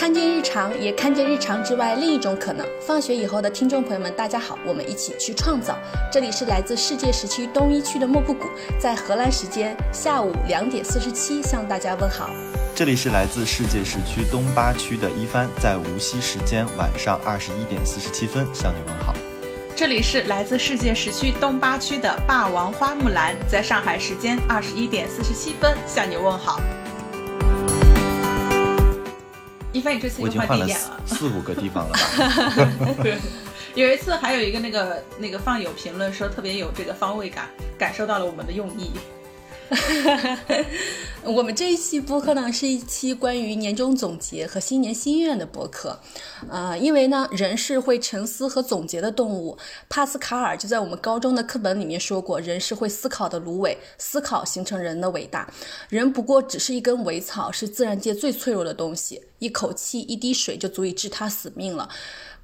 [0.00, 2.66] 看见日常，也看见日常之外另一种可能。
[2.80, 5.76] 放学以后的听众朋友们，大家好，我们一起去创造。
[6.10, 8.46] 这里是来自世界时区东一区的莫布谷，
[8.78, 12.30] 在荷兰时间下午两点四十七向大家问好。
[12.74, 19.14] 这里是来自世界时区东八区的一帆，在无锡时间晚上二十一点四十七分向你问好。
[19.76, 26.58] 这里是来自世界时区东八区的霸王花木兰，在上海时间二十一点四十七分向你问好。
[29.72, 32.00] 一帆，你这次已经换地点了，四五个地方了吧？
[33.74, 37.48] 有一次还有一个那个那个放友评论说特别有这个方位感，
[37.78, 38.90] 感受到了我们的用意。
[41.22, 46.00] 我们这一期播客呢，是一期关于年终总结和新年心愿的播客。
[46.48, 49.56] 呃，因为呢，人是会沉思和总结的动物。
[49.88, 55.48] 帕斯卡尔就在我们高中的课本里面说过，人是会思考的芦苇，思考形成人的伟大。
[55.88, 61.88] 人不过只是一根苇草，是自然界最脆弱的东西，一口气、一滴水就足以致他死命了。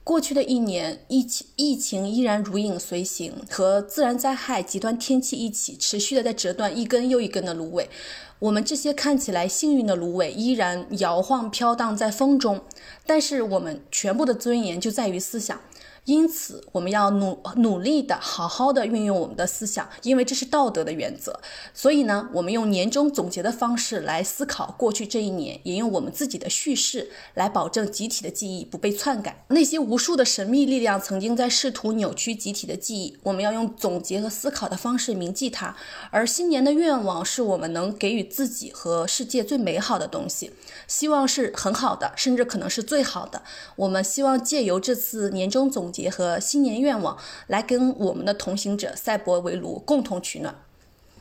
[0.07, 7.91] 过去的一年，疫情疫情依然如影随形，和自然灾害、极端天气一起，持续的在折断一根又一根的芦苇。
[8.39, 12.61] 我们这些看起来幸运的芦苇，依然摇晃飘荡在风中。
[13.05, 15.61] 但是，我们全部的尊严就在于思想。
[16.07, 21.41] 因此，我们要努努力的好好的运用我们的思想，因为这是道德的原则。
[21.75, 29.45] 所以呢，我们用年终总结的方式来思考过去这一年，也用我们自己的叙事来保证集体的记忆不被篡改。
[29.49, 35.75] 那些无数的神秘力量曾经在试图扭曲集体的记忆，我们要用总结和思考的方式铭记它。
[36.13, 40.53] 而新年的愿望是我们能给予自己和世界最美好的东西，
[40.87, 43.43] 希望是很好的，甚至可能是最好的。
[43.75, 45.93] 我们希望借由这次年终总。
[45.96, 47.17] 结合新年愿望，
[47.47, 50.55] 来跟我们的同行者赛博围炉共同取暖。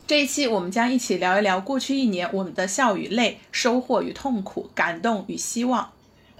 [0.06, 5.90] 这一期我们将一起聊一聊过去一年我们的笑与泪、收获与痛苦、感动与希望。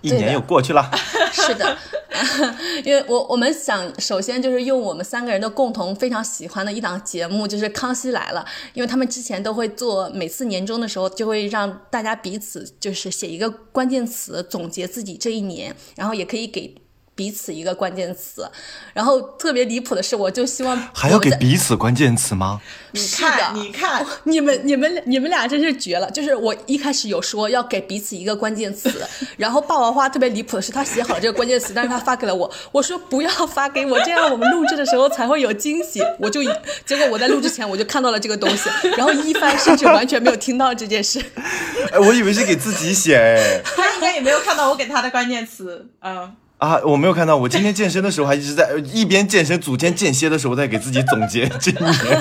[0.03, 0.89] 一年又过去了，
[1.33, 1.77] 是的，
[2.85, 8.45] 因为我我们想首先就是用我们三个人的共同非常喜欢的一档节目，就是《康熙来了》，
[8.75, 16.73] 因为他们之前都会做，每次年终的时候就会让大家彼此就是写一个关键词总结自己这一年，然后也可以给。
[17.17, 18.47] 彼此一个关键词，
[18.93, 22.61] 然后特别离谱的是，我就希望还要给彼此关键词吗？
[22.93, 26.11] 你看，你看，你们你们你们俩真是绝了！
[26.11, 28.93] 就是我一开始有说要给彼此一个关键词，
[29.39, 36.03] 然后霸王花特别离谱的是，他写好了这个关键词，但是他发给了我，我说不要发给我，这样我们录制的时候才会有惊喜。
[36.21, 36.43] 我就
[36.85, 41.19] 结果我在录之前我就看到了这个东西， 然后一帆甚至完全没有听到这件事。
[41.93, 46.37] 哎，我以为是给自己写，哎，他应该也没有看到我给他的关键词，嗯。
[46.59, 47.37] 啊，我没有看到。
[47.37, 52.21] 我今天健身的时候还一直在一边健身组间间歇的时候在给自己总结这一年。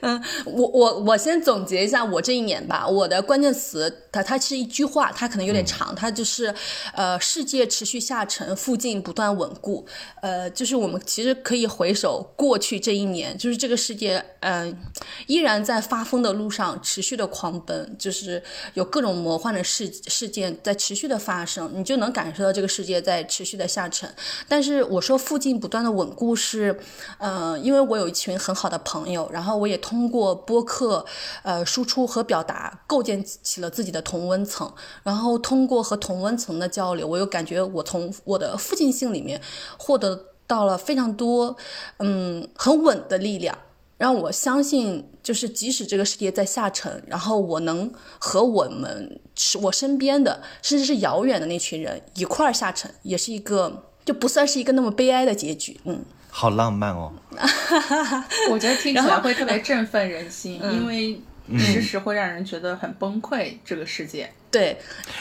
[0.00, 2.86] 嗯，我我我先总结一下我这一年吧。
[2.86, 6.54] 我的关键词，它它是一句话，它可能有点长，它就是，
[6.92, 9.84] 呃，世界持续下沉，附近不断稳固。
[10.20, 14.78] 呃，就是我们其实可以回首过去这一年，就是这个世界，嗯，
[15.26, 18.42] 依然在发疯的路上持续的狂奔，就是
[18.74, 24.08] 有各种魔幻的事事件在持续的发生，你就能感受到这个世界在持续的下沉。
[24.46, 26.78] 但是我说附近不断的稳固是，
[27.18, 29.78] 呃，因为我有一群很好的朋友，然后我也。
[29.88, 31.06] 通过播客，
[31.42, 34.72] 呃，输出和表达，构建起了自己的同温层。
[35.02, 39.38] 然后通过和同温层的交流，我又感觉我从我的附近性里面
[39.76, 41.54] 获得到了非常多，
[41.98, 43.56] 嗯，很稳的力量，
[43.98, 49.20] 让我相信，就是即使这个世界在下沉，然后我能和我们
[49.62, 56.02] 我身边的，甚至是遥远的那群人一块儿下沉，也是一个就不算是一个那么悲哀的结局，嗯。
[56.30, 57.10] 好浪漫哦！
[58.52, 61.20] 我觉得听起来会特别振奋人心，因为
[61.56, 63.56] 时时会让人觉得很崩溃。
[63.64, 64.76] 这个世界，对，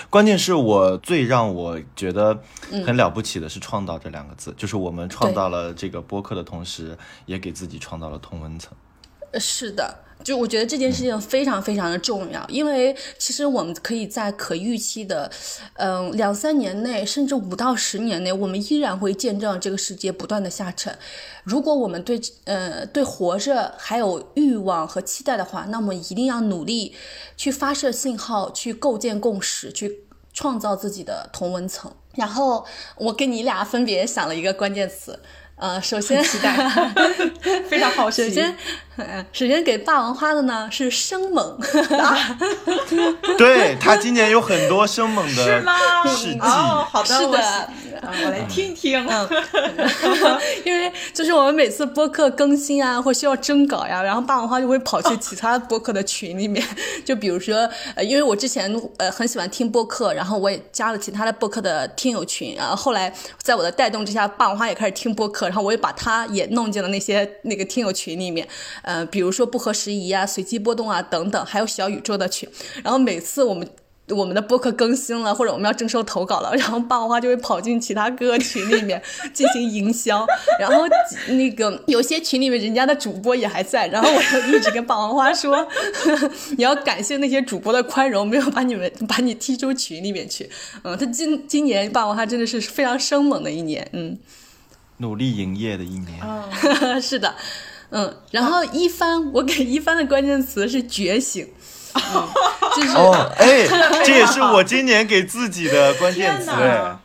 [0.09, 2.41] 关键是我最让我觉得
[2.83, 8.73] 很了不起的是“创造”这两个字，就是我们创造了这个播客的同时，也给自己创造了同温层。
[9.39, 9.99] 是的。
[10.27, 15.31] 就我觉得这件事情非常非常的重要，因为其实我们可以在可预期的，
[15.75, 20.93] 嗯，两三年内，甚至五到十年内，我们依然会见证这个世界不断的下沉。
[21.46, 26.93] 如果我们对呃对活着还有欲望和期待的话，那么一定要努力
[27.37, 30.02] 去发射信号，去构建共识，去
[30.34, 31.90] 创造自己的同温层。
[32.16, 32.66] 然后
[32.97, 35.17] 我跟你俩分别想了一个关键词。
[35.59, 36.53] 呃，首先期待，
[37.67, 38.28] 非常好奇。
[38.28, 38.55] 首先，嗯，
[39.32, 41.59] 首先给霸王花的呢是生猛，
[43.38, 45.73] 对他今年有很多生猛的是吗？
[46.16, 46.40] 事迹。
[46.40, 47.44] 哦，好的，我是的
[48.02, 48.97] 啊我来听听。
[50.66, 56.66] 因为就是我们每次播客更新啊，或需要征稿呀，然后霸王花就会跑去其他播客的群里面，
[57.05, 68.47] 就比如说，呃，因为我之前呃很喜欢听播客，然后我也加了其他的播客的听友群，然后后来在我的带动之下，霸王花也开始听播客，然后我也把他也弄进了那些那个听友群里面，
[68.87, 72.49] 呃，比如说不合时宜啊、随机波动啊等等，还有小宇宙的群，
[72.84, 73.69] 然后每次我们。
[74.11, 79.03] 我们的播客更新了，或者我们要征收投稿了，然后霸王花就会跑进其他各个群里面
[79.35, 80.25] 进行营销，
[80.61, 80.85] 然后
[81.28, 85.67] 那个有些群里面人家的主播也还在，然后我就一直跟霸王花说，
[86.55, 90.49] 你要感谢那些主播的宽容，没有把你们把你踢出群里面去。
[90.83, 94.17] 嗯，他今今年霸王花真的是非常生猛的一年，嗯，
[94.99, 96.17] 努力营业的一年。
[96.23, 97.35] 嗯， 是的，
[97.89, 101.47] 嗯，然后一帆，我给一帆的关键词是觉醒。
[102.13, 102.28] 嗯、
[102.75, 103.66] 就是哦，哎，
[104.05, 106.51] 这也是我今年给自己的关键词。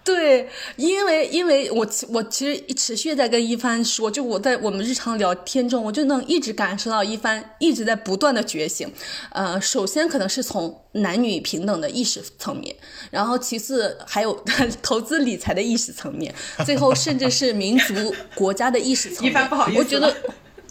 [0.04, 0.46] 对，
[0.76, 8.92] 因为因为我我其实持续在跟一帆说，就我在我们日常聊天中，我就能一直感受到一帆一直在不断的觉醒。
[9.30, 12.76] 呃，首先可能是从男女平等的意识层面，
[13.10, 14.44] 然后其次还有
[14.82, 16.34] 投资理财的意识层面，
[16.66, 19.30] 最后甚至是民族国家的意识层面。
[19.32, 20.14] 一帆不好意思我觉得。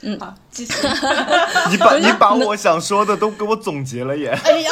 [0.04, 0.74] 嗯，好，继续。
[1.70, 4.30] 你把你把我想说的都给我总结了耶！
[4.44, 4.72] 哎呀，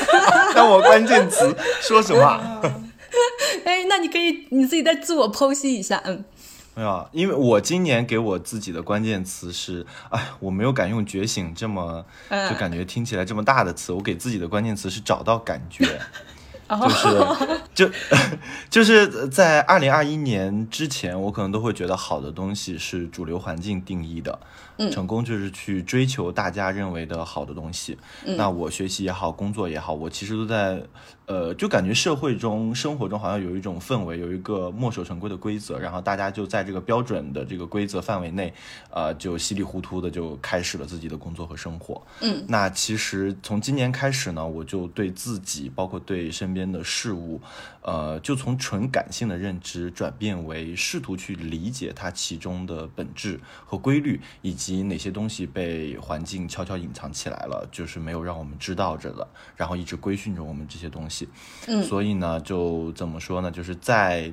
[0.54, 2.60] 那我关键词说什么？
[3.64, 6.24] 哎，那你可以你自己再自我剖析一下，嗯。
[6.74, 15.98] 没有啊，因为我今年给我自己的关键词是，哎，我没有敢用“觉醒”这么嗯就感觉听起来这么大的词，我给自己的关键词是找到感觉。
[16.68, 17.26] 哦就是
[17.76, 17.90] 就
[18.68, 24.36] 就是在二零二一年之前，我可能都会觉得好的东西是主流环境定义的，
[24.78, 27.96] 嗯成功就是去追求大家认为的好的东西。
[28.24, 30.82] 嗯那我学习也好，工作也好，我其实都在
[31.26, 38.54] 呃，就感觉社会中、生活中好像有一种氛围，有一个墨守成规的规则，然后大家就在这个标准的这个规则范围内，
[38.90, 42.00] 呃，就稀里糊涂的就开始了自己的工作和生活。
[42.20, 47.40] 嗯，那其实从今年开始呢，我就对自己，包括对身边的事物，
[47.82, 59.26] 呃，就从纯感性的认知转变为试图去理解它其中的本质和规律，以及哪些东西被环境悄悄隐藏起来了，就是没有让我们知道着的，
[59.56, 61.28] 然后一直规训着我们这些东西。
[61.66, 63.50] 嗯所以呢，就怎么说呢？
[63.50, 64.32] 就是在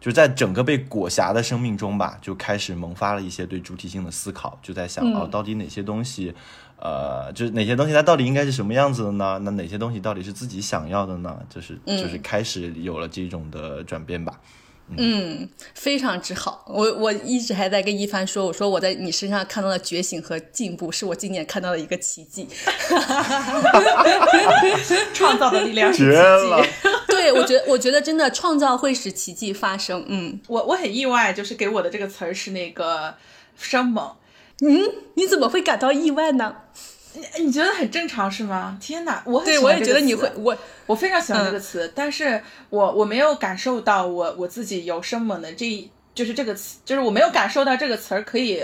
[0.00, 6.34] 就是在整个被裹挟的生命中吧，就开始萌发了一些对主体性的思考，就在想、嗯哦，到底哪些东西，
[6.76, 9.38] 呃，就是哪些东西它到底应该是什么样子的呢？
[9.42, 11.40] 那哪些东西到底是自己想要的呢？
[11.48, 14.38] 就是就是开始有了这种的转变吧。
[14.42, 14.48] 嗯，
[15.74, 16.64] 非常之好。
[16.68, 22.48] 我我一直还在跟一帆说，我说我在你身上看到了觉醒和进步，是我今年看到的一个奇迹。
[25.14, 26.88] 创造的力量是绝了奇迹。
[27.08, 30.04] 对，我觉得我觉得真的创造会使奇迹发生。
[30.08, 33.14] 嗯我我很意外，就是给我的这个词儿是那个
[33.56, 34.12] 生猛。
[34.60, 34.82] 嗯，
[35.14, 36.56] 你怎么会感到意外呢？
[37.14, 38.76] 你你觉得很正常是吗？
[38.80, 40.56] 天哪，我很对，我也觉得你会我
[40.86, 48.60] 我非常喜欢这个嗯词，但是我我没有感受到我我自己有生猛的这一，就是这个词，就是我没有感受到这个词儿可以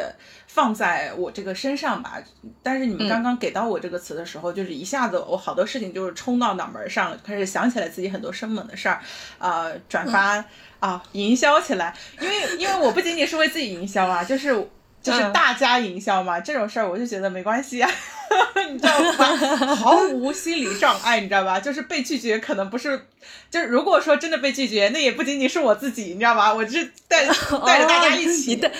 [0.48, 2.20] 放在我这个身上吧。
[2.60, 9.00] 但是你们嗯刚刚给到我这个词的时候，就是一下子我好多事情就是冲到脑门儿上了，开始想起来自己很多生猛的事儿，
[9.38, 10.44] 呃，转发、嗯
[10.80, 14.68] 啊，营销起来，因为因为我不仅仅是为自己营销啊，就是。
[15.02, 17.90] 就是嗯大家营销嘛，这种事儿我就觉得没关系啊，
[18.70, 19.74] 你知道吧？
[19.76, 21.58] 毫无心理障碍，你知道吧？
[21.60, 23.06] 就是被拒绝可能不是，
[23.50, 26.52] 就是如果说真的被拒绝，那也不仅仅是我自己，你知道吧？
[26.52, 27.24] 我是带
[27.66, 28.72] 带着大家一起，哦你的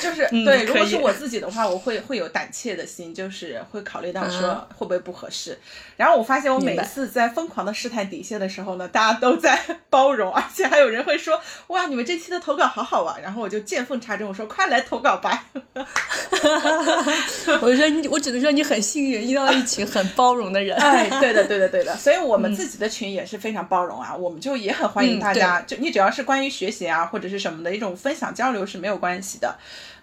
[0.00, 0.64] 就是、嗯对。
[0.64, 5.58] 如果是我自己的话，我会会有胆怯的心，就是会考虑到说会不会不合适。
[5.96, 9.58] 然后我发现我每一次在疯狂的试探底线的时候呢，大家都在
[9.90, 13.16] 包容，而且还有人会说哇，你们这期的投稿好好啊。
[13.22, 15.46] 然后我就见缝插针，我说快来投稿吧。
[17.60, 20.76] 我就说你，我只能说你很幸运，遇到了一群很包容的人。
[20.78, 29.56] 哎，对的，对的，对的，所以我们自己的群也是非常包容啊，我们就也很欢迎嗯大家，就你只要是关于学习啊或者是什么的一种分享交流是没有关系的，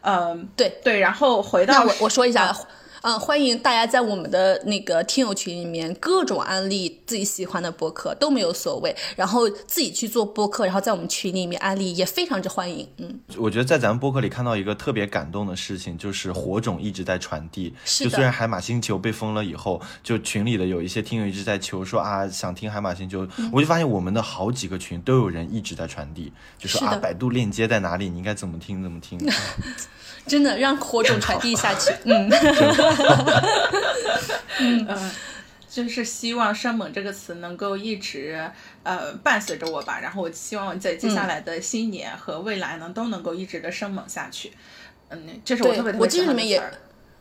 [0.07, 2.55] 嗯，对对，然后回到我我说一下，
[3.01, 12.87] 嗯，欢迎大家在我们的那个听友群里面各种安利自己喜欢的播客都没有所谓，然后自己去做播客，然后在我们群里面安利也非常之欢迎。
[12.97, 17.73] 嗯，我觉得在咱们播客里看到一个特别感动的事情，就是火种一直在传递。
[17.83, 29.19] 是的就虽然海马星球被封了以后，就群里的有一些听友一直在求说啊，想听海马星球，嗯我就发现我们的好几个群都有人一直在传递，就说啊，百度链接在哪里，你应该怎么听怎么听。
[30.27, 31.91] 真的让火种传递下去。
[32.03, 32.39] 嗯，真
[34.87, 35.11] 嗯，
[35.69, 38.39] 就是希望“生猛”这个词能够一直
[38.83, 39.99] 呃伴随着我吧。
[40.01, 44.51] 然后我希望在接下来的新年和未来呢，都能够一直的生猛下去。
[45.09, 46.73] 嗯，这是我特别特别喜欢的词儿。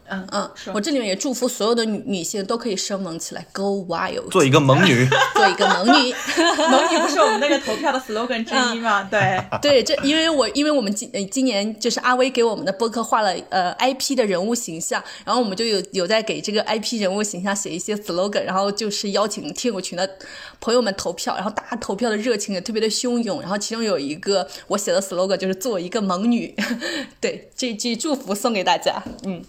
[0.08, 6.14] 嗯嗯，我这里面也祝福所有的女女性都可以生猛起来，Go wild，做一个猛女， 做一个猛女。
[6.70, 9.06] 猛女不是我们那个投票的 slogan 之一吗？
[9.10, 20.08] 对对，这因为我因为我们今今年就是阿威给我们的播客画了呃 IP 的人物形象，然后我们就有有在给这个 IP 人物形象写一些 slogan，然后就是邀请听友群的
[20.60, 26.54] 朋友们投票，然后大家投票的热情也特别的汹涌，然后其中有一个我写的 slogan 就是做一个猛女，
[27.20, 29.42] 对这句祝福送给大家，嗯。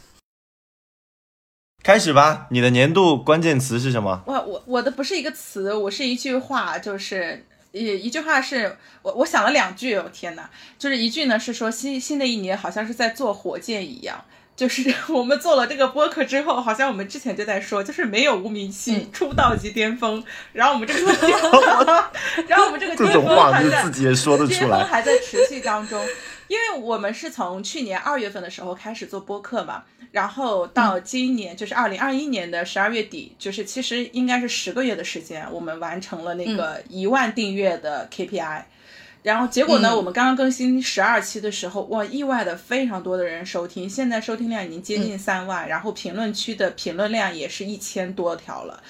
[1.87, 4.21] 开始吧，你的年度关键词是什么？
[4.25, 14.21] 我我我的不是一个词，我是一句话，就是一一句话是我我想了两句，我天哪，就是一句呢是说新新的一年好像是在做火箭一样，
[14.53, 20.99] 就是 我们做了这个播客之后，好像我们之前就在说，就是没有无名气出道即巅峰，然后我们这个
[22.49, 26.05] 然后我们这个巅峰还在自己也说得出来，还在持续当中，
[26.47, 29.83] 因为我们是从去年二月份的时候开始做播客嘛。
[30.11, 38.63] 然后到今年就是二零二一年的十二月底，就是其实应该是十个月的时间，我们完成了那个一万订阅的 KPI。
[39.23, 48.81] 然后结果呢，我们刚刚更新十二期的时候，哇，意外的非常多的人收听，现在收听量已经接近三万，然后评论区的评论量也是一千多条了。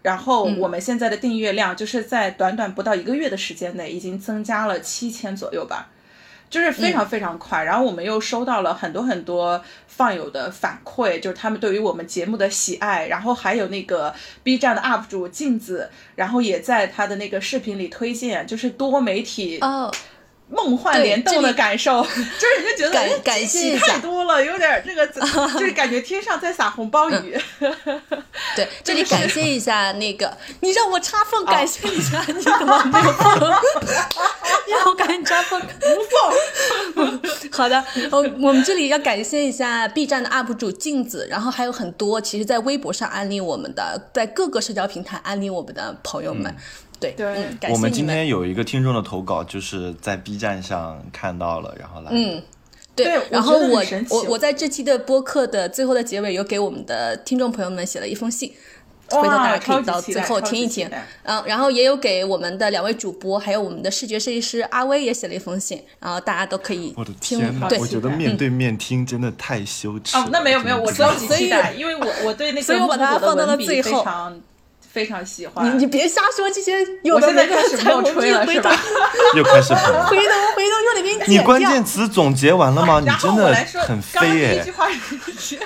[0.00, 5.90] 然后我们现在的订阅量就是在短短不到一个月的时间内，已经增加了七千左右吧。
[6.52, 19.90] 就是非常非常快，然后我们又收到了很多很多放友的反馈，就是他们对于我们节目的喜爱，然后还有那个 B 站的 UP 主镜子，然后也在他的那个视频里推荐，就是多媒体哦。
[20.52, 25.06] 梦幻联动的感受， 就是人家觉得感感谢太多了，有点这个，
[25.58, 27.36] 就是感觉天上在撒红包雨。
[28.54, 33.40] 对，这里感谢一下那个，你让我插缝感谢一下，你怎么没有缝？
[34.68, 37.20] 让我赶紧插缝，无缝。
[37.50, 46.54] 好的，我我们这里要感谢一下 B 站的 UP 主镜子，然后还有很多其实在微博上安利我们的，在各个社交平台安利我们的朋友们。
[47.10, 52.10] 对对，我们今天有一个听众的投稿，就是在 B 站上看到了，然后来。
[52.12, 52.42] 嗯，
[52.94, 53.20] 对。
[53.30, 58.52] 然后我我我在这期的播客的最后的结尾，有给我们的听众朋友们写了一封信，
[59.08, 60.88] 回头大家可以到最后听一听。
[61.24, 66.94] 嗯，然后也有给我们的两位主播，还有我们的视觉设计师阿威也写了一封信，然后大家都可以。
[66.96, 67.68] 我的天呐！
[67.78, 70.16] 我觉得面对面听真的太羞耻。
[70.16, 74.06] 哦，那没有没有，我着急期待，因为我我对那个所以我把它放到了最后。
[74.92, 76.76] 非常喜欢你，你别瞎说这些。
[77.12, 78.70] 我现在开始冒吹了，是吧？
[79.34, 80.22] 又开始回头
[80.54, 81.38] 回头又得给你。
[81.38, 83.00] 你关键词总结完了吗？
[83.00, 83.54] 你真的
[83.86, 84.54] 很飞耶。
[84.54, 84.88] 第一句话
[85.38, 85.58] 是，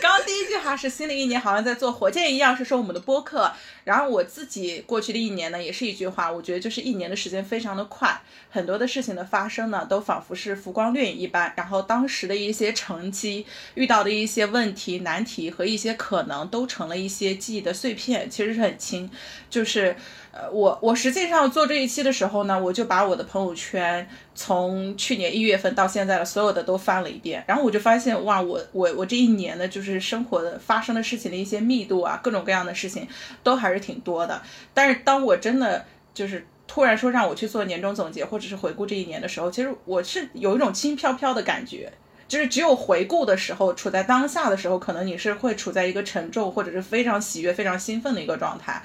[0.00, 3.52] 刚刚第一句话是新的一年好像在做火箭一样，是说我们的播客。
[3.84, 11.52] 然后我自己过去的一年呢，也是一句话，我觉得就是一年的时间非常的快，很多的事情的发生呢，都仿佛是浮光掠影一般。
[11.56, 19.10] 然后当时的一些成绩、遇到的一些问题、难题和一些可能，都成了一些记忆的碎片，其实是很轻。
[19.48, 19.96] 就是
[20.32, 33.08] 呃，我我实际上做这一期的时候呢，我就把我的朋友圈从去年一月份到现在的所有的都翻了一遍，然后我就发现哇，我我我这一年的，就是生活的发生的事情的一些密度啊，各种各样的事情
[33.42, 34.40] 都还是挺多的。
[34.72, 35.84] 但是当我真的
[36.14, 41.92] 就是突然说让我去做年终总结或者是回顾这一年的时候，其实我是有一种轻飘飘的感觉。
[42.28, 48.80] 就是只有回顾的时候，处在当下的时候，可能你是会处在一个沉重或者是非常喜悦、非常兴奋的一个状态。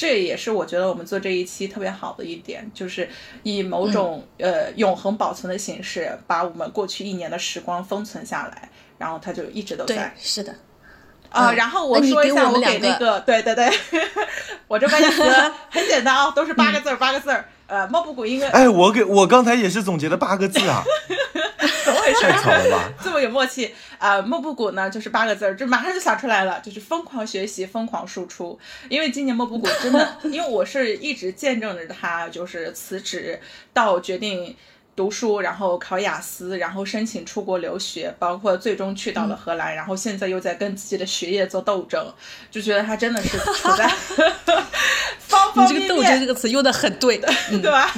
[0.00, 3.06] 这也是我觉得我们做这一期特别好的一点，就是
[3.42, 10.14] 以某种呃永恒保存的形式，把我们过去一年的时光封存下来，然后它就一直都在。
[10.18, 10.54] 是的。
[11.28, 13.70] 啊，然后我说一下，我给那个，对对对，
[14.66, 15.22] 我这关键词
[15.68, 17.44] 很简单啊，都是八个字儿，八个字儿。
[17.70, 18.48] 呃，莫布谷应该。
[18.48, 20.82] 哎，我给我刚才也是总结了八个字啊。
[21.84, 22.92] 怎么回事太巧了吧！
[23.02, 24.20] 这么有默契啊！
[24.20, 28.58] 莫布谷呢，就是八个字儿，就马上就想出来了，就是疯狂学习，疯狂输出。
[28.88, 33.40] 因为今年莫布谷真的， 因为我是一直见证着他，就是辞职
[33.72, 34.54] 到决定
[34.96, 42.12] 读书，然后考雅思，然后申请出国留学，包括最终去到了荷兰，然后现在又在跟自己的学业做斗争，
[42.50, 43.90] 就觉得他真的是处在。
[45.30, 47.20] 方方方你这个“斗面面争”这个词用的很对，
[47.52, 47.88] 嗯 对吧？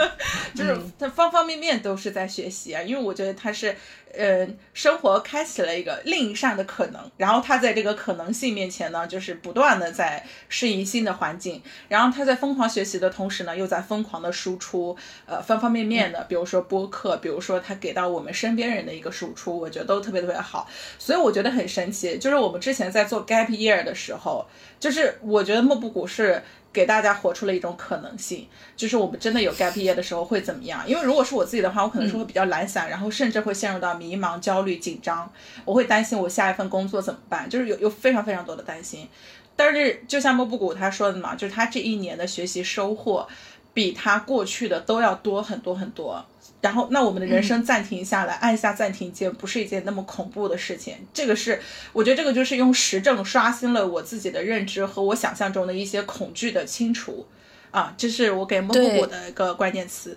[0.54, 3.74] 就是他方方面面都是在学习啊，因为我觉得他是，
[4.14, 24.46] 呃，生活开启了一个另一扇的可能，然后他在这个可能性面前呢，就是不断的在适应新的环境，然后他在疯狂学习的同时呢，又在疯狂的输出，呃，方方面面的，比如说播客，比如说他给到我们身边人的一个输出，我觉得都特别特别好，所以我觉得很神奇，就是我们之前在做 gap year 的时候，
[24.78, 26.42] 就是我觉得莫布谷是。
[26.72, 30.82] 给大家活出了一种可能性，就是我们真的有 gap year 的时候会怎么样？
[30.88, 35.30] 因为如果是我自己的话，我可能是会比较懒散，然后甚至会陷入到迷茫、焦虑、紧张，
[35.64, 39.08] 我会担心我下一份工作怎么办，就是有有非常非常多的担心。
[39.54, 43.28] 但是就像莫布谷他说的嘛，就是他这一年的学习收获，
[43.74, 46.24] 比他过去的都要多很多很多。
[46.62, 50.94] 然后，那我们的人生暂停下来，按下暂停键，不是一件那么恐怖的事情。
[51.12, 51.60] 这个是，
[51.92, 57.26] 我觉得这个就是用实证刷新了我自己的认知和我想象中的一些恐惧的清除。
[57.72, 60.16] 啊，这是我给莫布谷的一个关键词。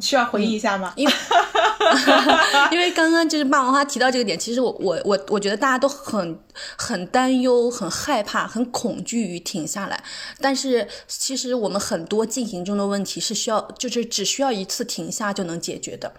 [0.00, 0.92] 需要回忆一下吗？
[0.96, 1.12] 因为
[2.72, 6.38] 因为刚刚就是霸王花提到这个点，其实我我我我觉得大家都很
[6.76, 10.02] 很担忧、很害怕、很恐惧于停下来。
[10.40, 16.12] 但是其实我们很多进行中的问题是需要，就是只需要一次停下就能解决的。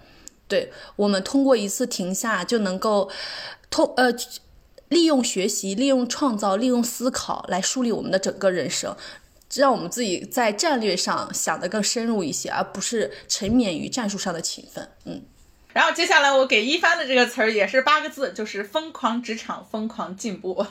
[0.48, 3.10] 对我们通过一次停下就能够
[3.72, 4.13] 通呃
[4.89, 8.96] 利用学习、利用创造、利用思考来梳理我们的整个人生。
[9.55, 14.89] 让我们自己在战略上想得更深入一些，而不是沉湎于战术上的勤奋。
[15.05, 15.22] 嗯，
[15.74, 20.65] 然后接下来我给一帆的这个词儿也是八个字，就是疯狂职场，疯狂进步。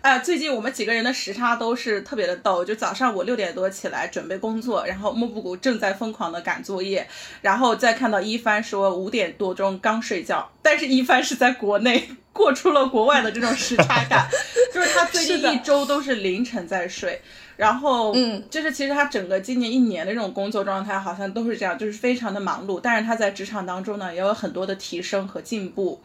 [0.00, 7.08] 啊， 最近我们几个人的时差都是特别的逗，就早上我六点多起来准备工作，然后莫布谷正在疯狂的赶作业，
[7.42, 14.28] 然后再看到一帆说五点多钟刚睡觉，但是一帆是在国内过出了国外的这种时差感，
[14.72, 17.20] 就是他最近一周都是凌晨在睡。
[17.60, 22.80] 然后，嗯，就是其实他整个今年一年的这种工作状态好像都是这样，就是非常的忙碌。
[22.82, 26.00] 但是他在职场当中呢，也有很多的提升和进步。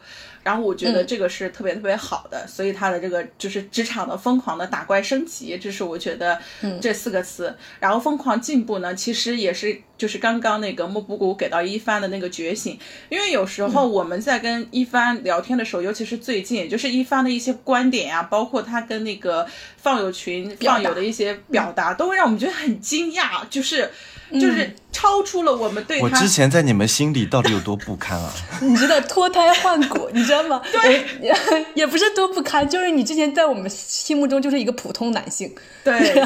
[0.46, 6.40] 然后我觉得这个是特别特别好的，所以他的这个就是职场的疯狂的打怪升级，这是我觉得
[6.80, 7.52] 这四个词。
[7.80, 19.44] 然后疯狂进步呢，其实也是就是刚刚那个莫布谷给到一帆的那个觉醒，因为有时候我们在跟一帆聊天的时候，尤其是最近，就是一帆的一些观点呀，包括他跟那个
[19.76, 23.90] 放友群放友的一些表达，都会让我们觉得很惊讶，就是。
[24.32, 28.32] 就是超出了我们对我之前在你们心里到底有多不堪啊？
[28.62, 30.62] 你知道脱胎换骨， 你知道吗？
[30.72, 31.04] 对，
[31.74, 35.54] 也不是多不堪，就是你之前在我们心目中就是一个普通男性。
[35.84, 36.24] 对对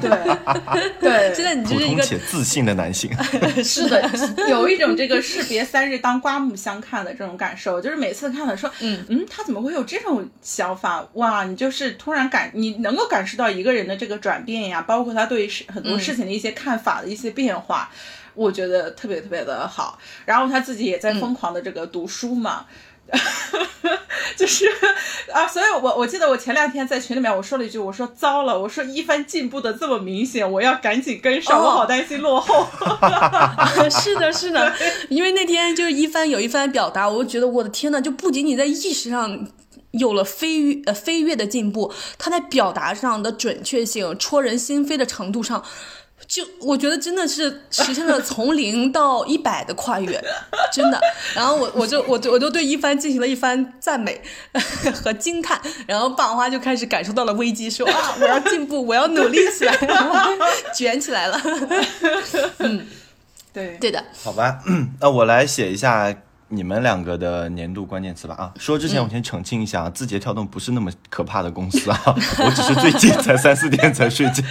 [0.00, 3.10] 对对，现在你就是一个且自信的男性。
[3.62, 4.10] 是的，
[4.48, 11.06] 有一种这个士别三日当刮目相看的这种感受，就是每次看了说，嗯嗯，他怎么会有这种想法？
[11.12, 17.28] 哇，你就是突然感，你能够感受到一个人的这个转变呀，包括他对很多事情的一些看法的一些。
[17.28, 17.88] 变化，
[18.34, 19.98] 我觉得特别特别的好。
[20.24, 22.66] 然后他自己也在疯狂的这个读书嘛，
[24.36, 24.66] 就是
[25.32, 32.66] 啊，所以我我记得我前两天在群里面我说了一句，我说糟了，我说一帆进步的这么明显，我要赶紧跟上，我好担心落后。
[33.90, 34.72] 是的，是的，
[35.08, 39.48] 因为那天就是一帆有一番表达，我就觉得我的天呐，就不仅仅在意识上
[39.92, 45.64] 有了飞呃飞跃的进步，他在表达上的准确性、戳人心扉的程度上。
[46.28, 50.22] 就我觉得真的是实现了从零到一百的跨越，
[50.70, 51.00] 真的。
[51.34, 54.20] 然后我我就我就我就对一帆进行了一番赞美
[55.02, 59.74] 和惊叹，然后霸王花就开始感受到了危机，说啊我要进步，我要努力起来，
[60.76, 61.40] 卷起来了。
[62.58, 62.86] 嗯，
[63.50, 64.04] 对对的。
[64.22, 64.58] 好吧，
[65.00, 66.14] 那我来写一下
[66.48, 68.34] 你们两个的年度关键词吧。
[68.34, 71.98] 啊，说之前我先澄清一下，字节跳动不是那么可怕的公司啊，
[72.44, 74.42] 我只是最近才三四点才睡觉。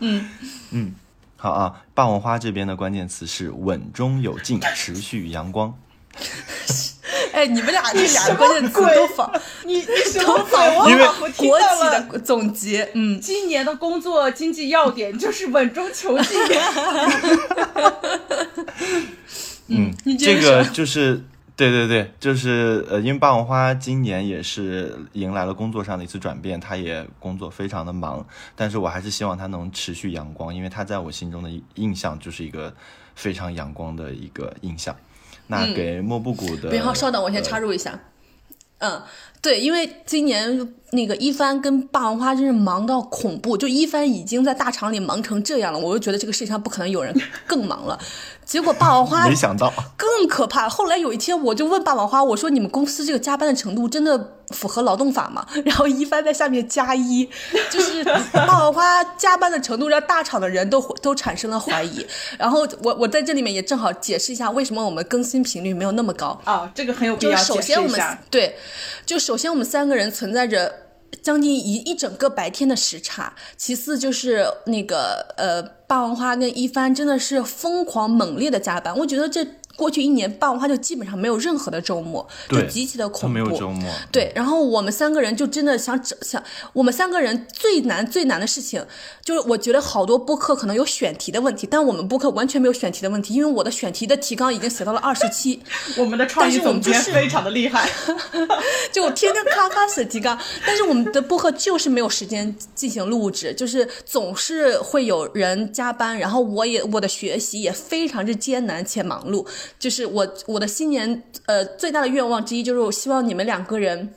[0.00, 0.26] 嗯。
[0.74, 0.94] 嗯，
[1.42, 1.82] 好啊。
[1.92, 5.76] 霸王花这边的关键词是稳中有进， 持续阳光。
[7.32, 9.28] 哎，你们俩这俩关键词都仿，
[9.66, 10.76] 你你什么仿？
[10.76, 11.48] 我因为国企
[11.80, 16.38] 的总结，嗯，今年的工作经济要点就是稳中求进。
[19.66, 21.24] 嗯，这个就是。
[21.70, 32.74] 对对对，就是呃，因为霸王花今年也是迎来了工作上的一次转变，他也工作非常的忙，但是我还是希望他能持续阳光，因为他在我心中的印象就是一个
[33.14, 34.96] 非常阳光的一个印象。
[35.46, 37.98] 那给莫布谷的，稍等，我先插入一下。
[38.78, 39.00] 嗯，
[39.40, 47.14] 对，因为今年那个一帆跟霸王花真是忙到恐怖，就一帆已经在大厂里忙成这样了，我就觉得这个世界上不可能有人
[47.46, 47.96] 更忙了。
[48.52, 50.68] 结果霸王花没想到更可怕。
[50.68, 57.26] 后来有一天，我就问霸王花，我说：“你们公司这个加班的程度真的符合劳动法吗？”然后一帆在下面加一，
[57.70, 62.06] 就是霸王花加班的程度让大厂的人都都产生了怀疑。
[62.36, 66.38] 然后我我在这里面也正好解释一下为什么我们更新频率没有那么高。
[66.44, 68.18] 哦，这个很有必要就首先我们。
[68.30, 68.54] 对，
[69.06, 70.70] 就首先我们三个人存在着
[71.20, 79.46] 将近一一整个白天的时差，其次就是那个呃霸王花跟一帆真的是疯狂猛烈的加班，我觉得这。
[79.76, 83.54] 过去一年，霸王花就基本上没有任何的周末，就极其的他没恐怖。
[83.54, 88.84] 有周末，对，然后我们三个人就真的想整想，我们三个人最难最难的事情，
[89.24, 95.60] 就是我觉得好多播客可能有选题的问题，但我们播客完全没有选题的问题，因为我的选题的提纲已经写到了二十七，
[95.96, 97.88] 我们的创意总监就是非常的厉害，
[98.92, 109.46] 就我天天咔咔写提纲，但是我们的播客就是没有时间进行录制，就是总是会有人加班，然后我也我的学习也非常之艰难且忙碌，
[109.78, 114.14] 就是我我的新年呃最大的愿望之一就是我希望你们两个人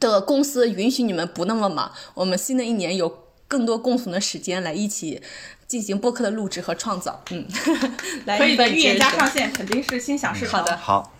[0.00, 5.22] 的公司允许你们不那么忙，我们新的一年有更多共同的时间来一起。
[5.68, 7.46] 进行播客的录制和创造，嗯，
[8.24, 10.58] 来可以的，预言家上上线肯定是心想事成。
[10.58, 11.12] 好的好，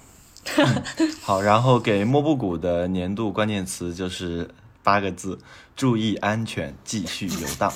[0.56, 4.48] 嗯 好，然后给莫布谷的年度关键词就是
[4.82, 5.38] 八个字：
[5.76, 7.70] 注意安全，继续游荡。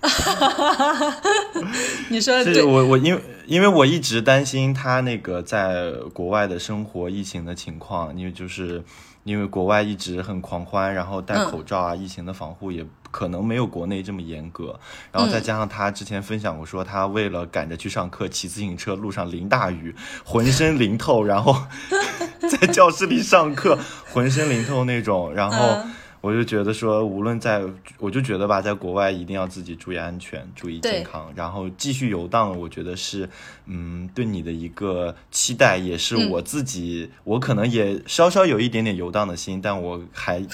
[2.08, 8.82] 你说的对，这我我因为因为我一直担心他那个在国外的生活疫情的情况，因为就是
[9.24, 14.78] 因为国外一直很狂欢，然后戴嗯口罩啊，疫情的防护也可能没有国内这么严格，
[15.10, 21.56] 然后再加上他之前分享过说他为了赶着去上课，骑自行车路上淋大雨，浑身淋透，然后
[22.48, 23.78] 在教室里上课
[24.12, 25.56] 浑身淋透那种，然后。
[25.56, 27.62] 嗯我就觉得说，无论在，
[27.98, 32.58] 我就觉得吧，在国外一定要自己注意安全，注意健康，然后继续游荡。
[32.58, 33.28] 我觉得是，
[33.66, 40.44] 嗯，对你的一个期待，也是嗯我自己，我可能也稍稍有一点点游荡的心，但我还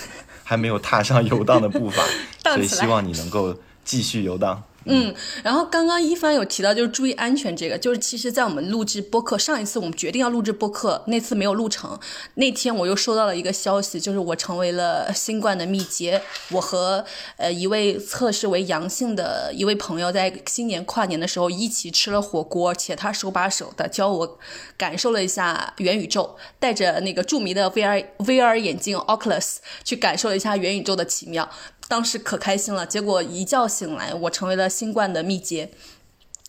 [0.42, 2.03] 还没有踏上游荡的步伐，
[2.55, 4.62] 所以希望你能够继续游荡。
[4.87, 11.99] 嗯，然后刚刚一帆有提到，就是注意安全这个，就是其实，在我们录制播客上一次我们决定要录制播客那次没有录成，
[12.35, 16.20] 那天我又收到了一个消息，就是我成为了新冠的密接，
[16.51, 17.05] 我和
[17.37, 24.38] 呃一位测试为阳性的一位朋友在新年跨年的时候一起吃了火锅，且他手把手的教我
[24.77, 31.49] 感受了一下元宇宙，戴着那个著名的 VR VR 眼镜 Oculus 去感受了一下元宇宙的奇妙。
[31.88, 35.70] 当时可开心了，结果一觉醒来，我成为了新冠的密接。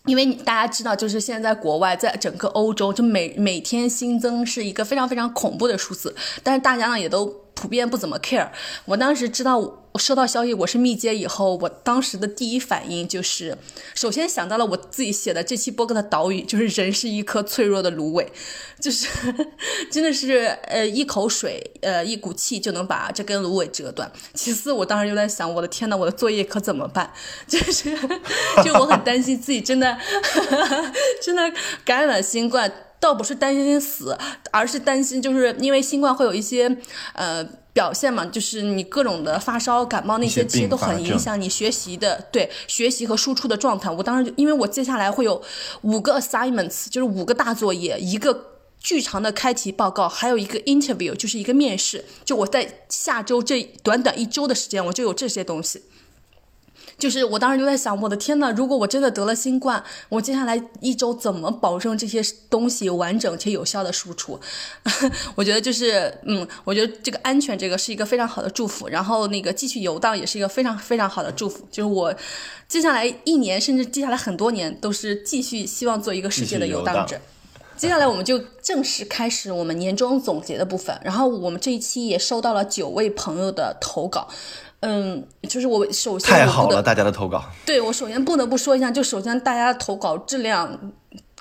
[0.06, 8.50] 因为大家知道，就是现在在国外，在整个欧洲，就每每天新增是一个非常非常恐怖的数字，但是大家呢也都普遍不怎么 care。
[8.84, 13.56] 我当时知道我收到消息我是密接以后，我当时的第一反应就是，
[13.94, 18.30] 首先想到了我自己写的这期播客的导语，就是人是一颗脆弱的芦苇，
[18.78, 19.08] 就是
[19.90, 24.12] 真的是呃一口水呃一股气就能把这根芦苇折断。
[24.34, 27.10] 其次，我当时就在想，我的天呐，我的作业可怎么办？
[27.48, 27.96] 就是
[28.62, 29.96] 就我很担心自己真的
[31.22, 31.50] 真的
[31.86, 32.70] 感染新冠。
[33.00, 34.16] 倒不是担心死，
[34.50, 36.76] 而是担心就是因为新冠会有一些
[37.14, 43.90] 呃表现嘛，就是你各种的发烧、感冒那些，其实都很影响你学习的对学习和输出的状态。
[43.90, 45.42] 我当时就因为我接下来会有
[45.82, 48.52] 五个 assignments，就是五个大作业，一个。
[48.78, 52.04] 巨长的开题报告，还有一个 interview，就是一个面试。
[52.24, 55.82] 就我在下周这短短一周的时间，我就有这些东西。
[56.98, 64.40] 就是我当时就在想，我的天呐，如果我真的得了新冠，我接下来一周怎么保证这些东西完整且有效的输出？
[65.36, 71.68] 我觉得就是，嗯，我觉得这个安全这个是一个非常好的祝福，然后那个继续游荡也是一个非常非常好的祝福。
[71.70, 72.14] 就是我
[72.66, 77.20] 接下来一年，甚至接下来很多年，都是继续希望做一个世界的游荡者。
[77.76, 80.98] 接下来我们就正式开始我们年终总结的部分。
[81.04, 84.26] 然后我们这一期也收到了九位朋友的投稿，
[84.80, 87.42] 嗯，就是我首先我太好了，大家的投稿。
[87.64, 90.78] 对我首先不得不说一下，就首先大家的投稿质量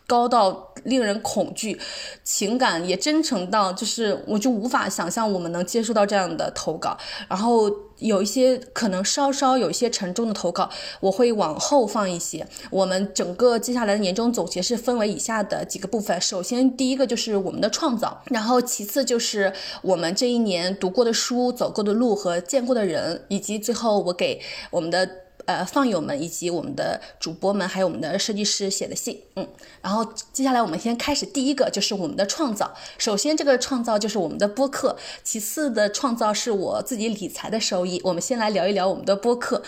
[0.07, 1.79] 高到令人恐惧，
[2.23, 6.95] 情感也真诚到就是我就无法想象我们能接受到这样的投稿。
[7.27, 12.45] 然后有一些可能稍稍有一些沉重的投稿，我会往后放一些。
[12.69, 16.19] 我们整个接下来的年终总结是分为以下的几个部分。
[16.21, 24.39] 首先第一个就是我们的创造，然后其次就是我们这一年读过的书、走过的路和见过的人，以及最后我给
[24.69, 25.24] 我们的。
[25.45, 29.47] 呃，放友们以及我们的主播们，还有我们的设计师写的信，嗯，
[29.81, 30.03] 然后
[30.33, 32.73] 接下来我们先开始第一个，就是我们的创造。
[32.97, 38.01] 首先，这个创造就是我们的播客；其次的创造是我自己理财的收益。
[38.03, 39.61] 我们先来聊一聊我们的播客。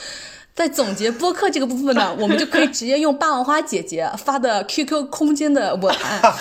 [0.57, 6.19] 在总结播客这个部分呢， 我们就可以直接用霸王花姐姐发的 QQ 空间的文案，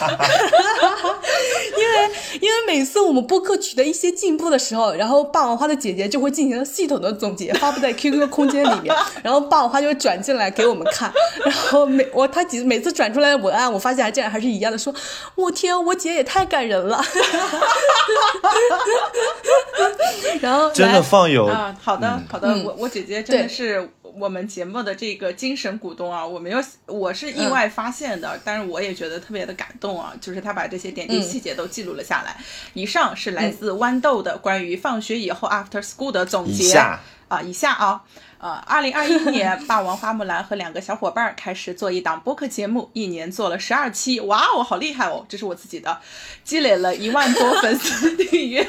[1.77, 11.13] 因为因为每次我们播客取得一些进步的时候，然后霸王花的姐姐就会进行系统的总结，发布在 QQ 空间里面， 然后霸王花就会转进来给我们看，
[11.45, 14.95] 然后每我她几每次转出来的文案，我发现竟然还是一样的，说
[15.35, 17.05] 我天，我姐也太感人了，
[20.41, 23.87] 然后真的放有啊，好的好的，嗯我我姐姐真的是
[24.19, 32.37] 我们节目的这个精神股东啊，我没有我是意外发现的，但是我也觉得特别的感动啊，就是他把这些点滴细节都记录了下来。
[32.73, 38.03] 以上是来自豌豆的关于放学以后 after school 的总结以下啊，以下啊。
[38.39, 45.25] 呃，二零二一年，霸王花木兰和两个小伙伴儿开始做一档播客节目，一年做了十二期，哇哦，好厉害哦！
[45.27, 46.01] 这是我自己的，
[46.45, 48.69] 积累了一万多粉丝订阅。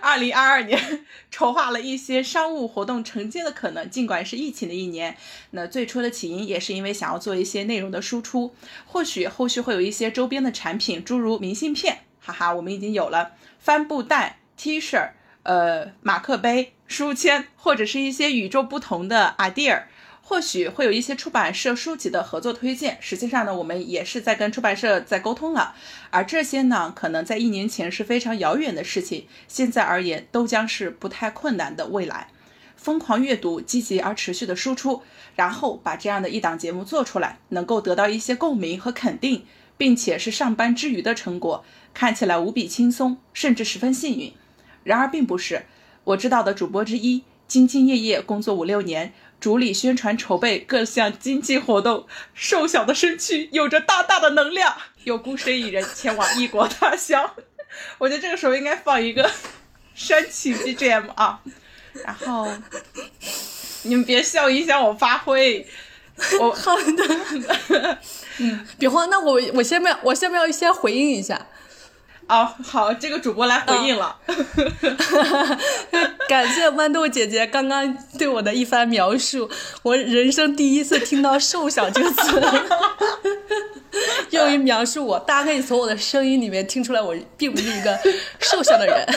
[0.00, 5.16] 二零二二年，筹划了一些商务活动承接的可能，尽管是疫情的一年，
[5.50, 8.54] 那最初的起因也是因为想要做一些内容的输出，
[8.86, 15.10] 或许后续会有一些周边的产品，诸如明信片，哈哈，我们已经有了帆布袋、T 恤。
[15.42, 19.82] 呃，马克杯、书签，或者是一些与众不同的 idea，
[20.22, 22.98] 或许会有一些出版社书籍的合作推荐。
[23.00, 25.74] 实际上呢，我们也是在跟出版社在沟通了，
[26.10, 32.28] 而这些呢，可能在一年前是非常遥远的事情，现在而言都将是不太困难的未来。
[32.76, 35.02] 疯狂阅读，积极而持续的输出，
[35.34, 39.44] 然后把这样的一档节目做出来，能够得到一些共鸣和肯定，
[39.76, 44.32] 并且是上班之余的成果，看起来无比轻松，甚至十分幸运。
[44.84, 45.64] 然而并不是，
[46.04, 57.30] 我知道的主播之一，兢兢业业工作五六年，主理宣传筹备各项经济活动，瘦小的身躯有着大大的能量，又孤身一人前往异国他乡。
[57.98, 59.30] 我觉得这个时候应该放一个
[59.94, 61.40] 煽情 BGM 啊，
[62.04, 62.48] 然后
[63.82, 65.66] 你们别笑，影响我发挥。
[66.38, 67.98] 我好的，
[68.38, 71.48] 嗯，别慌，那我我先不要，我先不要先回应一下。
[72.26, 74.16] 哦，好，这个主播来回应了。
[76.26, 79.50] 感谢豌豆姐姐刚刚对我的一番描述，
[79.82, 82.42] 我人生第一次听到“瘦小”这个词
[84.30, 85.18] 用于描述我。
[85.20, 87.98] 大家可以从我的声音里面听出来，我并不是一个
[88.40, 89.06] 瘦小的人。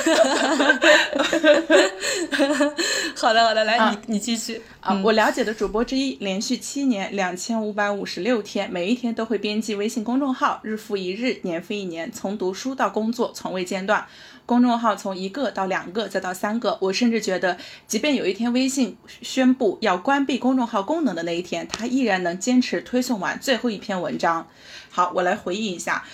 [3.16, 4.62] 好的，好的，来，你你继续。
[4.88, 14.08] 啊，我了解的主播之一，连续七年两千五百五十六天，每一天都会编辑微信公众号，日复一日，年复一年，从读书到工作，从未间断。
[14.46, 24.48] 公众号从一个到两个，再到三个，我甚至觉得，即便有一天微信宣布要关闭公众号功能的那一天，他依然能坚持推送完最后一篇文章。
[24.90, 26.06] 好，我来回忆一下。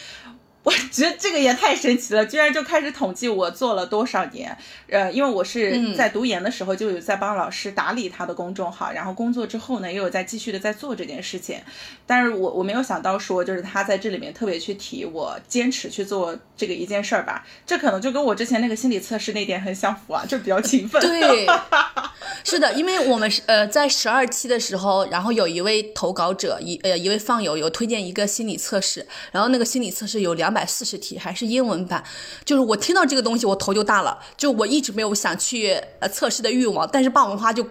[0.63, 4.57] 我觉得这个也太神奇了，居然就开始统计我做了多少年。
[4.89, 11.59] 呃，因为我是在读研的时候就有在帮老师打理他的公众号，然后工作之后呢，也有在继续的在做这件事情。
[12.05, 17.45] 但是我我没有想到说，就是他在这里面特别去提我坚持去做这个一件事儿吧。
[17.65, 21.01] 这可能就跟我之前那个心理测试那点很相符啊，就比较勤奋。
[21.01, 21.45] 对，
[22.45, 32.03] 是的，因为我们是呃在十二期的时候，然后有一位投稿者一呃一位放友有推荐一个心理测试，然后那个心理测试有两百四十题，还是英文版。
[32.45, 37.65] 就是我听到这个东西，我头就大了，就我一直没有想去呃测试的欲望，但是霸王花就。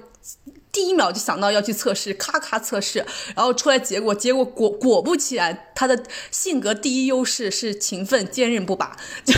[0.71, 3.05] 第一秒就想到要去测试，咔咔测试，
[3.37, 8.97] 然后出来结果，结果果果不其然，他的性格第一优势是勤奋、坚韧不拔。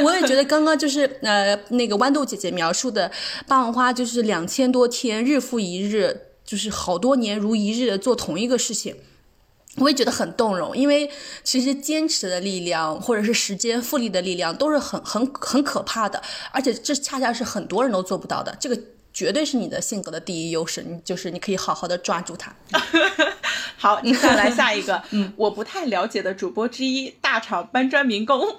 [0.00, 3.10] 我我也觉得刚刚就是呃那个豌豆姐姐描述的
[3.48, 8.94] 霸王花，就是两千多天，日复一日，就是好多年如一日的做同一个事情。
[9.78, 11.10] 我也觉得很动容，因为
[11.44, 18.56] 其实坚持的力量，或者是时间复利的力量，都是很很很可怕的，而且这恰恰是很多人都做不到的。
[18.58, 18.78] 这个
[19.12, 22.54] 绝对是你的性格的第一优势，你就是你可以好好的抓住它。
[23.76, 28.56] 好，你再来下一个，嗯，我不太了解的主播之一，大厂搬砖民工，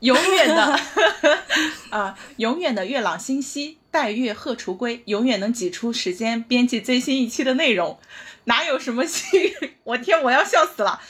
[0.00, 0.80] 永远的
[1.90, 7.98] 啊，永远的月朗星稀，待月荷锄归，永远能挤出时间编辑最新一期的内容。
[8.44, 9.52] 哪有什么幸运？
[9.84, 11.00] 我天，我要笑死了！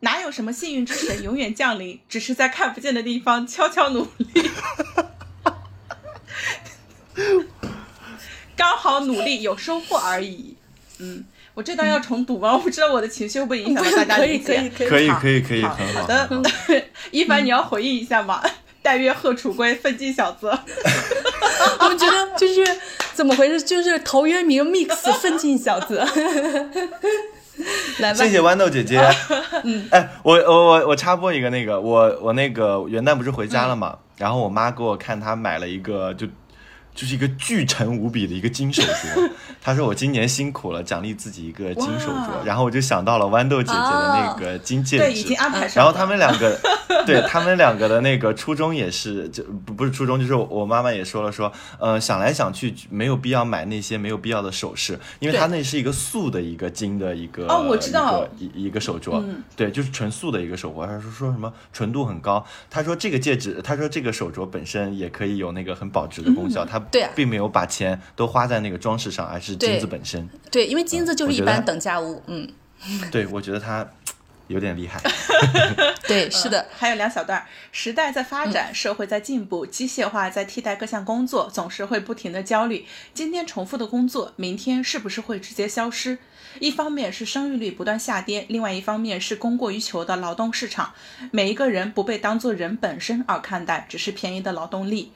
[0.00, 2.00] 哪有什么幸运之神永远降临？
[2.08, 4.50] 只是在看不见的地方悄悄努力，
[8.56, 10.56] 刚好努力有收获而已。
[11.00, 11.24] 嗯，
[11.54, 12.52] 我这段要重读吗？
[12.54, 14.70] 我不知道我的情绪会不会影响到大家可以理解。
[14.76, 16.00] 可以可以可以好可以可以，好很好。
[16.02, 16.48] 好的，
[17.10, 18.42] 一凡你要回应一下吗？
[18.88, 20.46] 待月贺楚归，奋进小子。
[20.48, 22.64] 我觉得就是
[23.12, 23.60] 怎么回事？
[23.60, 24.88] 就是陶渊明 mix
[25.20, 25.96] 奋进小子。
[27.98, 28.98] 来吧，谢谢豌豆姐姐。
[29.64, 36.26] 嗯，哎，我我我我插播一个那个，我我那个元旦不是回家了嘛，然后我妈给我看她买了一个就
[36.98, 39.30] 就是一个巨沉无比的一个金手镯。
[39.62, 42.44] 他说我今年辛苦了，奖励自己一个金手镯。
[42.44, 45.76] 然后我就想到了豌豆姐姐的那个金戒指，对，已经安排上。
[45.76, 46.58] 然后他们两个，
[47.06, 59.22] 对他们两个的那个初衷也是，就不不是初衷，就是我妈妈也说了，说呃想来想去没有必要买那些没有必要的首饰，因为它那是一个素的一个金的一个哦，我知道一一个手镯，
[59.54, 60.84] 对，就是纯素的一个手镯。
[60.86, 70.28] 他说说什么纯度很高，他说这个戒指，他说这个手镯本身也可以有那个很保值的功效，他对，并没有把钱都花在那个装饰上，而是金子本身。
[70.50, 72.48] 对，因为金子就是一般等价物，嗯。
[73.10, 73.84] 对，我觉得他
[74.46, 75.00] 有点厉害。
[76.06, 76.68] 对，是的。
[76.76, 82.86] 还有两小段，时代在发展，社会在进步，机械化在替代各项工作，总是会不停的焦虑。
[83.12, 86.18] 今天重复的工作，明天是不是会直接消失？
[86.60, 90.94] 一方面是生育率不断下跌，另外一方面是供过于求的劳动市场，
[91.32, 95.12] 每一个人不被当做人本身而看待，只是便宜的劳动力。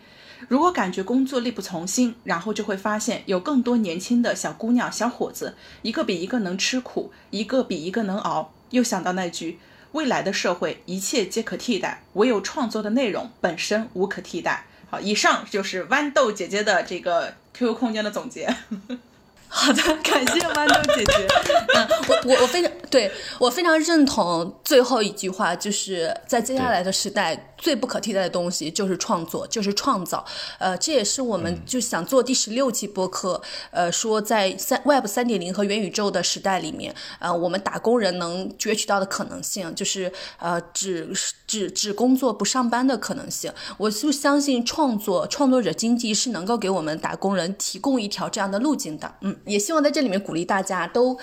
[0.49, 8.53] 如果感觉工作力不从心，然后就会发现有更多年轻的小姑娘、小伙子，一个比一个能吃苦，一个比一个能熬。
[8.71, 9.59] 又想到那句：
[9.93, 14.67] 未来的社会一切皆可替代，唯有创作的内容本身无可替代。
[14.91, 18.55] 好，以上就是豌豆姐姐的这个 QQ 空间的总结。
[19.49, 21.27] 好的， 感谢豌豆姐姐。
[21.75, 27.52] 嗯，我我我非常对我非常认同最后一句话，就是在接下来的时代。
[27.63, 30.25] 最不可替代的东西就是创作，就是创造。
[30.59, 33.41] 呃，这也是我们就想做第十六期播客。
[33.71, 41.09] 呃，说在三 Web 三点零和元宇宙的时代里面，呃，我们打工人能攫取到的可能性，就是呃，只
[41.47, 43.53] 只只工作不上班的可能性。
[43.79, 49.15] 我就相信创作创作者经济是能够给我们打工人提供一条这样的路径的。
[49.21, 51.17] 嗯，也希望在这里面鼓励大家都。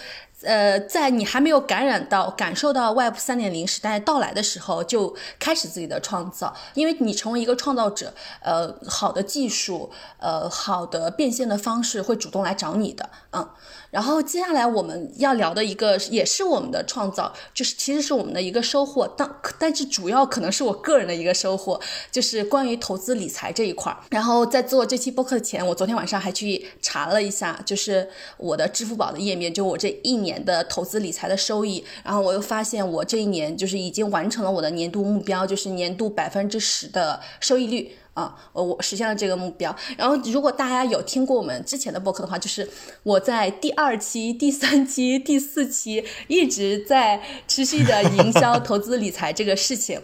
[0.43, 13.49] 呃，在你还没有感染到、感受到 Web 三点零时代到来的时候，就开始自己的创造，因为你成为一个创造者，呃，好的技术，呃，好的变现的方式会主动来找你的，嗯。
[13.91, 21.79] 然后接下来我们要聊的一个也是我们的创造，就是其实是我们的一个收获，但但是主要可能是我个人的一个收获，
[22.11, 23.97] 就是关于投资理财这一块儿。
[24.09, 31.83] 然后在做这期播客前，我昨天晚上还去查了一下，就是我的支付宝的页面，就我这一年的投资理财的收益。
[32.03, 37.95] 然后我又发现我这一年就是已经完成了我的年度目标，就是年度百分之十的收益率。
[38.19, 39.73] 啊，我我实现了这个目标。
[39.97, 42.69] 然后，如果大家有听过我们之前的播客的话，就是
[43.03, 50.01] 我在第二期、 第三期、第四期一直在持续的营销 投资理财这个事情，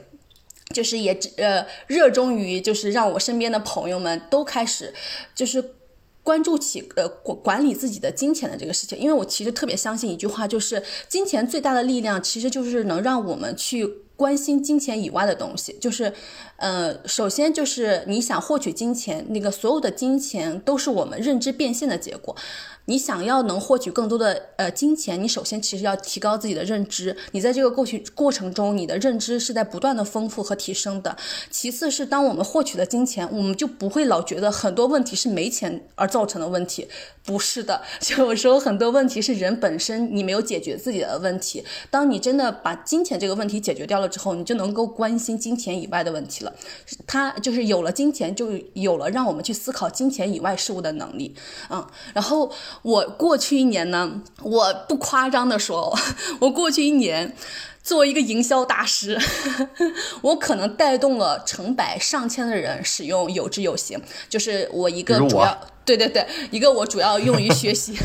[0.73, 4.93] 就是也呃热衷于就是让我身边的朋友们都开始
[5.36, 5.73] 就是
[6.23, 8.97] 关注起呃管管理自己的金钱的这个事情。
[8.97, 14.04] 因为我其实特别相信一句话，就是金钱最大的力量其实就是能让我们去。
[14.15, 16.13] 关心金钱以外的东西，就是，
[16.58, 22.36] 呃，首先就是你想获取金钱，那个所有的金钱都是我们认知变现的结果。
[22.85, 27.15] 你想要能获取更多的呃金钱，你首先其实要提高自己的认知。
[27.31, 31.17] 你在这个过去过程中，你的认知是在不断的丰富和提升的。
[31.49, 36.87] 其次是当我们获取了金钱，我们就不会老觉得很多问题是没钱而造成的问题，
[37.25, 37.81] 不是的。
[38.19, 41.63] 有时候很多问题是人本身你没有解决自己的问题。
[41.89, 46.53] 当你真的把金钱这个问题解决掉了之后，你就能够关心金钱以外的问题了。
[47.07, 51.35] 它就是有了金钱，就有了让我们去思考金钱以外事物的能力。
[51.71, 52.51] 嗯，然后。
[52.81, 55.97] 我过去一年呢，我不夸张的说，
[56.39, 57.35] 我过去一年
[57.83, 59.19] 作为一个营销大师，
[60.21, 67.97] 我可能带动了成百上千的人使用有知有行，就是我一个主要，对对对，一个我主要用于学习。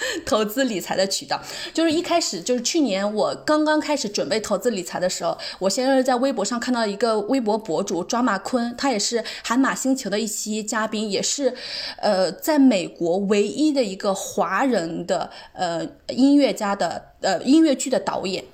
[0.24, 1.40] 投资理财的渠道，
[1.72, 11.54] 就是一开始就是去年我刚刚开始准备投资理财的时候，我先是在微博上看到一个微博博主抓马坤，他也是海马星球的一期嘉宾，也是
[11.98, 18.44] 呃在美国唯一的一个华人的呃音乐家的呃音乐剧的导演。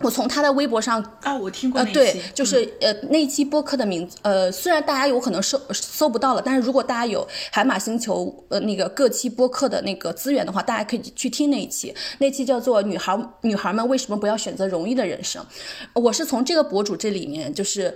[0.00, 15.44] 我从他的微博上啊，我听过呃，对，就是呃那期播客的名字，呃虽然大家有可能搜搜不到了，但是如果大家有海马星球呃那个各期播客的那个资源的话，大家可以去听那一期，那期叫做女孩女孩们为什么不要选择容易的人生，
[15.94, 17.94] 我是从这个博主这里面就是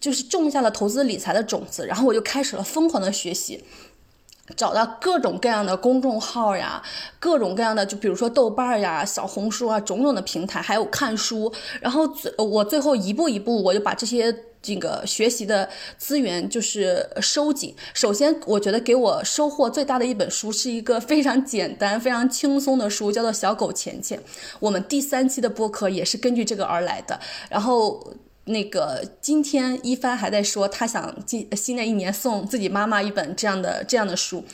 [0.00, 3.62] 就是种下了投资理财的种子，然后我就开始了疯狂的学习。
[4.56, 6.82] 找到各种各样的公众号呀，
[7.20, 11.52] 各种各样的，就比如说豆瓣呀、小红书啊，种种的平台，还有看书。
[11.80, 17.74] 然后最我最后一步一步，我就把这些这个学习的资源就是收紧。
[17.94, 24.18] 首先，我觉得给我收获最大的一本书是一个非常简单、非常轻松的书，叫做《小狗钱钱》。
[24.58, 27.18] 我们第三期的播客也是根据这个而来的。
[27.48, 28.12] 然后。
[28.44, 34.44] 那个今天一帆还在说，他想今新的一年送自己妈妈一本这样的这样的书。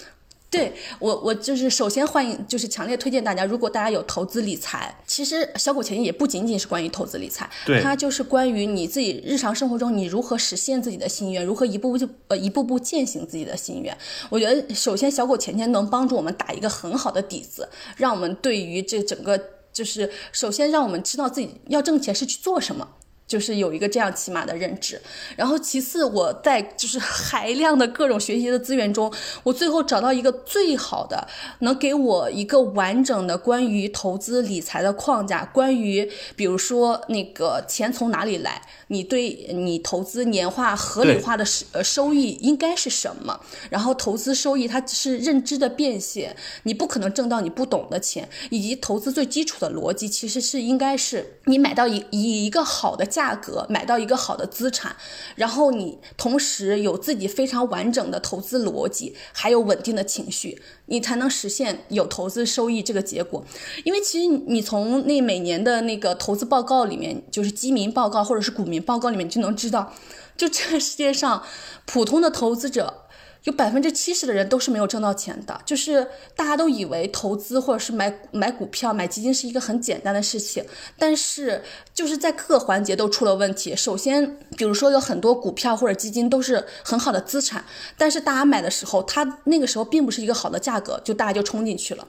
[0.51, 13.95] 对我，我就是首先欢迎，就是强烈推荐大家，如果大家有投资理财，其实小股钱也不仅仅是关于投资理财，对它就是关于你自己日常生活中你如何实现自己的心愿，如何一步步就呃一步步践行自己的心愿。
[14.31, 17.69] 我觉得首先小狗钱钱能帮助我们打一个很好的底子，
[17.99, 19.39] 让我们对于这整个
[19.71, 22.89] 就是首先让我们知道自己要挣钱是去做什么。
[23.29, 25.01] 就是有一个这样起码的认知，
[25.37, 29.13] 然后其次我在就是海量的各种学习的资源中，
[29.43, 31.29] 我最后找到一个最好的，
[31.61, 54.95] 能给我一个完整的关于投资理财的框架，关于比如说那个钱从哪里来，你对你投资年化合理化的收呃收益应该是什么，然后投资收益它是认知的变现，你不可能挣到你不懂的钱，以及投资最基础的逻辑其实是应该是你买到一以一个好的价价格买到一个好的资产，
[55.35, 63.45] 然后你同时有自己非常完整的投资逻辑，还有稳定的情绪，你才能实现有投资收益这个结果。
[63.83, 69.93] 因为其实你从那每年的那个投资报告里面，就是基民报告或者是股民报告里面就能知道，
[70.37, 71.43] 就这个世界上
[71.87, 73.08] 普通的投资者。
[73.45, 80.65] 有百分之七十的人都是没有挣到钱的，就是大家都以为投资或者是买买股票、买基金是一个很简单的事情，
[80.99, 81.63] 但是
[81.95, 83.75] 就是在各个环节都出了问题。
[83.75, 87.65] 首先，比如说有很多股票或者基金都是很好的资产，
[87.97, 92.07] 但是大家买的时候，它那个时候并不是一个好的价格，就大家就冲进去了。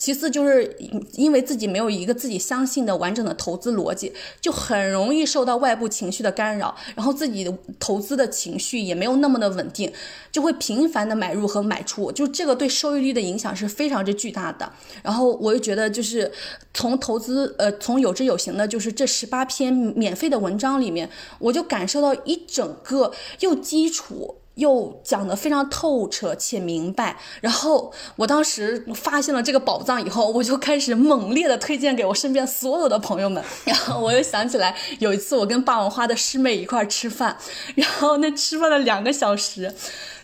[0.00, 0.74] 其次就是
[1.12, 9.92] 因为自己没有一个自己相信的完整的投资逻辑，就很容易受到外部情绪的干扰，然后自己的投资的情绪也没有那么的稳定，
[10.32, 14.72] 就会频繁的买入和买出，就这个对收益率的影响是非常之巨大的。
[15.02, 16.32] 然后我又觉得就是
[16.72, 24.36] 从投资呃从有知有行的，就是这十八篇免费的文章里面，我就感受到一整个又基础。
[24.56, 33.42] 又讲得非常透彻且明白，然后我当时发现了这个宝藏以后，我就开始猛烈的推荐给我身边所有的朋友们。
[33.64, 37.36] 然后我又想起来有一次我跟霸王花的师妹一块吃饭，
[37.74, 39.74] 然后那吃饭了两个小时，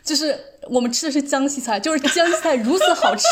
[0.05, 3.25] 就是我们吃的是江西菜，就是江西菜如此好吃，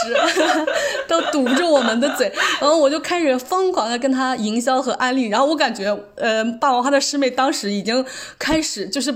[1.07, 2.33] 都堵住我们的嘴。
[2.61, 8.07] 然后我就开始疯狂的跟他营销和安利，然后我感觉呃霸王花的师妹当时已经
[8.39, 9.15] 开始就是。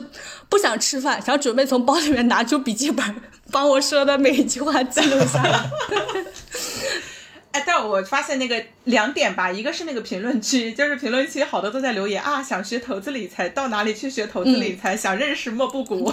[0.48, 3.14] 不想吃饭，想准备从包里面拿出笔记本，
[3.50, 5.70] 把我说的每一句话记录下来。
[7.58, 14.96] 哎，但我发现那个两点吧，一个是那个评论区，就是评论区好多都在留言啊，想学投资理财，到哪里去学投资理财？
[14.96, 16.12] 想认识莫布谷，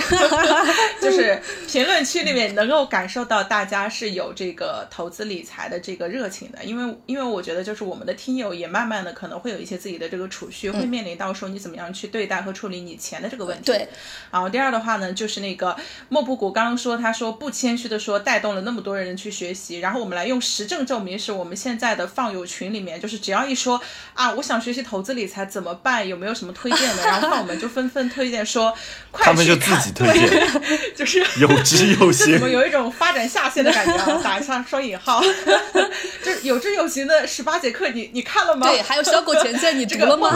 [1.02, 13.66] 就是评论区里面能够感受到大家是有这个投资理财的这个热情的，因为因为我觉得就是我们的听友也慢慢的可能会有一些自己的这个储蓄，会面临到说你怎么样去对待和处理你钱的这个问题。
[13.66, 13.88] 对，
[14.32, 15.76] 然后第二的话呢，就是那个
[16.08, 21.16] 莫布谷刚刚说，他说不谦虚的说带动了那么多人去学习，然后我们来用实证证明。
[21.18, 23.82] 是我们现在的放友群里面，就是只要一说
[24.14, 26.08] 啊，我想学习投资理财怎么办？
[26.08, 27.04] 有没有什么推荐的？
[27.06, 28.74] 然后放友们就纷纷推荐说，
[29.12, 30.62] 快他们就自己推荐，
[30.96, 33.94] 就是有知有行，怎么有一种发展下线的感觉？
[33.94, 34.22] 啊？
[34.24, 35.22] 打一下双引号，
[36.24, 38.68] 就是有知有行的十八节课，你你看了吗？
[38.68, 40.34] 对，还有小狗钱钱，你读了吗？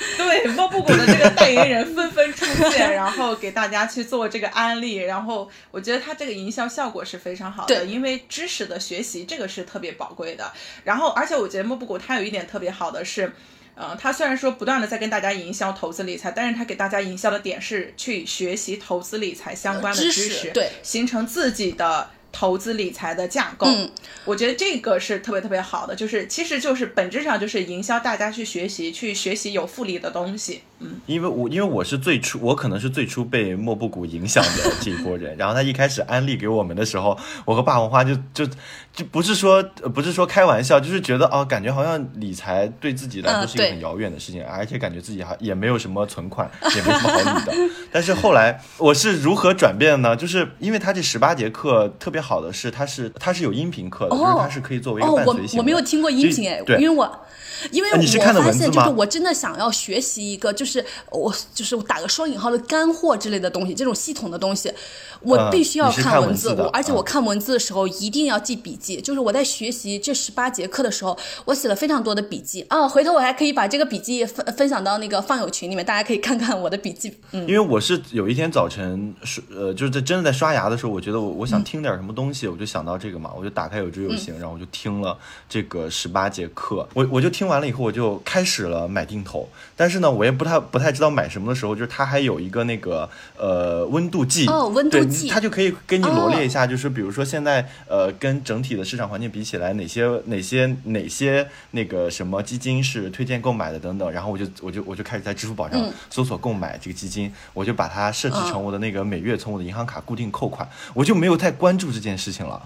[0.16, 9.68] 对，莫布谷的这个代言人纷纷出现，然后给大家去做这个安利，然后我觉得他这个营销效果是非常好的，因为知识的学习这个是。
[9.68, 10.50] 特别宝贵的，
[10.82, 13.30] 然后而且我觉得莫布谷他有一点特别好的是，
[13.74, 23.66] 呃，它虽然说不断的在跟大家营销投资理财，但是他给大家营销的点是去学习投资理财相关的知识，对，形成自己的投资理财的架构。
[23.66, 23.90] 嗯，
[24.24, 30.62] 我觉得这个是特别特别好的，就是其实就是本质上就是营销大家去学习，去学习有复利的东西。
[30.80, 35.36] 嗯，因为我因为我是最初，我可能是最初被莫布谷影响的这一波人。
[35.38, 38.46] 然后他一开始安利给我们的时候，我和霸王花就就
[38.94, 39.62] 就不是说
[39.94, 47.52] 不是说开玩笑，就是觉得哦，感觉好像理财对自己来说是一个很遥远的事情，而且感觉自己还也没有什么存款，也没什么好理的。
[47.90, 50.14] 但是后来我是如何转变呢？
[50.14, 55.58] 就是因为他这十八节课特别好的是，他是他是有音频课的，就是它是可以作为一个伴随性。
[55.58, 57.24] 我没有听过音频哎，因为我。
[57.72, 60.67] 因为我发现，就是我真的想要学习一个，就是
[61.10, 64.72] 我就是我打个双引号的干货之类的东西，这种系统的东西，
[65.20, 66.50] 我必须要看文字。
[66.50, 69.00] 我而且我看文字的时候一定要记笔记。
[69.00, 72.88] 就是我在学习这十八节课的时候，我写了非常多的笔记啊。
[72.88, 77.12] 回头我还可以把这个笔记分分享到那个放友群里面，大家可以看看我的笔记。
[77.32, 87.48] 嗯，因为我是有一天早晨刷呃，就是在真的在刷牙的时候，我觉得我我想听点什么东西，我就想到这个嘛，我就打开有知有行，然后我就听了这个十八节课，我我就听。
[87.48, 89.48] 完了以后，我就开始了买定投，
[89.78, 112.60] 但是呢，我也不太太不太知道买什么的时候，就是它还有一个那个呃温度计哦温度对计它就可以给你罗列哦一下，就是比如说现在呃跟整体的市场环境比起来，哪些哪些哪些那个什么基金是推荐购买的等等，然后我就我就我就开始在支付宝上嗯搜索购买这个基金，我就把它设置成我的那个每月从我的银行卡固定扣款，我就没有太关注这件事情了。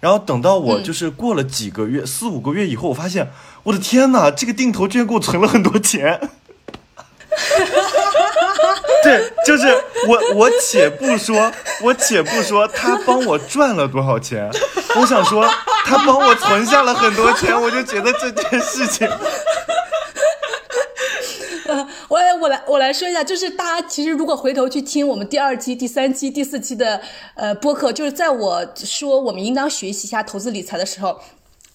[0.00, 3.28] 然后等到我嗯就是过了几个月，四五个月以后，我发现
[3.64, 6.20] 我的天呐，这个定投居然给我存了很多钱。
[9.02, 9.66] 对，就是
[10.08, 14.50] 我，我且不说，我且不说他帮我赚了多少钱，
[15.00, 15.46] 我想说
[15.84, 19.06] 他帮我存下了很多钱，我就觉得这件事情，
[22.08, 27.00] 我来我来我来说一下，就是大家其实如果回头去听我们第二期、第三期、第四期的
[27.34, 31.20] 呃播客，就是在我说我们应当学习一下投资理财的时候。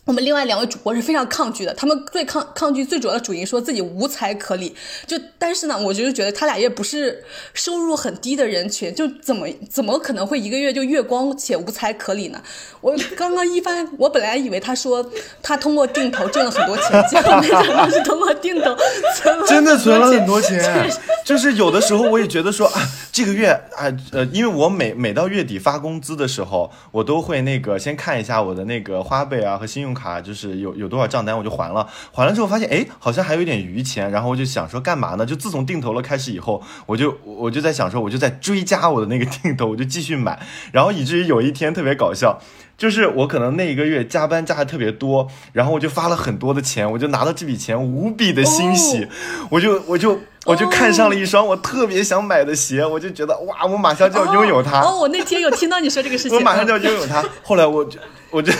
[0.09, 4.75] 我们另外两位主播是非常抗拒的，他们最抗抗拒最主要的主因说自己无才可理。
[5.05, 12.41] 就但是呢，我就是觉得他俩也不是收入很低的人群，就怎么怎么可能会一个月就月光且无才可理呢？
[12.81, 15.07] 我刚刚一番，我本来以为他说
[15.43, 18.75] 他通过定投挣了很多钱，结果没想到是通过定投
[19.15, 20.91] 存了 真的存了很多钱钱。
[21.23, 22.81] 就是有的时候我也觉得说啊，
[23.11, 31.87] 这个月啊呃，因为我每每到月底发工资的时候，我都会那个先看一下我的那个花呗啊和信用卡，就是有有多少账单我就还了。
[32.11, 35.25] 还了之后发现哎，好像还有一点余钱，然后我就想说干嘛呢？
[35.25, 40.39] 就自从定投了开始以后，我就我就在想说，我就在追加我的那个 定投，我就继续买，
[40.71, 42.39] 然后以至于有一天特别搞笑。
[42.77, 49.05] 就是我可能那一个月加班加的特别多，然后我就发了很多的钱，我就拿到这笔钱无比的欣喜，
[49.51, 57.21] 我就我就我就看上了一双我特别想买的鞋，我就觉得哇，我马上就要拥有它，哦，我那天有听到你说这个事情，我马上就要拥有它。
[57.43, 57.99] 后来我就
[58.31, 58.53] 我就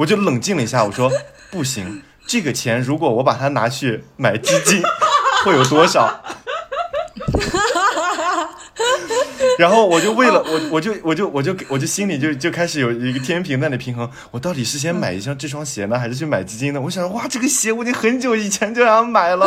[0.00, 1.12] 我就冷静了一下，我说
[1.52, 4.82] 不行，这个钱如果我把它拿去买基金，
[5.44, 6.22] 会有多少？
[9.60, 16.80] 然后我就为了我，我就我就我就我就心里就就开始有一个天平在那平衡，我到底是先买一双这双鞋呢，还是去买基金呢？
[16.80, 19.46] 我想，哇，这个鞋我已经很久以前就想买了，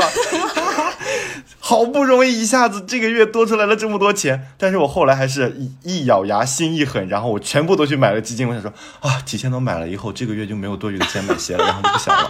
[1.57, 8.47] 好不容易一下子这个月多出来了这么多钱，但是我后来还是一一咬牙心一狠，然后我全部都去买了基金。
[8.47, 12.30] 我想说啊，提前都买了以后，这个月就没有多余的钱买鞋了，然后就不想了。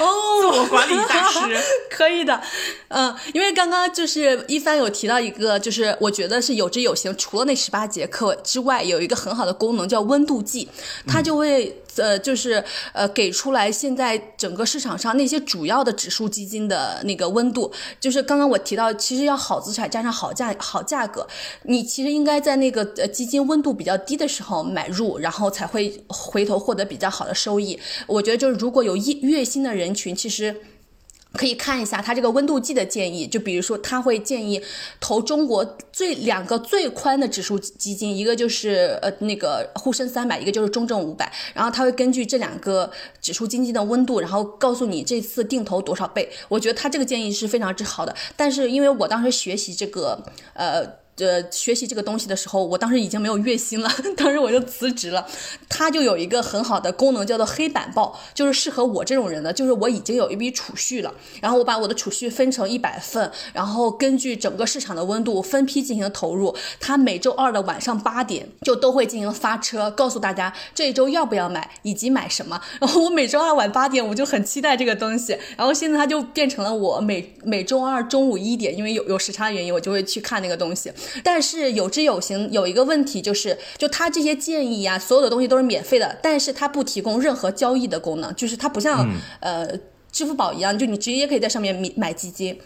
[0.00, 0.04] 哦，
[0.40, 1.38] 自我管理大师。
[1.90, 2.40] 可以的，
[2.88, 10.68] 嗯，因为刚刚就是一帆有提到一个，就是我觉得是有之有形，除了那十八节课之外，有一个很好的功能叫温度计，
[11.06, 11.80] 它就会。
[11.96, 21.26] 呃，就是呃，给出来现在整个市场上那些主要的指数基金的那个温度，就是刚刚我提到，其实要好资产加上好价好价格，
[21.62, 27.78] 你其实应该在那个呃基金温度比较低的时候买入，然后才会回头获得比较好的收益。
[28.06, 30.54] 我觉得就是如果有月月薪的人群，其实。
[31.34, 34.62] 可以看一下它这个温度计的建议，就比如说他会建议
[35.00, 46.30] 投中国最两个最宽的指数基金，一个就是呃那个沪深三百，一个就是中证五百，然后他会根据这两个指数基金的温度，然后告诉你这次定投多少倍。
[46.48, 50.18] 我觉得他这个建议是非常之好的，但是因为我当时学习这个
[50.54, 51.03] 呃。
[51.18, 55.24] 呃，学习这个东西的时候，我当时已经没有月薪了， 当时我就辞职了。
[55.68, 66.54] 它就有一个很好的功能，叫做黑板报，就是适合我这种人的，就是我已经有一笔储蓄了，然后我把我的储蓄分成一百份，然后根据整个市场的温度分批进行投入。
[66.80, 72.60] 它每周二的晚上八点就都会进行发车，告诉大家这一周要不要买以及买什么。
[72.80, 80.90] 然后我每周二晚八点我就很期待这个东西，然后现在它就变成了我每每周二中午一点，因为有有时差原因，我就会去看那个东西。
[81.22, 89.08] 但是有之有形，有一个问题就是，就他这些建议呀、所有的东西都是免费的，但是它不提供任何交易的功能，就是它不像、
[89.40, 89.68] 呃
[90.12, 92.56] 支付宝一样，就你直接可以在上面买买基金，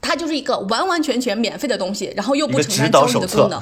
[0.00, 3.60] 它就是一个完完全全免费的东西，然后又不承担交易的功能。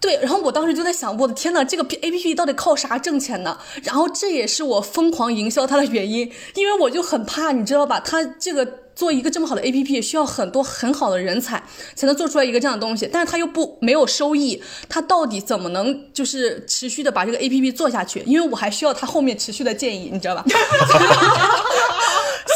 [0.00, 3.58] 对，然后我当时就在想，我的天呐，这个 A P P 到底靠啥挣钱呢？
[3.82, 7.98] 然后这也是我疯狂营销它的原因，因为我就很怕，你知道吧？
[7.98, 8.64] 它这个
[8.98, 11.62] 做一个这么好的 A P P，需要很多很好的人才
[11.94, 18.24] 才能做出来一个这样的东西，但是他又不没有收益，他到底怎么能就是持续的把这个 A P P 做下去？
[18.26, 20.44] 因为我还需要他后面持续的建议，你知道吧？
[20.50, 20.56] 所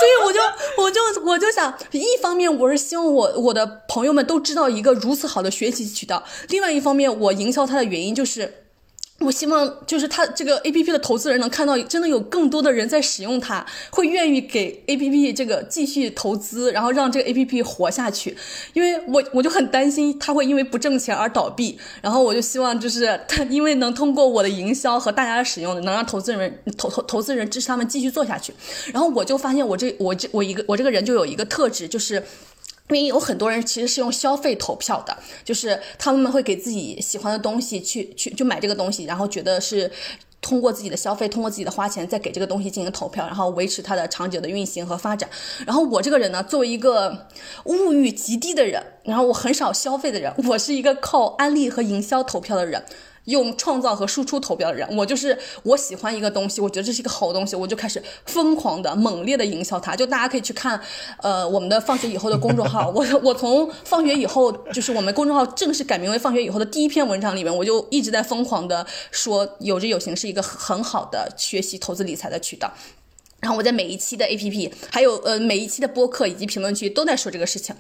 [0.09, 0.41] 以我就
[0.83, 8.55] 我就我就想，一方面我是希望我我的朋友们都知道一个如此好的学习渠道，另外一方面我营销它的原因就是。
[9.23, 18.37] 我希望就是他这个 A P P 的投资人能看到，真的有更多的人在使用它，会愿意给 A P P 这个继续投资，然后让这个 A P P 活下去。
[18.73, 28.53] 因为我我就很担心它会因为不挣钱而倒闭，然后我就希望就是它因为能通过我的营销和大家的使用，能让投资人投投投资人支持他们继续做下去。
[28.93, 32.23] 然后我就发现我这我这我一个我这个人就有一个特质，就是。
[32.89, 39.91] 因为有很多人其实是用消费投票的，就是他们会给自己喜欢的东西去去就买这个东西，然后觉得是
[40.43, 45.31] 通过自己的消费，通过自己的花钱，再给这个东西进行投票，然后维持它的长久的运行和发展。
[45.65, 47.29] 然后我这个人呢，作为一个
[47.65, 52.85] 物欲极低的人，然后我很少消费的人，我是一个靠安利和营销投票的人。
[53.27, 59.95] 用创造和输出投标的人，我就是我喜欢一个东西，我觉得这是一个好东西，我就开始疯狂的、猛烈的营销它。
[59.95, 60.81] 就大家可以去看，
[61.23, 62.89] 呃，我们的放学以后的公众号。
[62.95, 72.73] 我我从放学以后，就是我们公众号正式改名为放学以后的第一篇文章里面，我就一直在疯狂的说，有志有行是一个很好的学习投资理财的渠道。
[73.39, 77.75] 然后我在每一期的 APP，还有呃每一期的播客以及评论区都在说这个事情。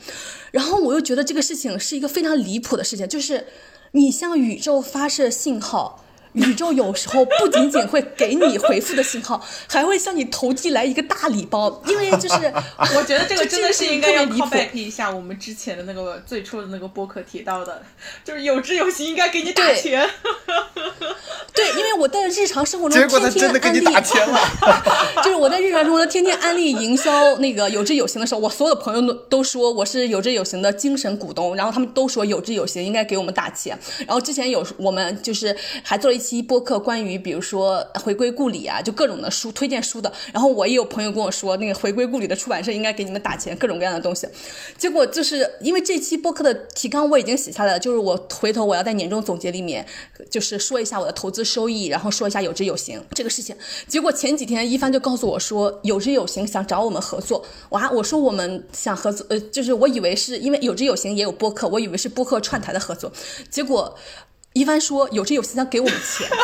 [0.52, 3.46] 然后我又觉得这个事情是一个非常离谱的事情，就是。
[3.94, 6.02] 你向宇宙发射信号。
[6.32, 11.82] 宇宙有时候不仅仅会给你回复的信号，还会向你投递来一个大礼包。
[11.86, 12.52] 因为就是
[12.96, 17.82] 我觉得这个真的是 应该要 callback 一下我们之前的那个最初的那个播客提到的，
[18.24, 20.08] 就是有志有行应该给你打钱。
[21.54, 23.84] 对， 因为我在日常生活中天天安利，
[25.22, 33.78] 就是我在日常生活中天天安利营销那个有志有行的时候，我所有的朋友都都说我是有志有行的精神股东，然后他们都说有志有行应该给我们打钱。
[34.06, 36.21] 然后之前有我们就是还做了一。
[36.22, 40.12] 期播客关于比如说回归故里啊，就各种的书推荐书的。
[40.32, 44.28] 然后我也有朋友跟我说，那个回归故里的出版社应该给你们打钱，各种各样的东西。
[44.78, 49.84] 结果就是因为这期播客的提纲我已经写下来了，就是我回头我要在年终总结里面，
[50.30, 53.56] 就是说一下我的投资收益，然后说一下有知有行这个事情。
[53.88, 57.44] 结果前几天一帆就告诉我说，有知有行想找我们合作。
[57.70, 63.12] 哇，我说我们想合作，呃，就是我以为是因为有知有行也有播客，我以为是播客串台的合作，
[63.50, 63.96] 结果。
[64.52, 66.28] 一帆说：“有这有心想给我们钱。”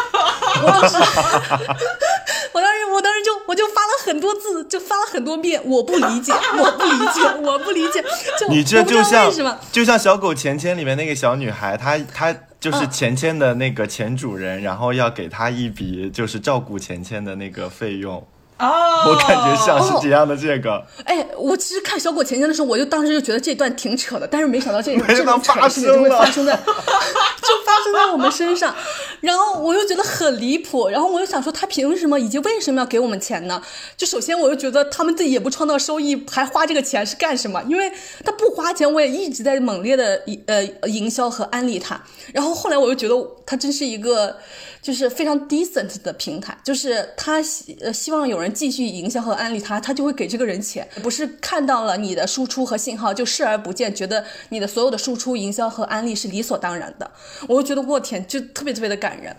[0.63, 0.97] 我当时，
[2.53, 5.61] 我当时，我当时就我就发了很多字，就发了很多遍。
[5.65, 8.03] 我不理解，我不理解， 我不理解。
[8.39, 9.31] 就你这就像
[9.71, 18.27] 就像小狗钱钱里面那个小女孩，她她就是钱钱的那个前主人，然后要给她一笔就是照顾钱钱的那个费用。
[18.59, 20.85] 哦，我感觉像是这样的这个。
[21.05, 28.75] 哎，我其实看小狗前前的时候，我就当时就觉得这段挺扯的，但是没想到这 这种扯的事情就会发生在， 就发生在我们身上。
[29.21, 33.63] 然后我又觉得很离谱，然后我又想说他凭什么以及为什么要给我们钱呢？
[33.97, 37.63] 就首先我又觉得他们自己也不创造收益，还花这个钱是干什么？
[37.69, 37.93] 因为
[38.25, 42.01] 他不花钱，我也一直在猛烈的呃营销和安利他。
[42.33, 43.15] 然后后来我又觉得
[43.47, 44.37] 他真是一个。
[44.81, 57.11] 就是非常 decent 的平台，就是他希呃希望有人继续营销和安利他，他就会给这个人钱，不是看到了你的输出和信号就视而不见，觉得你的所有的输出、营销和安利是理所当然的，
[57.49, 59.37] 我就觉得我天，就特别特别的感人。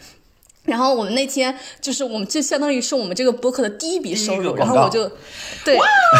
[0.69, 5.11] 然后我们那天就是我们就相当于是我们这个播客的第一笔收入，然后我就，
[5.65, 5.75] 对，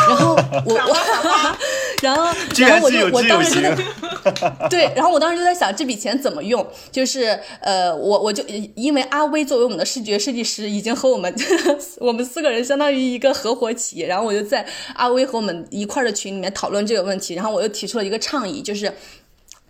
[0.08, 0.36] 然后
[0.66, 0.98] 我我，
[2.02, 2.26] 然后
[2.58, 8.44] 然后我就我当时就在，对，然后我当时就在想这笔钱怎么用，就是呃我我就
[8.76, 11.34] 因为阿威作为我们的视觉设计师，已经和我们
[12.00, 18.92] 我们四个人相当于一个合伙企业，然后我就在阿威和我们一块的群里面讨论这个问题，然后我又提出了一个倡议，就是。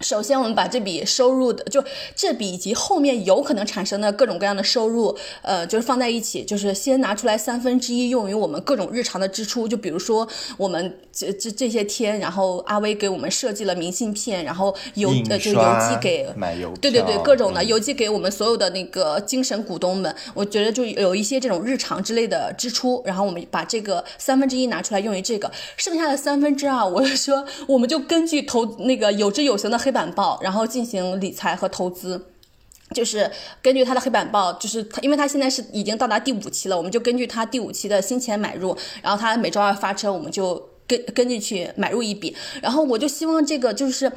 [0.01, 1.83] 首先，我们把这笔收入的，就
[2.15, 10.25] 这笔以及后面有可能产生的各种各样的收入，呃，就是放在一起，就是先拿出来三分之一用于我们各种日常的支出，就比如说
[10.55, 29.88] 我们这这这些天，然后阿威给我们设计了明信片，然后邮呃就邮寄给买邮对对对各种的邮寄给我们所有的那个精神股东们，我觉得就有一些这种日常之类的支出，然后我们把这个三分之一拿出来用于这个，剩下的三分之二，我就说我们就根据投那个有知有行的黑。
[29.89, 32.27] 黑板报，然后进行理财和投资，
[32.93, 33.29] 就是
[33.59, 44.11] 根据他的黑板报，就是他，因为他现在是已经到达第五期了，我们就根据他第五期的新钱买入，然后他每周二发车，我们就跟跟进去买入一笔，然后我就希望这个就是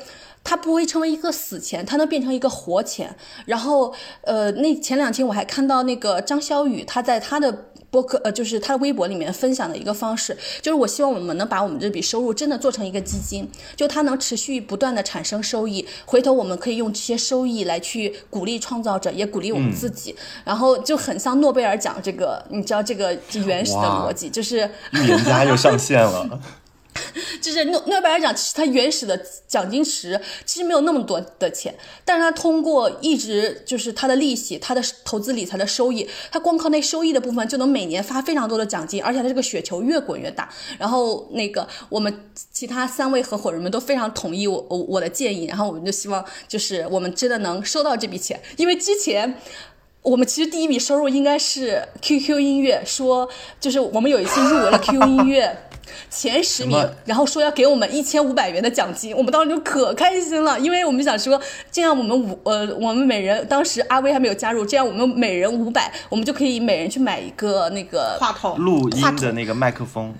[0.45, 3.15] 它不会成为一个死钱，它能变成一个活钱。
[3.47, 7.67] 然后呃，那前两天我还看到那个张小雨，他在他的。
[7.93, 23.13] 博客呃，就是他微博里面分享的一个方式，就是我希望我们能把我们这笔收入真的做成一个基金，就它能持续不断的产生收益，回头我们可以用这些收益来去鼓励创造者，也鼓励我们自己，然后就很像诺贝尔奖这个，你知道这个
[23.45, 26.41] 原始的逻辑，就是预言家又上线了。
[27.41, 31.75] 就是诺诺贝尔奖，其实它原始的奖金池其实没有那么多的钱，
[32.05, 40.49] 但是它通过一直就是它的利息、它的投资理财的收益，它光靠那收益的部分就能每年发非常多的奖金，而且它这个雪球越滚越大。
[40.79, 49.39] 然后那个我们其他三位合伙人们都非常同意我我我的建议，然后我们就希望就是我们真的能收到这笔钱，因为之前
[50.03, 53.29] 我们其实第一笔收入应该是 QQ 音乐，说
[53.61, 55.57] 就是我们有一次入围了 QQ 音乐。
[56.11, 70.15] 前十名，然后说要给我们一千五百元的奖金，我们当时就可开心了，因为我们想说，这样我们五呃，我们每人当时阿威还没有加入，这样我们每人五百，我们就可以每人去买一个那个话筒，录音的那个麦克风，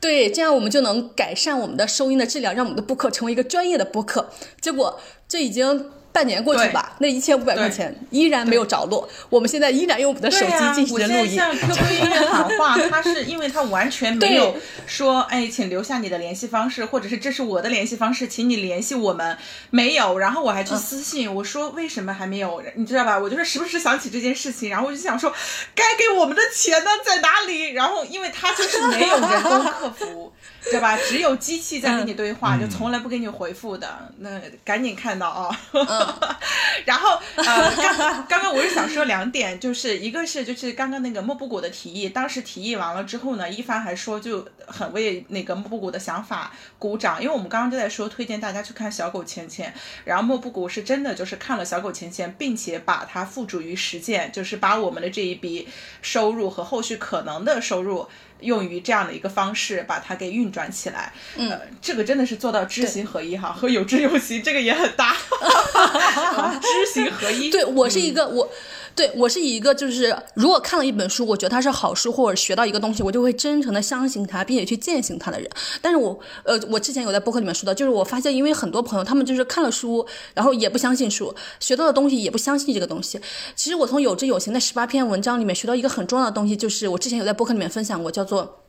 [0.00, 4.30] 对，这样我们就能改善我们的收音的质量，让我们的播客成为一个专业的播客。
[4.60, 9.08] 结果这已经半年过去吧，那一千五百块钱依然没有着落。
[9.28, 11.36] 我们现在依然用我们的手、机进行我现在着录音。
[11.36, 14.56] 向 QQ 音乐喊话，他是因为他完全没有
[14.86, 19.38] 说，哎，请留下你的联系方式，或者是这是我的联系方式，请你联系我们。
[19.70, 22.62] 没有，然后我还去私信，我说为什么还没有？
[22.74, 23.18] 你知道吧？
[23.18, 25.32] 我就是时不时想起这件事情，然后我就想说，
[25.74, 27.70] 该给我们的钱呢在哪里？
[27.70, 30.32] 然后因为他就是没有人工客服。
[30.62, 30.96] 知道吧？
[30.96, 34.12] 只有机器在跟你对话，就从来不给你回复的。
[34.18, 35.60] 那赶紧看到啊！
[36.84, 37.96] 然后呃，刚
[38.28, 49.72] 刚刚我是想说两点，就是一个是就是刚刚那个莫布谷的提议，当时提议完了之后呢，一帆还说就很为那个莫布谷的想法鼓掌，因为我们刚刚就在说推荐大家去看小狗钱钱，
[50.04, 55.68] 然后莫布谷是真的就是看了小狗钱钱，并且把它付诸于实践，就是把我们的这一笔
[56.02, 58.08] 收入和后续可能的收入。
[58.42, 65.16] 用于这样的一个方式把它给运转起来，嗯、呃，这个真的是做到知行合一哈，和有知有行这个也很大，
[66.60, 67.50] 知行合一。
[67.50, 68.52] 对我是一个、嗯、我。
[68.94, 75.48] 对我是一个，就是如果看了一本书，我觉得它是好书，或者学到一个东西，我就会真诚的相信它，并且去践行它的人。
[75.80, 83.18] 但是我，呃，我之前有在博客里面说到，就是我发现，因为很多朋友他们就是看了书，然后也不相信书，学到的东西也不相信这个东西。
[83.56, 88.62] 其实我从有知有行的十八篇文章里面学到一个很重要的东西，就是我之前有在博客里面分享过，叫做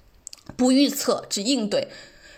[0.56, 1.88] 不预测，只应对，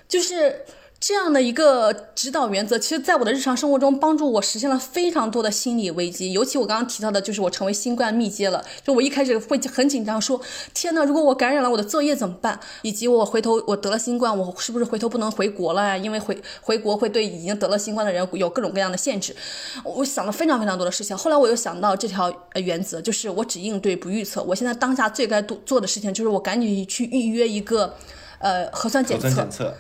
[0.08, 0.66] 就是。
[1.06, 6.32] 这样的一个指导原则，其实在我的日常生活中帮助我实现了非常多的心理危机。
[6.32, 10.40] 尤其我刚刚提到的，就是我成为新冠密接了，就我一开始会很紧张，说
[10.74, 12.58] 天呐，如果我感染了，我的作业怎么办？
[12.84, 15.98] 以及我回头我得了新冠，我是不是回头不能回国了呀？
[15.98, 19.36] 因为回回国会对已经得了新冠的人有各种各样的限制。
[19.84, 21.18] 我想了非常非常多的事情。
[21.18, 24.42] 后来我又想到这条原则，就是我只应对不预测。
[24.44, 27.94] 我现在当下最该做的事情，就是我赶紧去预约一个
[28.40, 29.28] 呃核酸检测。
[29.28, 29.76] 核酸检测。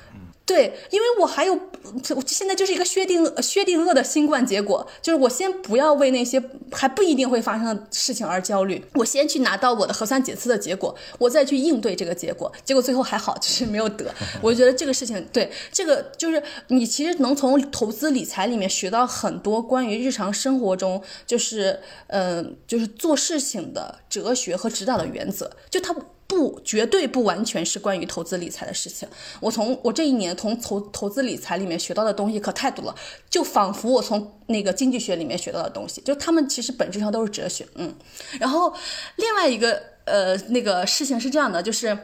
[0.46, 1.58] 对，因为我还有，
[2.28, 14.14] 现在就是一个薛定薛定谔的新冠结果，就是我先不要为那些还不一定会发生的事情而焦虑，我先去拿到我的核酸检测的结果，我再去应对这个结果，结果最后还好，就是没有得。
[14.44, 25.96] 我觉得这个事情，对这个就是你其实能从投资理财里面学到很多关于日常生活中就是嗯、呃、就是做事情的哲学和指导的原则，就它。
[26.34, 29.07] 不，绝对不完全是关于投资理财的事情。
[29.39, 32.95] 我从我这一年从投投资理财里面学到的东西可太多了，
[33.29, 37.67] 就仿佛我从那个经济学里面学到的东西，就他们其实本质上都是哲学。
[37.75, 37.93] 嗯，
[38.39, 38.73] 然后
[39.17, 41.97] 另外一个呃那个事情是这样的，就是。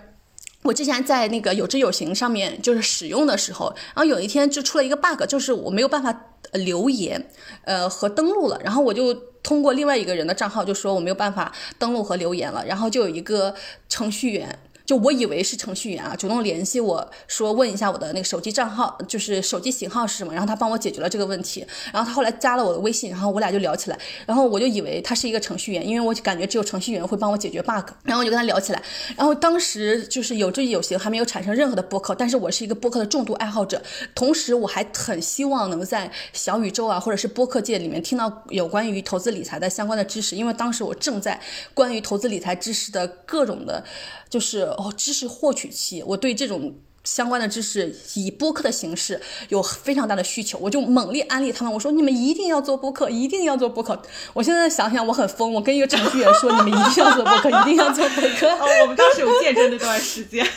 [0.61, 7.30] 我之前在那个有知有行上面就是使用的时候，然后有一天就出了一个 bug，就是我没有办法留言，
[7.63, 13.56] 呃和登录了，然后我就通过另外一个人的账号就说我没有办法登录和留言了，然后就有一个
[13.88, 14.60] 程序员。
[14.90, 21.64] 就我以为是程序员啊，主动联系我说问一下我的那个手机账号，就是手机型号是什么，然后他帮我解决了这个问题。
[21.94, 24.00] 然后他后来加了我的微信，然后我俩就聊起来。
[24.26, 27.86] 然后我就以为他是一个程序员，因为我感觉只有程序员会帮我解决 bug。
[28.02, 28.82] 然后我就跟他聊起来。
[29.16, 33.80] 然后当时就是有这有型，还没有产生任何的播客，但是我是一个播客的重度爱好者，
[34.16, 41.40] 同时我还很希望能在小宇宙啊或者是播客界里面听到有关于投资理财的相关的知识，因为当时我正在
[41.76, 43.84] 关于投资理财知识的各种的。
[44.30, 46.73] 就是哦，知识获取期，我对这种
[47.03, 49.19] 相关的知识以播客的形式
[49.49, 54.01] 有非常大的需求，我就猛烈安利他们，我说你们一定要做播客，一定要做播客。
[54.34, 58.47] 我现在想想，我很疯，我跟一个程序员说，你们一定要做播客，一定要做播客。
[58.47, 60.47] 哦，我们当时有见证那段时间。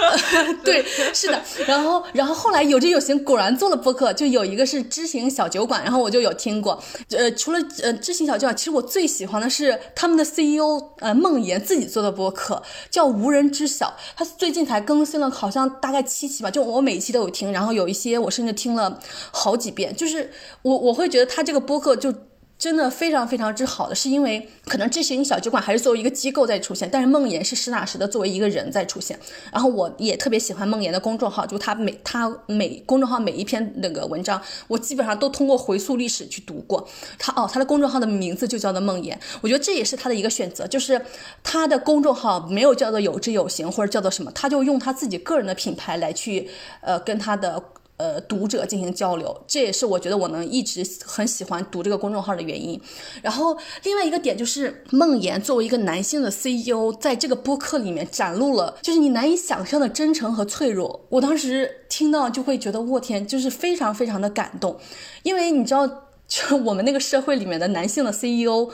[0.64, 6.82] 对，是的，然后，然后后来有知有行果然做了播客，就有一个是知行小酒馆，然后我就有听过。
[7.10, 13.94] 呃，除了呃知行小酒馆，其实我最喜欢的是他们的 CEO 呃孟岩自己做的播客，叫无人知晓。
[14.16, 18.98] 他最近才更新了，好像大概七期吧，就我每一期都有听，然后有一些我甚至听了
[19.30, 19.94] 好几遍。
[19.94, 20.30] 就是
[20.62, 22.12] 我我会觉得他这个播客就。
[22.60, 29.18] 真的非常非常之好的，是因为可能知行小酒馆还是作为一个机构在出现，但是梦妍是实打实的作为一个人在出现。
[29.50, 34.38] 然后我也特别喜欢梦妍的公众号，就他每他每公众号每一篇那个文章，
[34.68, 36.86] 我基本上都通过回溯历史去读过。
[37.18, 41.00] 他哦，他的公众号的名字就叫做梦妍，我觉得这也是他的一个选择，就是
[41.42, 46.50] 他的公众号没有叫做有知有行或者叫做什么，他就用他自己个人的品牌来去
[46.82, 47.62] 呃跟他的。
[48.00, 52.80] 呃读者进行交流，这也是我觉得我能一直很喜欢读这个公众号的原因。
[53.20, 61.04] 然后另外一个点就是梦妍作为一个男性的 CEO，在这个播客里面展露了就是你难以想象的真诚和脆弱。
[61.10, 64.78] 我当时听到就会觉得，我天，就是非常非常的感动，
[65.22, 65.86] 因为你知道，
[66.26, 68.70] 就我们那个社会里面的男性的 CEO，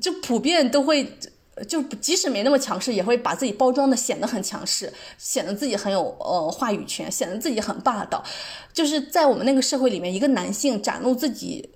[0.00, 1.12] 就普遍都会。
[1.66, 8.22] 就即使没那么强势，也会把自己包装的显得很强势，显得自己很有呃话语权，显得自己很霸道。
[8.72, 11.70] 就是在我们那个社会里面，一个男性展露自己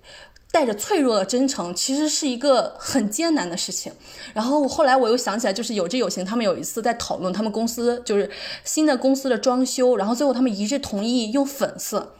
[0.51, 3.91] 带着脆弱的真诚，其实是一个很艰难的事情。
[4.33, 8.29] 然后后来我又想起来，就是有志有行他们有一次在讨论他们公司就是
[8.63, 12.15] 新的公司的装修，然后最后他们一致同意用粉色。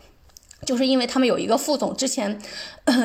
[0.66, 2.40] 就是因为他们有一个副总之前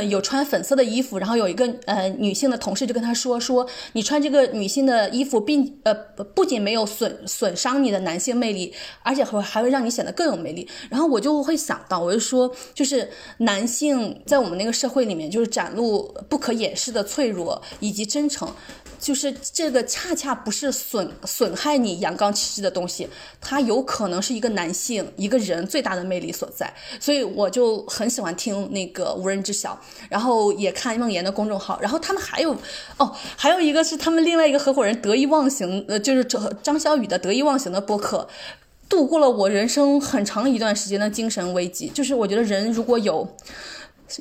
[0.09, 5.95] 有穿粉色的衣服，然后有一个呃女性的同事就跟他说说你穿这个女性的衣服，并呃
[6.35, 10.69] 不仅没有损损伤你的男性魅力，而且会还会让你显得更有魅力。
[10.89, 18.53] 然后我就会想到，我就说就是男性在我们那个社会里面，就是展露不可掩饰的脆弱以及真诚。
[18.99, 23.09] 就是这个恰恰不是损损害你阳刚气质的东西，
[23.41, 29.79] 它有可能是一个男性一个人最大的魅力所在，所以我就很喜欢听那个无人知晓，
[30.09, 32.57] 然后也看梦妍的公众号，然后他们还有
[32.97, 38.29] 哦，还有一个是他们另外一个合伙人得意忘形，呃，就是张张小雨的得意忘形的播客，
[38.89, 43.29] 度过了我人生很长一段时间的精神危机，就是我觉得人如果有。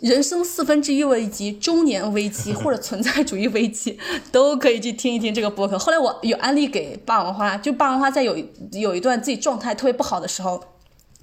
[0.01, 3.97] 人生四分之一危机、中年危机 或者存在主义危机，
[4.31, 5.79] 都可以去听一听这个播客。
[5.79, 8.37] 后来我有安利给霸王花，就霸王花在有
[8.73, 10.61] 有一段自己状态特别不好的时候。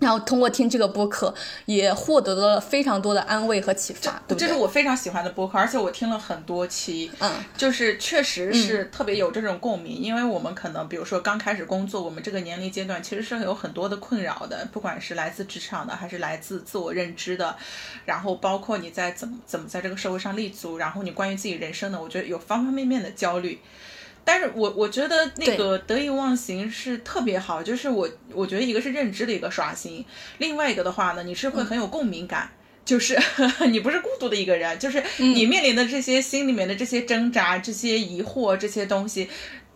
[0.00, 1.32] 然后通过听这个播客，
[1.66, 4.20] 也获得了非常多的安慰和启发。
[4.26, 9.96] 对，这是我非常喜欢的播客，而且我听了很多期，嗯，就是确实是特别有这种共鸣。
[9.96, 17.56] 因为我们可能，比如说刚开始工作，我们这个年龄阶段其实是有很多的困扰的，不管是来自职场的，还是来自自我认知的，
[18.04, 23.60] 然后包括你在怎么怎么在这个社会上立足，然后你关于自己人生的，我觉得有方方面面的焦虑。
[24.24, 30.04] 但是我我觉得那个得意忘形是特别好，就是我我觉得一个是认知的一个刷新，
[30.38, 32.50] 另外一个的话呢，你是会很有共鸣感，
[32.84, 33.18] 就是
[33.70, 39.28] 你不是孤独的一个人，就是你面临的这些心里面的这些挣扎、这些疑惑、这些东西，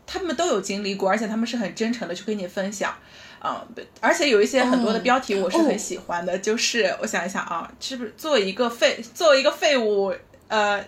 [0.06, 2.96] 他们都有经历过，而且他们是很真诚的去跟你分享，
[3.40, 3.62] 啊，
[4.00, 10.14] 而且有一些很多的标题我是很喜欢的，就是我想一想啊，是不是做一个废做一个废物？
[10.48, 10.82] 呃，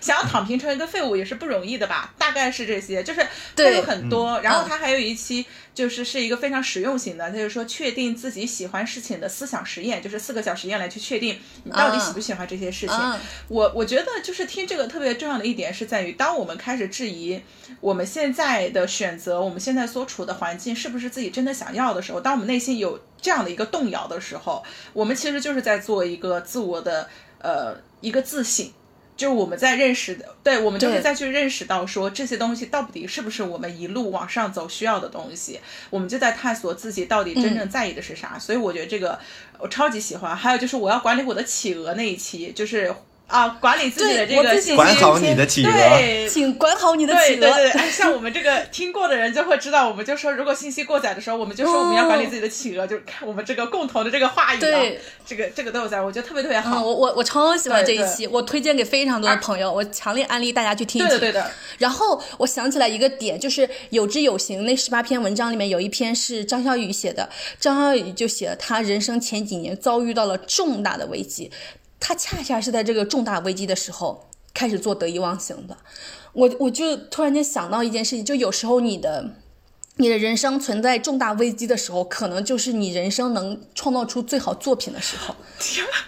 [0.00, 2.14] 想要躺平成一个废物也是不容易的吧？
[2.18, 4.38] 大概是这些，就是会有很多。
[4.40, 13.14] 然后他还有一期，就是是一个非常实用型的，就是说确定自己喜欢事情的思想实验，就是四个小实验来去确定你到底喜不喜欢这些事情。
[13.48, 17.40] 我我觉得就是听这个特别重要的一点是在于，当我们开始质疑
[17.80, 24.62] 我们现在的选择，我们现在所处的环境是不是自己真的想要的时候，当我们内心有这样的一个动摇的时候，
[24.92, 27.08] 我们其实就是在做一个自我的
[27.38, 28.70] 呃一个自省。
[29.16, 35.60] 就是我们在认识的，对我们就是再去认识到说这些东西到底是不是我们一路往上走需要的东西，
[35.90, 38.38] 我们就在探索自己到底真正在意的是啥。
[38.38, 39.18] 所以我觉得这个
[39.58, 40.36] 我超级喜欢。
[40.36, 42.94] 还有就是我要管理我的企鹅那一期，就是。
[43.26, 47.40] 啊，管理自己的这个信息，管好你的企鹅，对，请管好你的企鹅。
[47.40, 56.80] 对对对，像我们这个听过的人就会知道，我们就说，如果信息过载的时候，我们就说我们要管理自己的企鹅，就看我们这个共同的这个话语对，这个这个都有在，我觉得特别特别好。
[56.80, 61.18] 我我我超喜欢这一期，我推荐给非常多的朋友，我强烈安利大家去听一听。
[61.18, 61.50] 对的。
[61.78, 71.50] 然后我想起来一个点，就是有知有行那十八篇文章里面有一篇是张小雨写的，张小雨就写了他人生前几年遭遇到了重大的危机。
[71.98, 75.76] 他恰恰是在这个重大危机的时候开始做得意忘形的，
[76.32, 79.36] 我我就突然间想到一件事情，就有时候你的。
[79.98, 85.34] 你的人生存在重大危机的时候，可能就是你人生能创造出最好作品的时候。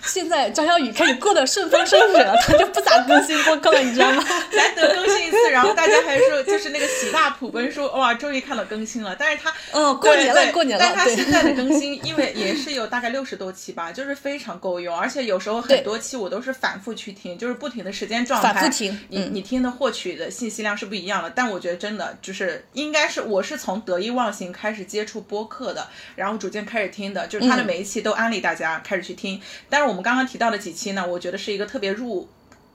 [0.03, 4.23] 现在张小雨开始过得顺风顺水了，他就不咋更新播客了，你知道吗？
[4.53, 9.17] 难得更新一次，然后大家还说就是那个喜大普奔说哇，终于看到更新了。
[9.19, 10.85] 但是他嗯，过年了，过年了。
[10.85, 19.01] 但他现在的更新，因为也是有大概六十多期吧，就是非常够用，而且有时候很多期我都是反复去听，就是不停的时间状态，反复听。
[19.09, 23.78] 你你听的获取的信息量是不一样的，但我觉得真的就是应该是我是从。
[23.81, 29.41] 得意忘形开始接触播客的，然后逐渐开始听的，就是他的每一期都安利大家开始去听。
[29.69, 32.29] 但是我们刚刚提到的几期呢，我觉得是一个特别入，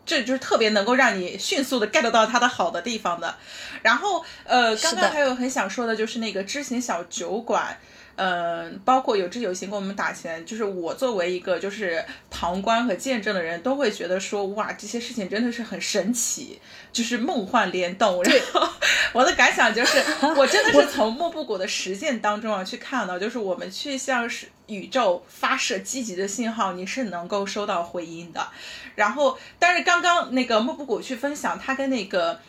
[0.05, 3.35] 这就是特别能够让你迅速的 get 到它的好的地方的。
[3.81, 7.77] 然后呃，刚刚还有很想说的就是那个知行小酒馆。
[8.15, 16.59] 嗯，包括有志有行跟我们打钱，就是我作为一个就是旁观和见证的人，都会觉得说，哇，这些事情真的是很神奇，
[16.91, 18.23] 就是梦幻联动。
[18.23, 18.69] 然后
[19.13, 19.97] 我的感想就是，
[20.37, 28.47] 我真的是从莫布谷的实践当中啊去看到，就是我们去向是宇宙发射积极的信号，你是能够收到回音的。
[28.93, 32.39] 然后，但是刚刚那个莫布谷去分享他跟那个。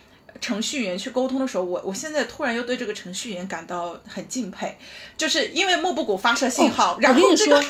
[0.41, 4.77] 程序员去沟通的时候，我我现在突然又对这个程序员感到很敬佩，
[5.17, 7.63] 就是因为莫布谷发射信号，然后这个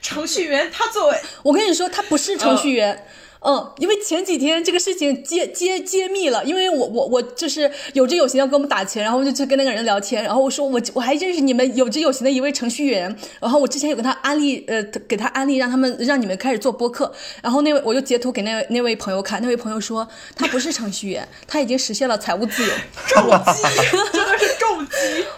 [0.00, 3.06] 程序员他作为，我跟你说，他不是程序员。
[3.40, 17.12] 嗯，因为前几天这个事情揭揭揭秘了，因为我我我就是有志有行要给我们打钱，然后我就去跟那个人聊天，然后我说我我还认识你们有志有行的一位程序员，然后我之前有跟他安利，呃，给他安利让他们让你们开始做播客，
[17.42, 22.72] 然后那位我就截图给那位那位朋友看，那位朋友说他不是程序员，他已经实现了财务自由，
[23.06, 23.22] 重
[23.54, 23.62] 击，
[24.12, 24.92] 真的是重击，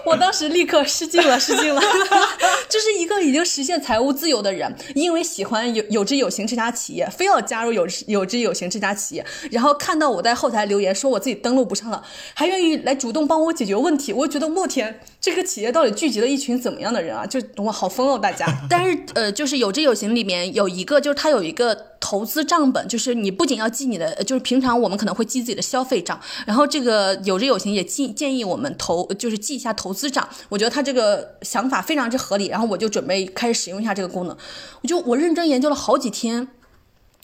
[0.05, 1.81] 我当时立刻失敬了，失敬了，
[2.69, 7.87] 就是一个已经实现财务自由的人，因为喜欢有有知有行这家企业，非要加入有。
[8.07, 12.03] 有知有行这家企业，然后看到我在后台留言说我自己登录不上了，
[12.35, 17.27] 还愿意来主动帮我解决问题，我觉得莫天，这个企业到底聚集了一群怎么样的人啊？
[17.27, 18.47] 就哇，好疯哦，大家！
[18.71, 30.27] 但是呃，就是有志有行里面有一个，就是它有一个投资账本，就是你不仅要记你的，就是平常我们可能会记自己的消费账，然后这个有志有行也建建议我们投，就是记一下投资账。
[30.49, 34.35] 我觉得他这个想法非常之合理，然后我就准备开始使用一下这个功能。
[34.81, 36.49] 我就我认真研究了好几天。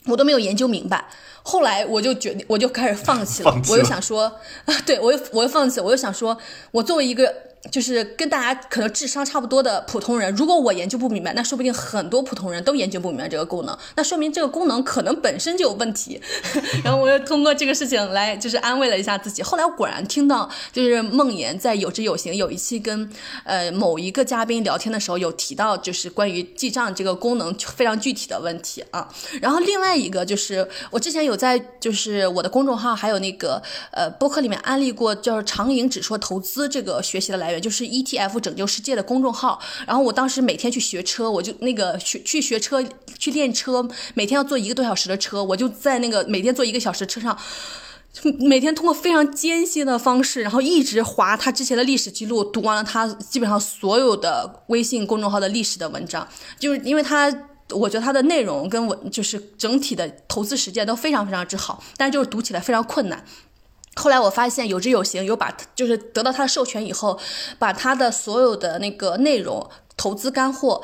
[0.05, 1.09] 我都没有研究明白，
[1.43, 3.53] 后来我就决定，我就开始放弃了。
[3.67, 4.23] 我又想说，
[4.63, 6.37] 啊，对我又我又放弃，我又想说，
[6.71, 7.46] 我作为一个。
[7.71, 16.19] 就是跟大家可能智商差不多的普通人，如果我研究不明白，那说不定很多普通人都研究不明白这个功能，那说明这个功能可能本身就有问题。
[16.83, 19.43] 然后我又通过这个事情来就是安慰了一下自己。
[19.43, 23.09] 后来我果然听到，就是梦妍在有知有行有一期跟
[23.43, 29.07] 呃某一个嘉宾聊天的时候，有提到就是关于记账这个功能非常具体的问题啊。
[29.41, 33.61] 然后另外一个就是我之前有在就是我的公众号还有那个
[33.91, 37.56] 呃播客里面安利过，叫长盈只说投资这个学习的来源。
[37.59, 42.83] 就是 ETF 拯救世界的公众号，然后我当时每天去学车，我就那个学去学车
[43.17, 47.37] 去练车，每天要坐一个多小时的车，我就在那个每天坐一个小时车上，
[48.39, 56.27] 每天通过非常艰辛的方式，然后一直划他之前的历史记录，读完了他基本上所有的微信公众号的历史的文章，
[56.59, 57.31] 就是因为他，
[57.71, 63.23] 我觉得他的内容跟文就是整体的投资实践都非常非常之好，但是就是读起来非常困难。
[63.97, 67.19] 后来我发现有知有行有把就是得到他的授权以后，
[67.59, 70.83] 把他的所有的那个内容投资干货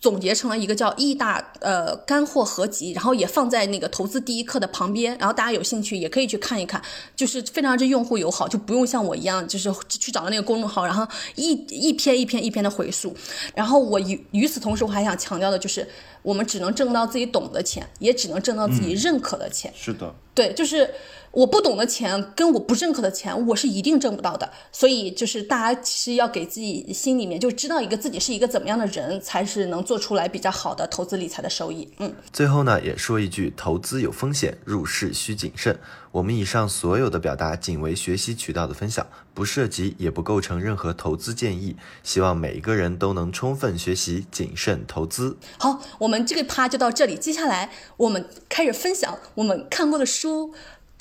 [0.00, 6.82] 总结成了一个叫易大呃干货合集，然后也放在那个投资第一课的旁边，然后大家有兴趣也可以去看一看，
[7.16, 11.06] 就是非常之用户友好，就不用像我一样就是去找到那个公众号，然后
[11.36, 13.16] 一一篇一篇一篇的回溯。
[13.54, 15.88] 然后我与与此同时，我还想强调的就是，
[16.22, 19.72] 我们只能挣到自己懂的钱，也只能挣到自己认可的钱。
[19.74, 20.90] 是的，对，就是。
[21.34, 24.50] 我不懂的钱跟我不认可的钱，我是一定挣不到的。
[24.72, 31.88] 所以就是大家其实要给自己心里面就知道一个自己是一个怎么样的人，才是能做出来比较好的投资理财的收益。
[31.98, 35.78] 嗯，最后呢也说一句，投资有风险，入市需谨慎。
[36.12, 39.04] 我们以上所有的表达仅为学习渠道的分享，
[39.34, 41.74] 不涉及也不构成任何投资建议。
[42.04, 45.36] 希望每一个人都能充分学习，谨慎投资。
[45.58, 50.54] 好，我们这个趴就到这里，接下来我们开始分享我们看过的书。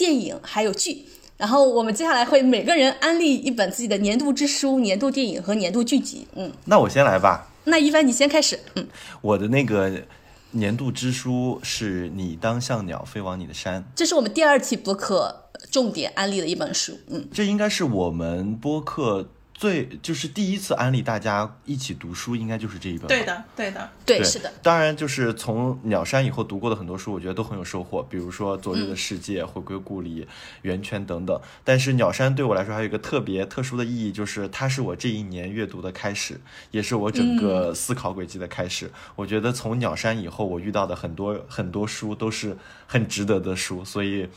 [0.03, 1.05] 电影还有剧，
[1.37, 6.27] 然后我们接下来会每个人安利一本自己的年度之书、年度电影和年度剧集。
[6.35, 7.47] 嗯，那我先来吧。
[7.63, 8.59] 那一帆你先开始。
[8.75, 8.85] 嗯，
[9.21, 10.03] 我的那个
[10.51, 16.99] 年度之书是你当像鸟飞往你的山，这是我们第二期播客重点安利的一本书。
[17.07, 19.29] 嗯，这应该是我们播客。
[19.53, 23.07] 最就是第一次安利大家一起读书，应该就是这一本。
[23.07, 24.51] 对的，对的，对，是的。
[24.61, 28.03] 当然，就是从鸟山以后读过的很多书，我觉得都很有收获。
[28.03, 30.21] 比如说《昨日的世界》《回归故里》
[30.63, 31.39] 《圆圈》等等。
[31.63, 36.41] 但是鸟山对我来说还有一个特别特殊的意义，就是它是我这一年阅读的开始，
[36.71, 38.91] 也是我整个思考轨迹的开始。
[39.15, 44.27] 我觉得从鸟山以后，我遇到的很多很多书都是很值得的书，所以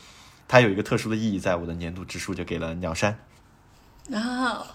[0.47, 3.17] 它有一个特殊的意义，在我的年度之书就给了鸟山。
[4.09, 4.65] 然后，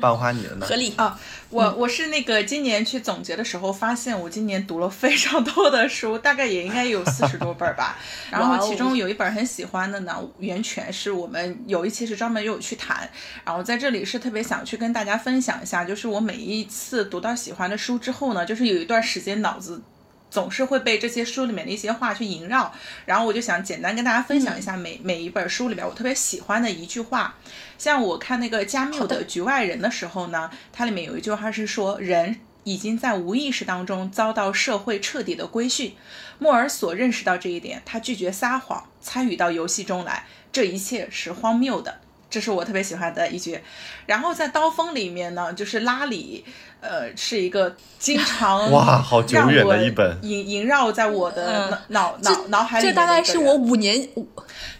[0.00, 0.66] 半花你的呢？
[0.66, 1.18] 合理啊！
[1.48, 7.96] 我我是那个今年去总结的时候，发现我今年读了非常多的书，大概也应该有四十多本吧。
[8.30, 13.08] 然后其中有一本很喜欢的呢，《源泉》是我们有一期是专门有去谈。
[13.44, 19.82] 然后在这里是特别想去跟大家分享一下，就是我每一次读到喜欢的书之后呢，就是有一段时间脑子。
[20.28, 22.70] 总是会被这些书里面的一些话去萦绕，
[23.06, 27.36] 然后我就想简单跟大家分享一下每每一本书里面我特别喜欢的一句话。
[27.78, 35.94] 像我看那个加缪的《局外人》的时候呢，它里面有一句话是说：“人已经在无意识当中遭到社会彻底的规训。
[36.38, 40.26] 莫尔索认识到这一点，他拒绝撒谎，参与到游戏中来。
[40.52, 42.00] 这一切是荒谬的。
[42.28, 43.60] 这是我特别喜欢的一句。
[44.06, 46.44] 然后在刀锋里面呢，就是拉里，
[46.80, 52.86] 呃，是一个经常 哇，好久远的一本，萦萦绕在我的脑脑脑海里。
[52.86, 54.08] 这大概是我五年。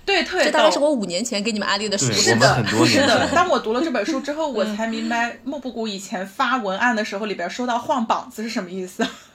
[0.04, 3.28] 对，特别这大概是我五年前给你们安利的书，是的，是的。
[3.34, 9.04] 当我读了这本书之后，我才明白莫布谷以前发文案的时候里边说到晃膀子是什么意思。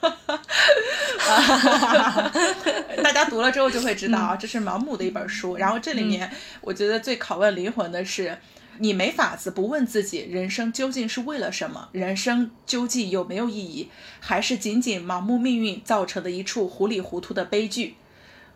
[3.02, 5.56] 大家读了之后就会知道啊，这是盲目的一本书。
[5.56, 6.30] 然后这里面
[6.62, 8.38] 我觉得最拷问灵魂的是，
[8.78, 11.90] 你没法子不问自己，人生究竟是为了什么？
[11.92, 13.90] 人生究竟有没有意义？
[14.20, 17.96] 还是仅仅盲目命运造成的一处糊里糊涂的悲剧？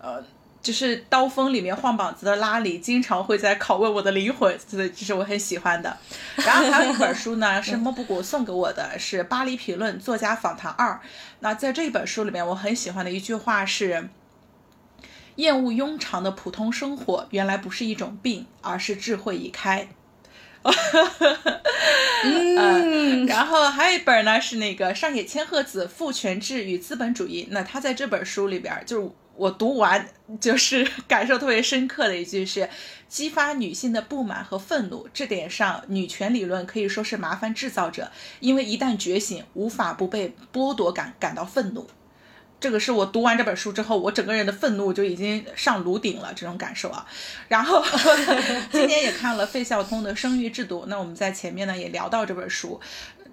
[0.00, 0.24] 呃。
[0.62, 5.96] 就是刀锋里面晃膀子的拉里，经常会在拷问我的灵魂，所以这是我很喜欢的。
[6.36, 10.94] 然后还有一本书呢，是莫布谷送给我的，是《巴黎评论作家访谈二》。
[11.38, 14.08] 那在这一本书里面，我很喜欢的一句话是
[15.36, 19.86] ：“厌恶庸常的普通生活，原来不是一种病，而是智慧已开。”
[22.24, 27.44] 嗯， 然后还有一本呢，是那个上野千鹤子《父权制与资本主义》。
[27.52, 29.14] 那他在这本书里边就。
[29.36, 30.08] 我读完
[30.40, 32.68] 就是 感受特别深刻的一句是，
[33.08, 35.08] 激发女性的不满和愤怒。
[35.12, 38.10] 这点上，女权理论可以说是麻烦制造者，
[38.40, 41.88] 因为一旦觉醒，无法不被剥夺感感到愤怒。
[42.58, 47.06] 这个是我读完这本书之后，我整个人的愤怒就已经上炉顶了，这种感受啊。
[47.48, 47.84] 然后
[48.72, 52.80] 今天也看了费孝通的《生育制度》，那我们在前面呢也聊到这本书。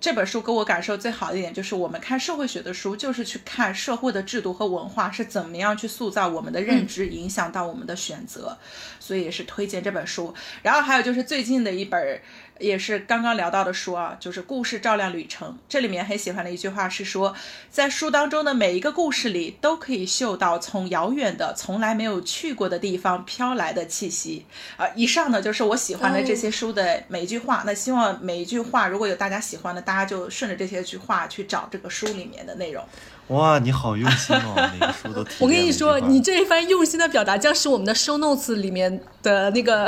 [0.04, 8.58] 这本书给我感受最好的一点就是，我们看社会学的书，就是去看社会的制度和文化是怎么样去塑造我们的认知，影响到我们的选择，
[8.99, 10.34] 所以也是推荐这本书。
[10.62, 12.22] 然后还有就是最近的一本。
[12.60, 15.49] 也是刚刚聊到的书啊，就是《故事照亮旅程》。
[15.68, 17.36] 这里面很喜欢的一句话是说，
[17.70, 24.45] 在书当中的每一个故事里，都可以嗅到从遥远的、从来没有去过的地方飘来的气息。
[24.78, 27.64] 啊，以上呢就是我喜欢的这些书的每一句话。
[27.66, 32.84] 那希望每一句话，如果有大家喜欢的，大家就顺着这些句话去找这个书里面的内容。
[33.28, 34.69] 哇，你好用心哦！
[34.74, 35.36] 每个书都 提。
[35.39, 39.86] 我跟你说，你这一番用心的表达，将是我们的 show notes 里面的那个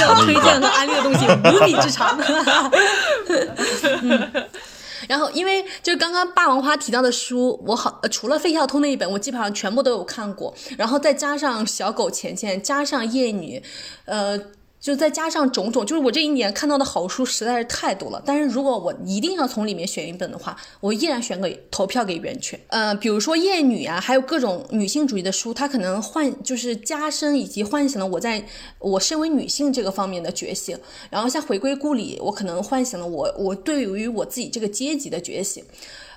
[0.00, 2.18] 要推荐和安利的东西无比之长。
[5.08, 10.52] 然后，因为就是刚刚霸王花提到的书，我好除了费孝通那一本，我基本上全部都有看过。
[10.76, 13.62] 然后再加上小狗钱钱，加上夜女，
[14.06, 14.38] 呃。
[14.82, 18.20] 就再加上种种，就是我这一年看到的好书实在是太多了。
[18.26, 22.58] 但是如果我一定要从里面选一本的话，我依然选个投票给袁泉。
[22.66, 28.44] 呃，比如说《厌女》啊，还有各种女性主义的书，它可能唤就是加深以及唤醒了我在
[28.80, 30.76] 我身为女性这个方面的觉醒。
[31.08, 35.64] 然后像《回归故里》，我可能唤醒了我我对于我自己这个阶级的觉醒。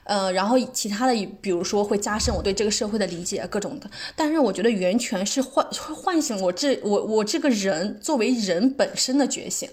[0.06, 3.90] 呃，然后其他的，比如说会加深我对这个社会的理解，各种的。
[4.16, 9.70] 但是我觉得源泉是唤唤醒我这我我这个人作为人本身的觉醒，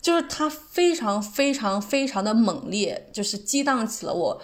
[0.00, 4.42] 就是它非常非常非常的猛烈，就是激荡起了我。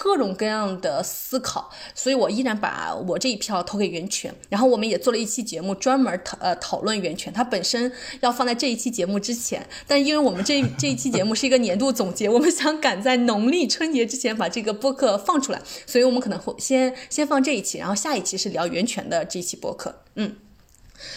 [0.00, 4.32] 各种各样的思考，所以我依然把我这一票投给源泉。
[4.48, 7.32] 然后我们也做了一期节目，专门讨呃讨论源泉。
[7.32, 7.90] 它本身
[8.20, 20.02] 要放在这一期节目之前，但因为我们这这一期节目是一个年度总结，我们想赶在农历春节之前把这个播客放出来，所以我们可能会先先放这一期，然后下一期是聊源泉的这一期播客。
[20.14, 20.36] 嗯，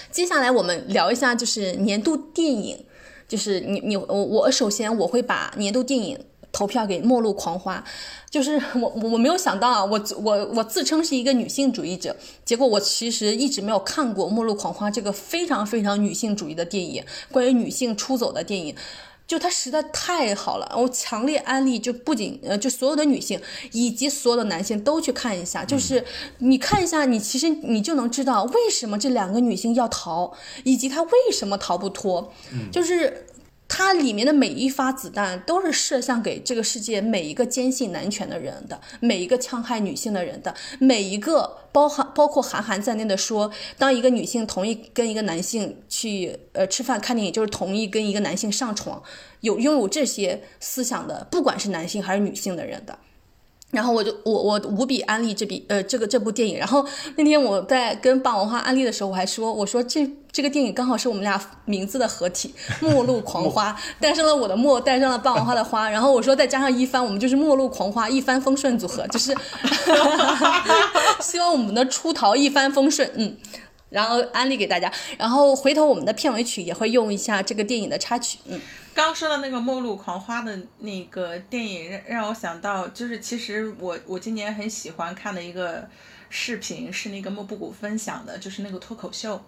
[0.09, 2.83] 接下来我们聊一下就是年度电影，
[3.27, 6.17] 就是你你我我首先我会把年度电影。
[6.51, 7.83] 投票给《末路狂花》，
[8.29, 18.75] 就是 我我没有想到啊，我我我自称是一个女性主义者，结果我其实一直没有看过《末路狂花》这个非常非常女性主义的电影，关于女性出走的电影，
[19.25, 23.39] 就它实在太好了，我强烈安利，就不仅呃，就所有的女性
[23.71, 26.03] 以及所有的男性都去看一下，就是
[26.39, 30.33] 你看一下，你其实你就能知道为什么这两个女性要逃，
[30.65, 32.33] 以及她为什么逃不脱，
[32.71, 33.27] 就是。
[33.73, 49.01] 它里面的每一发子弹都是射向给这个世界每一个坚信男权的人的，每一个戕害女性的人的，每一个包含包括韩寒在内的说，当一个女性同意跟一个男性去呃吃饭看电影，就是同意跟一个男性上床，
[49.39, 52.99] 有拥有这些思想的，不管是男性还是女性的人的。
[53.71, 56.57] 然后我就我我无比安利这笔呃这个这部电影。
[56.57, 65.89] 然后那天我在跟霸王花安利的时候，我还说我说这这个电影刚好是我们俩名字的合体，末路狂花，诞生了我的末，诞生了霸王花的花。
[65.89, 69.33] 然后我说再加上一番，我们就是末路狂花一帆风顺组合，就是
[71.21, 73.09] 希望我们的出逃一帆风顺。
[73.15, 73.37] 嗯，
[73.89, 78.59] 然后安利给大家，然后回头我们的片尾曲也会用一下这个电影的插曲，嗯。
[78.93, 85.87] 刚刚说的那个《末路狂花》的那个电影，让让我想到，就是其实我我今年很喜欢看的一个
[86.29, 89.41] 视频是那个莫布谷分享的，就是那个脱口秀。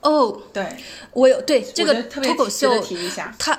[0.00, 0.76] 哦，对，
[1.12, 3.34] 我有对这个脱口秀提一下。
[3.38, 3.58] 它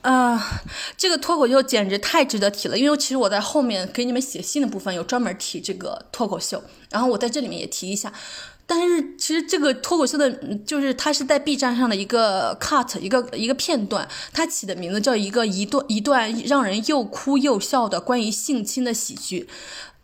[0.00, 0.62] 啊、
[0.96, 8.10] 这个脱口秀简直太值得提了，因为其实我在后面给你们写信的部分有专门提这个脱口秀，然后我在这里面也提一下。
[8.68, 19.48] 但是其实这个脱口秀的，就是它是在 B 站上的一个 cut 一个一个片段，它起的名字叫一个一段一段让人又哭又笑的关于性侵的喜剧，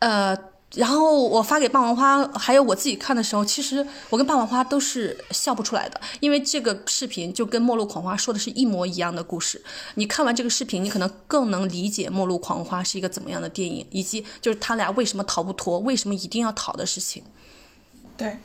[0.01, 0.37] 呃。
[0.75, 9.63] 然后我发给霸王花，还有我自己看的时候，其实我跟霸王花都是笑不出来的，因为这个视频就跟《末路狂花》说的是一模一样的故事。
[9.95, 17.23] 你看完这个视频，你可能更能理解《末路狂花》是一个怎么样的电影，以及就是他俩为什么逃不脱，为什么一定要逃的事情。
[18.17, 18.37] 对，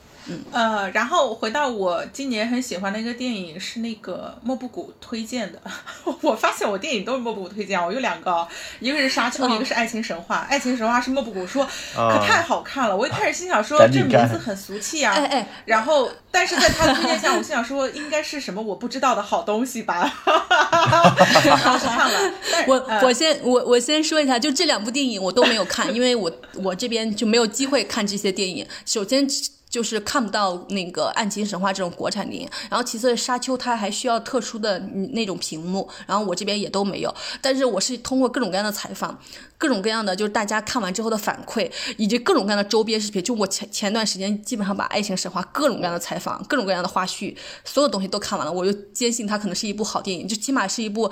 [0.52, 5.60] 呃，然后回到我今年很喜欢的一个电影是那个莫布谷推荐的。
[6.22, 8.46] 我发现我电影都是莫布谷推荐，我有两个，
[8.80, 10.36] 一个是《沙丘》，嗯一个是《爱情神话》。
[10.48, 11.64] 《爱情神话》是莫布谷说
[11.96, 22.32] 啊可太好看了，我一开始心想说这名字很俗气啊，哎哎，然后但是在他的推荐下，我心想说应该是什么我不知道的好东西吧，然后去看了。
[22.66, 26.30] 我呃我先我我先说一下，就这两部电影我都没有看，因为我
[26.62, 28.66] 我这边就没有机会看这些电影。
[28.84, 29.26] 首先
[29.70, 34.78] 就是看不到那个《爱情神话》这种国产电影，然后其次《沙丘》它还需要特殊的
[35.12, 37.14] 那种屏幕，然后我这边也都没有。
[37.40, 39.16] 但是我是通过各种各样的采访，
[39.56, 51.10] 各种各样的就是大家看完之后的反馈，以及各种各样的周边视频，就我前前段时间基本上把《爱情神话》各种各样的采访、各种各样的花絮，所有东西都看完了，我就坚信它可能是一部好电影，就起码是一部。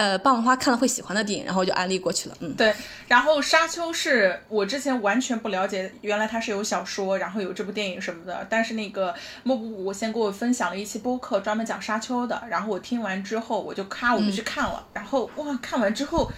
[0.00, 2.36] 呃，霸王花看了会喜欢的电影，然后我就安利过去了。
[2.40, 2.74] 嗯，对，
[3.06, 8.46] 然后《沙丘》是我之前完全不了解，原来它是有小说，然后有这部电影什么的。
[8.48, 12.42] 但是那个莫布谷先给我分享了一期播客，专门讲《沙丘》的。
[12.48, 14.82] 然后我听完之后，我就咔我就去看了。
[14.94, 16.32] 然后哇，看完之后，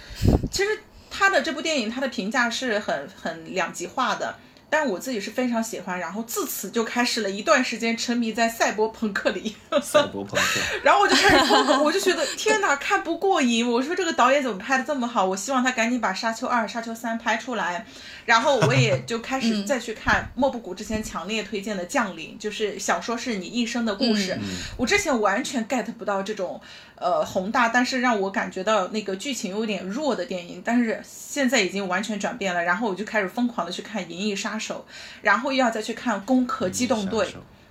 [0.50, 4.34] 其实他的这部电影他的评价是很很两极化的。
[4.72, 9.54] 但我自己是非常喜欢，然后自此就开始了一段时间沉迷在赛博朋克里。
[9.82, 13.70] 赛博朋克， 然后我就开始疯狂，我就觉得天哪，看不过瘾。
[13.70, 15.26] 我说这个导演怎么拍的这么好？
[15.26, 17.86] 我希望他赶紧把《沙丘二》《沙丘三》拍出来。
[18.24, 24.38] 然后我也就开始再去看莫布谷之前强烈推荐的《降临》，就是小说是你一生的故事。
[24.76, 26.60] 我之前完全 get 不到这种
[26.96, 32.62] 呃宏大，但是让我感觉到那个剧情有点弱的电影，但是现在已经完全转变了。
[32.62, 34.86] 然后我就开始疯狂的去看《银翼杀手》，
[35.22, 37.26] 然后又要再去看《攻壳机动队》。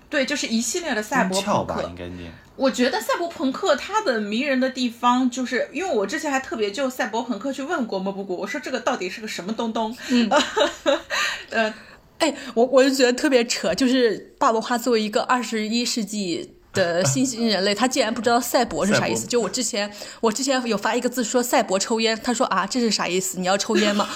[0.10, 1.96] 对，就是一系列的赛博，朋克应。
[1.96, 2.30] 该念。
[2.62, 9.96] 我觉得赛博朋克它的迷人的地方，就是因为我之前还特别就赛博朋克去问过莫布谷，我说这个到底是个什么东东？
[10.10, 10.30] 嗯，
[11.50, 11.74] 呃，
[12.20, 16.56] 哎，我我就觉得特别扯，就是霸王花作为一个二十一世纪。
[16.74, 19.28] 的新型人类，他竟然不知道赛博是啥意思。
[19.28, 23.38] 就我之前，我之前有发一个字说赛博抽烟，他说啊，这是啥意思？
[23.42, 24.08] 你要抽烟吗？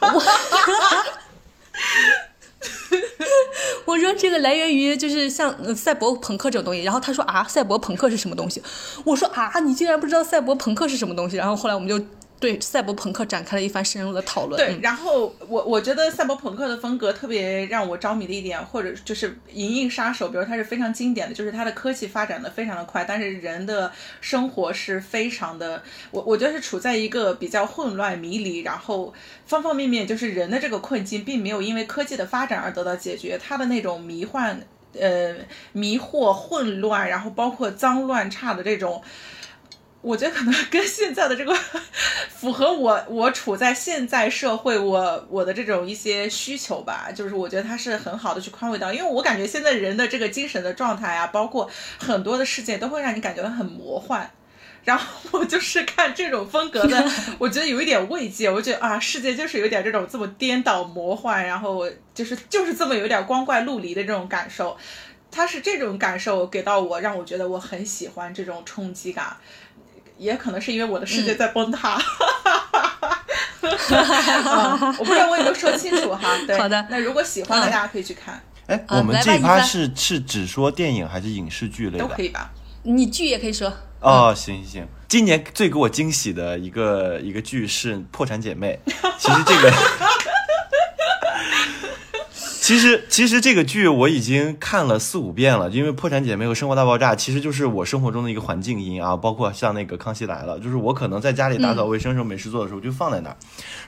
[0.00, 0.22] 我
[3.86, 8.62] 我说这个来源于就是像赛博朋克这种东西，然后他说啊，赛博朋克是什么东西？
[9.04, 11.36] 我说啊，你竟然不知道赛博朋克是什么东西？
[11.36, 11.98] 然后后来我们就
[12.38, 14.56] 对赛博朋克展开了一番深入的讨论。
[14.56, 23.90] 对，嗯然后我我觉得赛博朋克的风格特别让我着迷的一点，或者就是《银翼杀手》，比如它是非常经典的，就是它的科技发展的非常的快，但是人的
[24.20, 29.14] 生活是非常的，我我觉得是处在一个比较混乱迷离，然后
[29.46, 34.60] 方方面面就是人的这个困境，并没有因为科技的发展而得到解决，它的那种迷幻。
[34.98, 35.34] 呃，
[35.72, 39.02] 迷惑、混乱，然后包括脏乱差的这种，
[40.06, 41.52] 我觉得可能 跟现在的这个
[42.30, 51.68] 符合我我处在现在社会我我的这种一些需求吧，就是我觉得它是很好的去宽慰到，因为我感觉现在人的这个精神的状态啊，包括
[51.98, 54.30] 很多的世界都会让你感觉到很魔幻。
[54.84, 57.10] 然后我就是看这种风格的，
[57.40, 58.48] 我觉得有一点慰藉。
[58.48, 64.76] 我觉得啊，世界就是有点这种这么颠倒魔幻，然后就是就是这么有点光怪陆离的这种感受。
[65.28, 69.36] 它是这种感受给到我，让我觉得我很喜欢这种冲击感。
[70.18, 72.00] 也可能是因为我的世界在崩塌。
[73.66, 76.36] 啊我不知道我有没有说清楚哈。
[76.46, 82.04] 对，好的那如果喜欢的，嗯大家可以去看，哎，啊我们这一趴是是只说电影还是影视剧类的？
[82.04, 82.50] 都可以吧？
[82.82, 83.72] 你剧也可以说。
[84.00, 88.78] 哦，行行行，今年最给我惊喜的一个一个剧是《破产姐妹》，
[89.18, 89.72] 其实这个
[92.66, 103.36] 其实其实这个剧我已经看了四五遍了，因为《破产姐妹》和《生活大爆炸》其实就是我生活中的一个环境音啊，包括像那个《康熙来了》，就是我可能在家里打扫卫生时候没事做的时候就放在那儿。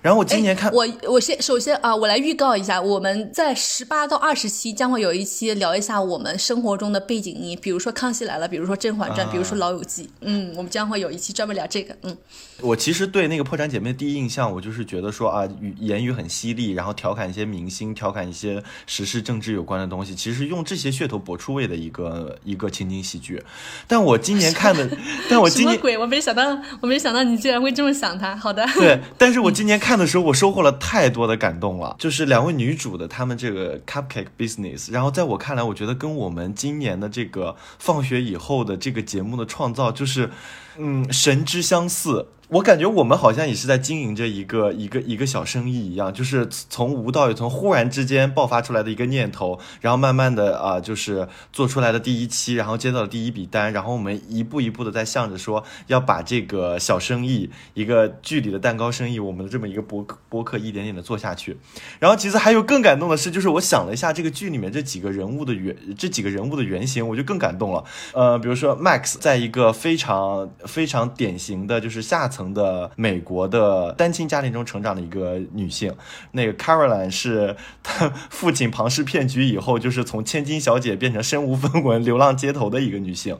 [0.00, 10.04] 然后我今年看，我我先首先啊，我来预告一下，我们在十八到二十期将会有一期聊一下我们生活中的背景音，比如说《康熙来了》，比如说《甄嬛传》，比如说《老友记》。
[10.20, 11.96] 嗯，我们将会有一期专门聊这个。
[12.02, 12.16] 嗯，
[12.60, 23.42] 我其实对那个《破产姐妹》第一印象，我就是觉得说啊，语言语很犀利，然后调侃一些明星，调侃一些时事政治有关的东西，其实用这些噱头博出位的一个一个情景喜剧。
[23.86, 24.88] 但我今年看的，
[25.28, 28.36] 但我今年鬼，我没想到，我没想到你竟然会这么想他。
[28.36, 31.96] 好的，对， 但是我今年看的时候，我收获了太多的感动了。
[31.98, 40.30] 就是两位女主的她们这个 cupcake business，然后在我看来，我觉得跟我们今年的这个放学以后的这个节目的创造，就是
[40.76, 42.26] 嗯神之相似。
[42.50, 61.58] 我感觉我们好像也是在经营着一个一个一个小生意一样，就是从无到有，从忽然之间爆发出来的一个念头，然后慢慢的啊，就是做出来的第一期，然后接到了第一笔单，然后我们一步一步的在向着说要把这个小生意，一个剧里的蛋糕生意，我们的这么一个博博客一点点的做下去。
[61.98, 67.84] 然后其实还有更感动的是，就是我想了一下这个剧里面这几个人物的原这几个人物的原型，我就更感动了。
[68.14, 72.37] 呃，比如说 Max 在一个非常非常典型的就是下层。
[72.38, 75.92] 层的美国的单亲家庭中成长的一个女性，
[76.32, 83.36] 那个 Caroline 是她父亲庞氏骗局以后，就是从千金小姐变成身无分文、流浪街头的一个女性。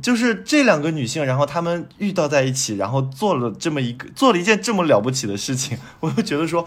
[0.00, 6.66] 就是这两个女性，然后她们遇到在一起，然后做了这么一个，做了一件这么了不起的事情， 我就觉得说，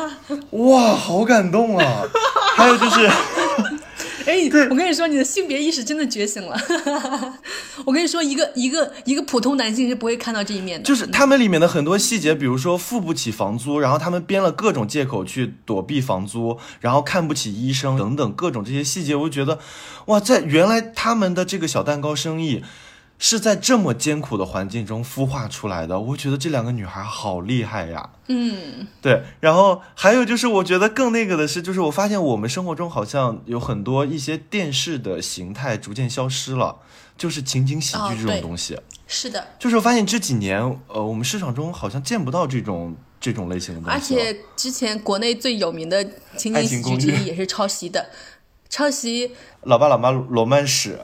[0.50, 2.02] 哇，好感动啊！
[2.56, 3.10] 还有就是。
[4.26, 6.56] 哎，我跟你说，你的性别意识真的觉醒了。
[7.84, 10.84] 我跟你说，一个一个一个普通男性是不会看到这一面的。
[10.84, 19.58] 就是他们里面的很多细节，比如说付不起房租，然后他们编了各种借口去躲避房租，然后看不起医生等等各种这些细节，我就觉得，
[20.06, 22.62] 哇，在原来他们的这个小蛋糕生意。
[23.24, 28.10] 是在这么艰苦的环境中孵化出来的，我觉得这两个女孩好厉害呀。
[28.26, 29.22] 嗯，对。
[29.38, 36.78] 然后还有就是，我觉得更那个的是，就是我发现我们生活中好像有很多一些电视的形态逐渐消失了，
[37.16, 38.76] 就是情景喜剧这种东西。
[39.06, 39.46] 是的。
[39.60, 43.94] 就是我发现这几年，呃，我们市场中好像见不到这种这种类型的东西。
[43.94, 46.04] 而且之前国内最有名的
[46.36, 48.10] 情景喜剧之一也是抄袭的，
[48.68, 49.28] 抄袭
[49.62, 50.94] 《老爸老妈罗曼史》。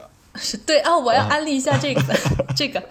[0.41, 2.01] 是对啊，我要安利一下这个
[2.55, 2.81] 这个，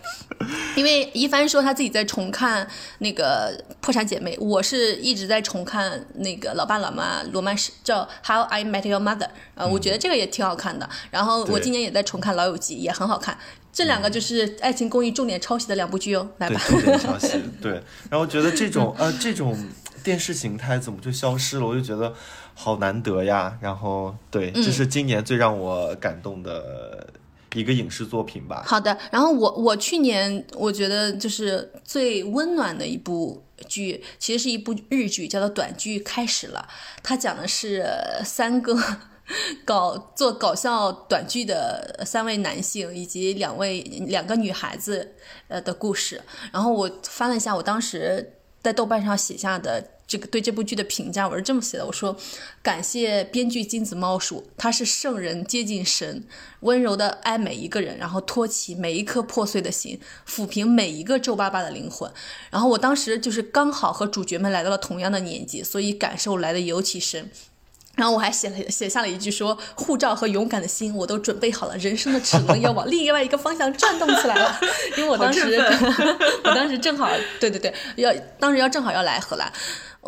[0.77, 2.67] 因为一帆说他自己在重看
[2.99, 9.19] 那个《破产姐妹》，我是一直在重看那个《老爸老妈罗曼史》，叫《How I Met Your Mother》
[9.55, 10.89] 啊，我觉得这个也挺好看的。
[11.11, 13.37] 然后我今年也在重看《老友记》，也很好看。
[13.73, 16.61] 这两个就是《爱情公寓》重点抄袭的两部剧哦，来吧。
[16.67, 17.83] 重点抄袭， 对。
[18.11, 19.57] 然后觉得这种呃这种
[20.03, 21.67] 电视形态怎么就消失了？
[21.67, 22.13] 我就觉得
[22.55, 23.57] 好难得呀。
[23.61, 27.07] 然后对，这是今年最让我感动的。
[27.55, 28.63] 一个影视作品吧。
[28.67, 36.69] 好的，然后我我去年我觉得就是最温暖的一部剧，其实是一部日剧，叫做《短剧开始了》。
[37.03, 37.87] 它讲的是
[38.25, 38.77] 三个
[39.65, 45.15] 搞做搞笑短剧的三位男性以及两位两个女孩子
[45.49, 46.21] 呃的故事。
[46.53, 49.98] 然后我翻了一下，我当时在豆瓣上写下的。
[50.09, 52.17] 这个对这部剧的评价，我是这么写的：我说，
[52.63, 56.25] 感谢编剧金子猫鼠，他是圣人接近神，
[56.61, 62.11] 温柔的爱每一个人，然后托起每一颗破碎的心，抚平每一个皱巴巴的灵魂。
[62.51, 67.31] 然后我当时就是刚好和主角们来到了同样的年纪，所以感受来的尤其深。
[67.95, 71.77] 然后我还写了写下了一句说：“护照和勇敢的心，我都准备好了。
[71.79, 74.61] 人生的齿轮要往另外一个方向转动起来了。”
[74.97, 75.59] 因为我当时，
[76.45, 77.11] 我当时正好，
[77.41, 79.53] 对对对，要当时要正好要来荷兰。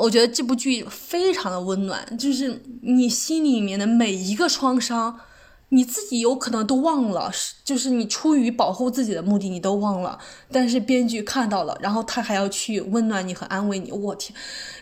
[0.01, 5.20] 我觉得这部剧非常的温暖，就是你心里面的每一个创伤，
[5.68, 7.31] 你自己有可能都忘了，
[7.64, 10.18] 就是你出于保护自己的目的，你都忘了。
[10.51, 13.93] 但是编剧看到了，然后他还要去温暖你和安慰你。
[13.93, 14.35] 我天！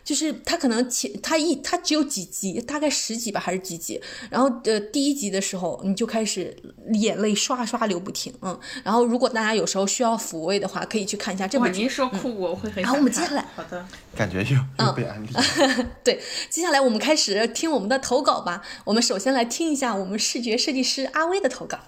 [0.02, 4.00] 就是他可能前他一他只有几集，大概十集吧，还是几集？
[4.30, 6.56] 然后呃，第一集的时候你就开始
[6.94, 8.58] 眼泪刷刷流不停，嗯。
[8.82, 11.80] 然后如果大家有时候需要抚慰的话，可以去看一下这部剧。
[11.80, 12.82] 您说哭，我会很。
[12.82, 15.28] 然后我们接下来，好的，感觉又又被安利。
[16.04, 18.62] 对，接下来我们开始听我们的投稿吧。
[18.84, 21.78] 我们首先来听一下我们视觉设计师阿威的投稿。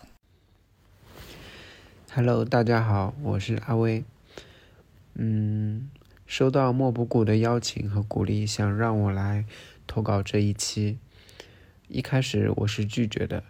[2.15, 4.05] Hello，大家好，我是阿威。
[5.15, 5.91] 嗯。
[6.27, 9.45] 收到莫不谷的邀请和鼓励，想让我来
[9.89, 11.01] 投稿这一期。
[11.89, 13.43] 一开始我是拒绝的，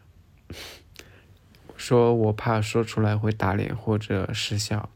[1.76, 4.88] 说我怕说出来会打脸或者失效。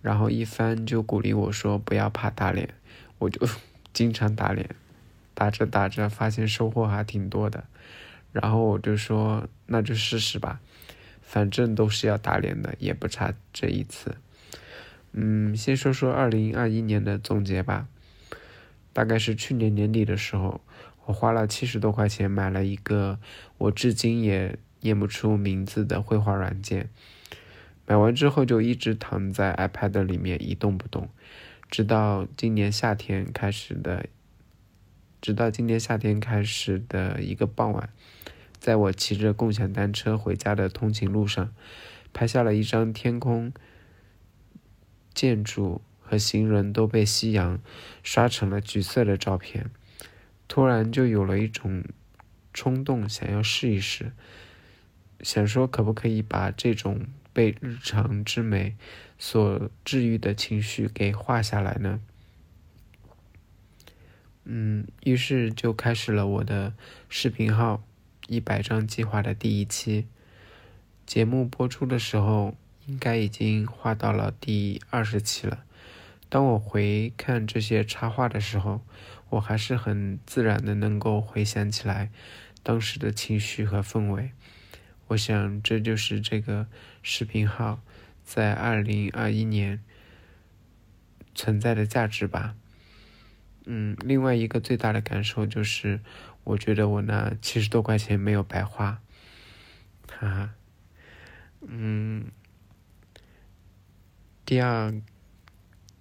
[0.00, 2.74] 然后一帆就鼓励我说不要怕打脸，
[3.22, 3.46] 我就
[3.94, 4.74] 经常打脸。
[5.34, 7.64] 打着打着发现收获还挺多的，
[8.32, 10.60] 然后我就说那就试试吧，
[11.22, 14.16] 反正都是要打脸的，也不差这一次。
[15.12, 17.88] 嗯，先说说二零二一年的总结吧，
[18.92, 20.60] 大概是去年年底的时候，
[21.06, 23.18] 我花了七十多块钱买了一个
[23.56, 26.90] 我至今也念不出名字的绘画软件，
[27.86, 31.08] 买完之后就一直躺在 iPad 里面一动不动。
[31.72, 34.04] 直到今年夏天开始的，
[35.22, 37.88] 直到今年夏天开始的一个傍晚，
[38.60, 41.50] 在我骑着共享单车回家的通勤路上，
[42.12, 43.54] 拍下了一张天空、
[45.14, 47.58] 建筑和行人都被夕阳
[48.02, 49.70] 刷成了橘色的照片。
[50.46, 51.82] 突然就有了一种
[52.52, 54.12] 冲动，想要试一试，
[55.22, 58.76] 想说可不可以把这种被日常之美。
[59.24, 62.00] 所治愈的情绪给画下来呢？
[64.42, 66.74] 嗯，于是就开始了我的
[67.08, 67.84] 视频号
[68.26, 70.08] 一百张计划的第一期。
[71.06, 75.62] 节目播出的时候，应该已经画到了第二十期了。
[76.28, 78.80] 当我回看这些插画的时候，
[79.30, 82.10] 我还是很自然的能够回想起来
[82.64, 84.32] 当时的情绪和氛围。
[85.06, 86.66] 我想，这就是这个
[87.04, 87.80] 视频号。
[88.34, 89.78] 在二零二一年
[91.34, 92.54] 存在的价值吧。
[93.66, 96.00] 嗯，另外一个最大的感受就是，
[96.44, 99.02] 我觉得我那七十多块钱没有白花，
[100.08, 100.54] 哈哈。
[101.60, 102.28] 嗯，
[104.46, 104.94] 第二，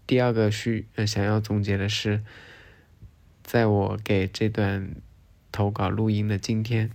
[0.07, 2.23] 第二个需想要总结的是，
[3.43, 4.95] 在我给这段
[5.51, 6.91] 投稿录音的今天，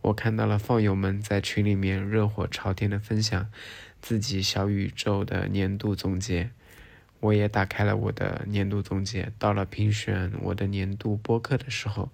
[0.00, 3.48] 我看到了放友们在群里面热火朝天的分享。
[4.02, 6.50] 自己小宇宙的年度总结，
[7.20, 9.32] 我也打开了我的年度总结。
[9.38, 12.10] 到了评选我的年度播客的时候，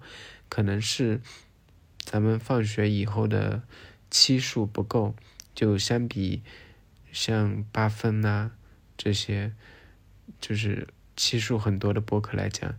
[0.47, 1.19] 可能是
[1.99, 3.63] 咱们放学以后的
[4.11, 5.15] 期数不够，
[5.55, 6.43] 就相比
[7.11, 8.51] 像八分呐
[8.95, 9.53] 这些，
[10.39, 12.75] 就是期数很多的播客来讲，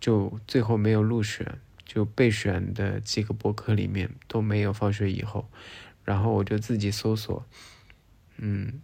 [0.00, 5.48] 就最后没有入选，就备选的几个播客里面都没有放学以后，
[6.04, 7.46] 然后我就自己搜索。
[8.38, 8.80] 嗯，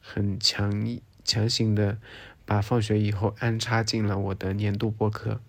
[0.00, 1.98] 很强强行的
[2.44, 5.40] 把放学以后安插进了我的年度播客。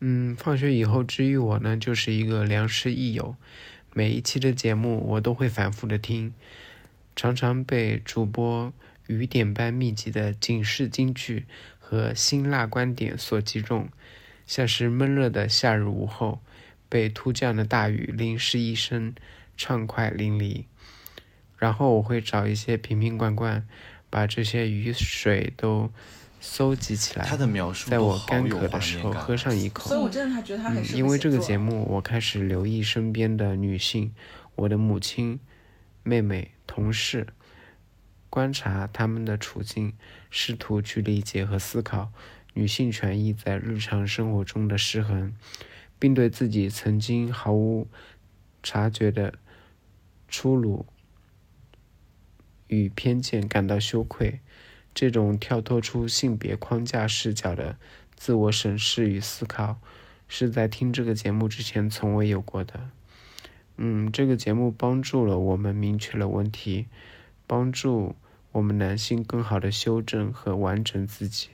[0.00, 3.36] 嗯，放学以后治愈我呢，就是一个良师益友，
[3.92, 6.34] 每一期的节目我都会反复的听，
[7.16, 8.72] 常常被主播
[9.06, 11.46] 雨点般密集的警示金句
[11.78, 13.88] 和辛辣观点所击中，
[14.46, 16.40] 像是闷热的夏日午后
[16.88, 19.14] 被突降的大雨淋湿一身，
[19.56, 20.64] 畅快淋漓。
[21.56, 23.66] 然后我会找一些瓶瓶罐罐，
[24.10, 25.90] 把这些雨水都
[26.40, 27.24] 搜集起来，
[27.86, 29.88] 在我干渴的时候喝上一口。
[29.88, 34.12] 所以我真的觉得他很因为这个节目，我开始留意身边的女性，
[34.56, 35.40] 我的母亲、
[36.02, 37.26] 妹妹、同事，
[38.28, 39.94] 观察他们的处境，
[40.28, 42.12] 试图去理解和思考
[42.52, 45.34] 女性权益在日常生活中的失衡，
[45.98, 47.88] 并对自己曾经毫无
[48.62, 49.34] 察觉的
[50.28, 50.84] 粗鲁。
[52.68, 54.40] 与偏见感到羞愧，
[54.94, 57.76] 这种跳脱出性别框架视角的
[58.16, 59.78] 自我审视与思考，
[60.28, 62.90] 是在听这个节目之前从未有过的。
[63.76, 66.86] 嗯，这个节目帮助了我们明确了问题，
[67.46, 68.14] 帮助
[68.52, 71.48] 我们男性更好的修正和完整自己，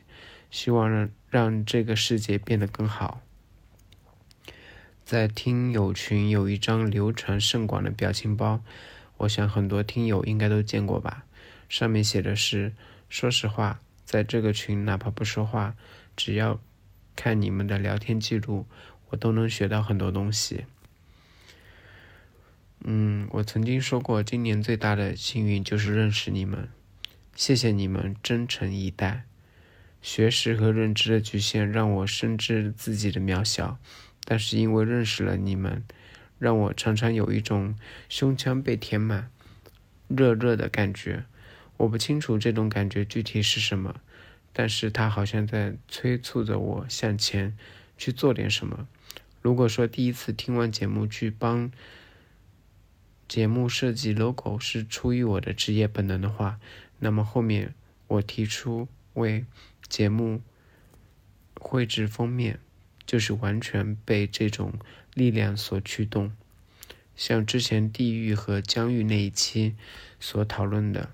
[0.51, 3.23] 希望让让这个世界变得更好。
[5.03, 8.61] 在听友群有一张流传甚广的表情包。
[9.21, 11.25] 我想很多听友应该都见过吧，
[11.69, 12.73] 上面写的是
[13.11, 15.75] ：“说实话，在这个群哪怕不说话，
[16.17, 16.59] 只要
[17.15, 18.67] 看你们的聊天记录，
[19.11, 20.65] 我都能学到很多东西。”
[22.83, 26.71] 嗯，我曾经说过，今年最大的幸运就是认识你们，
[27.37, 29.25] 谢谢你们真诚以待。
[30.01, 33.77] 学识和认知的局限让我深知自己的渺小，
[34.25, 35.85] 但是因为认识了你们。
[36.41, 37.77] 让我常常有一种
[38.09, 39.31] 胸腔被填满、
[40.09, 41.27] 热热的感觉。
[41.77, 44.01] 我不清楚这种感觉具体是什么，
[44.55, 47.57] 但是它好像在催促着我向前
[47.99, 48.89] 去做点什么。
[49.43, 51.71] 如果说第一次听完节目去帮
[53.29, 56.59] 节目设计 logo 是出于我的职业本能的话，
[56.99, 57.75] 那么后面
[58.07, 59.45] 我提出为
[59.89, 60.41] 节目
[61.61, 62.59] 绘制封面，
[63.05, 64.73] 就是完全被这种。
[65.15, 66.33] 力量所驱动，
[67.17, 69.75] 像之前地狱和疆域那一期
[70.19, 71.11] 所讨论的，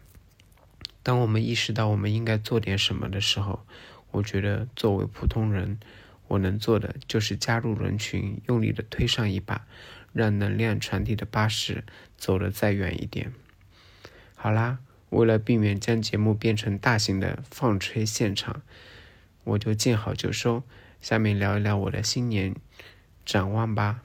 [1.02, 3.64] 当我们意识到我们应该做点什么的时候，
[4.10, 5.78] 我觉得作为普通人，
[6.28, 9.66] 我能做的就是加入人群，用力的推上一把，
[10.12, 11.84] 让能量传递的巴士
[12.16, 13.32] 走得再远一点。
[14.34, 14.78] 好啦，
[15.10, 18.62] 为了避免将节目变成大型的放吹现场，
[19.44, 20.62] 我就见好就收。
[21.00, 22.54] 下面聊一聊我的新年
[23.26, 24.00] 展望吧。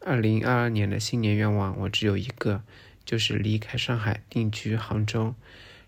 [0.00, 2.64] 二零二二年的新年愿望，我只有一个，
[3.04, 5.34] 就是离开上海，定居杭州。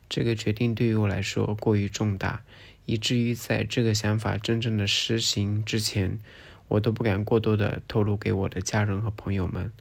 [0.08, 2.42] 这个决定对于我来说过于重大，
[2.84, 6.20] 以至于在这个想法真正的实行之前，
[6.68, 9.72] 我都不敢过多的透露给我的家人和朋友们。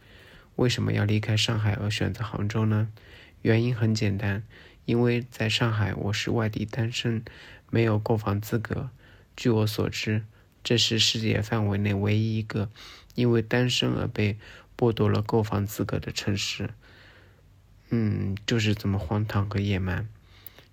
[0.56, 2.88] 为什么要离开上海而选择杭州呢？
[3.42, 4.44] 原因很简单，
[4.86, 7.24] 因为在上海我是外地单身，
[7.70, 8.90] 没有购房资格。
[9.36, 10.24] 据我所知，
[10.64, 12.69] 这是世界范围内唯一一个
[13.15, 14.38] 因为单身而被
[14.77, 16.69] 剥夺了购房资格的城市。
[17.90, 20.07] 嗯，就是这么荒唐和野蛮。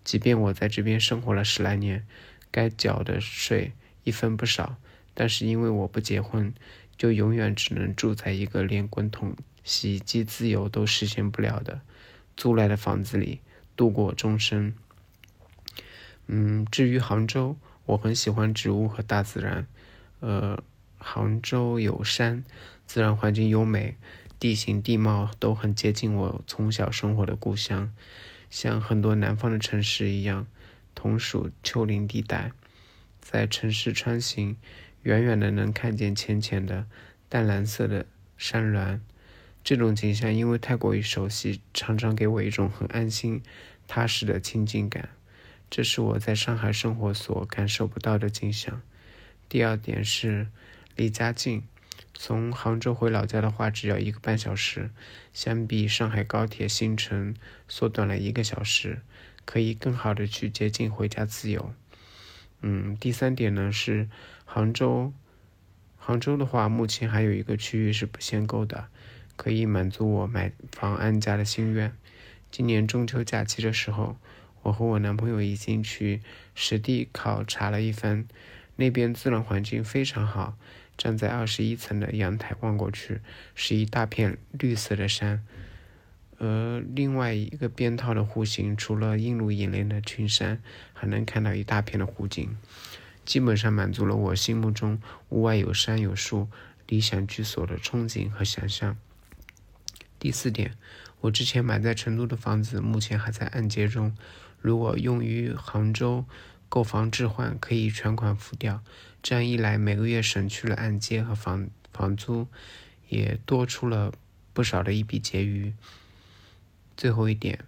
[0.05, 2.07] 即便我在这边生活了十来年，
[2.51, 3.73] 该缴的税
[4.05, 4.77] 一分不少，
[5.13, 6.55] 但是因为我不结婚，
[6.97, 11.83] 就永远只能住在一个连滚筒洗衣机自由都实现不了的
[12.37, 13.41] 租来的房子里
[13.77, 14.73] 度过终生。
[16.27, 19.67] 嗯，至于杭州，我很喜欢植物和大自然。
[20.21, 20.63] 呃，
[20.99, 22.45] 杭州有山，
[22.87, 23.97] 自然环境优美。
[24.39, 27.93] 地形地貌都很接近我从小生活的故乡，
[28.49, 30.47] 像很多南方的城市一样，
[30.95, 32.53] 同属丘陵地带。
[33.21, 34.57] 在城市穿行，
[35.03, 36.87] 远远的能看见浅浅的
[37.29, 38.07] 淡蓝色的
[38.39, 39.03] 山峦。
[39.63, 43.43] 这种景象因为太过于熟悉，常常给我一种很安心、
[43.87, 45.11] 踏实的亲近感。
[45.69, 48.81] 这是我在上海生活所感受不到的景象。
[49.51, 50.47] 第二点是
[50.95, 51.65] 离家近。
[52.15, 54.91] 从杭州回老家的话，只要一个半小时，
[55.33, 57.35] 相比上海高铁行程
[57.67, 59.01] 缩短了一个小时，
[59.45, 61.75] 可以更好的去接近回家自由。
[62.61, 64.09] 嗯，第三点呢是
[64.45, 65.13] 杭州，
[65.97, 68.87] 杭州的话，目前还有一个区域是不限购的，
[69.35, 71.93] 可以满足我买房安家的心愿。
[72.53, 74.17] 今年中秋假期的时候，
[74.63, 76.21] 我和我男朋友已经去
[76.55, 78.29] 实地考察了一番，
[78.81, 80.57] 那边自然环境非常好。
[80.97, 83.21] 站在二十一层的阳台望过去，
[83.55, 85.43] 是一大片绿色的山，
[86.39, 90.61] 而另外一个边套的户型，除了映入眼帘的群山，
[90.93, 92.55] 还能看到一大片的湖景，
[93.25, 95.01] 基本上满足了我心目中
[95.31, 96.49] 屋外有山有树、
[96.87, 98.99] 理想居所的憧憬和想象。
[100.19, 100.75] 第四点，
[101.23, 104.15] 我之前买在成都的房子目前还在按揭中，
[104.61, 106.27] 如果用于杭州。
[106.71, 108.83] 购房置换可以全款付掉，
[109.23, 112.47] 这样一来每个月省去了按揭和房房租，
[113.09, 114.13] 也多出了
[114.53, 115.75] 不少的一笔结余。
[116.97, 117.65] 最后一点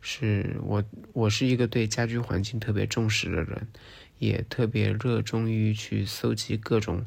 [0.00, 3.68] 是我我是一个对家居环境特别重视的人，
[4.18, 7.04] 也特别热衷于去搜集各种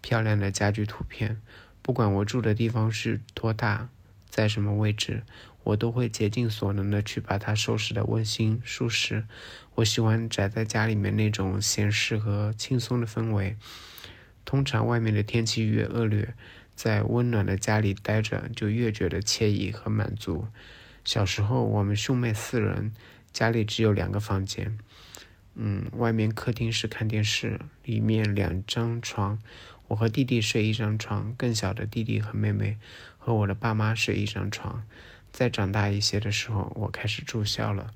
[0.00, 1.38] 漂亮的家居图片，
[1.82, 3.90] 不管我住的地方是多大，
[4.30, 5.22] 在什么位置。
[5.68, 9.24] 我都会竭尽所能的去把它收拾的温馨舒适。
[9.74, 13.54] 我喜欢宅在家里面那种闲适和轻松的氛围。
[14.46, 16.32] 通常外面的天气越恶劣，
[16.74, 20.46] 在温暖的家里待着就越觉得惬意和满足。
[21.04, 22.94] 小时候我们兄妹四人，
[23.30, 24.78] 家里只有两个房间，
[25.54, 29.38] 嗯，外面客厅是看电视，里面两张床，
[29.88, 32.78] 我和弟弟睡一张床，更小的弟弟和妹妹
[33.18, 34.82] 和我的爸妈睡一张床。
[35.38, 37.94] 再长大一些的时候，我开始住校了。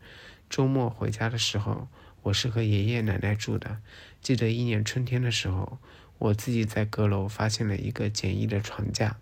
[0.48, 1.88] 周末回家的时候，
[2.22, 3.80] 我是和爷爷奶奶住的。
[4.20, 5.80] 记得一年春天的时候，
[6.18, 9.16] 我自己在阁楼发现了一个简易的床架，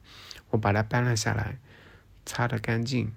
[0.50, 1.60] 我把它搬了下来，
[2.26, 3.10] 擦得干净，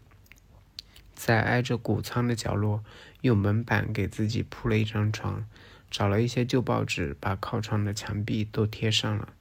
[1.14, 2.82] 在挨着谷仓的角落，
[3.20, 5.46] 用门板给自己铺了一张床，
[5.92, 9.34] 找了一些旧报纸，把靠窗的墙壁都贴上了，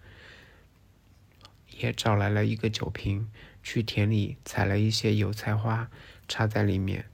[1.79, 3.31] 也找来了一个酒瓶。
[3.63, 5.91] 去田里采了一些油菜花，
[6.27, 7.07] 插在里面。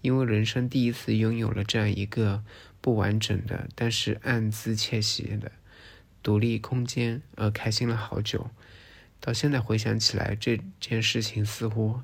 [0.00, 2.42] 因为人生第一次拥有了这样一个
[2.80, 5.52] 不完整的，但是暗自窃喜的
[6.24, 8.50] 独立空间，而开心了好久。
[9.20, 12.00] 到现在回想起来，这件事情似乎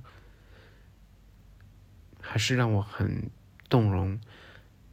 [2.20, 3.28] 还是让我很
[3.68, 4.20] 动容，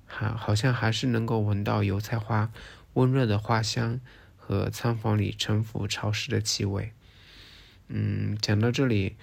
[0.07, 2.51] 还好像还是能够闻到油菜花
[2.93, 4.01] 温热的花香
[4.35, 6.93] 和仓房里陈腐潮湿的气味。
[7.87, 9.15] 嗯，讲到这里，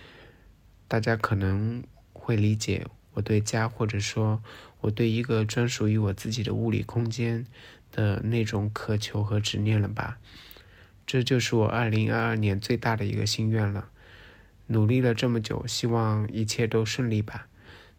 [0.89, 1.83] 大家可能
[2.13, 4.43] 会理解我对家，或者说
[4.81, 7.47] 我对一个专属于我自己的物理空间
[7.91, 10.19] 的那种渴求和执念了吧？
[11.05, 13.89] 这就是我二零二二年最大的一个心愿了。
[14.69, 17.49] 努力了这么久，希望一切都顺利吧。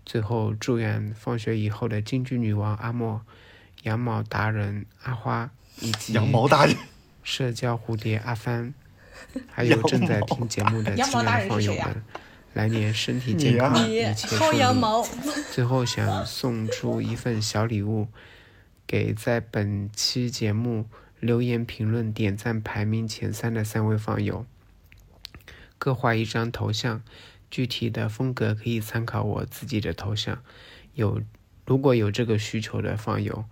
[0.06, 3.22] 最后，祝愿放学以后的京剧女王阿莫
[3.84, 6.76] 羊毛达人阿花以及羊毛达人，
[7.22, 8.74] 社交蝴蝶阿帆，
[9.50, 12.04] 还有正在听节目的 亲爱的放友们，
[12.54, 14.60] 来年身体健康，一切顺利。
[14.60, 15.06] 羊毛，
[15.52, 18.08] 最后想送出一份小礼物，
[18.86, 20.86] 给在本期节目
[21.20, 24.46] 留言评论、点赞排名前三的三位放友，
[25.78, 27.02] 各画一张头像，
[27.50, 30.44] 具体的风格可以参考我自己的头像。
[30.94, 31.22] 有
[31.66, 33.46] 如果有这个需求的放友，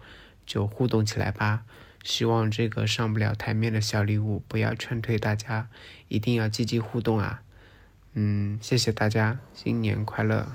[0.45, 1.63] 就互动起来吧。
[2.03, 5.67] 希望这个上不了台面的小礼物不要劝退大家，
[6.07, 7.41] 一定要积极互动啊！
[8.13, 10.47] 嗯，谢谢大家，新年快乐！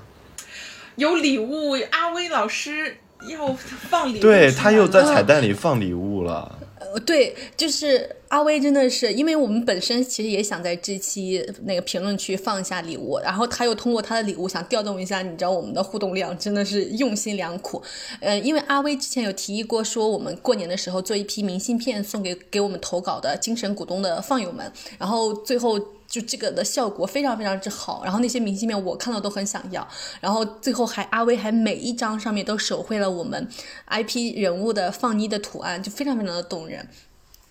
[0.95, 2.97] 有礼物，阿威老师
[3.29, 6.59] 要放礼物，对他又在彩蛋里放礼物了。
[6.79, 17.81] 呃，对，就是阿威真的是，因为我们本身其实也想在这期那个评论区放一下礼物，然后他又通过他的礼物想调动一下，你知道我们的互动量真的是用心良苦。
[18.19, 25.79] 呃，因为阿威之前有提议过，说我们过年的时候做一批明信片送给给我们投稿的精神股东的放友们，然后最后。
[26.07, 29.85] 就这个的效果非常非常之好，然后那些明信片我看到都很想要，
[30.21, 33.45] 然后最后还阿威还每一张上面都手绘了我们
[33.89, 36.87] IP 人物的放妮的图案，就非常非常的动人。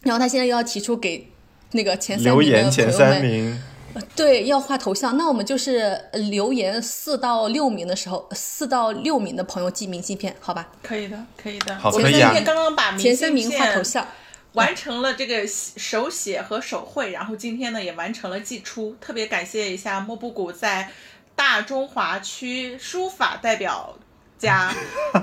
[0.02, 1.28] 然后他现在又要提出给
[1.72, 3.62] 那个前三留名的言前朋友们，三名，
[4.14, 5.16] 对，要画头像。
[5.16, 10.68] 那我们就是呃留言四到六名的时候，四到六名的朋友寄明信片，好吧？
[10.82, 11.74] 可以的，可以的。
[11.76, 14.06] 好我可以啊们今天刚刚把明前三名信片画头像。
[14.52, 20.90] 完成了这个手写和手绘，然后今天呢也完成了寄出，特别感谢一下莫布谷在
[21.34, 23.98] 大中华区书法代表
[24.38, 24.70] 家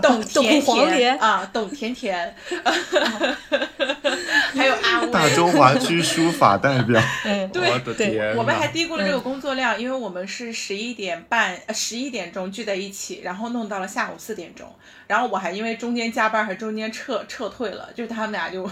[0.02, 2.36] 董 甜董黄甜连啊，董甜甜，
[4.56, 5.12] 还有阿威。
[5.12, 7.00] 大中华区书法代表。
[7.24, 14.76] 嗯，对对，我们还低估了这个工作量，因为我们是十一点半、呃十一点钟聚在一起，然后弄到了下午四点钟，
[15.06, 18.68] 然后我还因为中间加班，还中间撤撤退了，就是他们俩就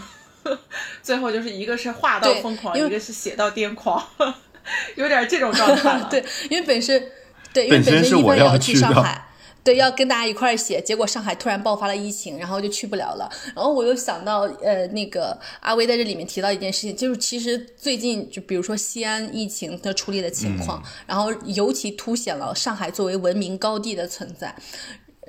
[1.03, 4.03] 最后就是一个是画到疯狂，一个是写到癫狂，
[4.95, 6.07] 有点这种状态了。
[6.09, 7.11] 对，因为本身
[7.53, 9.27] 对，因为本身一是我要去上海。
[9.63, 13.29] 对，要跟大家一块儿写，结果上海突然爆发了疫情，然后就去不了了。
[13.55, 24.55] 然后我又想到，呃，那个阿威在这里面提到一件事情，就是其实最近就比如说西安疫情的处理的情况，然后尤其凸显了上海作为文明高地的存在。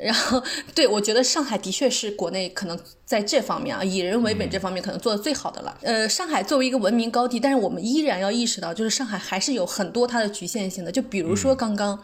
[0.02, 0.42] 然后，
[0.74, 5.76] 对我觉得上海的确是国内可能在这方面啊，以人为本这方面可能做的最好的了。
[5.82, 10.90] 呃，上海作为一个文明高地，但是我们依然要意识到，就是上海还是有很多它的局限性的。
[10.90, 11.98] 就比如说刚刚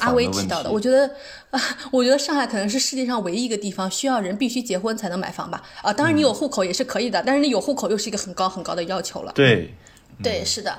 [0.00, 1.10] 阿威提到的，题我觉得
[1.50, 1.60] 啊，
[1.90, 5.62] 我觉得上海可能是世界上唯一一个地方需要人必须结婚才能买房吧。
[5.82, 9.32] 啊，当然你有户口也是可以的，但是你有户口又是一个很高很高的要求了。
[9.34, 9.74] 对，
[10.22, 10.78] 对，是的，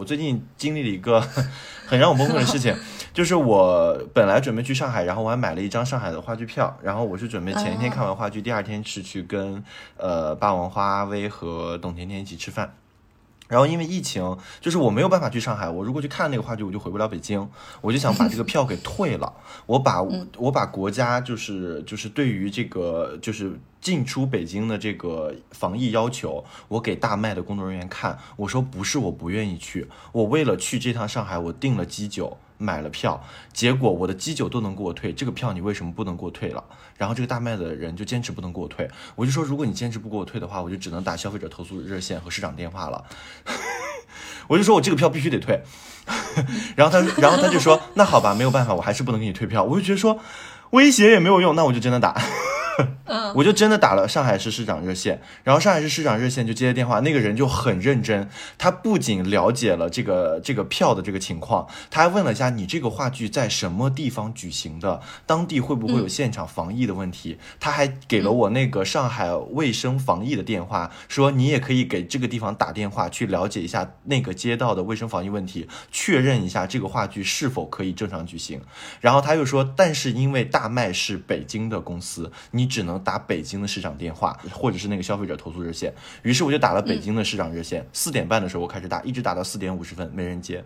[0.00, 1.20] 我最近经历了一个
[1.86, 2.74] 很让我崩溃的事情，
[3.12, 9.62] 就是我本来准备去上海，然后我还买了一张上海的话剧票，然后我是准备前一天看完话剧，第二天是去跟
[9.98, 12.72] 呃霸王花阿威和董甜甜一起吃饭。
[13.50, 17.46] 然后因为疫情，就是我没有办法去上海，我如果去看那个话剧，我就回不了北京，
[17.80, 19.30] 我就想把这个票给退了。
[19.66, 20.00] 我把
[20.38, 32.38] 我把国家就是就是对于这个就是进出北京的这个防疫要求，我给大麦的工作人员看，我说不是我不愿意去，我为了去这趟上海，我订了机酒。
[32.60, 33.20] 买了票，
[33.54, 36.62] 结果我的机酒都能给我退，这个票你为什么不能给我退了？
[36.98, 43.02] 然后这个大麦的人就坚持不能给我退，我就说如果你坚持不给我退的话，我就只能打消费者投诉热线和市长电话了。
[44.46, 45.62] 我就说我这个票必须得退，
[46.76, 49.64] 然后他，然后他就说那好吧，没有办法，我还是不能给你退票。
[49.64, 50.18] 我就觉得说
[50.70, 52.20] 威胁也没有用，那我就真的打。
[53.36, 58.28] 我就真的打了上海市市长热线，然后上海市市长热线就接了电话，那个人就很认真，
[58.58, 78.60] 他不仅了解了这个这个票的这个情况，他还问了一下你这个话剧在什么地方举行的，当地会不会有现场防疫的问题，他还给了我那个上海卫生防疫的电话，说你也可以给这个地方打电话去了解一下那个街道的卫生防疫问题，确认一下这个话剧是否可以正常举行。
[79.00, 85.92] 然后他又说，但是因为大麦是北京的公司，你只能打北京的市长电话，或者是那个消费者投诉热线。
[86.22, 90.64] 于是我就打了北京的市长热线，四、点半的时候我开始打，一直打到四点五十分，没人接。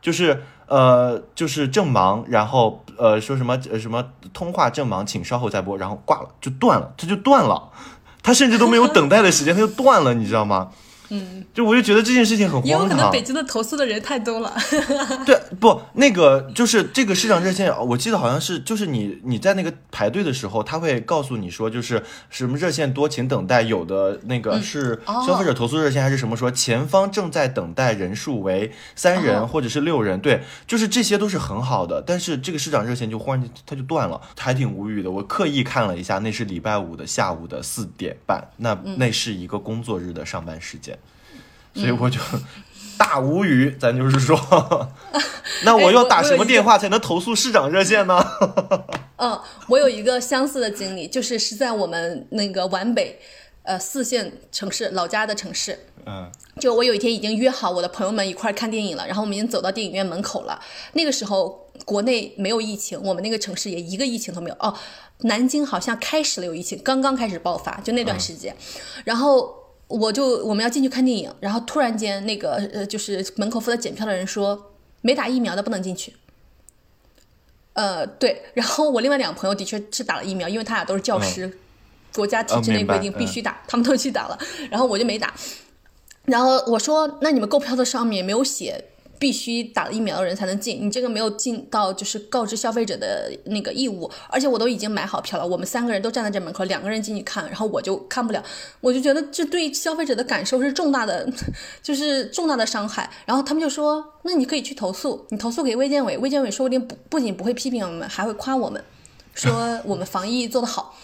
[0.00, 7.70] 就是呃，就是正忙，然后呃说什么呃什么通话正忙，请稍后再拨，然后挂了，就断了，它就断了，
[8.22, 10.72] 它甚至都没有等待的时间，它就断了，你知道吗？
[11.08, 13.22] 嗯，就我就觉得这件事情很荒唐也有可能北。
[13.22, 14.54] 京的投诉的人太多了。
[15.24, 23.64] 对，不，那个就是这个市长热线，我记得好像是就是你你在那个排队的时候，他会告诉你说，就是什么热线多，请等待。
[23.64, 30.20] 有的那个是哦消费者投诉热线还是什么说，前方正在等待人数为三人哦或者是六人。
[30.20, 35.10] 对，就是这些都是很好的，但是这个市长热线就忽然间它就断了，还挺无语的。
[35.10, 40.98] 我刻意看了一下，那是礼拜五的下午的四点半，那嗯那是一个工作日的上班时间。
[41.74, 42.20] 所以我就
[42.96, 44.38] 大无语，咱就是说，
[45.64, 48.24] 那我要打什么电话才能投诉市长热线呢？
[49.18, 53.18] 嗯，我有一个相似的经历，就是是在我们那个皖北，
[53.62, 55.86] 呃四线城市老家的城市。
[56.06, 56.30] 嗯，
[56.60, 60.60] 就我有一天已经约好我的朋友们一块儿看电影了，然后我们已经走到电影院门口了。
[60.92, 64.56] 那个时候国内没有疫情，我们那个城市也一个疫情都没有。
[64.60, 64.72] 哦，
[65.22, 68.54] 南京好像开始了有疫情，刚刚开始爆发，就那段时间。
[69.04, 76.14] 然后我就我们要进去看电影，然后突然间那个呃就是门口负责检票的人说，没打疫苗的不能进去。
[77.74, 81.58] 呃，对，然后我另外两个朋友的确是打了疫苗，因为他俩都是教师，
[82.14, 84.38] 国家体制内规定必须打，他们都去打了，
[84.70, 85.34] 然后我就没打。
[86.24, 88.84] 然后我说，那你们购票的上面没有写
[89.18, 98.42] 必须打了疫苗的人才能进，你这个没有尽到就是告知消费者的那个义务，而且我都已经买好票了，我们三个人都站在这门口，两个人进去看，然后我就看不了，
[98.80, 101.26] 我就觉得这对消费者的感受是重大的，
[101.82, 103.10] 就是重大的伤害。
[103.24, 108.82] 然后他们就说，那你可以去投诉，你投诉给卫健委，卫健委说不定不不仅不会批评我们，还会夸我们，
[109.34, 110.98] 说我们防疫做得好。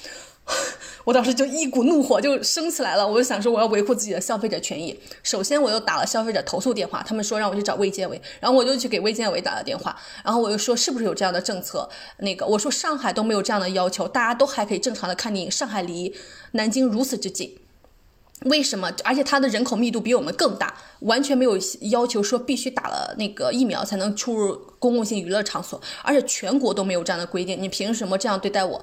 [1.10, 4.96] 我当时就一股怒火就升起来了，我就想说我要维护自己的消费者权益。
[5.24, 11.88] 首先我又打了消费者投诉电话，他们说让我去找卫健委，然后我就去给卫健委打了电话，然后我又说是不是有这样的政策？
[12.18, 16.14] 那个我说上海都没有这样的要求，大家都还可以正常的看电影，上海离
[16.52, 17.58] 南京如此之近。
[18.44, 18.92] 为什么？
[19.04, 21.58] 而且它的人口密度比我们更大，完全没有
[21.90, 28.82] 要求说必须打了那个疫苗才能出入公共性娱乐场所，而且全国都没有这样的规定，你凭什么这样对待我？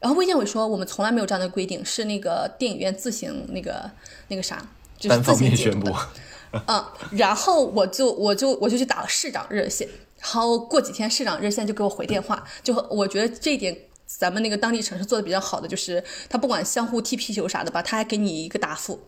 [0.00, 3.90] 然后卫健委说我们从来没有这样的规定，是那个电影院自行那个
[4.28, 4.62] 那个啥，
[4.98, 6.64] 就是自行宣布解读的。。
[6.68, 9.88] 嗯，然后我就我就我就去打了市长热线，
[10.20, 19.00] 然后过几天市长热线就给我回电话，就我觉得这一点咱们那个当地城市做的比较好的，就是他不管相互踢皮球啥的吧，他还给你一个答复。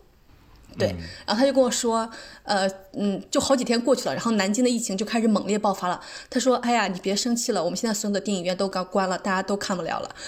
[0.77, 2.09] 对，然后他就跟我说，
[2.43, 5.99] 呃，嗯，就好几天过去了，然后南京的疫情就开始猛烈爆发了。
[6.29, 10.09] 他说：“哎呀，你别生气了，我们现在所有的电影院都刚关了，大家都看不了了。”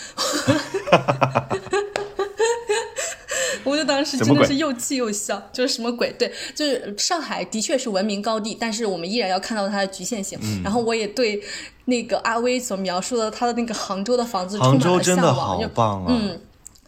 [3.64, 6.12] 我就当时真的是又气又笑，就是什么鬼？
[6.18, 10.38] 对，就是上海的确是文明高地，但是我们依然要看到它的局限性。
[10.42, 11.42] 嗯然后我也对
[11.86, 16.08] 那个阿威所描述的他的那个杭州的房子充杭满了州真的向往，就好棒啊！
[16.10, 16.42] 嗯，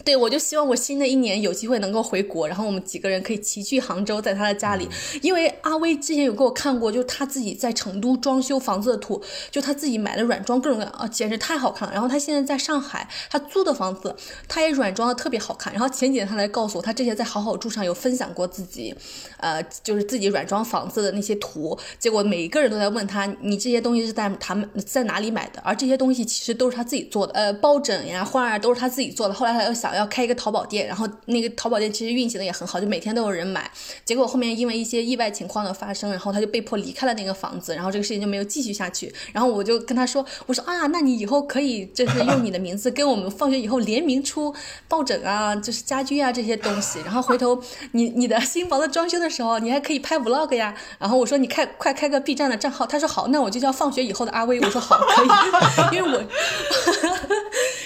[0.03, 4.87] 对，我就希望我新的一年有机会能够回国，然后我们几个人可以齐聚杭州，在他的家里。
[5.21, 11.93] 因为阿威之前有给我看过，就是他自己在成都装修房子的图，就他自己买的软装，各种各样啊，简直太好看了。
[11.93, 14.13] 然后他现在在上海，他租的房子，
[14.47, 15.71] 他也软装的特别好看。
[15.71, 18.93] 然后前几天他来告诉我，他之前在好好住上有分享过自己，
[19.37, 21.77] 呃，就是自己软装房子的那些图。
[21.97, 25.61] 结果每一个人都在问他，你这些东西是在他们在哪里买的？
[25.63, 29.33] 而这些东西其实都是他自己做的，呃，抱枕呀、花啊都是他自己做的。
[29.33, 33.69] 后来他又想要开一个淘宝店，然后那个淘宝店其实运行的也很好，就每天都有人买。
[34.05, 39.13] 结果后面因为一些意外情况的发生，然后他就被迫离开了那个房子，然后这个事情就没有继续下去。
[39.31, 44.53] 然后我就跟他说，我说啊，那你以后可以就是用你的名字跟我们放学以后联名出
[44.87, 46.99] 抱枕啊，就是家居啊这些东西。
[47.05, 47.61] 然后回头
[47.91, 50.75] 你你的新房子装修的时候，你还可以拍 vlog 呀。
[50.97, 54.59] 然后我说你开快开个 B 站的账号，他说好，那我就叫放学以后的阿威。
[54.59, 56.23] 我说好，可以，因为我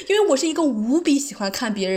[0.07, 1.96] 因为我是一个无比喜欢看别人。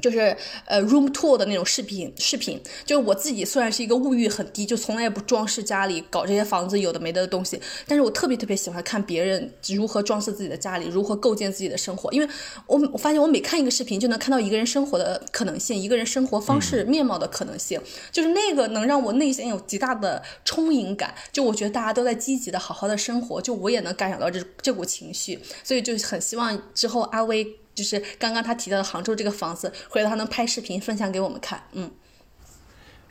[0.00, 0.36] 就是
[0.66, 2.60] 呃 room tour 的那种视频，视频。
[2.84, 12.28] 就是我自己虽然是一个物欲很低，就从来也不装饰家里，搞这些房子有的没的东西，但是我特别特别喜欢看别人如何装饰自己的家里，如何构建自己的生活，因为
[12.66, 17.80] 我我发现我每看一个视频，就能看到一个人生活的可能性，一个人生活方式面貌的可能性，
[18.10, 27.61] 就是那个能让我内心有极大的充盈感，就我觉得大家都在积极的好好的生活，就我也能感染到这这股情绪，所以就很希望之后阿威。
[27.74, 31.62] 就是刚刚他提到的杭州这个房子，回头他能拍视频分享给我们看。
[31.72, 31.90] 嗯，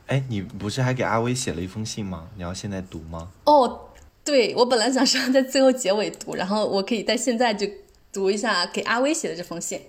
[0.07, 2.29] 哎，你不是还给阿威写了一封信吗？
[2.35, 3.31] 你要现在读吗？
[3.45, 3.89] 哦，
[4.23, 7.67] 对我本来想说在最后结尾读，然后我可以在现在就
[8.13, 9.81] 读一下给阿威写的这封信。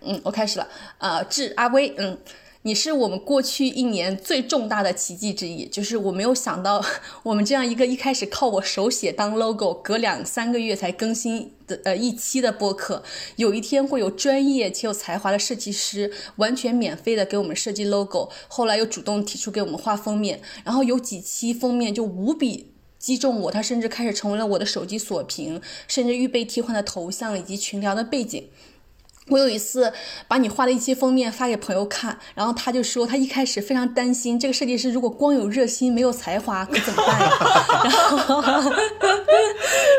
[0.00, 0.68] 嗯，我开始了。
[0.98, 2.18] 啊、致阿威，嗯。
[2.66, 6.82] 你是我们过去一年最重大的奇迹之一，就是我没有想到，
[7.22, 13.02] 我们这样一个一开始靠我手写当 logo，隔两三个月才更新的呃一期的播客，
[13.36, 22.70] 有一天会有专业且有才华的设计师完全免费的给我们设计 logo，后来又主动提出给我们画封面，然后有几期封面就无比。
[22.98, 28.48] 击中我，他甚至开始成为了我的手机锁屏，甚至预备替换的头像以及群聊的背景。
[29.28, 29.90] 我有一次
[30.28, 37.30] 把你画的一期封面发给朋友看，然后他就说他一开始非常担心这个设计师如果光有热心没有才华可怎么办呀？
[37.82, 38.42] 然后，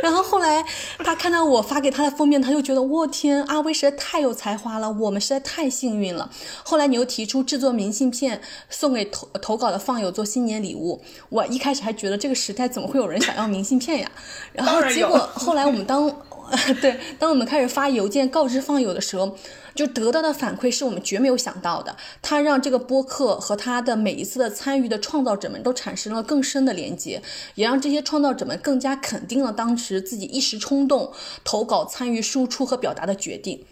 [0.03, 0.63] 然后后来
[0.99, 6.29] 他看到我发给他的封面，他就觉得我天，阿威实在太有才华了，我们实在太幸运了。
[6.63, 8.39] 后来你又提出制作明信片
[8.69, 14.11] 送给投投稿的放友做新年礼物，我一开始还觉得这个时代怎么会有人想要明信片呀？
[14.53, 16.15] 然后结果后来我们当。
[16.81, 19.37] 对，当我们开始发邮件告知放友的时候，
[19.73, 21.95] 就得到的反馈是我们绝没有想到的。
[22.21, 27.21] 他让这个播客和他的每一次的参与的创造者们都产生了更深的连接，
[27.55, 31.11] 也让这些创造者们更加肯定了当时自己一时冲动
[31.43, 33.65] 投稿、参与、输出和表达的决定。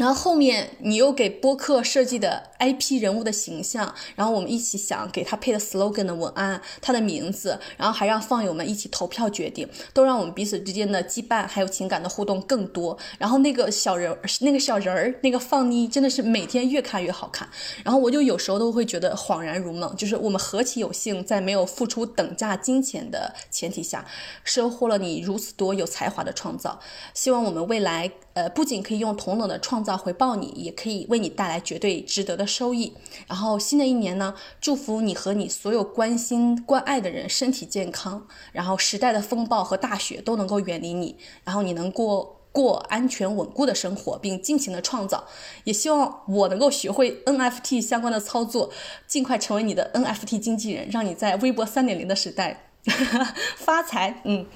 [0.00, 12.96] 然后后面你又给播客设计的 IP 人物的形象，然后我们一起想给他配的 slogan 的文案，他的名字，然后还让放友们一起投票决定，都让我们彼此之间的羁绊还有情感的互动更多。
[13.18, 17.46] 然后那个小人，那个小人儿，那个放妮真的是每天越看越好看。
[17.84, 24.06] 然后我就有时候都会觉得恍然如梦，就是我们何其有幸，在没有付出等价金钱的前提下，
[24.44, 26.80] 收获了你如此多有才华的创造。
[27.12, 28.10] 希望我们未来。
[28.40, 32.94] 呃，不仅可以用同等的创造回报你，也可以为你带来绝对值得的收益。
[33.26, 45.22] 然后新的一年呢，祝福你和你所有关心关爱的人身体健康，然后时代的风暴和大雪都能够远离你，然后你能过过安全稳固的生活，并尽情的创造。
[45.64, 48.70] 也希望我能够学会 NFT 相关的操作，
[49.06, 52.70] 尽快成为你的 NFT 经纪人，让你在微博三点零的时代
[53.58, 54.22] 发财。
[54.24, 54.46] 嗯。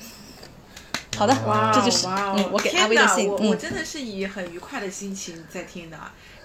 [1.16, 1.34] 好的，
[1.74, 3.28] 这就是嗯，我给阿威的信。
[3.28, 5.96] 我我真的是以很愉快的心情在听的，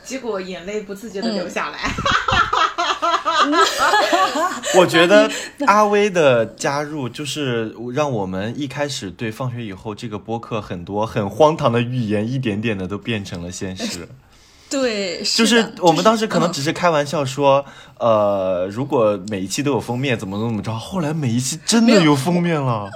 [0.03, 1.79] 结果眼泪不自觉的流下来。
[4.75, 5.29] 我觉得
[5.65, 14.07] 阿威的加入，就是让我们一开始对放学以后这个播客很多很荒唐的预言，一点点的都变成了现实。
[14.69, 17.65] 对，就是我们当时可能只是开玩笑说，
[17.97, 20.71] 呃，如果每一期都有封面，怎么怎么着？
[20.71, 22.87] 后来每一期真的有封面了。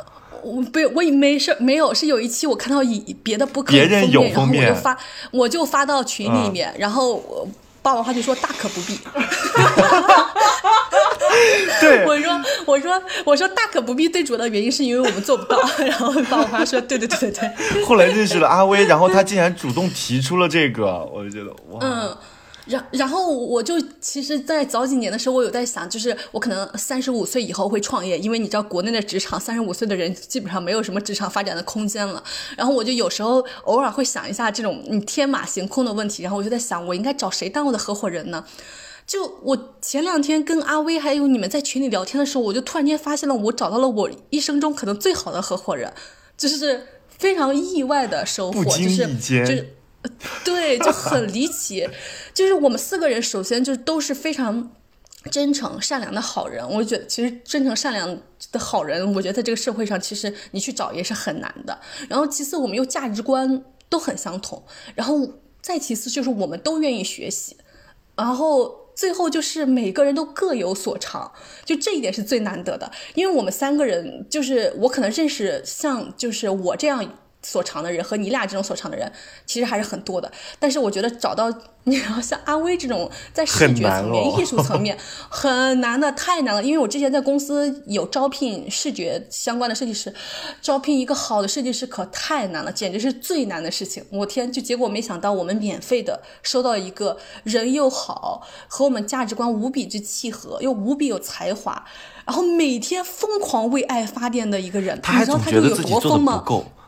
[0.44, 4.98] 我不，我也没事，没有，是有一期我看到以别的播客别人有封面，然后我就发，
[5.32, 7.48] 我就发到群里面，然后
[7.82, 8.99] 霸王花就说大可不必。
[11.82, 15.60] 对， 我说，我说，我说大可不必，最主要的原因是因为我们做不到。
[15.84, 17.84] 然后霸王花说，对对对对对。
[17.84, 21.80] 后来认识了阿威，然后他竟然主动提出了这个，我就觉得哇。
[21.82, 22.15] 嗯。
[22.65, 32.23] 然然后我就其实，在早几年的时候，我有在想，就是我可能三十五岁以后会创业，因为你知道国内的职场，三十五岁的人基本上没有什么职场发展的空间了。
[32.56, 38.45] 然后我就有时候偶尔会想一下这种你天马行空的问题，然后我就在想，我应该找谁当我的合伙人呢？
[39.06, 45.91] 就我前两天跟阿威还有你们在群里聊天的时候，我就突然间发现了，我找到了我一生中可能最好的合伙人，
[46.38, 49.76] 就是非常意外的收获，就是就是。
[50.43, 51.88] 对，就很离奇，
[52.34, 54.71] 就是我们四个人，首先就都是非常
[55.31, 56.69] 真诚、善良的好人。
[56.69, 58.19] 我觉得，其实真诚、善良
[58.51, 61.80] 的好人，我觉得在这个社会上，其实你去找也是很难的。
[62.09, 64.61] 然后，其次我们又价值观都很相同，
[64.93, 65.25] 然后
[65.61, 67.55] 再其次就是我们都愿意学习，
[68.17, 71.31] 然后最后就是每个人都各有所长，
[71.63, 72.91] 就这一点是最难得的。
[73.15, 77.19] 因为我们三个人，就是我可能认识像就是我这样。
[77.44, 79.11] 所长的人和你俩这种所长的人，
[79.45, 80.32] 其实还是很多的。
[80.60, 81.53] 但是我觉得找到
[81.84, 84.98] 你要像阿威这种在视觉层面、艺术层面
[85.30, 86.64] 很难的，太难了。
[86.64, 90.14] 因为我之前在公司有招聘视觉相关的设计师，
[90.61, 94.03] 招聘一个好的设计师可太难了，简直是最难的事情。
[94.10, 101.86] 我天，就结果没想到我们免费的收到一个人又好，和我们价值观无比之契合，又无比有才华，
[102.26, 104.98] 然后每天疯狂为爱发电的一个人。
[105.14, 106.44] 你知道他就有多疯吗？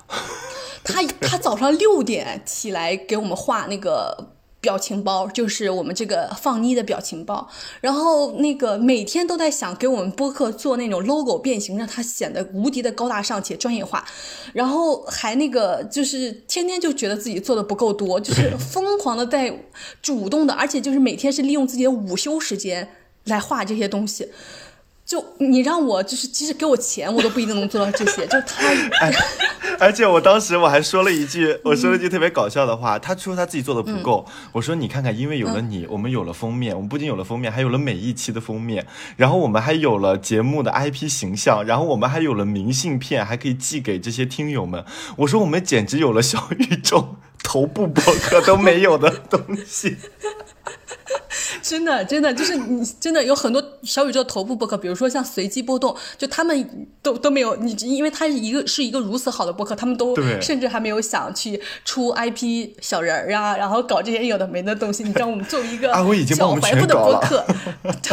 [0.83, 4.29] 他他早上六点起来给我们画那个
[4.61, 7.47] 表情包，就是我们这个放妮的表情包。
[7.81, 14.05] 然后那个每天都在想给我们播客做那种 logo 变形，让它显得无敌的高大上且专业化。
[14.53, 19.65] 然后还那个就是天天就觉得自己做的不够多，就是 疯狂的在
[20.01, 22.87] 主动的，而且就是每天是利用自己的午休时间
[23.25, 24.29] 来画这些东西。
[25.05, 28.25] 就你让我就是，即使给我钱，我都不一定能做到这些。
[28.25, 28.67] 就他，
[29.79, 32.97] 而且我当时我还说了一句，我说了一句特别搞笑的话。
[32.97, 44.83] 他说他自己做的不够，我说你看看，因为有了你，我们有了封面，我们不仅有了封面，还有了每一期的封面，然后我们还有了节目的 IP 形象，然后我们还有了明信片，还可以寄给这些听友们。
[45.17, 49.97] 我说我们简直有了小宇宙 头部博客都没有的东西。
[51.67, 65.01] 真的，真的就是你真的有很多小宇宙头部播客，比如说像随机波动，就他们都都没有你，因为他一个是一个如此好的播客，他们都甚至还没有想去出 IP 小人儿啊，然后搞这些有的没的东西。
[65.01, 65.91] 你知道我们作为一个
[66.35, 67.43] 小怀抱的播客，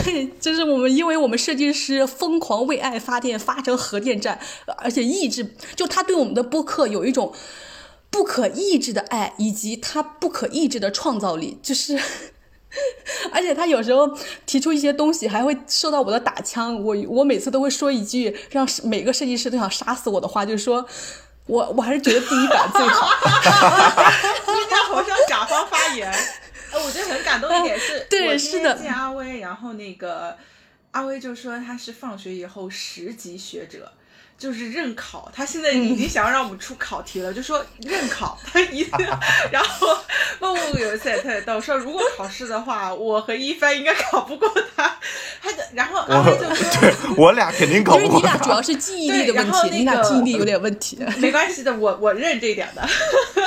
[0.02, 4.38] 对，就是我们因为我们设计师疯狂为爱发电，发成核电站，
[4.78, 7.30] 而且意志就他对我们的播客有一种
[8.08, 12.00] 不可抑制的爱，以及他不可抑制的创造力，就是。
[13.32, 14.08] 而且他有时候
[14.46, 16.74] 提出一些东西，还会受到我的打枪。
[16.82, 20.86] 我我每次都会说一句让每个设计师都想杀死我的话，就是说
[21.46, 23.08] 我我还是觉得第一版最好。
[24.46, 28.74] 今天头上甲方发言，哎，我觉得很感动一点是， 对，是的。
[28.78, 30.36] 见阿威，然后那个
[30.92, 33.92] 阿威就说他是放学以后十级学者。
[34.42, 38.84] 就是认考，他现在已经想要让我们出考题了，就说认考，他一，
[39.52, 39.96] 然后
[40.40, 44.98] 问问有一次也特别逗，说如果考试的话，我和一帆应该考不过他，
[45.40, 52.82] 他的然后阿威就说，我俩肯定考不过他，因为你俩主要是记忆力的问题，你俩记忆力有点问题， 没关系的，我我认这一点的，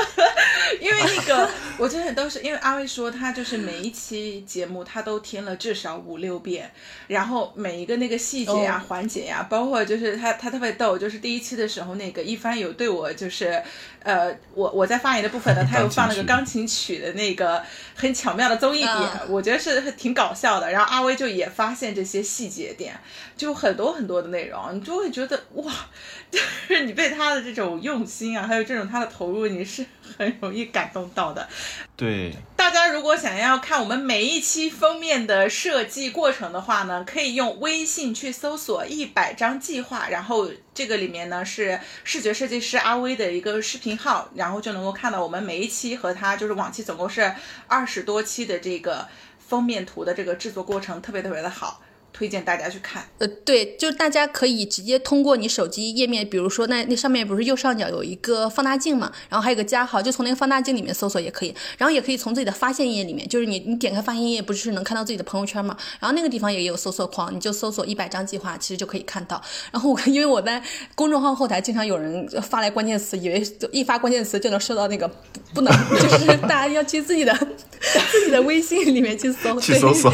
[0.80, 6.72] 因为那个我觉得都是因为阿威说他就是每一期节目他都听了至少五六遍，
[7.08, 10.85] 然后每一个那个细节呀、环节呀，包括就是他他特别逗。
[10.90, 13.62] 我就是第一期的时候，那个一帆有对我就是，
[14.04, 17.62] 呃，我我在发言的部分呢， 他又放了个钢琴曲的那个
[17.96, 18.96] 很巧妙的综艺点，
[19.30, 20.72] 我觉得是挺搞笑的。
[20.72, 23.00] 然后阿威就也发现这些细节点，
[23.36, 25.72] 就很多很多的内容，你就会觉得哇，
[26.32, 29.86] 就是你被他的这种用心啊，还有这种他的投入，你是
[30.18, 31.48] 很容易感动到的。
[31.96, 47.34] 对，大家如果想要看我们每一期封面的设计过程的话呢，可以用微信去搜索“一百张计划”，然后这个里面呢是视觉设计师阿威的一个视频号，然后就能够看到我们每一期和他就是往期总共是
[47.68, 49.08] 二十多期的这个
[49.48, 51.82] 封面图的这个制作过程，特别特别的好。
[52.16, 69.42] 推荐大家去看，呃，对，就大家可以直接通过你手机页面，比如说那那上面不是右上角有一个放大镜嘛，然后还有个加号，就从那个放大镜里面搜索也可以，然后也可以从自己的发现页里面，就是你你点开发现页，不是能看到自己的朋友圈嘛，然后那个地方也有搜索框，你就搜索一百张计划，其实就可以看到。
[69.74, 70.64] 然后我 因为我在
[70.96, 73.44] 公众号后台经常有人发来关键词，以为
[73.74, 75.06] 一发关键词就能收到那个，
[75.54, 77.38] 不能， 就是大家要去自己的
[78.12, 80.12] 自己的微信里面去搜， 去搜索。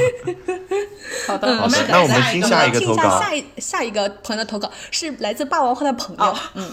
[1.28, 1.78] 好的，好的。
[1.90, 3.20] 那我们听下一个投稿。
[3.20, 6.70] 下一下一个朋友的投稿是来自霸王花的朋友，嗯，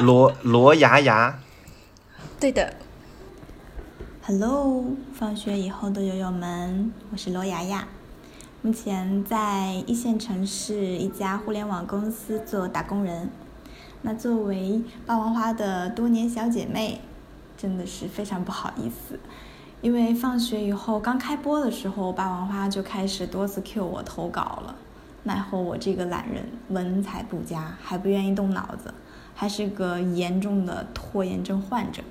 [0.00, 1.38] 罗罗牙牙，
[2.38, 2.74] 对的。
[4.22, 4.84] Hello，
[5.14, 7.88] 放学以后的友友们，我是罗牙牙，
[8.62, 13.30] 目前在一线城市一家互联网公司做打工人。
[14.02, 17.00] 那作为霸王花的多年小姐妹，
[17.56, 19.18] 真的是非常不好意思。
[19.82, 24.74] 因为放学以后刚开播的时候，霸王花就开始多次 Q 我投稿了，
[25.22, 28.92] 奈何我这个懒人，文采不佳，还不愿意动脑子，
[29.34, 32.02] 还是个严重的拖延症患者。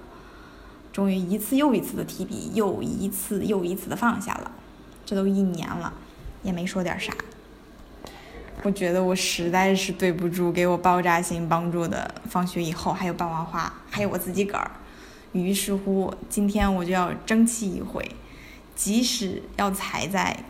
[0.91, 4.51] 终于一次又一次的提笔，又一次又一次的放下了，
[5.05, 5.93] 这都一年了，
[6.41, 7.13] 也没说点啥。
[8.63, 14.71] 我觉得我实在是对不住给我爆炸性帮助的放学以后，还有霸王花，还有我自己个儿。
[15.31, 18.03] 于是乎，今天我就要争气一回，
[18.75, 20.43] 即使要踩在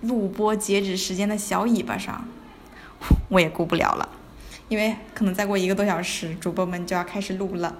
[0.00, 2.26] 录播截止时间的小尾巴上，
[3.28, 4.08] 我也顾不了了，
[4.68, 7.76] 因为可能再过一个多小时，主播们就要开始录了。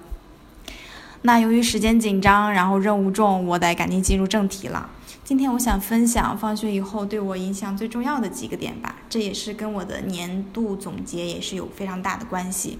[1.23, 4.91] 那由于时间紧张，然后任务重，我得赶紧进入正题了。
[5.23, 12.77] 今天我想分享放学以后对我影响最重要的几个点吧，这也是跟我的年度总结也是有非常大的关系。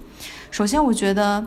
[0.52, 1.44] 首先，我觉得。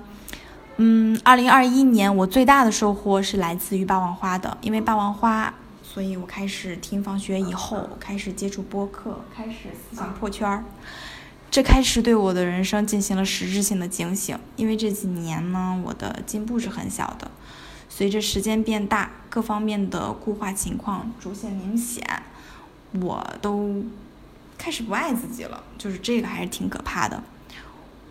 [0.81, 5.53] 嗯，二零二一年我最大的收获是来自于霸王花的，因为霸王花，
[5.83, 10.63] 所以我开始听放学以后，开始接触播客，开始思想破圈儿，
[11.51, 14.39] 这开始对我的人生进行了实质性的警醒。
[14.55, 17.29] 因为这几年呢，我的进步是很小的，
[17.89, 22.23] 随着时间变大，各方面的固化情况逐渐明显，
[23.01, 23.83] 我都
[24.57, 27.21] 开始不爱自己了，就是这个还是挺可怕的。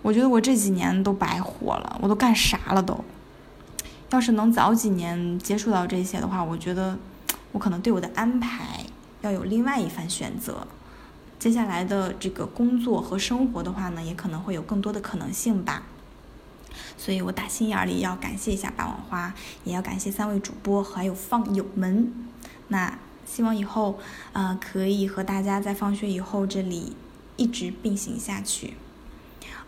[0.03, 3.05] 我觉得我这几年都白活了，我都干啥了都？
[4.11, 6.99] 要是能早几年接触到这些的话，我觉得
[7.53, 8.87] 我可能对我的安排
[9.21, 10.67] 要有另外一番选择。
[11.39, 15.83] 接下来的这个工作和生活的话呢，也可能会有更多的可能性吧。
[16.97, 19.35] 所以我打心眼里要感谢一下霸王花，
[19.65, 22.13] 也要感谢三位主播还有放友们。
[22.69, 23.99] 那希望以后
[24.33, 26.97] 呃可以和大家在放学以后这里
[27.37, 28.75] 一直并行下去。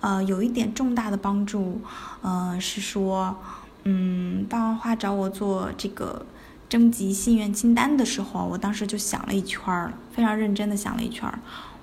[0.01, 1.81] 呃，有一点重大的帮助，
[2.23, 3.37] 呃是说，
[3.85, 6.25] 嗯，霸王花找我做这个
[6.69, 11.39] 征集心愿清单的时候，我当时就想了一圈儿，非常认真的想了一圈儿。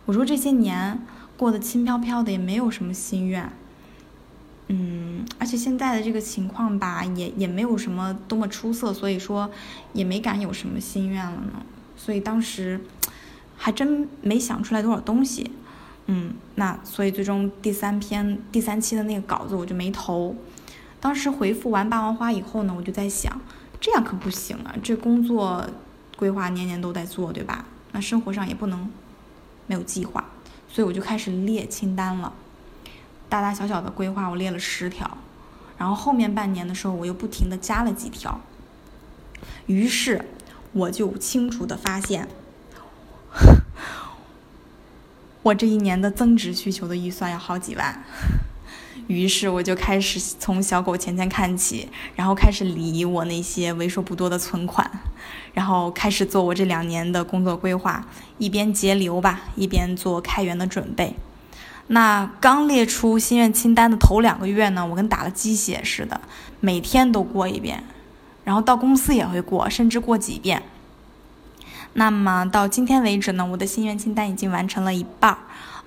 [0.05, 0.99] 我说这些年
[1.37, 3.51] 过得轻飘飘的，也没有什么心愿。
[4.69, 9.49] 嗯，而且现在的这个情况吧，也也没有什么多么出色，所以说
[9.93, 11.61] 也没敢有什么心愿了呢。
[11.95, 12.81] 所以当时
[13.55, 15.51] 还真没想出来多少东西。
[16.07, 20.35] 嗯，那所以最终第三篇第三期的那个稿子我就没投。
[20.99, 23.39] 当时回复完霸王花以后呢，我就在想，
[23.79, 24.73] 这样可不行啊！
[24.81, 25.63] 这工作
[26.15, 27.65] 规划年年都在做，对吧？
[27.91, 28.89] 那生活上也不能
[29.67, 30.25] 没有计划，
[30.67, 32.33] 所以我就开始列清单了。
[33.29, 35.17] 大大小小的规划我列了十条，
[35.77, 38.39] 然后后面半年的时候我又不停的加了几条。
[39.65, 40.25] 于是
[40.71, 42.29] 我就清楚的发现。
[45.47, 48.03] 我这一年的增值需求的预算要好几万，
[49.07, 51.87] 于是我就开始从小狗钱钱看起，
[52.17, 54.91] 然后开始理我那些为数不多的存款，
[55.53, 58.05] 然后开始做我这两年的工作规划，
[58.37, 61.15] 一边节流吧，一边做开源的准备。
[61.87, 66.19] 那刚列出心愿清单的头两个月呢，我跟打了鸡血似的，
[66.59, 67.81] 每天都过一遍，
[68.43, 70.61] 然后到公司也会过，甚至过几遍。
[71.99, 75.37] 那么到今天为止呢，我的心愿清单已经完成了一半儿，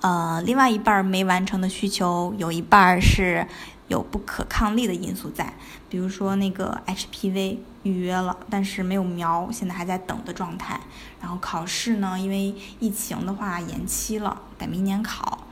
[0.00, 3.46] 呃，另外一半儿没完成的需求有一半儿是
[3.86, 5.54] 有不可抗力的因素在，
[5.88, 10.80] 比如说那个 HPV 预约了，但是没有苗，现在还在等的状态。
[11.20, 15.46] 然后考试呢，因为疫情的话延期了，得明年考。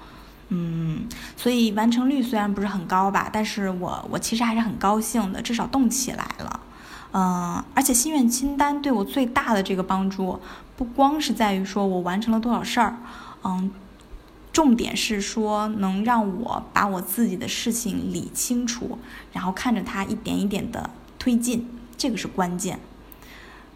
[0.48, 1.06] 嗯，
[1.36, 6.58] 所以完成率虽然不是很高吧，但是我我其实还是很高兴的，至少动起来了。
[7.12, 10.38] 嗯，而且心愿清单对我最大的这个帮助，
[10.76, 12.98] 不光是在于说我完成了多少事儿，
[13.44, 13.70] 嗯，
[14.52, 18.98] 重点是说能让我把我自己的事情理清楚，
[19.32, 21.66] 然后看着它一点一点的推进，
[21.96, 22.78] 这个是关键。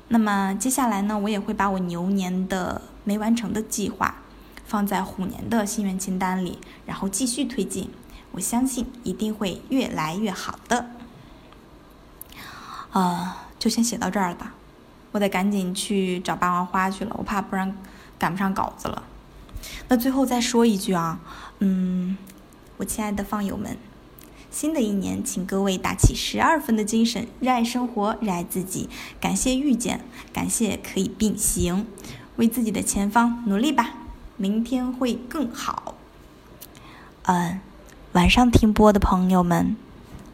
[0.08, 4.16] 那么接下来呢，我也会把我牛年的没完成的计划
[4.66, 7.88] 放在虎年的心愿清单里，然后继续推进，
[8.32, 10.90] 我相信一定会越来越好的。
[12.92, 14.54] 啊，就先写到这儿吧，
[15.10, 17.76] 我得赶紧去找霸王花去了，我怕不然
[18.18, 19.02] 赶不上稿子了。
[19.88, 21.20] 那最后再说一句啊，
[21.60, 22.16] 嗯，
[22.76, 23.78] 我亲爱的放友们，
[24.50, 28.90] 新的一年，请各位打起十二分的精神，热爱生活，热爱自己，
[29.20, 31.86] 感谢遇见，感谢可以并行，
[32.36, 33.90] 为自己的前方努力吧，
[34.36, 35.94] 明天会更好。
[37.22, 37.60] 嗯，
[38.12, 39.76] 晚上听播的朋友们，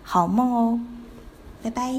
[0.02, 0.80] 好梦哦，
[1.62, 1.98] 拜拜。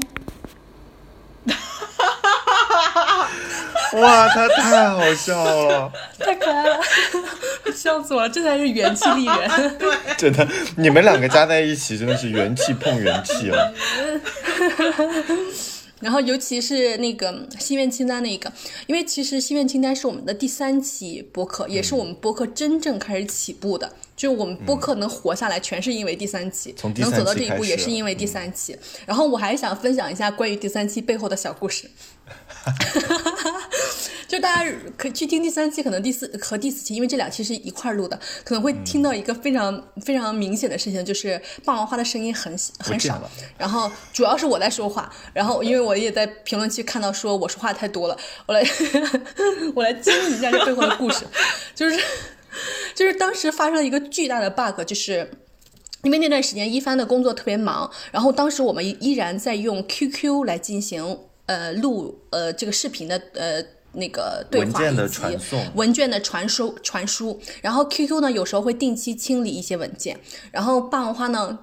[3.94, 6.80] 哇，他太好笑了，太可爱了，
[7.74, 8.28] 笑死我了！
[8.28, 9.78] 这才是元气丽人。
[10.16, 10.46] 真的，
[10.76, 13.74] 你们两个加在一起真的是元气碰元气了。
[16.00, 18.50] 然后，尤其是那个心愿清单那一个，
[18.86, 23.92] 因为其实心愿清单是我们的第三期播客，也是我们播客真正开始起步的。
[24.16, 28.74] 就我们播客能活下来，全是因为第三期，能走到这一步也是因为第三期。
[29.04, 31.90] 然后我还想分享一下关于第三期背后的小故事。
[34.28, 43.20] 就大家可去听第三期，可能第四和第四期，因为这两期是一块录的，可能会听到一个非常非常明显的事情，就是霸王花的声音很很少，
[43.58, 48.16] 然后主要是我在说话，然后因为我也在评论区看到说我说话太多了，
[48.46, 48.64] 我来
[49.74, 51.26] 我来揭秘一下这背后的故事，
[51.74, 51.98] 就是
[52.94, 55.28] 就是当时发生了一个巨大的 bug，就是
[56.04, 61.18] 因为那段时间一帆的工作特别忙，然后当时我们依然在用 QQ 来进行
[61.50, 63.64] 呃录呃这个视频的呃。
[63.92, 70.16] 那个对话以及文件的传输传输，然后 QQ 呢有时候会定期清理一些文件，
[70.52, 71.58] 然后霸王花呢，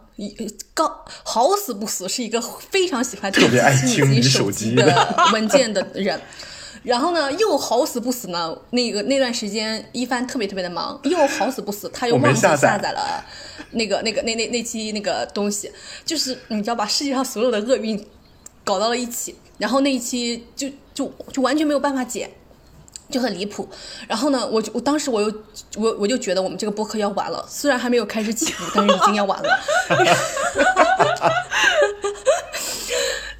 [0.73, 6.19] 高好死不死是一个非常喜欢定期清理手机的 文件的人，
[6.83, 12.77] 然后呢又好死不死呢，那个那段时间一帆特别特别的忙，又好死不死他又忘记下载。
[12.91, 13.23] 了
[13.71, 15.71] 那个那个那那那期那个东西，
[16.05, 18.05] 就是你知道把世界上所有的厄运
[18.67, 19.33] 搞到了一起。
[19.57, 22.29] 然后那一期就就就完全没有办法剪，
[23.09, 23.67] 就很离谱。
[24.07, 25.33] 然后呢，我就我当时我又
[25.77, 29.49] 我我就觉得我们这个播客要完了，虽然还没有开始起步， 但是已经要完了。
[29.89, 30.15] 然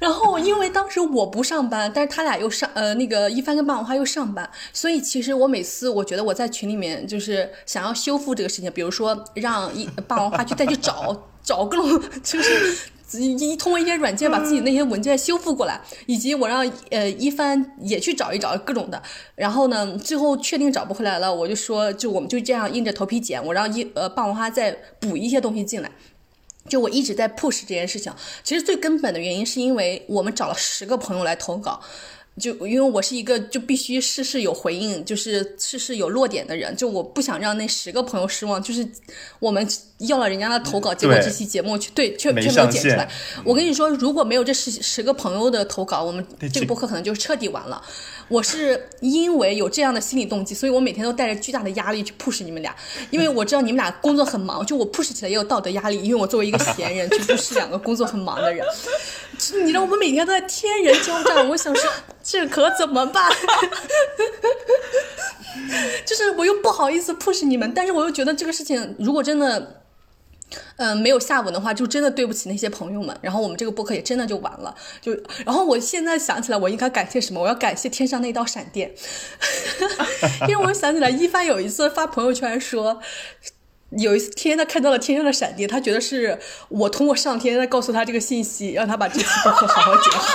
[0.00, 12.76] 然后因为当时我不上班，但是他俩又上，呃，那个一帆跟霸王花又上班，所以其实我每次我觉得我在群里面就是想要修复这个事情，比如说让一霸王花去再去找找各种就是。
[13.12, 19.02] 一一通过一些软件把自己那些文件修复过来，以及我让呃一帆也去找一找各种的，
[19.34, 25.90] 然后呢，最后确定找不回来了，我就说就我们就这样硬着头皮剪，我让一呃霸王花再补一些东西进来。
[26.68, 28.12] 就我一直在 push 这件事情，
[28.44, 31.80] 其实最根本的原因是因为我们找了十个朋友来投稿，
[32.38, 38.88] 就因为我是一个就必须事事有回应，就是事事有落点的人，就我不想让那十个朋友失望，就是
[39.38, 39.66] 我们
[39.98, 43.08] 要了人家的投稿，结果这期节目却对却没却没有剪出来。
[43.44, 47.82] 我跟你说，如果没有这十十个朋友的投稿，我们这这个播客可能就彻底完了。
[48.28, 52.74] 我是因为有这样的心理动机，所以我每天都带着巨大的压力去 push 你们俩，
[53.10, 58.64] 因为我知道你们俩工作很忙，就我 push 起来也有道德压力，因为我作为一个闲人 去 push 两个工作很忙的人，
[59.62, 61.90] 你知道我们每天都在天人交战，我想说
[62.22, 63.32] 这可怎么办？
[66.04, 69.76] 就是我又不好意思 push 你们，但是我又觉得这个事情如果真的。
[70.76, 73.16] 嗯，没有下文的话，就真的对不起那些朋友们。
[73.20, 74.74] 然后我们这个播客也真的就完了。
[75.00, 75.12] 就，
[75.44, 77.40] 然后我现在想起来，我应该感谢什么？
[77.40, 78.92] 我要感谢天上那道闪电，
[80.48, 83.00] 因为我想起来，一帆有一次发朋友圈说，
[83.90, 86.38] 有一天他看到了天上的闪电，他觉得是
[86.68, 90.28] 我通过上天在告诉他这个信息，让他把这期播客好好剪 好。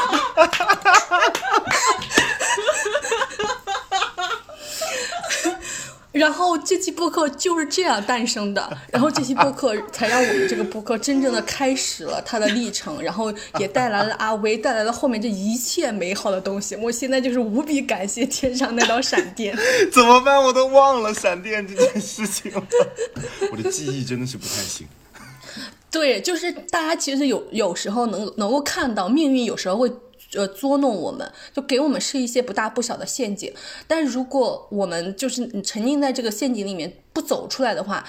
[6.13, 16.75] 然后这期播客就是这样诞生的， 然后这期播客才让我们这个播客真正的开始了它的历程，然后也带来了阿威，带来了后面这一切美好的东西。
[16.75, 19.57] 我现在就是无比感谢天上那道闪电。
[19.91, 20.41] 怎么办？
[20.41, 22.63] 我都忘了闪电这件事情了，
[23.51, 24.87] 我的记忆真的是不太行。
[25.89, 29.91] 对，就是大家其实有有时候能能够看到命运有时候会
[30.35, 33.53] 呃捉弄我们，就给我们是一些不大不小的陷阱。
[33.87, 38.05] 但如果我们就是沉浸在这个陷阱里面不走出来的话，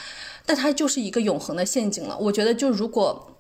[0.47, 2.17] 那它就是一个永恒的陷阱了。
[2.19, 3.31] 我觉得就如果。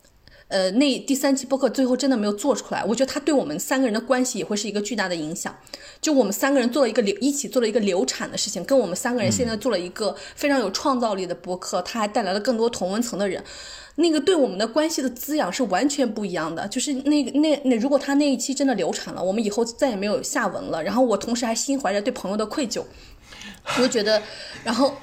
[0.55, 5.53] 呃，那第三期播客最后真的没有做出来，我觉得它对我们三个人的关系也会是一个巨大的影响。
[6.01, 13.43] 就我们三个人做了一个流，一起做了一个流产的事情，跟我们三个人现在做了一个非常有创造力的播客，它还带来了更多同温层的人。
[13.97, 16.69] 那个对我们的关系的滋养是完全不一样的。
[16.69, 20.81] 就是那那那，如果他那一期真的流产了，我们以后再也没有下文了。
[20.85, 22.85] 然后我同时还心怀着对朋友的愧疚，
[23.77, 24.23] 我就觉得，
[24.63, 24.95] 然后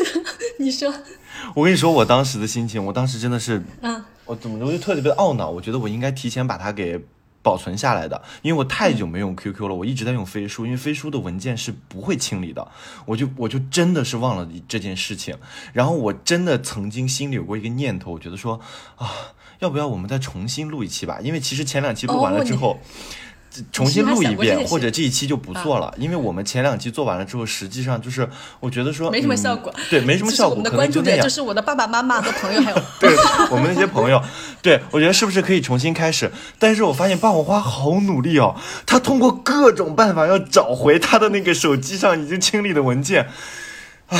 [0.58, 0.90] 你说，
[1.54, 7.00] 我跟你说，我当时的心情，我当时真的是，嗯，我怎么我就特别的懊恼，我觉得我应该提前把它给
[7.42, 12.66] 保存下来的，因为我太久没用 QQ 了，我一直在用飞书，因为飞书的文件是不会清理的，
[13.06, 15.36] 我就我就真的是忘了这件事情，
[15.72, 18.60] 然后我真的曾经心里有过一个念头，我觉得说
[18.96, 19.08] 啊，
[19.60, 21.20] 要不要我们再重新录一期吧？
[21.22, 22.78] 因为其实前两期录完了之后。
[23.72, 28.28] 重新录一遍，或者这一期就不做了，因为我们前两期做完了之后，实际上就是
[28.60, 30.50] 我觉得说没什么效果，对，没什么效果。
[30.50, 33.10] 我们的关注点就是我的爸爸妈妈和朋友，还有对
[33.50, 34.22] 我们那些朋友。
[34.62, 36.30] 对我觉得是不是可以重新开始？
[36.58, 43.28] 但是我发现霸王花好努力哦，他通过各种办法要找回他的那个手机上已经清理的文件
[44.08, 44.18] 啊。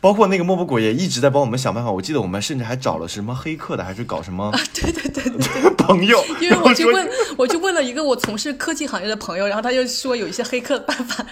[0.00, 1.90] 包括那个莫不果也一直在帮我们想办法。
[1.90, 4.44] 我记得我们甚至还找了什么黑客的，还是搞什么？
[4.50, 6.24] 啊，对对对对， 朋友。
[6.40, 11.26] 因为我去问，我去问了一个我从事科技行业的朋友，然后他就说有一些黑客的办法。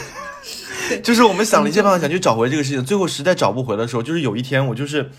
[1.02, 5.10] 就是我们想了一些办法想去找回这个事情，最后实在找不回的时候，就是有一天我就是。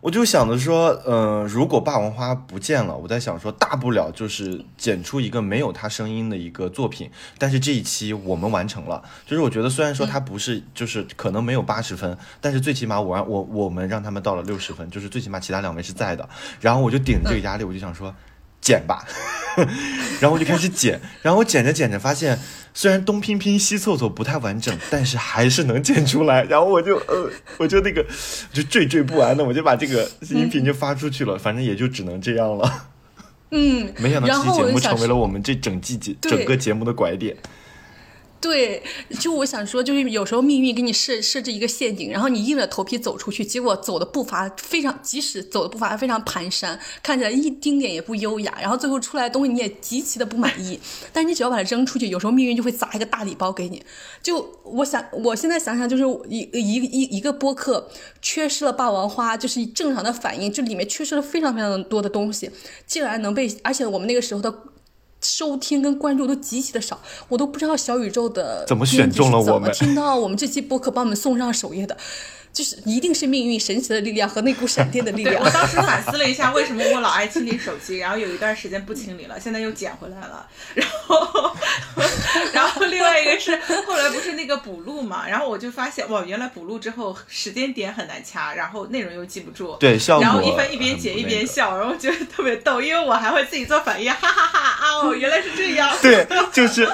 [0.00, 7.10] 我就想着说，呃，如果霸王花不见了，我在想说，大不了就是剪出一个没有他声音的一个作品。
[7.36, 16.28] 但是这一期我们完成了，就是我觉得虽然说他不是，就是可能没有八十分，但是最起码我让我我们让他们到了六十分，就是最起码其他两位是在的。
[16.60, 18.14] 然后我就顶着这个压力，我就想说，
[18.60, 19.04] 剪吧。
[20.20, 22.38] 然后我就开始剪，然后我剪着剪着发现，
[22.78, 26.44] 虽然东拼拼西凑凑不太完整，但是还是能剪出来。
[26.44, 28.06] 然后我就呃，我就那个
[28.52, 31.36] 就惴惴不安的，我就把这个音频就发出去了。
[31.36, 32.88] 反正也就只能这样了。
[33.50, 37.36] 嗯，没想到这期节目成为了我们这整季节整个节目的拐点。
[38.40, 38.80] 对，
[39.18, 50.78] 就我想说，就是有时候命运给你设设置一个陷阱，然后你硬着头皮走出去，结果走的步伐非常，即使走的步伐非常蹒跚，看起来一丁点也不优雅，然后最后出来的东西你也极其的不满意，
[51.12, 53.82] 但是你只要把它扔出去，有时候命运就会砸一个大礼包给你。
[54.22, 57.90] 就我想，我现在想想，就是一一一一个播客
[58.22, 62.48] 缺失了霸王花，就是正常的反应，这里面缺失了非常非常多的东西，
[62.86, 64.62] 竟然能被，而且我们那个时候的。
[65.20, 71.96] 收听跟关注都极其的少，我都不知道小宇宙的怎么选中了我们，听到我们这期播客把我们送上首页的，
[72.52, 75.50] 就是一定是命运神奇的力量和那股闪电的力量对我。
[75.50, 80.46] 当时反思了一下，为什么我老爱清理手机，然后有一段时间不清理了，现在又捡回来了。
[80.74, 81.56] 然后，
[82.52, 83.56] 然后另外一个是
[83.86, 89.76] 后来不是那个补录嘛，然后我就发现哇，原来补录之后时间点很难掐，然后内容又记不住。
[89.78, 95.94] 对效果然后一帆一边剪一边笑，然后觉得特别逗，因为我还会自己做反应，哈哈哈啊哦，原来是这样。
[96.02, 96.88] 对，就是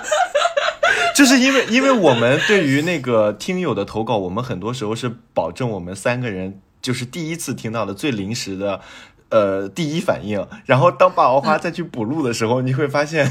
[1.14, 8.80] 就是因为因为我们对于那个听友的投稿，我们很多时候是保证我们三个人就是第一次听到的最临时的。
[9.30, 13.28] 呃，第一反应，然后当霸王花再去补录的时候，你会发现，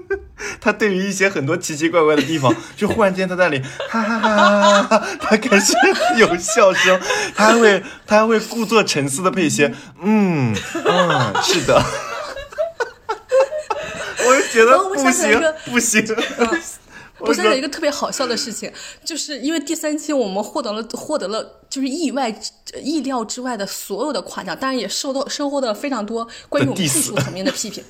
[0.58, 5.74] 他对于一些很多奇奇怪怪的地方，就忽然间他在那里哈哈哈哈哈哈，他开始
[6.16, 6.98] 有笑声，
[7.36, 11.74] 他还会他还会故作沉思的配一些，嗯嗯，是的，
[14.26, 16.02] 我就觉得不行不行，
[17.26, 18.72] 我想起来一个特别好笑的事情，
[19.04, 22.34] 就是因为第三期我们获得了获得了就是意外
[22.82, 27.82] 意料之外的所有的夸奖，当然也受到收获了非常多关于我们技术层面的批评。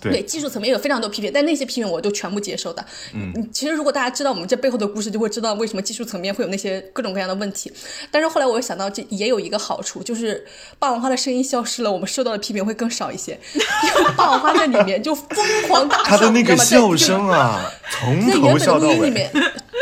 [0.00, 2.84] 对对技术层面有非常多批评，但那些批评我都全部接受的。
[3.14, 7.72] 嗯，其实如果大家知道我们这背后的故事，就会知道为什么技术层面会有那些各种各样的问题。
[8.10, 10.46] 但是后来我又想到，这也有一个好处，就是
[10.78, 13.38] 霸王花的声音消失了，我们受到的批评会更少一些。
[13.54, 15.28] 因为霸王花在里面就疯
[15.66, 18.96] 狂大笑，他的那个笑声啊，从头在原本的笑到尾。
[18.96, 19.30] 录音里面，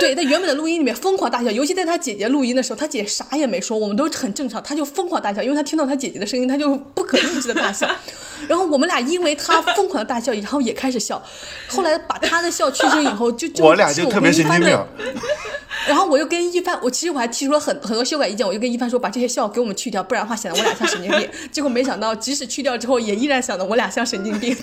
[0.01, 7.89] 对，在原本的录音里面疯狂大笑，尤其在他姐姐录音的时候，他姐啥也没说，我们都很正常，他就疯狂大笑，因为他听到他姐姐的声音，他就不可抑制的大笑。
[8.49, 11.23] 然后我们俩因为他疯狂的大笑，然后也开始笑。
[11.69, 14.79] 后来把他的笑去声以后，就就我俩就特别神经病。
[15.87, 21.29] 然后我又跟一帆，我其实我还提出了很很多修改意见，我就跟一帆说，把这些笑给我们去掉，不然的话显得我俩像神经病。
[21.53, 24.57] 结果没想到，即使去掉之后，也依然显得我俩像神经病。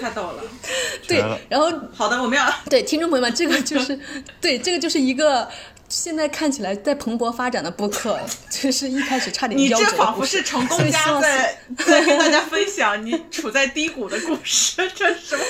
[0.00, 0.42] 太逗了。
[1.06, 3.98] 对，然后好的，我们要对，听众朋友们，这个就是
[4.40, 5.48] 对，这个就是一个
[5.94, 8.18] 现在看起来在蓬勃发展的播客，
[8.50, 11.56] 就是一开始差点你夭折的这仿佛是成功家在
[11.86, 15.44] 在跟大家分享你处在低谷的故事，这是什么？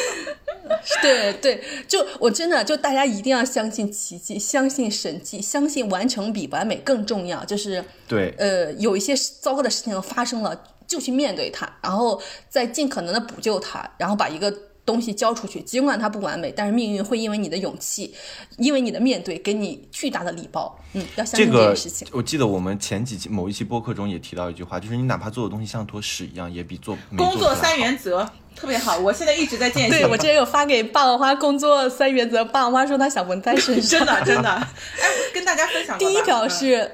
[1.01, 7.43] 对对，就我真的就大家一定要相信奇迹，相信神迹，相信完成比完美更重要。
[7.45, 14.53] 就是对，呃，有一些糟糕的事情发生了，就去面对它，然后再尽可能的补救它，然后把一个
[14.85, 15.61] 东西交出去。
[15.61, 18.15] 尽管它不完美，但是命运会因为你的勇气，
[18.59, 20.79] 因为你的面对，给你巨大的礼包。
[20.93, 22.07] 嗯，要相信这这个件事情。
[22.13, 29.99] 我记得我们前几期某一期播客中也提到一句话，就是你哪怕做的东西像坨屎一样，也比做没工作三原则特别好，我现在一直在践行。
[29.99, 33.99] 对我之前有发给霸王花工作三原则，霸王花说他想纹在身上。
[33.99, 35.97] 真的真的，哎，跟大家分享。
[35.99, 36.93] 第一条嗯是，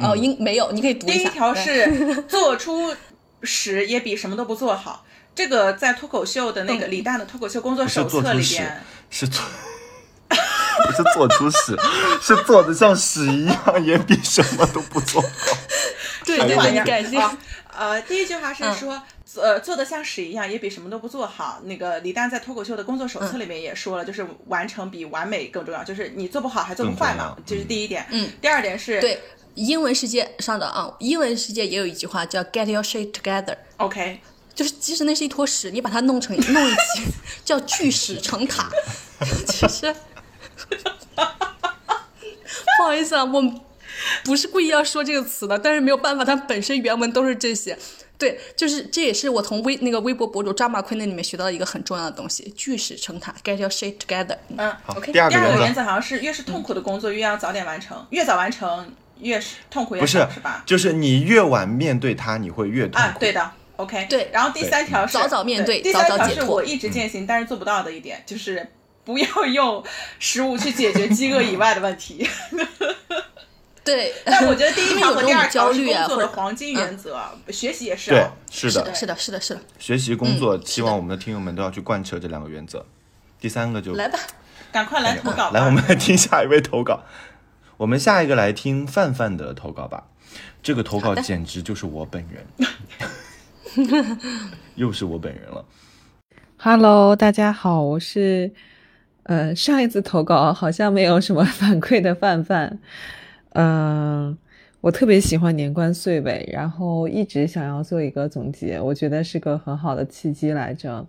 [0.00, 1.16] 哦，应没有，你可以读一下。
[1.18, 2.92] 第一条是 做出
[3.42, 5.04] 屎也比什么都不做好。
[5.36, 9.44] 这个在脱口秀的那个嗯李诞的脱口秀工作手册里边，，是做。
[10.86, 11.76] 不是做出屎，
[12.20, 15.28] 是做的像屎一样，也比什么都不做好。
[16.24, 17.18] 对对对，你改进。
[17.20, 17.38] 啊
[17.78, 19.02] 呃，第一句话是嗯说，
[19.36, 21.60] 呃，做的像屎一样，也比什么都不做好。
[21.64, 28.06] 那个李诞在脱口秀的工作手册里面也说了，就是完成比完美更重要，就是你做不好还做不坏嘛这是第一点。
[28.10, 29.20] 嗯，第二点是，对，
[29.54, 34.20] 英文世界上的啊，英文世界也有一句话叫 “get your shit together”，，OK，
[34.56, 37.04] 就是即使那是一坨屎，你把它弄成弄一起，
[37.44, 38.68] 叫巨屎成塔。
[39.46, 39.94] 其实，
[42.78, 43.42] 不好意思啊，我
[44.24, 47.78] 不是故意要说这个词的，但是没有办法，它本身原文都是这些。
[48.18, 54.38] 对，就是这也是我从微那个微博博主扎马坤那里面学到的一个很重要的东西，巨屎成塔，get your shit together。
[54.56, 55.12] 嗯好，OK。
[55.12, 60.62] 第二个原则个原则好像是越是痛苦的工作越要早点完成，越早完成越是痛苦越不是，是吧？
[60.64, 63.06] 就是你越晚面对它，你会越痛苦。
[63.06, 64.06] 啊，对的，OK。
[64.08, 68.66] 对然后第三条是早早面对第早三条是早解脱我一直践行但是做不到的一点，就是
[69.04, 69.84] 不要用
[70.18, 72.28] 食物去解决饥饿以外的问题。
[73.84, 77.16] 对，但我觉得第一条和第二条是工作的黄金原则，
[77.50, 82.84] 学习也是对哦。，是的是的，，是的，是的，学习工作，嗯希望我们的听友们都要去贯彻这两个原则。
[83.38, 84.18] 第三个就来吧，
[84.72, 85.52] 赶快来投稿。
[85.52, 87.04] 来，我们来听下一位投稿。
[87.76, 90.08] 我们下一个来听范范的投稿吧。
[90.64, 92.44] 这个投稿简直就是我本人，
[94.76, 95.64] 又是我本人了。
[96.56, 98.50] Hello，大家好，我是
[99.24, 102.78] 呃上一次投稿好像没有什么反馈的范范，
[103.50, 104.36] 嗯、
[104.80, 111.06] 我特别喜欢年关岁尾，然后一直想要做一个总结，我觉得是个很好的契机来着。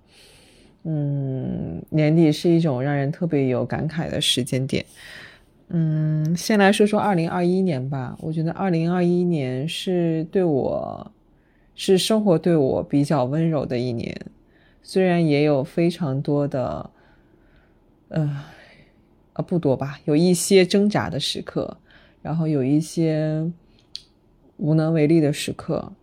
[0.83, 4.85] 嗯，年底是一种让人特别有感慨的时间点。
[5.69, 8.15] 嗯，先来说说二零二一年吧。
[8.21, 11.11] 我觉得二零二一年是对我，
[11.77, 14.19] 是生活对我比较温柔的一年。
[14.81, 16.89] 虽然也有非常多的，
[18.09, 18.43] 呃，
[19.33, 21.77] 啊，不多吧，有一些挣扎的时刻，
[22.21, 23.51] 然后有一些
[24.57, 25.93] 无能为力的时刻，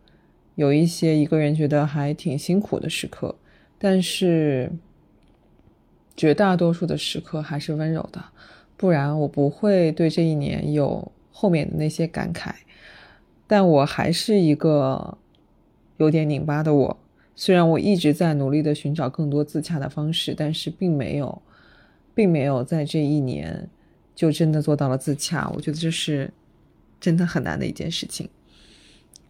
[0.54, 3.34] 有一些一个人觉得还挺辛苦的时刻，
[3.78, 4.70] 但是
[6.16, 8.22] 绝大多数的时刻还是温柔的，
[8.76, 12.52] 不然我不会对这一年有后面的那些感慨。
[13.46, 15.18] 但我还是一个
[15.96, 16.96] 有点拧巴的我，
[17.34, 21.42] 虽然我一直在努力的寻找更多自洽的方式，但是并没有。
[22.16, 23.68] 并没有在这一年
[24.14, 26.32] 就真的做到了自洽，我觉得这是
[27.00, 28.28] 真的很难的一件事情。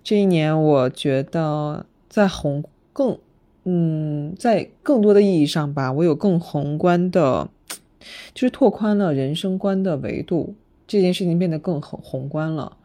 [0.03, 2.63] 这一年，我觉得在宏
[2.93, 3.19] 更
[3.65, 7.49] 嗯，在更多的意义上吧，我有更宏观的，
[8.35, 10.55] 就是拓宽了人生观的维度。
[10.87, 12.77] 这件事情变得更宏宏观了，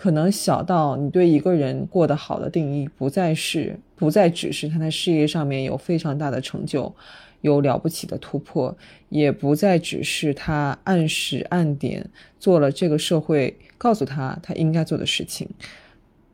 [0.00, 6.94] 可能小到你对一个人过得好的定义，不再是不再只是他在事业上面有非常大的成就。
[7.42, 8.74] 有了不起的突破，
[9.10, 12.08] 也不再只是他按时按点
[12.38, 15.46] 做了这个社会告诉他他应该做的事情，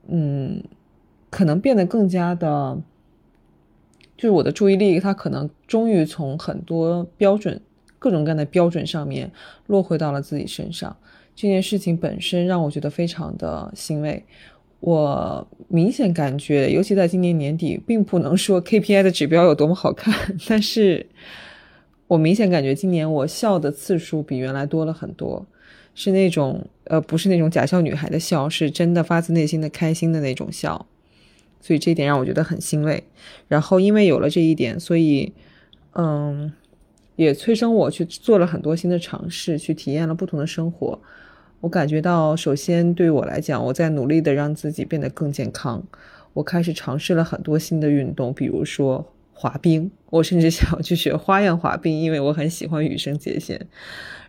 [0.07, 0.63] 嗯，
[1.29, 2.79] 可能变得更加的，
[4.17, 7.61] 就是我的注意力，他可能终于从很多标准、
[7.99, 9.33] 各种各样的标准上面
[9.67, 10.97] 落回到了自己身上。
[11.37, 14.25] 这件事情本身让我觉得非常的欣慰。
[14.81, 20.15] 我明显感觉，尤其在今年年底，并不能说 KPI 的指标有多么好看，
[20.49, 21.07] 但是
[22.07, 25.45] 我明显感觉今年我笑的次数比原来多了很多，
[25.95, 30.87] 是那种呃，不是那种假笑女孩的笑，是真的发自内心的开心的那种笑，
[31.61, 33.03] 所以这一点让我觉得很欣慰。
[33.49, 35.33] 然后因为有了这一点，所以
[35.95, 36.53] 嗯，
[37.17, 41.01] 也催生我去做了很多新的尝试，去体验了不同的生活。
[41.67, 45.83] 我感觉到，首先对我来讲，我在努力的让自己变得更健康。
[46.33, 49.91] 我开始尝试了很多新的运动，比如说滑冰。
[50.11, 53.67] 我甚至想要去学花样滑冰，因为我很喜欢羽生结弦。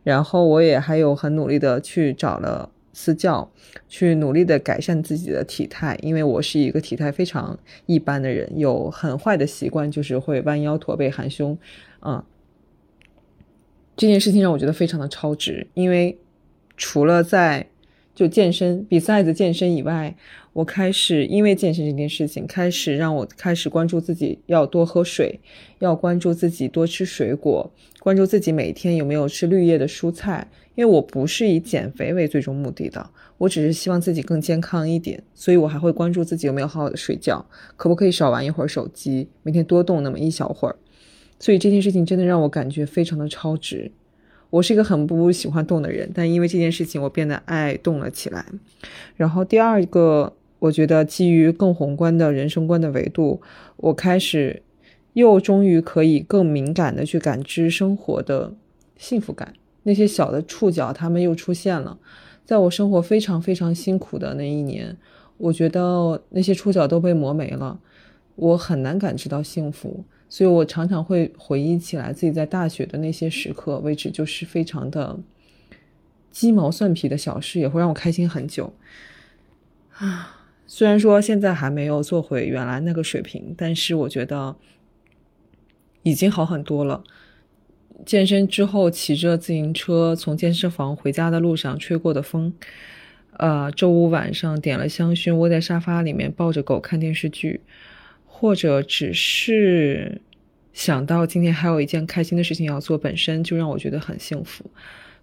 [0.03, 3.51] 然后我也还有很努力的去找了私教，
[3.87, 11.55] 去努力的改善自己的体态，因为我是一个体态非常一般的人，有很坏的习惯，就是会弯腰驼背含胸。
[12.01, 12.23] 嗯，
[13.95, 16.17] 这件事情让我觉得非常的超值，因为。
[16.77, 17.67] 除了在
[18.15, 20.15] 就健身比赛的健身以外，
[20.53, 25.39] 我开始因为健身这件事情，开始让我开始关注自己要多喝水，
[25.79, 30.47] 要关注自己多吃水果，关注自己每天有没有吃绿叶的蔬菜。
[30.73, 33.09] 因为我不是以减肥为最终目的的，
[33.39, 37.43] 我只是希望自己更健康一点，所以我还会关注自己有没有好好的睡觉，
[37.75, 40.75] 可不可以少玩一会儿手机，每天多动那么一小会儿。
[41.39, 43.91] 所以这件事情真的让我感觉非常的超值。
[44.49, 48.45] 我是一个很不喜欢动的人，但因为这件事情，我变得爱动了起来。
[49.15, 53.41] 然后第二个，我觉得基于更宏观的人生观的维度，
[53.75, 54.61] 我开始
[55.13, 58.53] 又终于可以更敏感的去感知生活的
[58.97, 59.53] 幸福感。
[59.83, 61.97] 那些小的触角，他们又出现了。
[62.45, 64.95] 在我生活非常非常辛苦的那一年，
[65.37, 67.79] 我觉得那些触角都被磨没了，
[68.35, 70.05] 我很难感知到幸福。
[70.29, 75.17] 所以我常常会回忆起来自己在大学的那些时刻，为止就是非常的
[76.29, 78.73] 鸡毛蒜皮的小事，也会让我开心很久。
[79.97, 84.55] 啊，虽然说现在还没有做回原来那个水平，但是我觉得
[86.03, 87.03] 已经好很多了。
[88.05, 92.53] 健身之后，骑着自行车从健身房回家的路上吹过的风，
[93.37, 97.61] 呃，周五晚上点了香薰，窝在沙发里面抱着狗看电视剧。
[98.39, 100.21] 或者只是
[100.71, 104.69] 想到今天还有一件开心的事情要做，本身就让我觉得很幸福，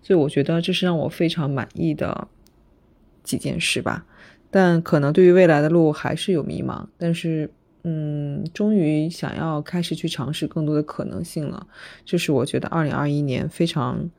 [0.03, 2.27] 所以我觉得这是让我非常满意的
[3.23, 4.05] 几件事吧。
[4.51, 7.49] 但可能对于未来的路还是有迷茫，但是
[7.85, 11.69] 嗯，终于想要开始去尝试更多的可能性了。
[12.05, 14.11] 这是我觉得二零二一年非常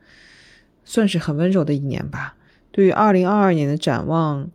[0.86, 2.34] 算是很温柔的一年吧。
[2.72, 4.50] 对于二零二二年的展望。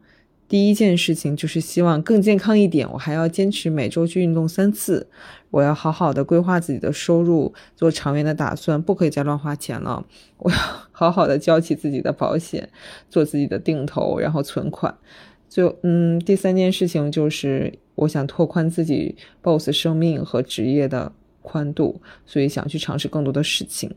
[0.52, 5.08] 第一件事情就是希望更健康一点，我还要坚持每周去运动三次。
[5.50, 10.06] 我要好好的规划自己的收入，做长远的打算，不可以再乱花钱了。
[10.40, 10.58] 我要
[10.92, 12.68] 好好的交起自己的保险，
[13.10, 14.94] 做自己的定投，然后存款。
[15.48, 23.90] 就嗯，第三件事情就是我想拓宽自己 boss 生命和职业的宽度，所以想去尝试更多的事情。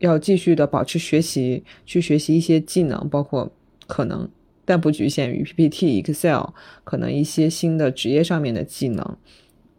[0.00, 3.52] 要继续的保持学习，去学习一些技能，包括
[3.86, 4.28] 可能。
[4.66, 6.50] 但不局限于 PPT、Excel，
[6.84, 9.16] 可能一些新的职业上面的技能，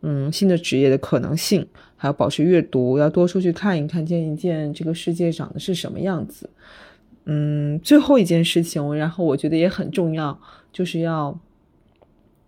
[0.01, 6.49] 嗯，新的职业的可能性，还要保持阅读，要多出去看一看，见一见这个世界长的是什么样子。
[7.25, 10.41] 嗯，最后一件事情，然后我觉得也很重要，
[10.71, 11.39] 就是要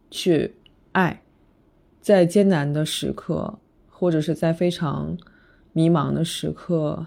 [0.09, 0.55] 去
[0.93, 1.21] 爱，
[2.01, 3.59] 在艰难的时刻，
[3.89, 5.17] 或者是在非常
[5.73, 7.05] 迷茫的时刻。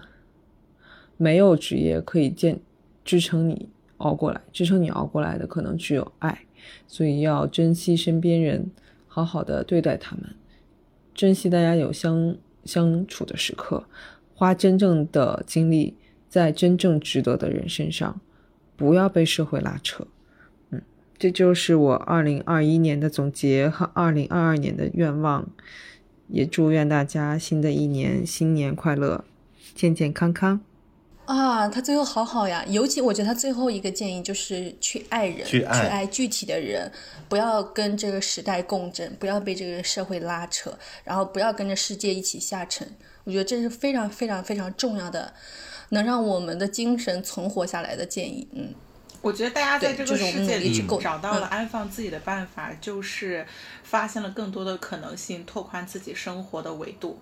[1.15, 2.59] 没有职业可以建
[3.05, 6.45] 支撑你熬过来，支撑你熬过来的可能只有爱，
[6.87, 8.71] 所以要珍惜身边人，
[9.07, 10.35] 好好的对待他们，
[11.13, 13.85] 珍惜大家有相相处的时刻，
[14.35, 15.95] 花真正的精力
[16.27, 18.19] 在真正值得的人身上，
[18.75, 20.07] 不要被社会拉扯。
[20.71, 20.81] 嗯，
[21.17, 25.47] 这就是我二零二一年的总结和二零二二年的愿望，
[26.27, 29.23] 也祝愿大家新的一年新年快乐，
[29.75, 30.61] 健健康康。
[31.25, 36.91] 啊，他最后好好呀，尤其我觉得他最后一个建议就是去爱人，去爱具体的人，
[37.29, 42.85] 不要跟这个时代共振，不要被这个社会拉扯，然后不要跟着世界一起下沉。
[43.23, 45.33] 我觉得这是非常非常非常重要的，
[45.89, 48.45] 能让我们的精神存活下来的建议。
[48.51, 48.73] 嗯，
[49.21, 53.45] 我觉得大家在这个世界里嗯找到了安放自己的办法，就是
[53.83, 57.17] 发现了更多的可能性，拓宽自己生活的维度。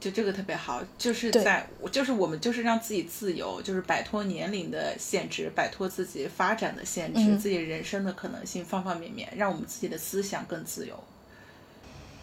[0.00, 11.02] 就这个特别好，就是在就是我们就是让自己自由，就是摆脱年龄的限制，摆脱自己发展的限制，嗯自己人生的可能性方方面面，让我们自己的思想更自由。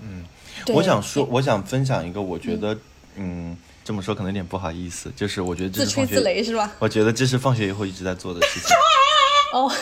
[0.02, 0.24] 嗯，
[0.68, 2.78] 我想说，我想分享一个，我觉得，
[3.16, 6.72] 嗯，这么说可能有点不好意思，就是我觉得这自吹是放学自擂是吧？
[6.80, 8.70] 我觉得这是放学以后一直在做的事情。
[9.54, 9.72] 哦，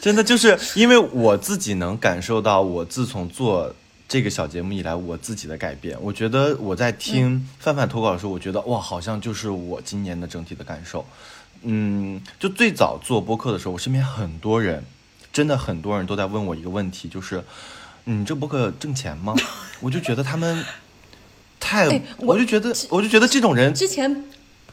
[0.00, 3.74] 真的就是因为我自己能感受到，我自从做
[4.10, 5.96] 这个小节目以来，我自己的改变。
[6.02, 11.06] 我觉得我在听范范投稿的时候，我觉得哇，好像就是我今年的整体的感受。
[11.62, 14.82] 嗯，就最早做播客的时候，我身边很多人，
[15.32, 17.44] 真的很多人都在问我一个问题，就是，
[18.06, 19.32] 嗯，这播客挣钱吗？
[19.78, 20.64] 我就觉得他们
[21.60, 24.24] 太，哎我我就觉得，我就觉得这种人之前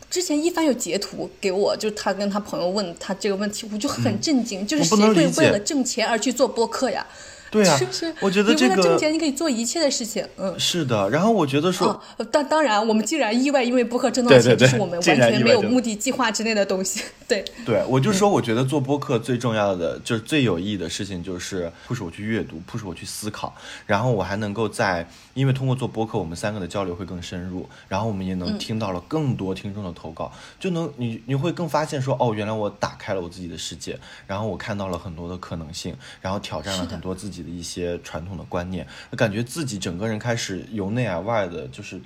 [0.09, 7.05] 之前一帆有截图给我，就是他跟他朋友问他这个问题，我就很震惊，就是谁会为了挣钱而去做播客呀？
[7.49, 8.13] 对啊是不是？
[8.19, 10.57] 我觉得你这个为了挣钱，你可以做一切的事情，嗯。
[10.59, 11.09] 是的。
[11.09, 17.01] 然后我觉得说，哦，当当然，我们既然意外因为播客挣到钱，对对对这是我们完全没有目的计划之内的东西。
[17.27, 23.53] 对，对，我就说，我觉得做播客最重要的，就是最有意义的事情，就是迫使我去阅读，迫使我去思考，
[23.85, 25.07] 然后我还能够在，
[25.37, 42.01] 因为通过做播客，我们三个的交流会更深入，然后我们也能听到了更多听众的投稿，就能你你会更发现说，哦，原来我打开了我自己的世界，然后我看到了很多的可能性，然后挑战了很多自己的一些传统的观念，感觉自己整个人开始由内而外的，就是。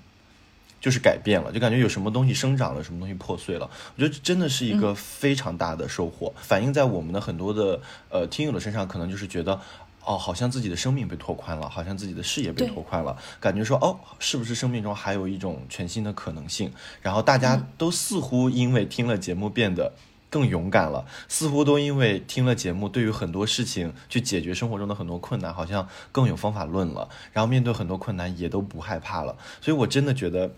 [0.82, 3.70] 就是改变了，就感觉有什么东西生长了，什么东西破碎了。
[3.96, 7.80] 我觉得真的是一个非常大的收获，反映在我们的很多的
[8.10, 9.62] 呃听友的身上，可能就是觉得。
[10.04, 16.72] 哦，好像自己的生命被拓宽了，好像自己的视野被拓宽了，感觉说哦，是不是生命中还有一种全新的可能性？
[17.02, 19.94] 然后大家都似乎因为听了节目变得
[20.30, 27.08] 更勇敢了，似乎都因为听了节目，对于很多事情去解决生活中的很多困难，好像更有方法论了。
[27.32, 29.38] 然后面对很多困难也都不害怕了。
[29.62, 30.52] 所以我真的觉得，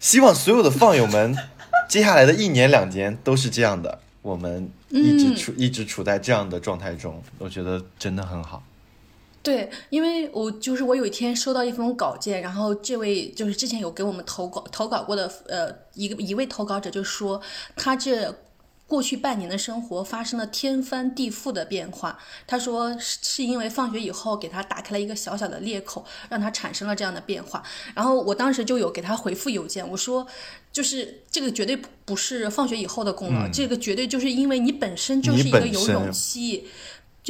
[0.00, 1.36] 希望所有的放友们，
[1.88, 8.62] 接下来的一年两年都是这样的，我们一直处、一直处在这样的状态中，我觉得真的很好。
[9.42, 17.40] 对，因为我就是我有一天收到一封稿件，然后这位就是之前有给我们投稿投稿过的呃一个一位投稿者就说
[17.76, 18.34] 他这。
[18.88, 22.18] 过去半年的生活发生了天翻地覆的变化。
[22.46, 27.62] 他说是是因为放学以后给他打开了一个小小的裂口，让他产生了这样的变化。
[27.94, 30.26] 然后我当时就有给他回复邮件，我说
[30.72, 36.66] 就是这个绝对不是放学以后的功劳，这个绝对就是因为你本身就是一个有勇气。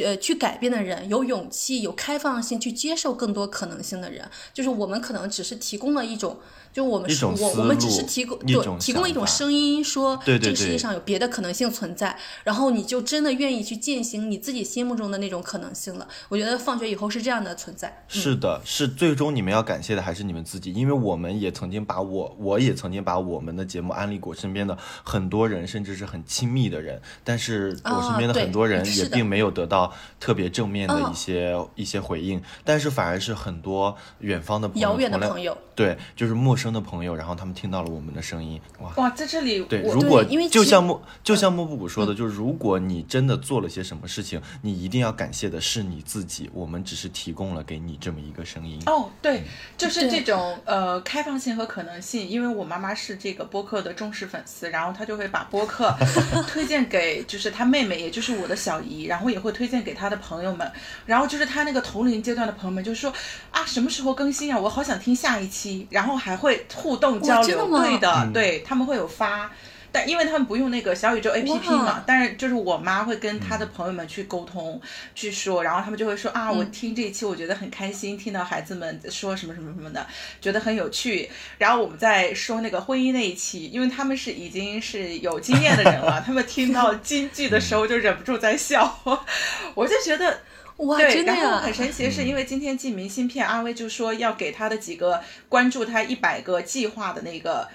[0.01, 6.39] 呃，去改变的人，有勇气、有开放性，去接受更多可能性的人，就是我们可能只是提供了一种，
[6.71, 16.07] 就我们是我我们只是提供对提供了一种声音，说对对这个世界上有别的可能性存在，然后你就真的愿意去践行你自己心目中的那种可能性了。
[16.29, 31.09] 我觉得放学以后是这样的存在，是的，是最终你们要感谢的还是你们自己，因为我们也曾经把我，我也曾经把我们的节目安利过身边的很多人，甚至是很亲密的人，但是我身边的很多人也并没有得到特别正面的嗯。
[31.09, 48.81] 一些、一些回应，但是反而是很多远方的朋友，遥远的朋友，对，就是陌生的朋友，然后他们听到了我们的声音，哇，哇，在这里对，我如果因为就像莫就像莫布谷说的，就是如果你真的做了些什么事情，你一定要感谢的是你自己，我们只是提供了给你这么一个声音。
[48.85, 49.43] 哦，对，
[49.77, 52.27] 就是这种呃开放性和可能性。
[52.27, 55.95] 因为我妈妈是这个播客的忠实粉丝，然后她就会把播客
[56.49, 60.69] 推荐给就是她妹妹，也就是我的小姨，然后也会推荐给她的朋友们。
[61.05, 63.13] 然后就是她那个同龄阶段的朋友们就说
[63.51, 64.59] 啊，什么时候更新啊？
[64.59, 67.71] 我好想听下一期，然后还会互动交流。
[67.71, 69.51] 的对的，嗯对他们会有发。
[69.91, 74.79] 但因为他们不用那个小宇宙 APP 嘛，但是就是我妈会跟她的朋友们去沟通、
[75.15, 80.05] 去说，然后他们就会说啊，我嗯听这一期我觉得很开心，听到孩子们说什么什么什么的，
[80.39, 81.27] 觉得很有趣。
[81.57, 89.01] 然后我们在说那个婚姻那一期，因为他们是已经是有经验的人了，他们听到京剧的时候就忍不住在笑，
[89.73, 90.41] 我就觉得。
[90.79, 91.73] 哇，对，真的然后很！
[91.73, 97.67] 神奇的是，因为今天寄明信片，阿威就说要给他的几个关注他一百个计划的那个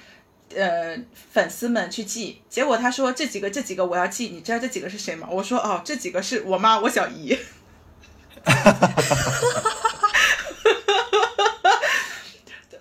[0.54, 0.98] 呃
[1.32, 5.28] 粉丝们去寄，结果他说这几个这几个我要寄，你知道这几个是谁吗？
[5.30, 7.38] 我说哦，这几个是我妈我小姨。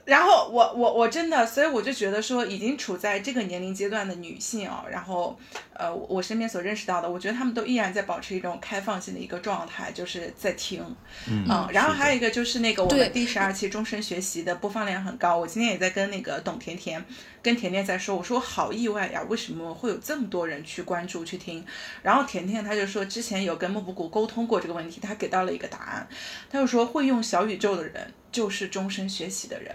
[0.05, 5.39] 然后我我我真的，所以我就觉得说，已经处在这个年龄阶段的女性哦，然后
[5.73, 10.83] 呃，我我身边所认识到的，我觉得她们都依然在保持一种开放性的一个状态，就是在听，
[11.25, 17.03] 嗯然后还有一个就是那个我们第十二期终身学习的播放量很高，我今天也在跟那个董甜甜
[17.41, 21.65] 跟甜甜在说，我说好意外呀，为什么会有这么多人去关注去听？
[22.01, 26.05] 然后甜甜她就说，之前有跟木布谷沟通过这个问题，她给到了一个答案，
[26.51, 29.73] 她就说会用小宇宙的人就是终身学习的人。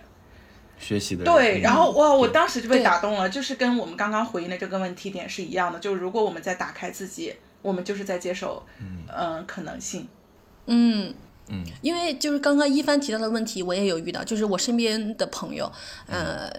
[0.78, 8.64] 学习的人对，嗯然后哇，我当时就被打动了，就是跟我们刚刚回应的这个问题点是一样的，就是如果我们在打开自己，我们就是在接受，
[9.14, 10.08] 嗯、可能性。
[10.66, 11.12] 嗯，
[11.48, 15.70] 嗯，因为就是刚刚一帆提到的问题，我也有遇到，就是我身边的朋友，
[16.06, 16.50] 呃，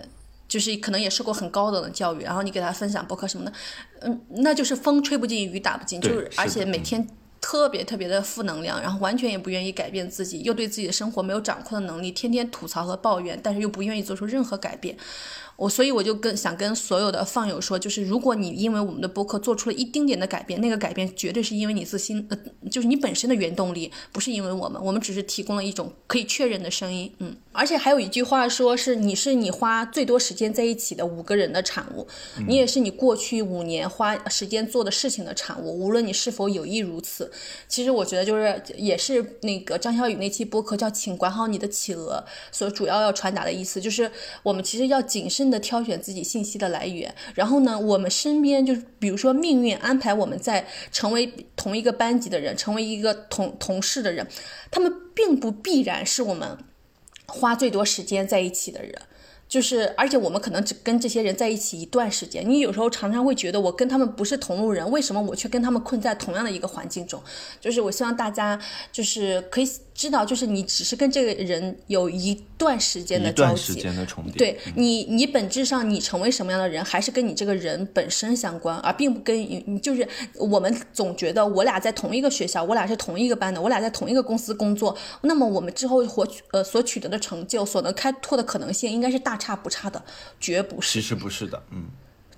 [0.47, 3.53] 就是可能也受过很高等的教育，然后你给他分享博客什么的，
[4.01, 7.07] 嗯，那就是风吹不进，雨打不进，就是而且每天。
[7.41, 14.95] 特别特别的负能量，然后完全也不愿意改变自己，又对自己的生活没有掌控的能力，天天吐槽和抱怨，但是又不愿意做出任何改变。
[15.59, 22.37] 我所以我就跟想跟所有的放友说，就是如果你因为我们的播客做出了一丁点的改变，那个改变绝对是因为你自心，呃，
[22.71, 27.35] 就是你本身的原动力，不是因为我们，我们只是提供了一种可以确认的声音，嗯。
[27.51, 32.07] 而且还有一句话说是你是你花最多时间在一起的五个人的产物，
[32.47, 37.29] 你也是你过去五年花时间做的事情的产物，无论你是否有意如此。
[37.67, 44.09] 其实我觉得就是也是那个张小雨那期播客叫“请管好你的企鹅”所主要要传达的意思，就是
[44.43, 47.13] 我们其实要谨慎的挑选自己信息的来源。
[47.35, 54.27] 然后呢，我们身边就是比如说命运安排我们在成为同一个班级的人，成为一个同同事的人，
[54.69, 56.57] 他们并不必然是我们
[57.27, 58.93] 花最多时间在一起的人。
[59.49, 62.47] 就是，而且我们可能只跟这些人在一起一段时间。
[62.47, 67.19] 你有时候常常会觉得，我跟他们不是同路人，为什么我却跟他们困在同样的一个环境中？
[67.59, 68.59] 就是我希望大家
[68.91, 90.03] 就是可以知道，就是你只是跟这个人有一段时间的交一段时集，间的重叠，对你，你本质上你成为什么样的人，还是跟你这个人本身相关，而并不跟你你就是我们总觉得我俩在同一个学校，我俩是同一个班的，我俩在同一个公司工作，那么我们之后获取呃所取得的成就，所能开拓的可能性，应该是大差不差的，
[90.39, 91.07] 绝不是其。
[91.07, 91.87] 实不是的，嗯，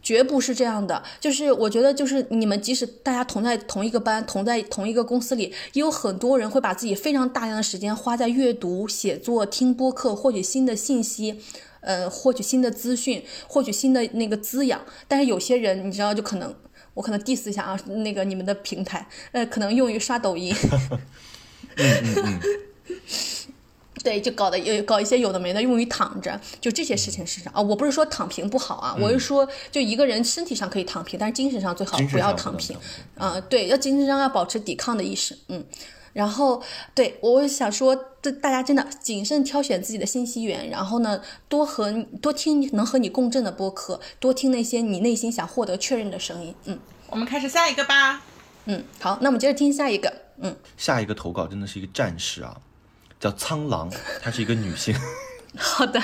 [0.01, 11.39] 绝不是这样的，就是我觉得，就是你们即使大家同在同一个班，同在同一个公司里，也有很多人会把自己非常大量的时间花在阅读、写作、听播客，获取新的信息，
[11.81, 14.81] 呃，获取新的资讯，获取新的那个滋养。
[15.07, 16.55] 但是有些人，你知道，就可能
[16.93, 20.55] 我可能 diss 一下啊，那个你们的平台，呃，可能用于刷抖音。
[24.03, 27.61] 对，就搞的有搞一些有的没的，用于躺着，就这些事情身上啊。
[27.61, 32.81] 我不是说躺平不好啊，我是说，就一个人身体上可以躺平，但是精神上最好不要躺平能
[33.17, 33.41] 躺平。
[33.41, 35.63] 啊、对，要精神上要保持抵抗的意识，嗯。
[36.13, 36.61] 然后，
[36.93, 48.21] 对我想说，这大家真的谨慎挑选自己的信息源，然后呢，多和多听能和你共振的播客，多听那些你内心想获得确认的声音，嗯我们开始下一个吧。
[48.65, 48.83] 嗯。
[48.99, 52.59] 好，那我们接着听下一个，嗯，下一个投稿真的是一个战士啊，
[53.21, 53.87] 叫苍狼，
[54.19, 54.95] 她是一个女性，
[55.55, 56.01] 好的，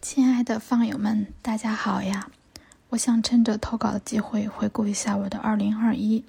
[0.00, 2.30] 亲爱的放友们，大家好呀！
[2.88, 6.24] 我想趁着投稿的机会回顾一下我的二零二一。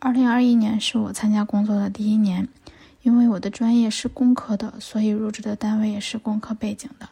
[0.00, 2.46] 二零二一年是我参加工作的第一年，
[3.00, 7.08] 因为我的专业是工科的，所以入职的单位也是工科背景的。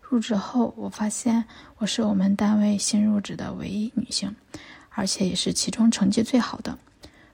[0.00, 1.44] 入职后，我发现
[1.78, 4.34] 我是我们单位新入职的唯一女性，
[4.90, 6.76] 而且也是其中成绩最好的。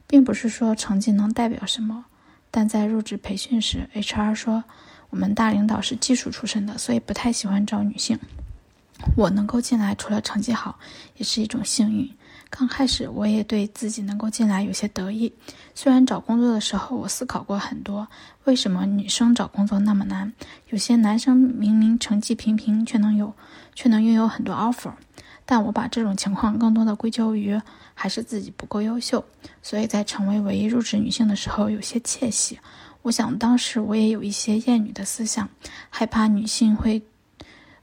[0.06, 2.06] 并不是说成绩能代表什么，
[2.58, 4.64] 但在入职培训时，HR 说
[5.10, 8.18] 我们大领导是技术出身的，所以不太喜欢招女性。
[9.16, 10.76] 我能够进来，除了成绩好，
[11.18, 12.10] 也是一种幸运。
[12.50, 15.32] 刚开始我也对自己能够进来有些得意，
[15.72, 18.08] 虽然找工作的时候我思考过很多，
[18.42, 20.32] 为什么女生找工作那么难？
[20.70, 23.32] 有些男生明明成绩平平，却能有，
[23.76, 24.90] 却能拥有很多 offer。
[25.46, 27.58] 但我把这种情况更多的归咎于
[28.00, 29.24] 还是自己不够优秀，
[29.60, 32.60] 所以在成为唯一入职女性的时候有些窃喜。
[33.02, 35.48] 我想当时我也有一些厌女的思想，
[35.90, 37.02] 害怕女性会，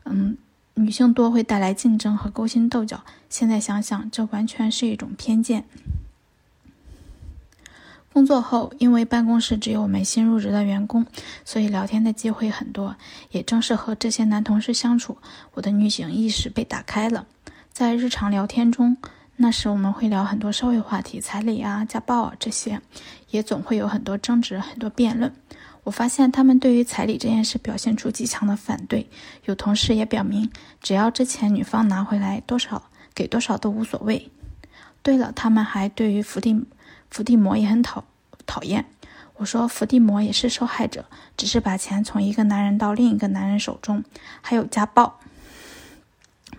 [0.05, 0.37] 嗯，
[0.75, 3.03] 女性多会带来竞争和勾心斗角。
[3.29, 5.65] 现在想想，这完全是一种偏见。
[8.13, 11.05] 工作后，因为办公室只有我们新入职的员工，
[11.43, 12.95] 所以聊天的机会很多。
[13.31, 15.17] 也正是和这些男同事相处，
[15.55, 17.27] 我的女性意识被打开了。
[17.73, 18.95] 在日常聊天中，
[19.37, 22.79] 那时我们会聊很多社会话题，彩礼啊、家暴啊这些，
[23.29, 25.33] 也总会有很多争执、很多辩论。
[25.83, 29.09] 我发现他们对于彩礼这件事表现出极强的反对，
[29.43, 30.49] 有同事也表明，
[30.81, 32.83] 只要这钱女方拿回来多少，
[33.13, 34.31] 给多少都无所谓。
[35.03, 36.65] 对了，他们还对于伏地
[37.11, 38.05] 伏地魔也很讨
[38.45, 38.85] 讨厌。
[39.35, 41.03] 我说伏地魔也是受害者，
[41.35, 44.01] 只是把钱从一个男人到另一个男人手中，
[44.41, 45.19] 还有家暴。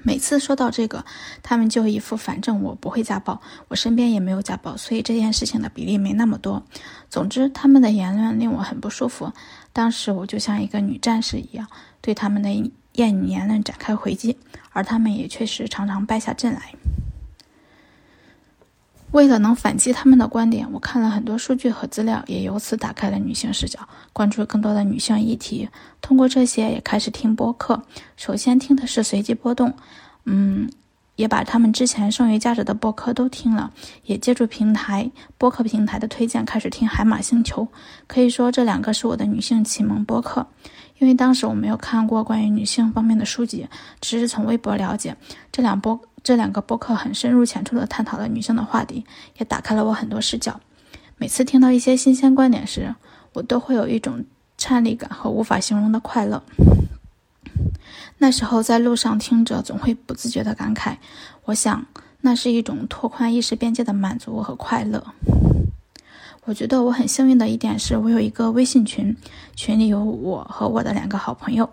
[0.07, 1.05] 每次说到这个，
[1.43, 6.63] 他们就一副反正我不会家暴，我身边也没有家暴，所以这件事情的比例没那么多。
[7.11, 9.33] 总之，他们的言论令我很不舒服。
[9.73, 11.67] 当时我就像一个女战士一样，
[12.01, 12.49] 对他们的
[12.93, 14.39] 厌女言论展开回击，
[14.71, 16.73] 而他们也确实常常败下阵来。
[19.13, 23.81] 为了能反击他们的观点，我看了很多数据和资料，也由此打开了女性视角，
[24.13, 25.67] 关注更多的女性议题。
[26.03, 27.81] 通过这些，也开始听播客。
[28.17, 29.73] 首先听的是随机波动，
[30.25, 30.69] 嗯，
[31.15, 33.73] 也把他们之前剩余价值的播客都听了，
[34.05, 37.67] 也借助平台播客平台的推荐，开始听海马星球。
[38.07, 40.47] 可以说，这两个是我的女性启蒙播客。
[40.99, 43.67] 因为当时我没有看过关于女性方面的书籍，
[44.01, 45.17] 只是从微博了解
[45.53, 45.99] 这两播。
[46.27, 49.07] 这两个播客很深入浅出地探讨了女性的话题，
[49.39, 50.61] 也打开了我很多视角。
[51.19, 52.97] 每次听到一些新鲜观点时，
[53.35, 54.25] 我都会有一种
[54.59, 56.43] 颤栗感和无法形容的快乐。
[58.19, 60.97] 那时候在路上听着，总会不自觉地感慨，
[61.45, 61.87] 我想
[62.23, 65.07] 那是一种拓宽意识边界的满足和快乐。
[66.47, 69.15] 我觉得我很幸运的一点是，我有一个微信群，
[69.57, 71.69] 群里有我和我的两个好朋友。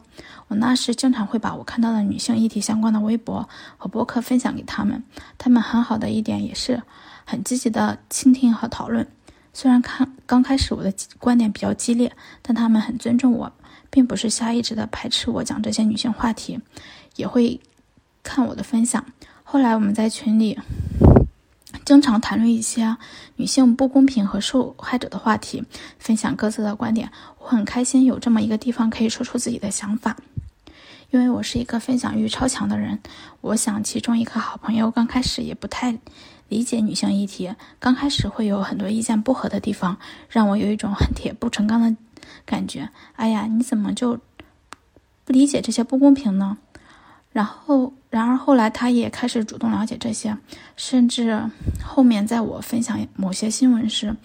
[0.48, 5.02] 我那时经常会把我看到的女性议题相关的微博和博客分享给他们，
[5.38, 6.82] 他们很好的一点也是
[7.24, 9.08] 很积极的倾听和讨论。
[9.54, 12.12] 虽然看刚开始我的观点比较激烈，
[12.42, 13.54] 但他们很尊重我，
[13.92, 16.60] 并不是下意识的排斥我讲这些女性话题，
[17.16, 17.62] 也会
[18.24, 19.06] 看我的分享。
[19.44, 20.58] 后来我们在群里。
[21.86, 22.98] 经常谈论一些
[23.36, 25.64] 女性不公平和受害者的话题，
[26.00, 27.12] 分享各自的观点。
[27.40, 30.16] 我很开心有这么一个地方可以说出自己的想法，
[31.12, 33.00] 因为我是一个分享欲超强的人。
[33.42, 35.98] 我想其中一个好朋友刚开始也不太
[36.48, 39.98] 理解女性议题，刚开始会有很多意见不合的地方，
[40.30, 41.96] 让我有一种恨铁不成钢的
[42.46, 42.90] 感觉。
[43.18, 44.20] 哎呀，你怎么就
[45.26, 46.58] 不理解这些不公平呢？
[47.34, 50.38] 然后，然而后来，他也开始主动了解这些，
[50.78, 51.44] 甚至
[51.84, 54.16] 后面在我分享某些新闻时，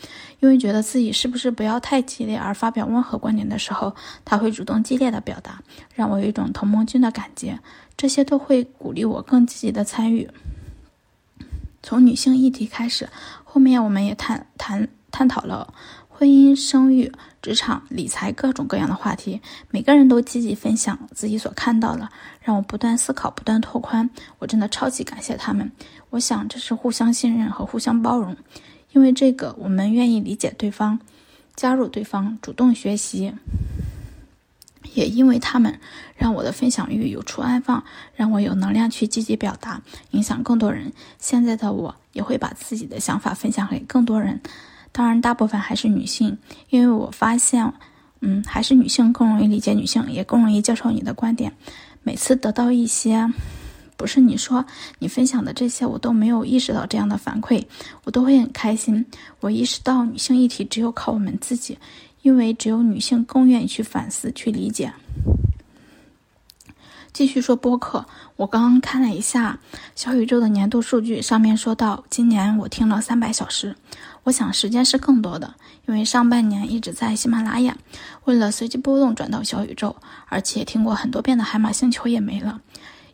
[0.40, 3.96] 因为觉得自己是不是不要太激烈而发表温和观点的时候，
[4.26, 5.62] 他会主动激烈的表达，
[5.94, 7.58] 让我有一种同盟军的感觉。
[7.96, 10.28] 这些都会鼓励我更积极的参与。
[11.82, 13.08] 从女性议题开始，
[13.42, 15.72] 后面我们也探谈探讨了。
[16.18, 19.40] 婚姻、生育、职场、理财，各种各样的话题，
[19.70, 22.08] 每个人都积极分享自己所看到的，
[22.42, 24.10] 让我不断思考、不断拓宽。
[24.40, 25.70] 我真的超级感谢他们。
[26.10, 28.36] 我想这是互相信任和互相包容，
[28.90, 30.98] 因为这个我们愿意理解对方，
[31.54, 33.32] 加入对方，主动学习。
[34.94, 35.78] 也因为他们，
[36.16, 37.84] 让我的分享欲有处安放，
[38.16, 39.80] 让我有能量去积极表达，
[40.10, 40.92] 影响更多人。
[41.20, 44.40] 现在的我也会把自己的想法分享给更多人。
[44.98, 46.36] 当然，大部分还是女性，
[46.70, 47.72] 因为我发现，
[48.18, 51.52] 嗯，还是女性更容易理解女性，也更容易接受你的观点。
[52.02, 53.32] 每次得到一些，
[53.96, 54.64] 不是你说
[54.98, 57.64] 你分享的这些，我都没有意识到这样的反馈，
[58.02, 59.06] 我都会很开心。
[59.38, 61.78] 我意识到女性议题只有靠我们自己，
[62.22, 64.92] 因为只有女性更愿意去反思、去理解。
[67.12, 68.04] 继续说播客，
[68.34, 69.58] 我刚刚看了一下
[69.94, 73.76] 小宇宙的年度数据，上面说到今年我听了三百小时。
[74.28, 75.54] 我想时间是更多的，
[75.86, 77.76] 因为上半年一直在喜马拉雅，
[78.24, 82.60] 为了随机波动转到小宇宙，而且听过很多遍的海马星球也没了。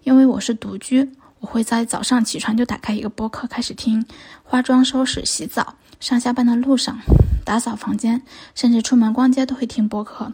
[0.03, 4.05] 因为我是独居，我会在早上起床就打开一个播客开始听，
[4.43, 6.99] 化妆、收拾、洗澡、上下班的路上、
[7.45, 8.23] 打扫房间，
[8.57, 10.33] 甚至出门逛街都会听播客，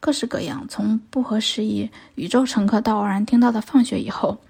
[0.00, 4.42] 各式各样，从不合时宜、宇宙乘客到偶然听到的放学以后，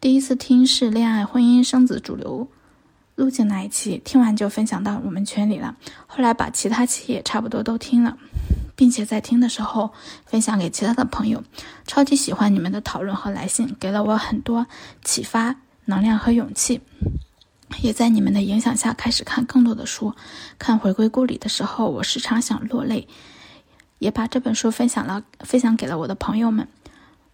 [0.00, 2.48] 第一次听是恋爱、婚姻、生子主流。
[3.14, 5.76] 路径那一期听完就分享到我们群里了，
[6.06, 8.16] 后来把其他期也差不多都听了，
[8.74, 9.92] 并且在听的时候
[10.24, 11.42] 分享给其他的朋友，
[11.86, 14.66] 超级喜欢你们的讨论和来信，给了我很多
[15.04, 16.80] 启发、能量和勇气。
[17.80, 20.14] 也在你们的影响下开始看更多的书，
[20.58, 23.08] 看《回归故里》的时候，我时常想落泪，
[23.98, 26.68] 也把这本书分享了，分享给了我的朋友们。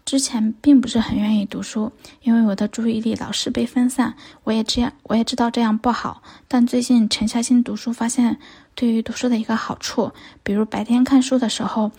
[0.09, 4.15] 之前并不是很愿意读书，因为我的注意力老是被分散。
[4.43, 6.23] 我也这样，我也知道这样不好。
[6.49, 8.39] 但最近沉下心读书，发现
[8.75, 10.11] 对于读书的一个好处，
[10.43, 11.91] 比如白天看书的时候，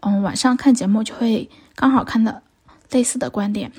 [0.00, 2.40] 嗯，晚上看节目就会刚好看到
[2.92, 3.70] 类似的观点。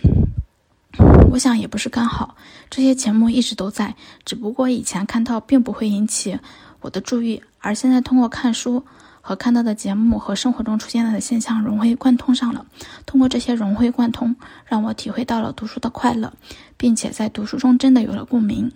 [1.32, 2.35] 我想也不是刚好，
[2.69, 6.38] 这些节目一直都在，只不过以前看到并不会引起
[6.82, 8.84] 我的注意，而现在通过看书。
[9.22, 12.66] 和看到的节目和生活中出现的现象融会贯通上了。
[13.06, 14.35] 通过这些融会贯通，
[14.66, 16.33] 让我体会到了读书的快乐，
[16.75, 18.72] 并且在读书中真的有了共鸣。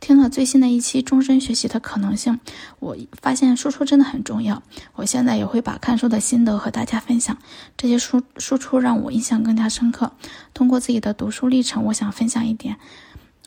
[0.00, 2.34] 听了最新的一期《终身学习的可能性》，
[2.80, 4.60] 我发现输出真的很重要。
[4.94, 7.38] 我现在也会把看书的心得和大家分享。
[7.76, 10.10] 这些输输出让我印象更加深刻。
[10.52, 12.78] 通过自己的读书历程，我想分享一点。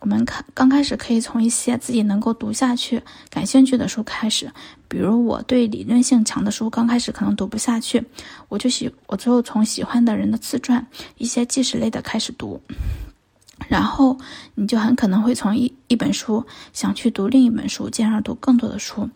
[0.01, 4.51] 我们看刚开始可以从一些自己能够读下去、感兴趣的书开始，
[4.87, 8.05] 比如我对理论性强的书刚开始可能读不下去，
[8.49, 10.85] 我就喜我最后从喜欢的人的自传、
[11.17, 12.61] 一些纪实类的开始读，
[13.67, 14.17] 然后
[14.53, 19.09] 你就很可能会从一一本书想去读另一本书，进而读更多的书。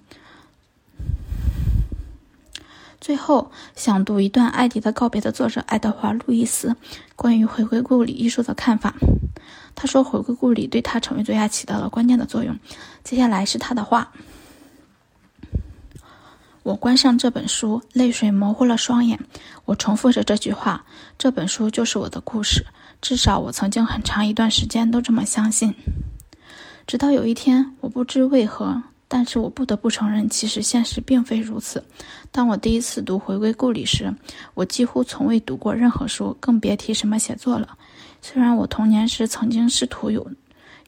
[3.01, 6.75] 最后想读一段《艾迪的告别》的作者爱德华·路易斯
[7.15, 8.93] 关于回归故里艺术的看法。
[9.73, 12.53] 他说：“回归故里对他成为作家起到了关键的作用。”
[13.05, 14.11] 接下来是他的话
[16.63, 19.17] ：“我关上这本书，泪水模糊了双眼。
[19.63, 20.83] 我重复着这句话：
[21.17, 22.65] 这本书就是我的故事。
[23.01, 25.73] 至少我曾经很长一段时间都这么相信。
[26.85, 31.83] 直到有一天，我不知为何。”但是我不得不承认，其实现实并非如此。
[32.31, 34.13] 当我第一次读《回归故里》时，
[34.53, 37.77] 我几乎从未读过任何书，更别提什么写作了。
[38.21, 40.29] 虽然我童年时曾经试图有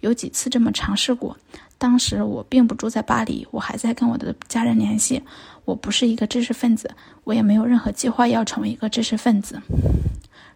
[0.01, 1.35] 有几次这么尝试过，
[1.77, 5.21] 当时我并不住在巴黎，我还在跟我的家人联系。
[5.65, 6.89] 我不是一个知识分子，
[7.23, 9.61] 我也没有任何计划要成为一个知识分子。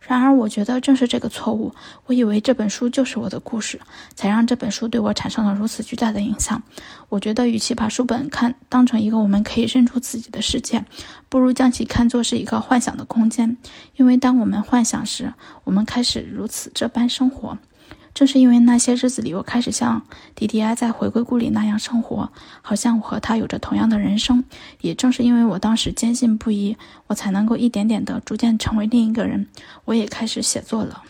[0.08, 1.74] 然而，我觉得正是这个错误。
[2.06, 3.80] 我以为这本书就是我的故事，
[4.14, 6.62] 才让这本书对我产生了如此巨大的影响。
[7.10, 10.86] 我觉得，与其把书本看当成一个我们可以认出自己的世界，
[11.28, 13.58] 不如将其看作是一个幻想的空间。
[13.96, 17.58] 因为当我们幻想时，我们开始如此这般生活。
[18.16, 20.02] 正是因为那些日子里，我开始像
[20.36, 24.42] 迪迪埃在回归故里那样生活，好像我和他有着同样的人生。
[24.80, 26.78] 也正是因为我当时坚信不疑，
[27.08, 29.46] 我才能够一点点的逐渐成为另一个人。
[29.84, 31.04] 我也开始写作了。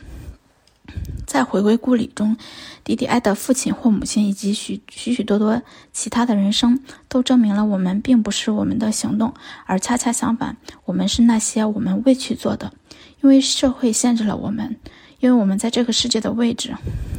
[1.27, 2.35] 在回归故里中，
[2.83, 5.61] 迪迪埃的父亲或母亲以及许许许多多
[5.93, 9.31] 其他的人生，都证明了我们并不是我们的行动，
[9.67, 12.73] 而恰恰相反，我们是那些我们未去做的，
[13.21, 14.75] 因为社会限制了我们。
[15.19, 16.75] 因为我们在这个世界的位置，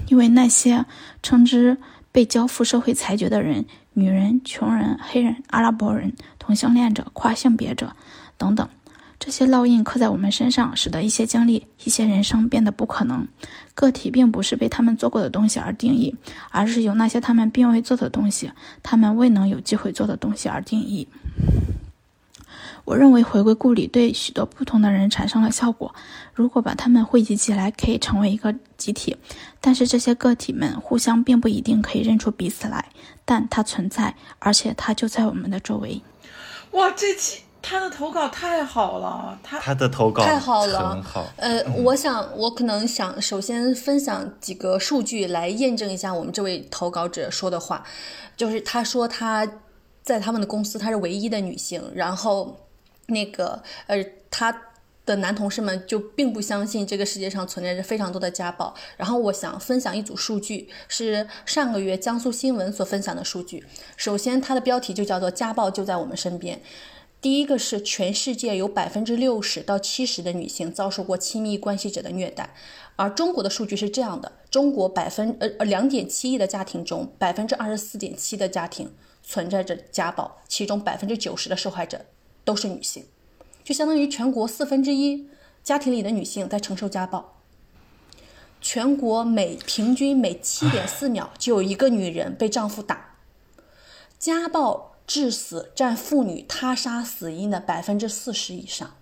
[0.08, 0.84] 因为那些
[1.22, 1.76] 称之
[2.12, 7.92] 被交付社会裁决的人，女人、穷人、黑人、阿拉伯人、同性恋者、跨性别者
[8.38, 8.68] 等等，
[9.18, 13.26] 这些烙印刻在我们身上，使得一些经历、一些人生变得不可能。
[13.74, 16.14] 个体并不是被他们做过的东西而定义，
[16.50, 18.50] 而是由那些他们并未做的东西，
[18.82, 21.08] 他们未能有机会做的东西而定义。
[22.86, 25.92] 我认为回归故里对许多不同的人产生了效果。
[26.32, 29.16] 如果把他们汇集起来，可以成为一个集体。
[29.60, 32.92] 但是这些个体们互相并不一定可以认出彼此来，
[33.24, 36.00] 但它存在，而且它就在我们的周围。
[36.70, 41.26] 哇，这期他的投稿太好了，他他的投稿太好了，很好。
[41.38, 47.82] 呃，我想我可能想首先分享几个数据来验证一下我们这位投稿者说的话，
[48.36, 49.44] 就是他说他
[50.04, 52.56] 在他们的公司他是唯一的女性，然后。
[53.06, 54.62] 那个呃，他
[55.04, 58.74] 的男同事们就并不相信这个世界上存在着非常多的家暴。
[58.96, 63.64] 然后我想分享一组数据，是上个月江苏新闻所分享的数据。
[63.96, 66.60] 首先，它的标题就叫做“家暴就在我们身边”。
[67.18, 72.54] 第一个是全世界有百分之六十到七十的女性遭受过亲密关系者的虐待，
[72.94, 82.02] 而中国的数据是这样的：中国百分呃呃两点七亿的家庭中，百分之二十四点七的家庭存在着家暴，其中百分之九十的受害者。
[82.46, 83.04] 都是女性，
[83.64, 85.28] 就相当于全国四分之一
[85.64, 87.42] 家庭里的女性在承受家暴。
[88.60, 93.16] 全国每平均每七点四秒就有一个女人被丈夫打。
[94.18, 98.94] 家暴致死占妇女他杀死因的百分之四十以上。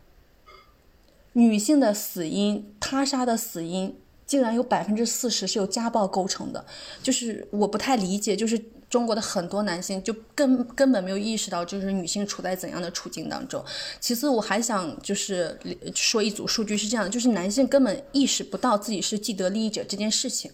[1.35, 6.65] 女性的死因他杀的死因竟然有百分之四十是由家暴构成的，
[7.03, 8.65] 就是我不太理解，就是。
[8.95, 13.61] 中国的很多男性就根根本没有意识到，就是女性处在怎样的处境当中。
[13.99, 15.59] 其次，我还想就是
[15.97, 20.49] 说一组数据是这样的，就是男性根本意识不到自己是既得利益者这件事情。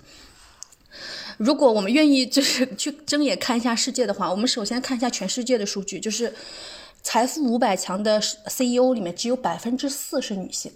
[1.36, 6.32] 如果我们愿意就是 去睁眼看一下世界的话，我们首先看一下全世界的数据，就是
[7.02, 10.72] 财富五百强的 CEO 里面只有百分之四是女性。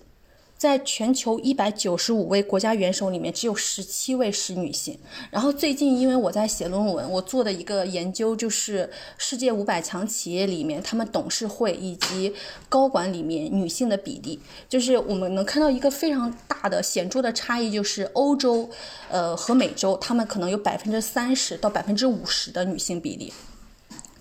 [0.65, 4.99] 在全球一百九十五位国家元首里面，只有十七位是女性。
[5.31, 12.33] 然后最近，因为我在写论文，我做的一个研究就是世界五百强企业里面，他们董事会以及
[12.70, 18.70] 高管里面女性的比例，就是我们能看到一个非常大的显著的差异，就是欧洲，
[19.10, 23.31] 呃和美洲，他们可能有百分之三十到百分之五十的女性比例。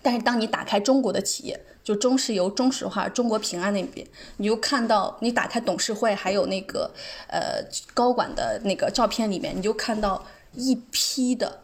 [0.01, 6.89] 但是当你打开中国的企业，就中石油、中石化、中国平安那边，你就看到你打开董事会还有那个
[7.27, 7.61] 呃
[7.93, 11.59] 高管的那个照片里面，你就看到一批的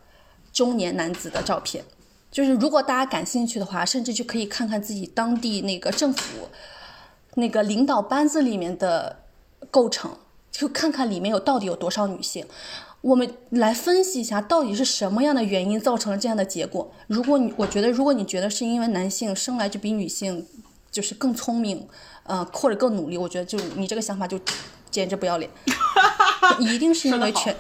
[0.51, 1.83] 中年男子的照片。
[2.31, 6.49] 就是如果大家感兴趣的话，甚至就可以看看自己当地那个政府
[7.35, 9.23] 那个领导班子里面的
[9.72, 10.15] 构成，
[10.51, 12.45] 就看看里面有到底有多少女性。
[13.01, 16.91] 我们来分析一下，到底是什么样的原因造成了这样的结果？
[17.07, 20.45] 如果你我觉得，如果你觉得是因为男性生来就比女性
[20.91, 21.87] 就是更聪明，
[22.23, 24.39] 呃，或者更努力，我觉得就你这个想法就
[24.91, 25.49] 简直不要脸，
[26.59, 27.55] 一定是因为权，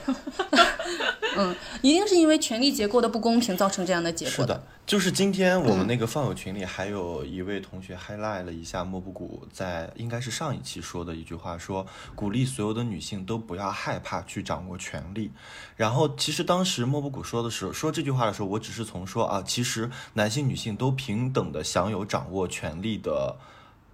[1.37, 4.31] 嗯，一定是因为权力结构的不公平造成这样的结果。
[4.33, 11.85] 是的，就是今天我们那个放友群里还有一位同学 highlight 了一下莫布谷在应该是上一期说的一句话，说
[12.15, 15.31] 鼓励所有的女性都不要害怕去掌握权力。
[15.75, 23.35] 然后其实当时莫布谷说的时候，说这句话的时候，我只是从说啊，其实男性女性都平等的享有掌握权力的。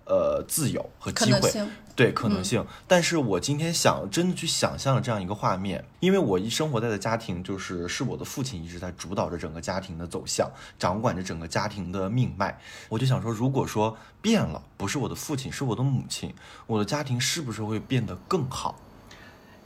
[0.05, 1.51] 呃，自由和机会，
[1.95, 2.65] 对可能性。
[2.87, 12.59] 但是我今天想真的去想象了这样一个画面，因为我一生活在的家庭就是是我的父亲一直在主导着整个家庭的走向，掌管着整个家庭的命脉。
[12.89, 16.33] 我就想说，如果说变了，不是我的父亲，是我的母亲，
[16.67, 18.79] 我的家庭是不是会变得更好？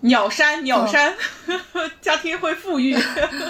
[0.02, 1.14] 鸟山，鸟山，
[2.02, 2.98] 家庭会富裕，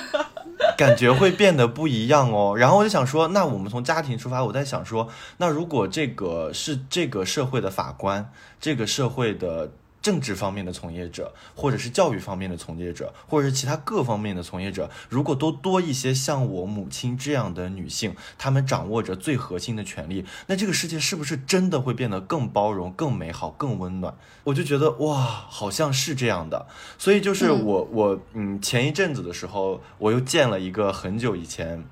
[0.78, 2.56] 感觉会变得不一样哦。
[2.58, 9.72] 然后我就想说，那我们从家庭出发，我在想说，那如果这个是这个社会的法官，这个社会的。
[10.02, 24.16] 政治方面的从业者，或者是教育方面的从业者，或者是其他各方面的从业者，如果都多一些像我母亲这样的女性，她们掌握着最核心的权利，那这个世界是不是真的会变得更包容、更美好、更温暖？
[24.45, 26.66] 我就觉得哇，好像是这样的。
[26.98, 31.84] 所以就是我我嗯，前一阵子的时候，我又见了一个很久以前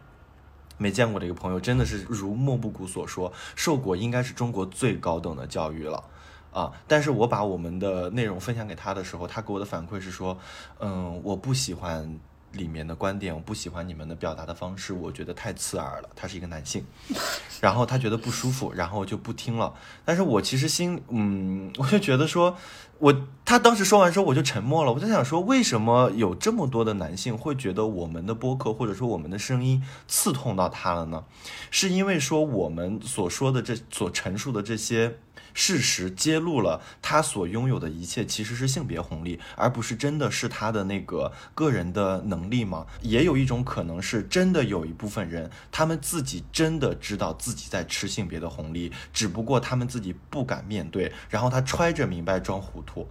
[0.78, 6.04] 没见过的一个朋友，真的是如莫布谷所说，受过应该是中国最高等的教育了。
[6.52, 6.72] 啊！
[6.88, 10.38] 但是我把我们的内容分享给他的时候，他给我的反馈是说，
[10.80, 12.20] 嗯，我不喜欢
[12.54, 16.10] 里面的观点，我不喜欢你们的表达的方式，我觉得太刺耳了。
[16.16, 16.84] 他是一个男性，
[17.62, 19.74] 然后他觉得不舒服，然后就不听了。
[20.04, 22.56] 但是我其实心，嗯，我就觉得说，
[22.98, 23.14] 我
[23.46, 24.92] 他当时说完之后，我就沉默了。
[24.94, 31.26] 我在想说，为什么有这么多的男性会觉得我们的播客或者说我们的声音刺痛到他了呢？
[31.70, 35.20] 是因为说我们所说的这所陈述的这些。
[35.58, 42.86] 事实揭露了他所拥有的一切其实是性别红利，而不是真的是他的那个个人的能力吗？
[43.02, 53.08] 也有一种可能是真的有一部分人，他们自己真的知道自己在吃性别的红利，只不过他们自己不敢面对，然后他揣着明白装糊涂。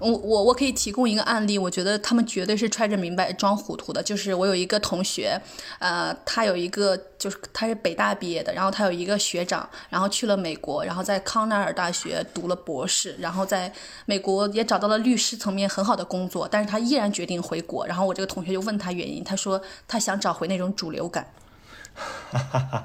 [0.00, 4.02] 我我我可以提供一个案例，我觉得他们绝对是揣着明白装糊涂的。
[4.02, 5.38] 就是我有一个同学，
[5.78, 13.70] 呃，他有一个就是他是北大毕业的，然后他有一个学长，然后去了美国，然后在康奈尔大学读了博士，然后在
[14.06, 17.86] 美国也找到了律师层面很好的工作，但是他依然决定回国。
[17.86, 21.26] 然后我这个同学就问他原因，他说他想找回那种主流感。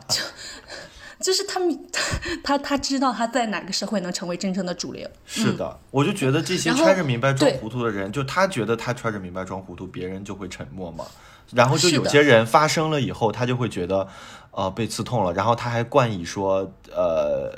[0.10, 0.22] 就。
[1.22, 1.88] 就是他们，
[2.44, 5.10] 他他知道他在哪个社会能成为真正的主流。
[5.26, 11.06] 是的，我就觉得这些揣着明白装糊涂的人，就他觉得他揣着明白装糊涂，别人就会沉默嘛。
[11.54, 14.08] 然后就有些人发生了以后，他就会觉得，
[14.52, 15.32] 呃，被刺痛了。
[15.34, 17.52] 然后他还冠以说，呃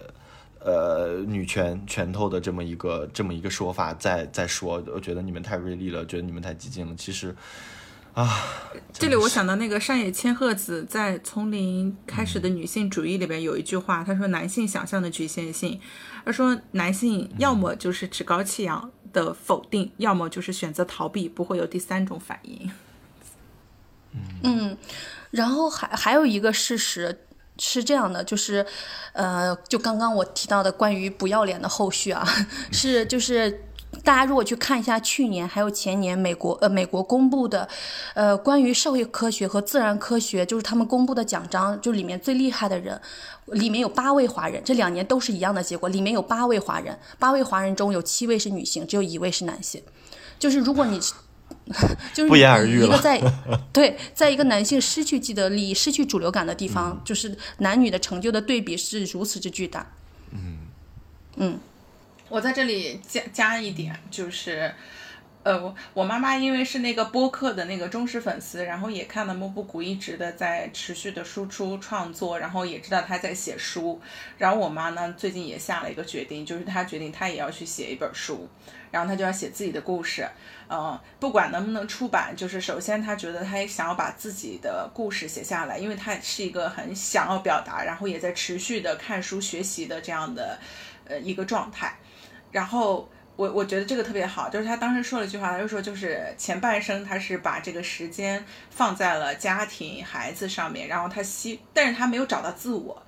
[0.59, 6.93] 呃，女权拳头的这么一个这么一个说法，在在说，我觉得你们太锐利了，觉得你们太激进了。
[6.95, 7.35] 其实。
[8.17, 8.35] 啊，
[8.91, 15.79] 这里我想到那个上野千鹤子在《从零开始的女性主义》里边有一句话，她说：“男性想象的局限性，
[16.25, 22.71] 她说男性要么就是趾高气扬的否定，要么就是选择逃避，不会有第三种反应。”
[24.41, 24.75] 嗯，
[25.29, 27.19] 然后还还有一个事实
[27.59, 28.65] 是这样的，就是，
[29.13, 32.27] 呃，就刚刚我提到的关于不要脸的后续啊，
[32.73, 33.65] 是就是。
[34.07, 37.67] 大家如果去看一下去年还有前年美国呃美国公布的，
[38.13, 42.97] 呃关于社会科学和自然科学，就是他们公布的奖章，就里面最厉害的人，
[43.47, 49.83] 里面有八位华人，这两年都是一样的结果，里面有八位华人，八位华人中有七位是女性，只有一位是男性，
[50.39, 50.97] 就是如果你，
[52.15, 53.21] 就是不言而喻一个在
[53.73, 59.91] 对，在一个男性失去既得利益、失去主流感的地方，就是男女的成就的对比是如此之巨大，
[60.31, 60.59] 嗯。
[61.35, 61.59] 嗯。
[62.29, 64.73] 我在这里加加一点，就是。
[65.43, 74.01] 呃，我我妈妈因为是那个播客的那个忠实粉丝，然后也看了莫布谷一直的在持续的输出创作，然后也知道他在写书。
[74.37, 78.49] 然后我妈呢，最近也下了一个决定，就是她决定她也要去写一本书，
[78.91, 80.27] 然后她就要写自己的故事。
[80.67, 90.59] 呃，不管能不能出版，就是首先她觉得她也想要把自己的故事写下来，因为她是一个很想要表达，然后也在持续的看书学习的这样的
[91.05, 91.95] 呃一个状态。
[92.51, 93.07] 然后。
[93.37, 102.99] 我我觉得这个特别好，就是他当时说了一句话，他就说就是前半生他是把这个时间放在了家庭孩子上面，然后他希，但是他没有找到自我。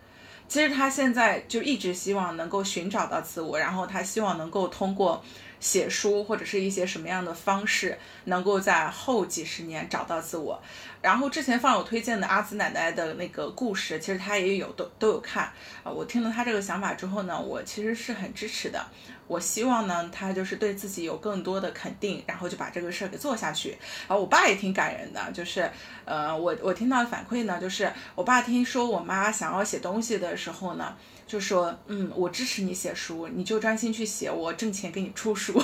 [0.48, 5.24] 其实他现在就一直希望能够寻找到自我，然后他希望能够通过
[5.59, 10.61] 写书或者是一些什么样的方式，能够在后几十年找到自我。
[11.01, 15.51] 然后之前放我推荐的阿紫奶奶的那个故事，其实他也有都都有看
[15.84, 15.92] 啊。
[15.92, 18.85] 我听了他这个想法之后呢，我其实是很支持的。
[19.30, 23.77] 我希望呢，他就是对自己有更多的肯定，然后就把这个事儿给做下去。
[24.08, 25.69] 然后，我爸也挺感人的，就是
[26.03, 30.98] 呃，我我听到的反馈呢，就是我爸听说我妈想要写东西的时候呢，
[31.30, 35.64] 就说嗯，我支持你写书，你就专心去写，我挣钱给你出书。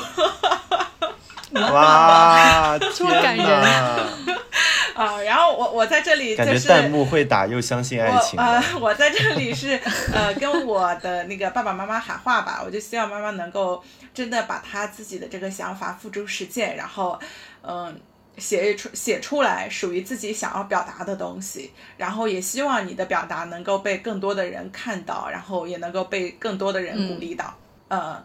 [1.54, 3.46] 哇， 这么感人
[4.96, 5.20] 啊！
[5.26, 8.40] 然后我我在这里感觉弹幕会打又相信爱情。
[8.40, 9.80] 呃，我在这里是
[10.14, 17.20] 呃跟我的那个爸爸妈妈喊话吧，我就希望妈妈能够真的把她自己的这个想法付诸实践，然后
[17.64, 18.00] 嗯
[18.38, 27.58] 写出写出来属于自己想要表达的东西，然后也希望你的表达能够被更多的人看到，然后也能够被更多的人鼓励到。
[27.90, 28.24] 嗯，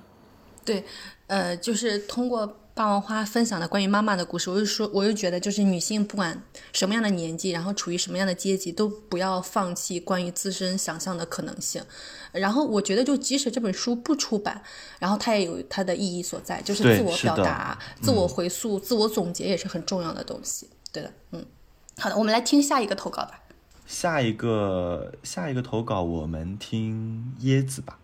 [0.64, 0.84] 对，
[1.26, 2.59] 呃，就是通过。
[2.80, 6.42] 霸王花分享的关于妈妈的故事，我就说，我就觉得，就是女性不管
[6.72, 11.84] 什么样的年纪，然后处于什么样的阶级，都不要放弃关于自身想象的可能性。
[12.32, 14.62] 然后我觉得，就即使这本书不出版，
[14.98, 20.66] 然后它也有它的意义所在，就是自我表达、自我回溯、自我总结也是很重要的东西。
[20.90, 21.44] 对的，嗯，
[21.98, 23.42] 好的，我们来听下一个投稿吧。
[23.86, 27.98] 下一个下一个投稿，我们听椰子吧。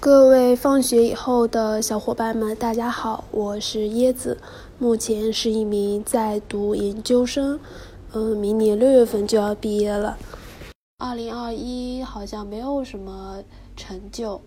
[0.00, 4.38] 各位放学以后的小伙伴们，大家好，我是椰子，
[4.78, 7.60] 目前是一名在读研究生，
[8.12, 10.16] 嗯，明年六月份就要毕业了。
[10.96, 13.44] 二零二一好像没有什么
[13.76, 14.40] 成就，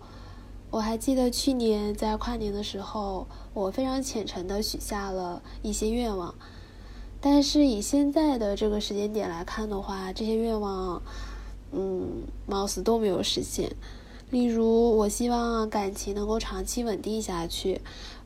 [0.70, 6.34] 我还记得去年在跨年的时候，我非常虔诚的许下了一些愿望，
[7.20, 11.00] 但是以现在的这个时间点来看的话，这些愿望，
[11.70, 13.70] 嗯，貌似都没有实现。
[14.30, 17.80] 例如，我希望感情能够长期稳定下去，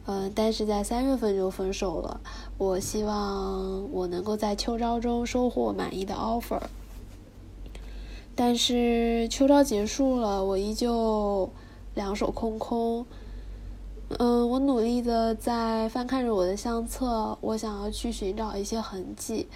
[0.07, 2.21] 嗯，但是在三月份就分手了。
[2.57, 6.63] 我希望我能够在秋招中收获满意的 offer，
[8.35, 11.51] 但是秋招结束了，我依旧
[11.95, 13.05] 两手空空。
[14.19, 19.47] 嗯，我努力的在翻看着我的相册，我想要去寻找一些痕迹，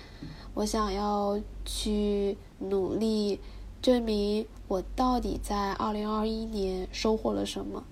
[0.53, 3.41] 我想要去努力
[3.83, 4.47] 证明。
[4.69, 7.85] 我到底在二零二一年收获了什么？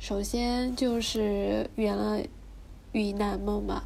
[0.00, 2.20] 首先就是圆了
[2.90, 3.84] 云南梦吧。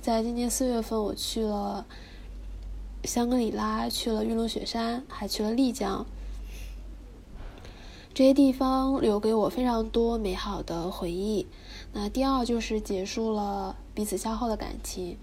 [0.00, 1.84] 在今年四月份，我去了
[3.04, 6.06] 香格里拉，去了玉龙雪山，还去了丽江。
[8.14, 11.46] 这些地方留给我非常多美好的回忆。
[11.92, 15.18] 那第二就是结束了彼此消耗的感情。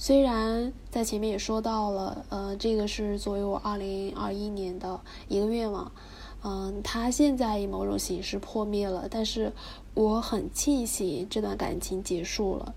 [0.00, 5.90] 虽然在前面也说到了，呃，这个是作为我二零二一年的一个愿望，
[6.44, 9.52] 嗯，它现在以某种形式破灭了，但是
[9.94, 12.74] 我很庆幸这段感情结束了，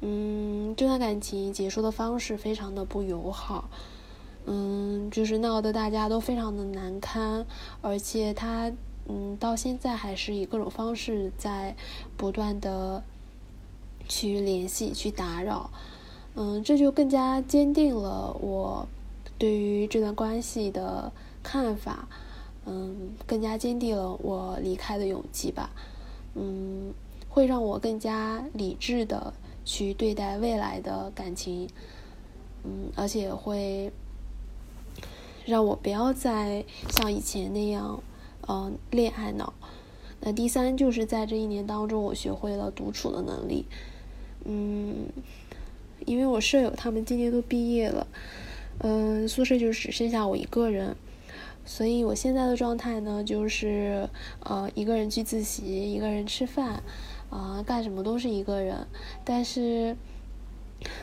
[0.00, 3.68] 嗯，这段感情结束的方式非常的不友好，
[4.46, 7.44] 嗯，就是闹得大家都非常的难堪，
[7.82, 8.72] 而且他，
[9.08, 11.74] 嗯，到现在还是以各种方式在
[12.16, 13.02] 不断的
[14.06, 15.68] 去联系、去打扰。
[16.40, 18.86] 嗯，这就更加坚定了我
[19.38, 21.10] 对于这段关系的
[21.42, 22.08] 看法，
[22.64, 25.70] 嗯，更加坚定了我离开的勇气吧，
[26.36, 26.94] 嗯，
[27.28, 29.34] 会让我更加理智的
[29.64, 31.68] 去对待未来的感情，
[32.62, 33.90] 嗯，而且会
[35.44, 38.00] 让我不要再像以前那样，
[38.46, 39.52] 嗯，恋爱脑。
[40.20, 43.66] 那第三就是在这一年当中，我学会了独处的能力，
[44.44, 45.08] 嗯。
[46.06, 48.06] 因为我舍友他们今年都毕业了，
[48.78, 50.96] 嗯，宿舍就只剩下我一个人，
[51.64, 54.08] 所以我现在的状态呢，就是
[54.40, 56.82] 呃一个人去自习，一个人吃饭，
[57.30, 58.86] 啊，干什么都是一个人。
[59.24, 59.96] 但是，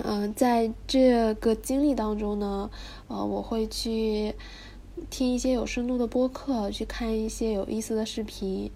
[0.03, 2.69] 嗯，在这个经历当中呢，
[3.07, 4.33] 呃，我会去
[5.09, 8.71] 听一些有深度的播客，去看一些有意思的视频，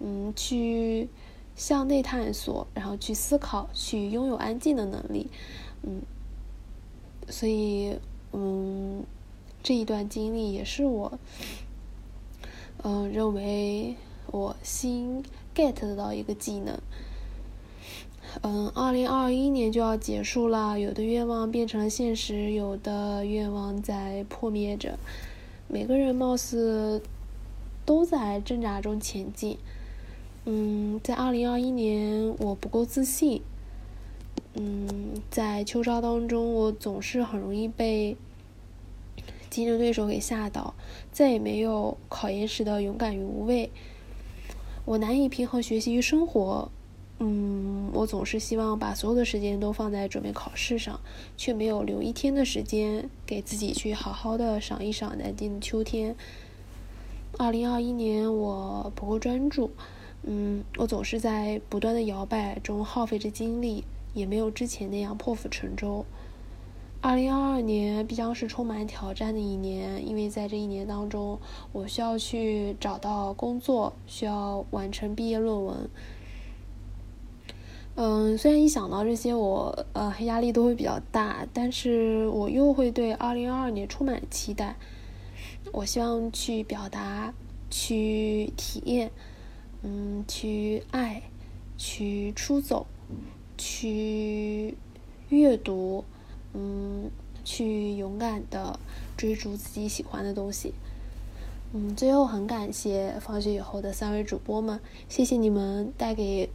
[0.00, 1.08] 嗯，去
[1.54, 5.28] 向内探索，然后去思考，去拥有安静的能力。
[5.82, 6.02] 嗯，
[7.28, 7.98] 所以，
[8.32, 9.04] 嗯，
[9.62, 11.18] 这一段经历也是我，
[12.82, 13.96] 嗯，认为
[14.30, 15.22] 我新
[15.54, 16.80] get 到一个技能。
[18.40, 24.98] 嗯，二零二一年就要结束了，有的愿望变成了现实，有的愿望在破灭着。
[25.68, 27.02] 每个人貌似
[27.84, 29.58] 都在挣扎中前进。
[30.44, 33.42] 嗯，在二零二一年，我不够自信。
[34.54, 38.16] 嗯，在秋招当中，我总是很容易被
[39.48, 40.74] 竞争对手给吓倒，
[41.12, 43.70] 再也没有考研时的勇敢与无畏。
[44.84, 46.70] 我难以平衡学习与生活。
[47.18, 50.98] 嗯，我总是希望把所有的时间都放在准备考试上，
[51.36, 56.16] 却没有留一天的时间给自己去好好的赏一赏南京的秋天。
[57.38, 59.70] 二零二一年我不够专注，
[60.24, 63.84] 嗯，我总是在不断的摇摆中耗费着精力，
[64.14, 66.04] 也没有之前那样破釜沉舟。
[67.00, 71.40] 二零二二年必将是充满挑战的一年，因为在这一年当中，
[71.72, 75.90] 我需要去找到工作，需要完成毕业论文。
[77.96, 84.76] 嗯，虽然一想到这些，我呃压力都会比较大，但是我又会对二零二二年充满期待。
[85.72, 87.34] 我希望去表达，
[87.68, 89.10] 去体验，
[89.82, 91.22] 嗯，去爱，
[91.76, 92.86] 去出走，
[93.58, 94.76] 去
[95.28, 96.04] 阅读，
[96.54, 97.10] 嗯，
[97.44, 98.78] 去勇敢的
[99.16, 100.74] 追逐自己喜欢的东西。
[101.72, 106.48] 嗯，最后很感谢放学以后的三位主播们，谢谢你们带给。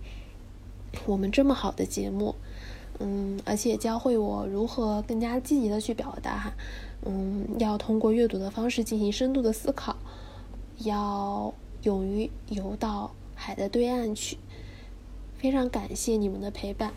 [1.05, 2.33] 我们这么好的节目，
[2.99, 6.53] 嗯，而且教会我如何更加积极的去表达，
[7.05, 9.97] 嗯，要通过阅读的方式进行深度的思考，
[10.79, 14.37] 要勇于游到海的对岸去。
[15.37, 16.91] 非常感谢你们的陪伴。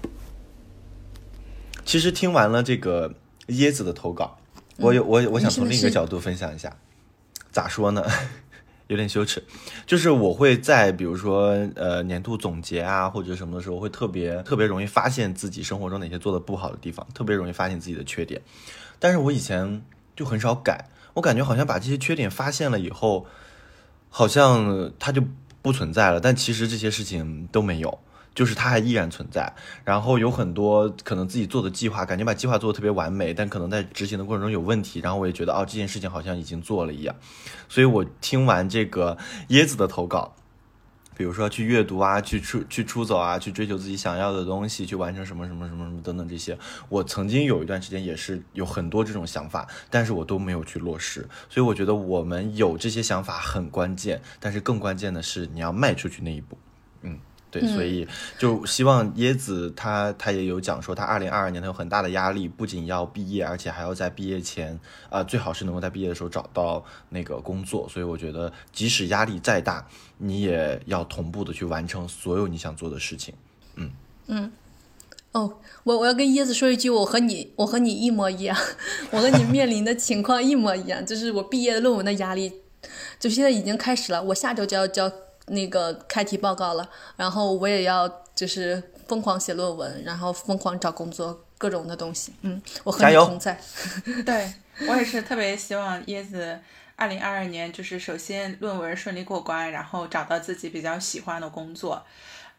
[1.85, 3.15] 其实听完了这个
[3.49, 4.39] 椰子的投稿，
[4.79, 6.75] 我有我我想从另一个角度分享一下，
[7.51, 8.05] 咋说呢？
[8.89, 9.41] 有点羞耻，
[9.87, 18.43] 就是我会在比如说呃年度总结啊或者什么的时候，会特别特别容易发现自己生活中哪些做的不好的地方，特别容易发现自己的缺点。
[18.99, 19.81] 但是我以前
[20.17, 23.27] 就很少改，我感觉好像把这些缺点发现了以后，
[24.11, 25.23] 好像它就
[25.63, 26.21] 不存在了。
[26.21, 27.99] 但其实这些事情都没有。
[28.33, 29.53] 就是它还依然存在，
[29.85, 37.15] 然后有很多可能自己做的计划，感觉把计划做的特别完美，但可能在执行的过程中有问题，然后我也觉得哦，这件事情好像已经做了一样，
[37.69, 40.33] 所以我听完这个椰子的投稿，
[41.21, 46.59] 比如说去阅读啊，去出去出走啊，去追求自己想要的东西，去完成什么什么什么什么等等这些，
[46.89, 56.57] 我曾经有一段时间也是有很多这种想法，但是我都没有去落实，所以我觉得我们有这些想法很关键，但是更关键的是你要迈出去那一步，
[57.51, 58.07] 对，所以
[58.39, 67.89] 就希望椰子他他也有讲说，他二零二二年他有很大的压力，不仅要毕业，而且还要在毕业前啊，最好是能够在毕业的时候找到那个工作。
[67.89, 69.85] 所以我觉得，即使压力再大，
[70.19, 73.35] 你也要同步的去完成所有你想做的事情。
[73.75, 73.91] 嗯
[74.29, 74.53] 嗯，
[75.33, 78.57] 哦，我我要跟椰子说一句，我和你我和你一模一样，
[79.11, 82.53] 我和你面临的情况一模一样，就是我毕业论文的压力，
[83.19, 85.11] 就现在已经开始了，我下周就要交。
[85.51, 92.33] 那个开题报告了，然后我也要就是疯狂写论文，然后疯狂找工作，各种的东西。
[92.43, 93.61] 嗯，我和你同在。
[94.25, 94.53] 对
[94.89, 96.59] 我也是特别希望椰子
[96.97, 102.05] 二零二二年就是首先论文顺利过关，然后找到自己比较喜欢的工作。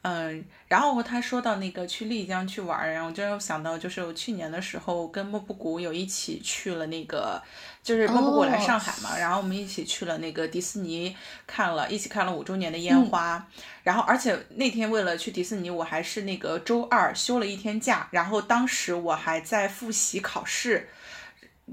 [0.03, 7.39] 嗯，然后他说到那个去丽江去玩，然后我就想到就是我去年的时候跟莫布谷有一起去了那个，
[7.83, 11.15] 就是包括我来上海嘛，然后我们一起去了那个迪士尼
[11.47, 13.47] 看了一起看了五周年的烟花，
[13.83, 20.89] 然后而且那天为了去迪士尼，我还是那个周二休了一天假，然后当时我还在复习考试。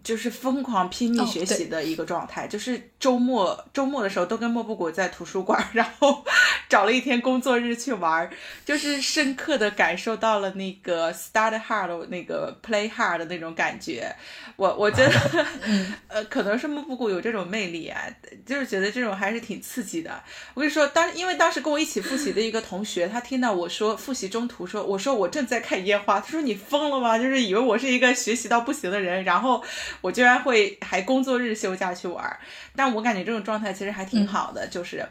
[0.05, 6.25] 就是疯狂拼命学习的一个状态，就是周末周末的时候都跟莫布谷在图书馆，然后
[6.69, 8.31] 找了一天工作日去玩，
[8.65, 14.15] 就是深刻的感受到了那个 start hard 那个 play hard 的那种感觉。
[14.55, 15.47] 我我觉得，
[16.07, 18.03] 呃，可能是莫布谷有这种魅力啊，
[18.47, 20.23] 就是觉得这种还是挺刺激的。
[20.55, 27.19] 我跟你说，当因为当时跟我一起复习的一个同学，他听到我说复习中途说，我说我正在看烟花，他说你疯了吗？
[27.19, 29.65] 就是以为我是一个学习到不行的人，然后。
[30.01, 32.39] 我居然会还工作日休假去玩，
[32.75, 35.07] 但我感觉这种状态其实还挺好的，就是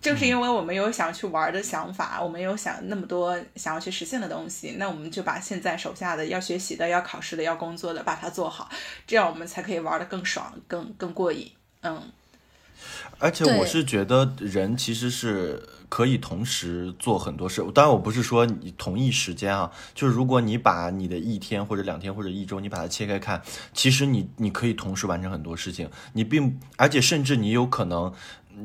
[0.00, 8.68] 正是因为我们有想去玩的想法，我们有想那么多想要去实现的东西，那我们就把现在手下的要学习的、要考试的、要工作的把它做好，
[9.06, 11.50] 这样我们才可以玩的更爽、更更过瘾。
[11.82, 12.02] 嗯。
[13.18, 17.64] 而且我是觉得人其实是可以同时做很多事。
[17.74, 23.42] 当然，我不是说你同一时间啊，就是如果你把你的一天或者两天或者一周，你把它切开看，
[23.72, 25.88] 其实你你可以同时完成很多事情。
[26.12, 28.12] 你并而且甚至你有可能。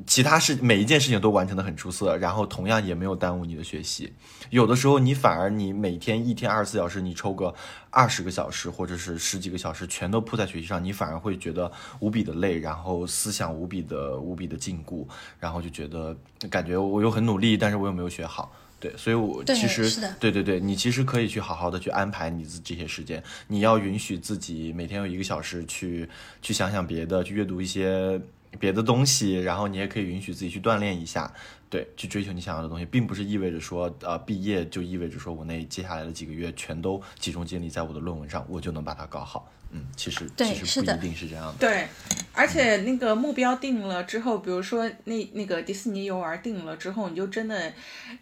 [0.08, 4.14] 其他事每一件事情都完成的很出色，然后同样也没有耽误你的学习。
[4.50, 7.54] 有的时候你反而你每天一天二十四小时，你抽个
[7.90, 15.06] 二十个小时或者是十几个小时，全都扑在学习上，你反而会觉得无比的累，然后思想无比的无比的禁锢，
[15.40, 16.16] 然后就觉得
[16.50, 18.52] 感觉我又很努力，但是我又没有学好。
[18.80, 26.10] 对，所以我其实对对对，你其实可以去好好的去安排你自这些时间，你要允许自己每天有一个小时去
[26.42, 28.20] 去想想别的，去阅读一些。
[28.60, 31.32] 别的东西，然后你也可以允许自己去锻炼一下，
[31.70, 39.52] 对，去追求你想要的东西，并不是意味着说，呃，毕业就意味着说我那接下来的几个月全都集中精力在我的论文上，我就能把它搞好。
[39.74, 41.54] 嗯，其实其实不一定是这样的。
[41.58, 41.88] 对，
[42.34, 47.72] 而且那个目标定了之后，比如说那那个迪士尼游玩定了之后，你就真的，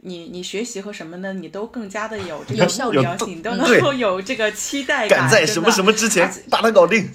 [0.02, 7.10] 你你学习和什么呢，你都更加的有这个目标性，你都能够有这个期待感，赶在什么什么之前把它搞定。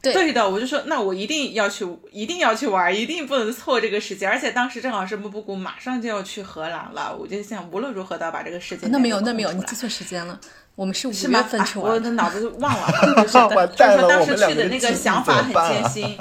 [0.00, 4.30] 对的，我就说，那我一定要去，一定要去玩，一定不能错这个时间。
[4.30, 8.90] 而且当时正好是木布谷马上就要去荷兰了，我就想无论如何都要把这个时间。
[8.90, 10.38] 那没有，那没有，你记错时间了。
[10.78, 12.88] 我们是五月份去玩，我的脑子就忘了。
[13.18, 16.16] 就是说当时去的那个想法很艰辛，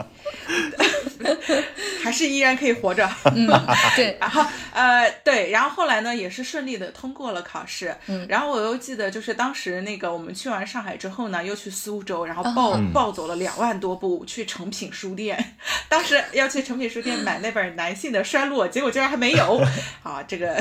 [2.03, 3.07] 还是依然可以活着。
[3.35, 3.47] 嗯，
[3.95, 4.17] 对。
[4.19, 7.95] 然后呃，对，然后后来呢，也是顺利的通过了考试。
[8.07, 8.25] 嗯。
[8.27, 15.53] 然后我又记得，就是当时那个我们去完上海之后呢，又去苏州，然后暴暴走了两万多步去诚品书店。
[15.87, 19.63] 当时要去诚品书店买那本男性的衰落，结果居然还没有。
[20.01, 20.59] 啊，这个。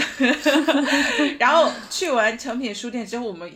[1.38, 3.50] 然后去完诚品书店之后，我们。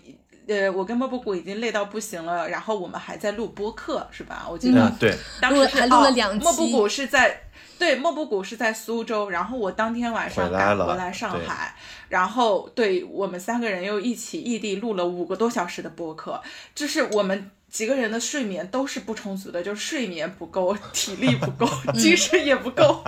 [0.51, 4.49] 呃，我跟莫布谷已经累到不行了，然后我们还在录播客，是吧？
[4.51, 6.45] 我记得，对，当时还录了两期。
[6.45, 7.43] 莫布谷是在，
[7.79, 11.77] 对，莫布谷是在苏州，然后我当天晚上赶回来上海，
[12.09, 16.43] 然后对我们三个人又一起异地录了五个多小时的播客，
[16.75, 23.05] 就是我们几个人的睡眠都是不充足的，就是睡眠不够， 体力不够，精神也不够，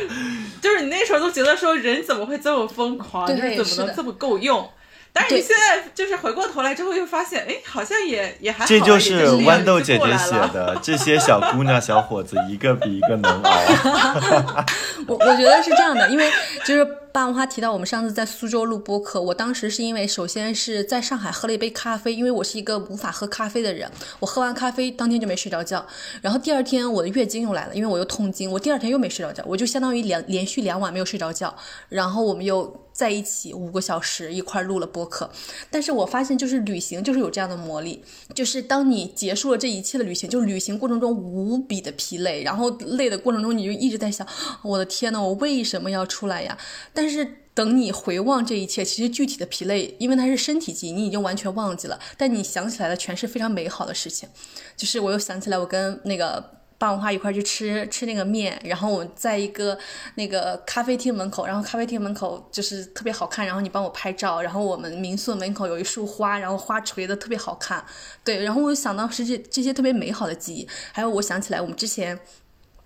[0.62, 4.66] 就是你那时候都觉得说人怎么会这么疯狂，就是怎么能这么够用？
[5.18, 8.66] 但是你现在就是回过头来之后又发现，哎，好像也也还好。
[8.66, 13.50] 这就是豌豆姐姐写的，这些小姑娘小伙子一个比一个能熬。
[15.08, 16.30] 我我觉得是这样的，因为
[16.64, 25.86] 就是霸王花提到我们上次在苏州录播客，我当时是因为首先是在上海喝了一杯咖啡，因为我是一个无法喝咖啡的人，我喝完咖啡当天就没睡着觉，
[26.22, 31.54] 然后第二天我的月经又来了，因为我又痛经，我第二天又没睡着觉，我就相当于连连续两晚没有睡着觉，
[31.88, 32.84] 然后我们又。
[32.98, 35.30] 在一起五个小时一块录了播客，
[35.70, 38.02] 但是我发现就是旅行就是有这样的魔力，
[38.34, 44.26] 就是当你结束了这一切的旅行，就旅行过程中无比的疲累，然后累的过程中你就一直在想，
[44.62, 46.58] 我的天呐，我为什么要出来呀？
[46.98, 54.28] 但是等你回望这一切，其实具体的疲累，因为它是身体记忆，你已经完全忘记了，但你想起来的全是非常美好的事情。
[54.76, 56.58] 就是我又想起来我跟那个。
[56.80, 59.76] 霸王花一块去吃吃那个面，然后我在一个
[60.14, 67.84] 那个咖啡厅门口，然后咖啡厅门口就是特别好看，然后你帮我拍照，然后我们民宿门口有一束花，然后花垂的特别好看，
[68.22, 72.16] 对，然后我想到是这这些特别美好的记忆，还有我想起来我们之前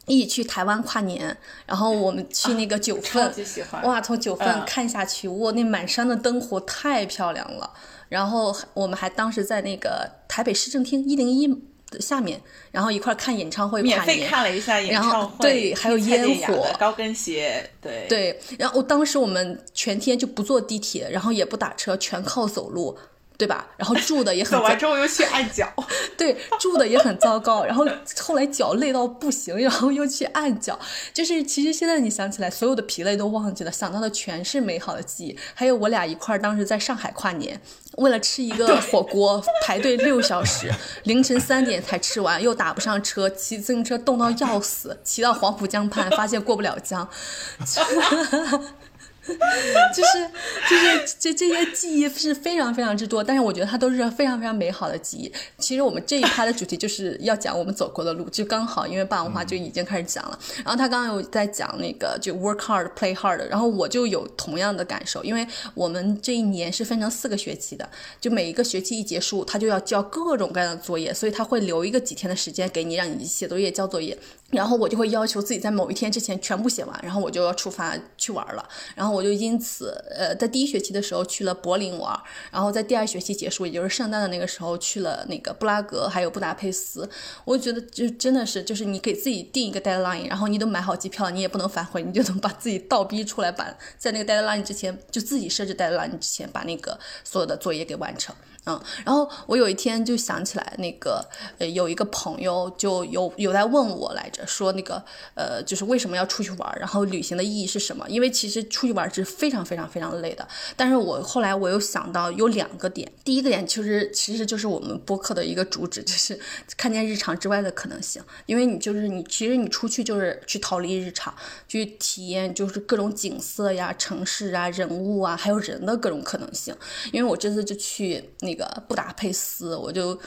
[0.06, 3.32] 一起去台湾跨年，然后我们去那个九份，
[3.84, 7.70] 哇，从九份看下去，哇，那满山的灯火太漂亮了，
[8.08, 11.62] 然后我们还当时在那个台北市政厅一零一。
[12.00, 12.40] 下面，
[12.70, 18.40] 然后一块看演唱会，免费看了一下演唱会，对，还有烟火，高跟鞋，对对。
[18.58, 22.96] 然后当时我们全天就不坐地铁，然后也不打车，全靠走路。
[23.38, 23.66] 对吧？
[23.76, 24.52] 然后住的也很。
[24.58, 25.72] 走完之后又去按脚。
[26.16, 27.64] 对，住的也很糟糕。
[27.64, 27.86] 然后
[28.20, 30.78] 后来脚累到不行，然后又去按脚。
[31.12, 35.38] 就是其实现在你想起来，所有的疲累都忘记了，想到的全是美好的记忆。
[35.54, 37.60] 还有我俩一块儿当时在上海跨年，
[37.96, 40.70] 为了吃一个火锅排队六小时，
[41.04, 47.08] 凌晨三点才吃完，又打不上车，骑自行车冻到要死，骑到黄浦江畔发现过不了江。
[49.94, 50.30] 就是
[50.68, 55.32] 就是这这些记忆是非常非常之多，但是我觉得它都是非常非常美好的记忆。
[55.58, 60.38] 其实我们这一趴的主题就是要讲我们走过的路，就刚好因为霸王花就已经开始讲了。
[60.64, 67.88] 然后他刚刚有在讲那个就 work hard play hard，然后我就有同样的感受，因为我们这一年是分成四个学期的，
[68.20, 74.18] 就每一个学期一结束，他就要交各种各样的作业，所以他会留一个几天的时间给你，让你写作业交作业。
[74.52, 78.68] 然后我就会要求自己在某一天之前全部写完，然后我就要出发去玩了。
[78.94, 82.16] 然后我就因此呃在第一学期的时候去了柏林玩，
[82.50, 87.08] 然后在第二学期结束，也就是圣诞的那个时候去了那个布拉格还有布达佩斯。
[87.46, 98.34] 我觉得就真的是就是你给自己定一个 deadline，然后你都买好机票，你也不能反悔，你就能把自己倒逼出来，把在那个 deadline 之前就自己设置 deadline 之前把那个所有的作业给完成。
[98.64, 101.20] 嗯，然后我有一天就想起来，那个
[101.58, 105.02] 呃，有一个朋友就有有在问我来着，说那个
[105.34, 108.08] 呃，就是为什么要出去玩，然后旅行的意义是什么？
[108.08, 110.46] 因为其实出去玩是非常非常非常累的。
[110.76, 116.38] 但是我后来我又想到有两个点，第一个点其实其实就是我们播客的一个主旨，就是
[116.76, 118.22] 看见日常之外的可能性。
[118.46, 121.34] 因为你就是你，其实你出去就是去逃离日常，
[121.66, 126.72] 去体验就是各种景色呀、城市啊、人物啊，还有人的各种可能性。
[127.10, 128.51] 因为我这次就去那。
[128.52, 130.18] 那个布达佩斯，我就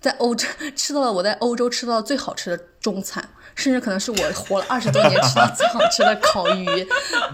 [0.00, 3.22] 在欧洲 吃到了我在欧洲吃到最好吃的中餐，
[3.54, 6.86] 甚至可能是我活了二十多年吃到最好吃的烤鱼。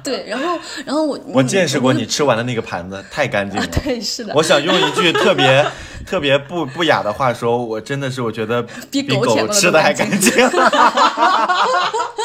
[0.02, 3.66] 对，然后，然后我我见识过你吃完的那个盘子，太干净了。
[3.68, 4.34] 对，是的。
[4.34, 5.64] 我想用一句特别
[6.06, 10.32] 特别不不雅的话说，我真的是我觉得比狗吃的还干净。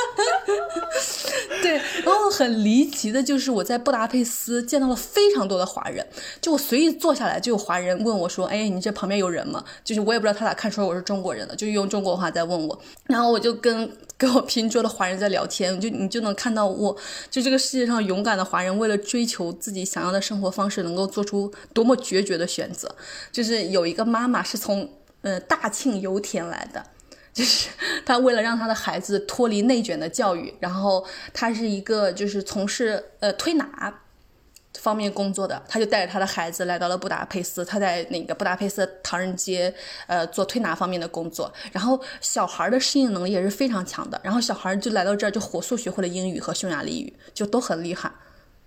[2.04, 6.06] 然后很离奇的就是我在布达佩斯见到了非常多的华人，
[6.42, 12.80] 就我随意坐下来就有华人问我说：“哎，你这旁边有人吗？”就是我也不知道他咋看出来我是中国人的，就用中国话在问我。
[13.06, 16.96] 然后我就跟跟我拼桌的华人在聊天，就你就能看到我，
[17.30, 22.94] 就这个世界上勇敢的华人为了追求自己想要的生活方式，能够做出多么决绝的选择。
[23.32, 24.90] 就是有一个妈妈是从
[25.22, 26.84] 呃大庆油田来的。
[27.36, 27.70] 就是
[28.06, 33.94] 他为了让他的孩子脱离内卷的教育，然后他是一个就是从事呃推拿
[34.80, 39.74] 方面工作的，他就带着他的孩子来到了布达佩斯，他在那个布达佩斯唐人街
[40.08, 48.10] 呃做推拿方面的工作，然后小孩的适应能力也是非常强的，然后小孩就来到这儿就火速学会了英语和匈牙利语，就都很厉害，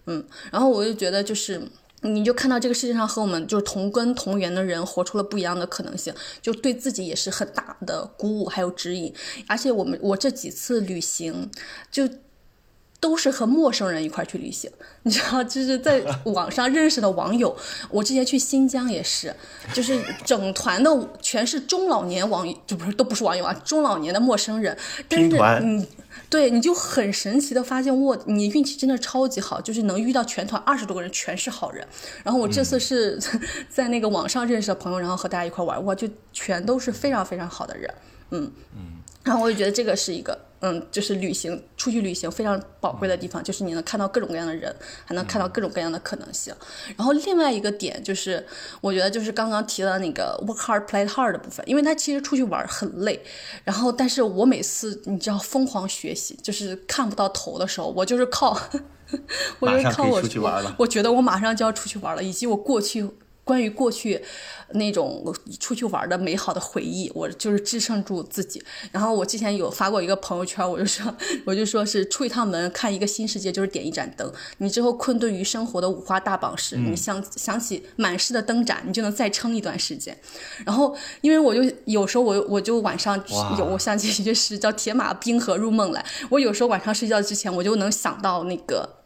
[0.04, 0.22] 嗯，
[0.52, 1.62] 然后我就觉得就是。
[2.02, 9.12] 你就看到这个世界上和我们就是同根同源的人活出了不一样的可能性，就对自己也是很大的鼓舞还有指引。
[9.48, 11.50] 而且我们我这几次旅行，
[11.90, 12.08] 就
[13.00, 14.70] 都是和陌生人一块去旅行，
[15.02, 17.56] 你知道，就是在 网上认识的网友。
[17.90, 19.34] 我之前去新疆也是，
[19.72, 24.78] 就是整团的全是中老年网友，就不是都不是网友啊，中老年的陌生人。
[25.08, 25.60] 拼团。
[25.64, 25.84] 嗯。
[26.30, 31.86] 对，你就很神奇的发现，我，你运气真的超级好，就是能遇到全团二十多个人全是好人。
[32.22, 33.18] 然后我这次是
[33.70, 37.94] 在那个网上认识的朋友，然后和大家一块玩，哇，就全都是非常非常好的人，
[38.30, 38.80] 嗯嗯。
[39.24, 46.54] 然后我就觉得这个是一个，嗯，就是旅行出去旅行非常宝贵的地方，就是你能看到各种各样的人，还能看到各种各样的可能性。
[46.96, 48.44] 然后另外一个点就是，
[48.80, 53.22] 我觉得就是刚刚提到那个 work hard play hard 的部分，因为他其实出去玩很累，
[53.64, 58.58] 然后但是我每次你知道疯狂学习，就是看不到头的时候，我就是靠，
[59.60, 60.20] 我就是靠我，
[60.78, 63.08] 我觉得我马上就要出去玩了，以及我过去。
[63.48, 64.22] 关于过去
[64.74, 65.24] 那种
[65.58, 68.62] 出去玩的美好的回忆，我就是支撑住自己。
[68.92, 71.10] 然后我之前有发过一个朋友圈，我就说，
[71.46, 74.30] 我就说是出一趟门看一个新世界，就是点一盏灯。
[74.58, 80.14] 你之后困顿于生活的五花大绑时，你想想起满室的灯盏，你就能再撑一段时间。
[80.66, 83.18] 然后，因为我就有时候我我就晚上
[83.58, 86.04] 有我想起一句诗叫“铁马冰河入梦来”。
[86.28, 88.97] 我有时候晚上睡觉之前，我就能想到那个。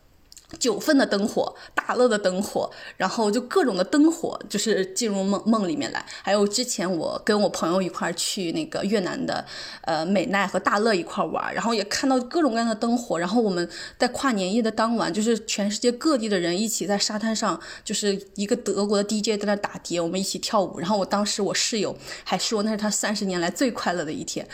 [0.59, 6.05] 九份的灯火，大乐的灯火，然后就各种的灯火，就是进入梦梦里面来。
[6.23, 9.45] 还有之前我跟我朋友一块去那个越南的，
[9.83, 13.19] 呃美奈和大乐一块玩，然后也看到各种各样的灯火。
[13.19, 20.79] 然后我们在跨年夜的当晚，就是全世界各地的人一起在沙滩上，就是一个德国的 DJ 在那打碟，我们一起跳舞。
[20.79, 24.47] 然后我当时我室友还说那是他三十年来最快乐的一天。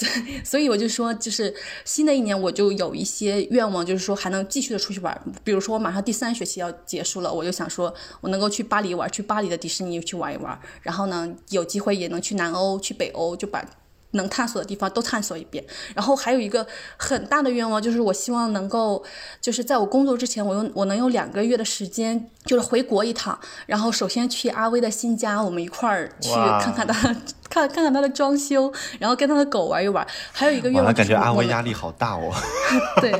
[0.00, 0.08] 对，
[0.42, 1.54] 所以我就说，就是
[1.84, 5.20] 新的一年，我就有一些愿望，就是说还能继续的出去玩。
[5.44, 10.58] 比如说，我马上第三学期要结束了，我就想说，我能够去巴黎玩，去巴黎的迪士尼去玩一玩。
[10.82, 13.64] 然后呢，有机会也能去南欧、去北欧，就把。
[14.12, 15.64] 能探索的地方都探索一遍，
[15.94, 16.66] 然后还有一个
[16.96, 19.04] 很大的愿望，就是我希望能够，
[19.40, 27.14] 就是在我工作之前，我用我能用两个月的时间，就是回国一趟，然后首先去阿威的新家，我们一块儿去看看他，
[27.48, 30.06] 看看看他的装修，然后跟他的狗玩一玩。
[30.32, 32.32] 还有一个愿望，感觉阿威压力好大哦。
[33.00, 33.12] 对，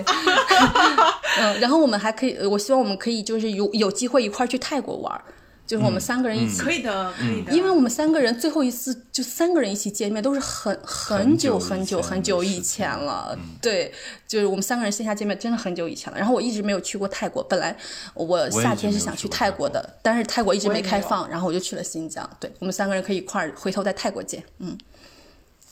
[1.39, 5.21] 嗯，然后我们还可以，我希望我们可以就是有有机会一块儿去泰国玩。
[5.71, 7.53] 就是我们三个人一起，可以的，可以的。
[7.53, 13.39] 因为我们三个人最后一次就三个人一起见面，都是很很久很久很久以前了。
[13.63, 13.93] 对，
[14.27, 16.19] 就是我们三个人线下见面，真的很久以前了。
[16.19, 17.77] 然后我一直没有去过泰国，本来
[18.15, 22.29] 我夏天是想去泰国的，但是泰国一直没开放，然后我就去了新疆。
[22.41, 24.43] 对，我们三个人可以一块儿回头在泰国见。
[24.59, 24.77] 嗯，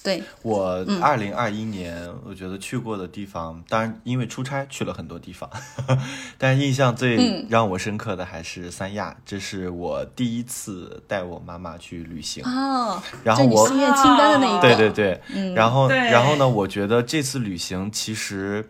[0.02, 1.02] 对，我嗯。
[1.02, 5.48] 二零二一年，我觉得去过的地方，当然因为出差去了很多地方，
[6.38, 7.46] 但印象最嗯。
[7.48, 12.44] 让我深刻的还是三亚，这是我第一次带我妈妈去旅行。
[12.44, 15.54] 哦，然后我心愿清单的那一个，对对对，嗯。
[15.54, 18.68] 然后然后呢，我觉得这次旅行其实，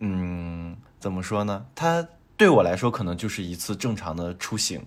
[0.00, 1.64] 嗯，怎么说呢？
[1.74, 2.06] 它
[2.36, 4.82] 对我来说可能就是一次正常的出行，一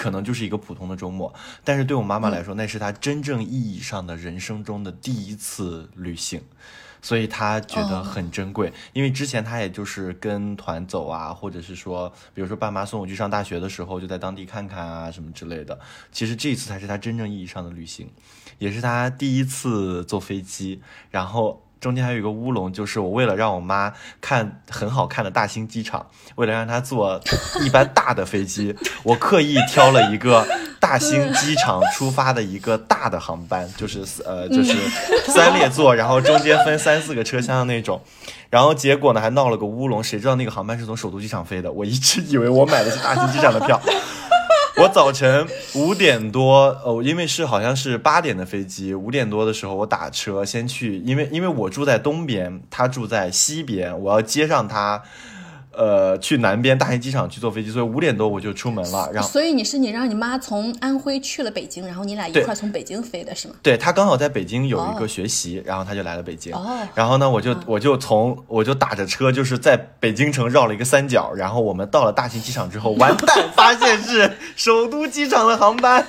[0.00, 1.30] 可能就是一个普通的周末，
[1.62, 6.40] 但是对我妈妈来说，那是她真正意义上的人生中的第一次旅行。
[7.02, 15.78] 所以她觉得很珍贵，因为之前她也就是跟团走啊，或者是说，比如说爸妈送我去上大学的时候，就在当地看看啊什么之类的。
[16.10, 18.10] 其实这一次才是她真正意义上的旅行。
[18.58, 20.80] 也是她第一次坐飞机，
[21.10, 27.20] 然后中间还有一个乌龙，就是我为了让我妈看很好看的大兴机场，为了让她坐
[27.64, 30.46] 一班大的飞机， 我刻意挑了一个
[30.78, 34.74] 大兴机场出发的一个大的航班，就是呃就是
[35.26, 38.00] 三列座，然后中间分三四个车厢的那种。
[38.50, 41.70] 然后结果呢，还闹了个乌龙，谁知道那个航班是从首都机场飞的？
[41.70, 43.80] 我一直以为我买的是大兴机场的票。
[44.80, 55.02] 我早晨五点多，哦，因为是好像是八点的飞机，五点多的时候我打车先去，因为因为我住在东边，他住在西边，我要接上他，
[55.72, 59.08] 呃，去南边大兴机场去坐飞机，所以五点多我就出门了。
[59.12, 63.54] 然后所以你是你让你妈从安徽去了北京，然后你俩一块儿从北京飞的是吗？
[63.62, 66.52] 对她刚好在北京有一哦个学习，然后她就来了北京。
[66.54, 76.06] 哦然后呢，我就我就从我就打着车，就是在北京城绕了一个三角，然后我们到了大兴机场之后， 完蛋，发现是首都机场的航班。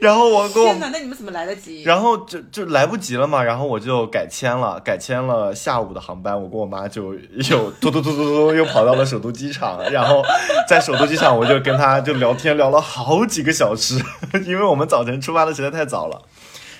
[0.00, 1.82] 然后我跟我天哪，那你们怎么来得及？
[1.82, 10.22] 然后就就来不及了嘛，然后我就改签了，改签了下午的航班，我跟我妈就又嘟嘟嘟嘟嘟又跑到了首都机场，然后
[10.68, 14.00] 在首都机场我就跟她就聊天聊了好几个小时，
[14.46, 16.22] 因为我们早晨出发的实在太早了。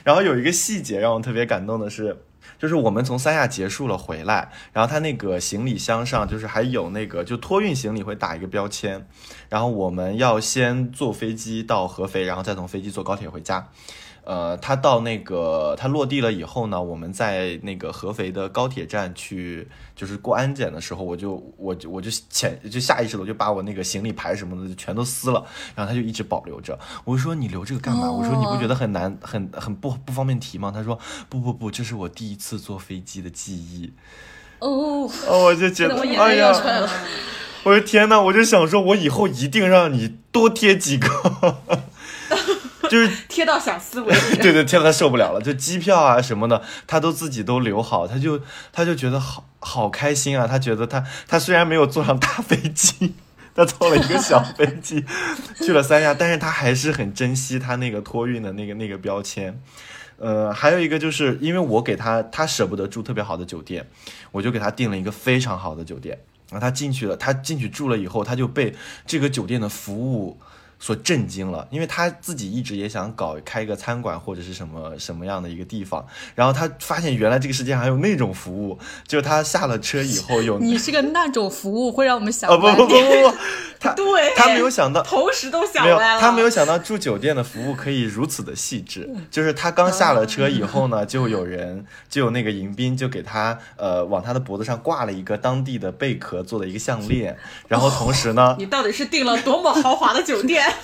[0.05, 2.17] 然后有一个细节让我特别感动的是，
[2.59, 9.07] 就是我们从三亚结束了回来，然后他那个行李箱上就是还有那个就托运行李会打一个标签，
[9.49, 13.69] 然后我们要先坐飞机到合肥，然后再从飞机坐高铁回家。
[14.29, 19.67] 呃，他到那个他落地了以后呢，我们在那个合肥的高铁站去，
[19.97, 25.43] 就是过安检的时候，我就我就我就潜就下意识的我就把我那个行李牌什么的就全都撕了，
[25.75, 26.79] 然后他就一直保留着。
[27.07, 28.13] 我就说你留这个干嘛？
[28.13, 30.71] 我说你不觉得很难很很不不方便提吗？
[30.71, 30.99] 他说
[31.31, 33.91] 不不不，这是我第一次坐飞机的记忆。
[34.59, 36.53] 哦，哦，我就觉得哎呀。
[37.65, 41.09] 我的天呐，我就想说，我以后一定让你多贴几个，
[42.89, 44.15] 就是 贴到小思维。
[44.41, 48.41] 对对，贴到他受不了了，就机票啊什么的，他都自己都留好，他就
[48.73, 53.15] 他就觉得好好开心啊，他觉得他他虽然没有坐上大飞机。
[53.55, 55.05] 他坐了一个小飞机
[55.57, 59.61] 去了三亚，但是他还是很珍惜他那个托运的那个那个标签。
[60.17, 63.89] 呃，还有一个就是因为我给他，他舍不得住特别好的酒店，
[64.31, 66.21] 我就给他订了一个非常好的酒店。
[66.53, 68.73] 然后他进去了，他进去住了以后，他就被
[69.05, 70.39] 这个酒店的服务
[70.81, 83.37] 所震惊了，因为他自己一直也想搞开一个餐馆或者是什么什么样的一个地方，然后他发现原来这个世界上还有那种服务，就是他下了车以后 有你是个那种服务会让我们想哦不不不不不，
[83.81, 86.21] 他对，他没有想到同时都想没有来了。
[86.21, 100.68] 他没有想到住酒店的服务可以如此的细致，就是他刚下了车以后呢， 就有人就有那个迎宾就给他呃往他的脖子上挂了一个当地的贝壳做的一个项链，然后同时呢，你到底是订了多么豪华的酒店？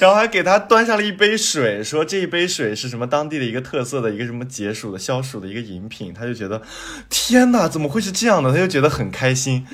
[0.00, 6.60] 然后还给他端上了一杯水，说这一杯水是什么当地的一个特色的一个什么解暑的消暑的一个饮品，他就觉得
[7.08, 8.50] 天哪，怎么会是这样的？
[8.50, 9.64] 他就觉得很开心。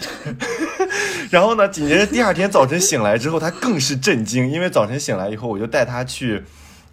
[1.31, 6.45] 然后呢，紧接着第二天早晨醒来之后，他更是震惊，因为早晨醒来以后，我就带他去。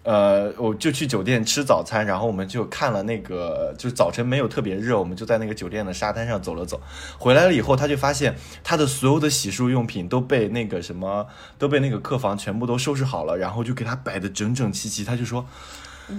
[0.06, 6.80] 呃，我就去酒店吃早餐，然后我们就看了那个，就是早晨没有特别热，我们就在那个酒店的沙滩上走了走。
[7.18, 11.26] 回来了以后，他就发现他的所有的洗漱用品都被那个什么，
[11.58, 15.02] 都被那个客房全部都收拾好了，然后就给他摆的整整齐齐。
[15.02, 15.44] 他就说：“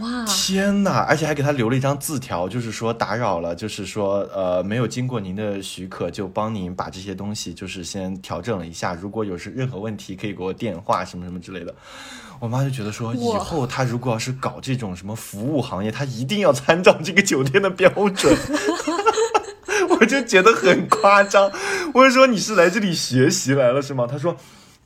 [0.02, 8.94] 哇，天呐！”而且还给他留了一张字条，就是说打扰了，就是说呃没有经过您的许可，就帮您把这些东西就是先调整了一下。
[8.94, 11.74] 如果有是任何问题，可以给我电话什么什么之类的。
[12.40, 18.38] 我妈就觉得说，以后她如果要是搞这种什么服务行业，她一定要参照这个酒店的标准。
[19.90, 21.52] 我就觉得很夸张。
[21.94, 24.08] 我就说你是来这里学习来了是吗？
[24.10, 24.36] 她说。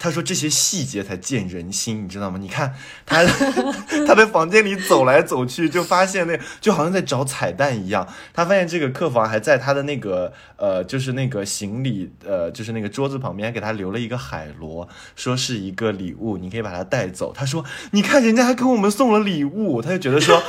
[0.01, 2.39] 他说这些细节才见人心，你知道吗？
[2.41, 2.73] 你看
[3.05, 3.23] 他
[4.07, 8.07] 他在房间里走来走去，就发现那就好像在找彩蛋一样。
[8.33, 17.31] 他发现这个客房还在他的那个呃，就是那个行李呃，就是那个桌子旁边，给他留了一个海螺，说是一个礼物，你可以把它带走。
[17.31, 20.41] 他说，你看人家还给我们送了礼物，他就觉得说，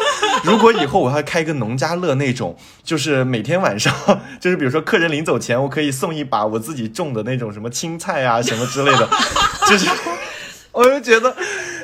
[0.45, 3.95] 如果以后我要开一个农家乐那种，就是每天晚上，
[4.41, 9.09] 就是比如说客人临走前，我可以送一把我自己种的那种什么青菜啊什么之类的。
[9.69, 9.89] 就是，
[10.73, 11.35] 我就觉得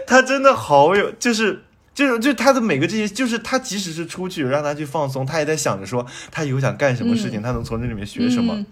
[0.06, 1.62] 他真的好有，就是
[1.94, 8.64] 就是就他的每个这些，就是他即使是出去让他去放松，他也在想着说他以后想干什么事情，他能从这里面学什么。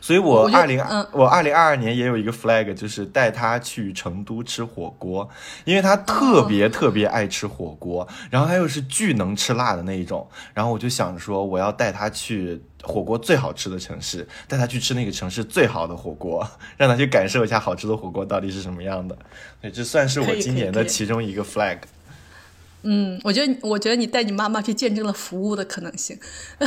[0.00, 0.82] 所以，我二零
[1.12, 5.28] 我二零二二年也有一个 flag，就是带他去成都吃火锅，
[5.64, 12.62] 因为他特别特别爱吃火锅，然后他又是巨能吃辣的那一种，然后我就想着说，我要带他去。
[12.82, 19.18] 火锅最好吃的城市，带他去吃那个城市最好的火锅， 让他去感受一下好吃的火锅到底是什么样的。
[19.60, 21.78] 对，这算是我今年的其中一个 flag。
[22.86, 26.18] 嗯，我觉得，我觉得你带你妈妈去见证了服务的可能性。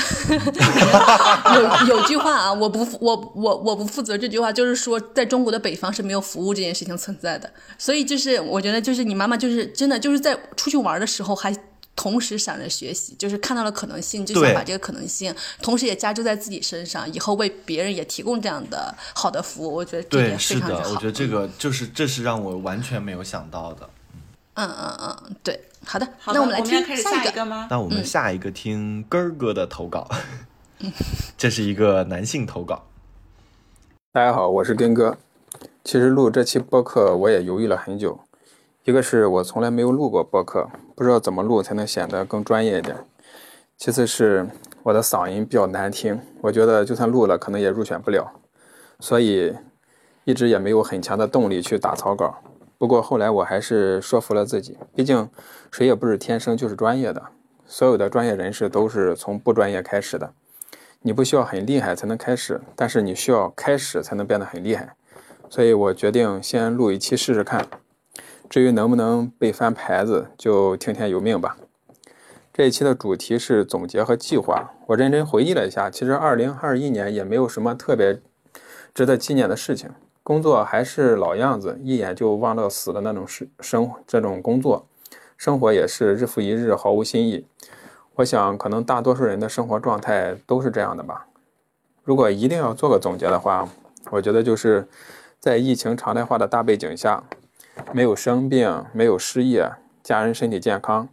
[1.56, 7.50] 有有句话啊，我不我我我不负责这句话，就是说，在中国的北方是没有服务这件事情存在的。
[7.78, 11.56] 所以，就是我觉得，就是你妈妈，就是真的，就是在出去玩的时候还。
[11.96, 19.76] 同时想着学习，就是看到了可能性，就想把这个可能性，同时也加注在自己身上，以后为别人也提供这样的好的服务。
[19.76, 20.92] 我觉得这点非常好。
[20.92, 23.90] 我觉得这个就是这是让我完全没有想到的。
[24.54, 25.60] 嗯嗯嗯，对，
[25.92, 27.66] 好的，那我们来听下一个吗？
[27.68, 30.08] 那我们下一个听根儿哥的投稿。
[31.36, 32.84] 这是一个男性投稿。
[34.12, 35.18] 大家好，我是根哥。
[35.84, 38.20] 其实录这期播客我也犹豫了很久。
[38.84, 42.96] 一个是我从来没有录过播客，不知道怎么录才能显得更专业一点。
[43.76, 44.48] 其次是
[44.84, 48.32] 我的嗓音比较难听，我觉得就算录了，可能也入选不了，
[49.00, 49.56] 所以
[50.24, 52.38] 一直也没有很强的动力去打草稿。
[52.80, 55.30] 不过后来我还是说服了自己，毕竟
[55.70, 57.22] 谁也不是天生就是专业的，
[57.68, 60.32] 所有的专业人士都是从不专业开始的。
[61.02, 64.96] 你不需要很厉害才能开始，但是你需要开始才能变得很厉害。
[65.50, 67.68] 所以我决定先录一期试试看。
[68.50, 71.58] 至于能不能被翻牌子，就听天由命吧。
[72.54, 74.72] 这一期的主题是总结和计划。
[74.88, 78.22] 我认真回忆了一下，其实2021年也没有什么特别
[78.94, 79.92] 值得纪念的事情，
[80.30, 84.86] 工作还是老样子，一眼就忘到死的那种生生这种工作，
[85.36, 87.48] 生活也是日复一日，毫无新意。
[88.14, 91.26] 我想，可能大多数人的生活状态都是这样的吧。
[92.04, 93.68] 如果一定要做个总结的话，
[94.12, 94.88] 我觉得就是
[95.40, 97.24] 在疫情常态化的大背景下。
[97.92, 99.72] 没有生病，没有失业，
[100.04, 101.10] 家人身体健康，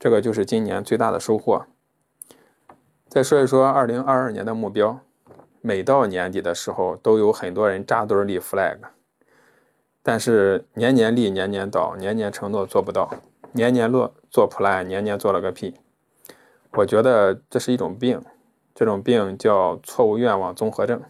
[0.00, 1.64] 这个就是今年最大的收获。
[3.08, 4.98] 再说一说二零二二年的目标，
[5.60, 8.78] 每到年底的时候，都有很多人扎堆立 flag，
[10.02, 13.10] 但是年年立，年年倒，年年承诺做不到，
[13.52, 15.74] 年年落做 plan，年年做了个屁。
[16.72, 18.22] 我觉得这是一种病，
[18.74, 21.02] 这种病叫错误愿望综合症。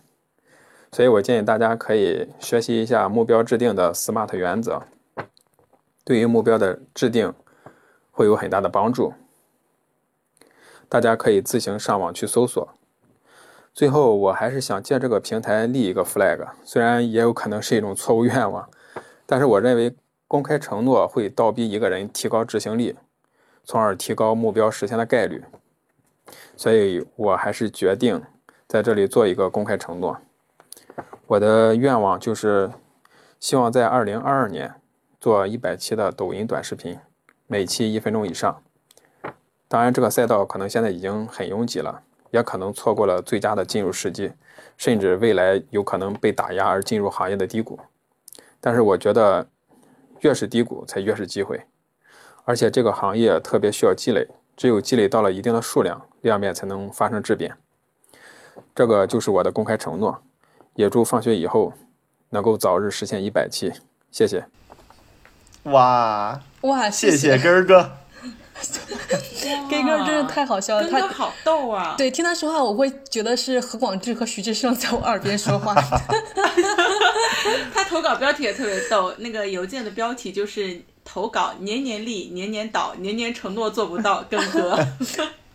[0.91, 4.85] 所以我建议大家可以学习一下目标制定的 SMART 原则，
[6.05, 7.35] 对于目标的制定
[8.11, 9.13] 会有很大的帮助。
[10.89, 12.69] 大家可以自行上网去搜索。
[13.75, 18.69] 最后，我还是想借这个平台立一个 flag，虽然也有可能是一种错误愿望，
[19.25, 19.95] 但是我认为
[20.27, 22.97] 公开承诺会倒逼一个人提高执行力，
[23.65, 25.45] 从而提高目标实现的概率。
[26.57, 28.23] 所以我还是决定
[28.67, 30.19] 在这里做一个公开承诺。
[31.29, 32.71] 我的愿望就是，
[33.39, 34.75] 希望在二零二二年
[35.21, 36.99] 做一百期的抖音短视频，
[37.47, 38.61] 每期一分钟以上。
[39.69, 44.33] 当然，这个赛道可能现在已经很拥挤了，也可能错过了最佳的进入时机，
[44.77, 47.79] 甚至未来有可能被打压而进入行业的低谷。
[48.61, 49.47] 但是，我觉得
[50.21, 51.63] 越是低谷才越是机会，
[52.45, 54.27] 而且这个行业特别需要积累，
[54.57, 57.57] 只有积累到了一定的数量，量变才能发生质变。
[58.75, 60.23] 这个就是我的公开承诺。
[60.75, 61.73] 也祝放学以后
[62.31, 63.73] 能够早日实现一百期，
[64.13, 64.47] 谢谢。
[65.65, 67.91] 哇哇，谢谢根儿哥，
[69.71, 71.95] 根哥真的太好笑了，他好逗啊！
[71.97, 75.75] 对，听他说话，我会觉得是何广智和徐志胜在我耳边说话。
[77.75, 84.79] 他投稿标题也特别逗，那个邮件的标题就是投稿年年立，年年倒，年年承诺做不到，更哥。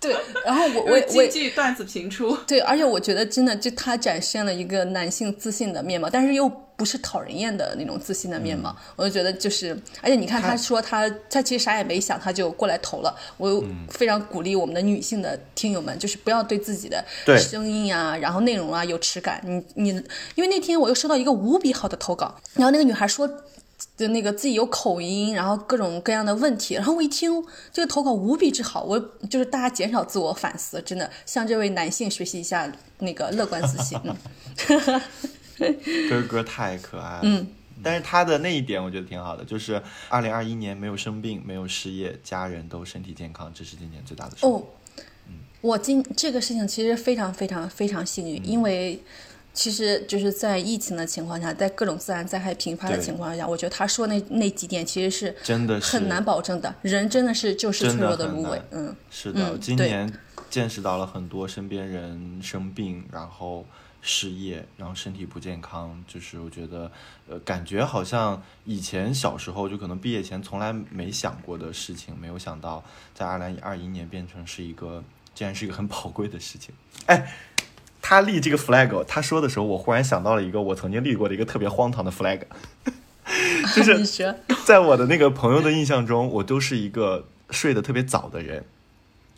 [0.04, 0.16] 对，
[0.46, 2.38] 然后我我我京剧段子频出。
[2.46, 8.76] 对，而且我觉得真的就他展现了一个男性自信的面貌，但是又不是讨人厌的那种自信的面貌。
[8.96, 13.16] 我就觉得就是，而且你看他说他他其实啥也没想，他就过来投了。
[13.38, 17.04] 我非常鼓励我们的女性的听友们，就是不要对自己的
[17.38, 19.42] 声音啊，然后内容啊有耻感。
[19.46, 19.90] 你你，
[20.36, 23.30] 因为那天我又收到一个无比好的投稿，然后那个女孩说。
[24.04, 27.32] 的那个自己有口音，然后各种各样的问题，然后我一听
[27.72, 29.00] 这个投稿无比之好，我
[29.30, 34.00] 就是大家减少自我反思，真的向这位男性学习一下那个乐观自信。
[34.04, 34.16] 嗯
[36.10, 37.22] 哥哥太可爱了。
[37.24, 37.48] 嗯，
[37.84, 44.58] 但是他的那一点我觉得挺好的，就是二零二一年没有生病，没有失业，家人都身体健康，这是今年最大的收获。
[44.58, 44.64] 哦，
[45.62, 49.00] 我今这个事情其实非常非常非常幸运，因为
[49.54, 60.12] 其实就是在疫情的情况下，在各种自然灾害频发的情况下，我觉得他说那那几点其实是真的是很难保证的，人真的是就是脆弱的芦苇，嗯，是的，嗯今年
[60.50, 63.66] 见识到了很多身边人生病，然后
[64.02, 66.92] 失业，然后身体不健康，就是我觉得，
[67.28, 72.84] 呃，感觉好像以前小时候就可能毕业前从来没想过的事情，没有想到
[73.14, 76.76] 在二零二一年变成是一个，竟然是一个很宝贵的事情。
[77.06, 77.34] 哎，
[78.06, 82.42] 他立这个 flag，他说的时候，我忽然想到了一个我曾经立过的一个特别荒唐的 flag，
[83.74, 88.66] 就是，在我的那个朋友的印象中，我都是一个睡得特别早的人，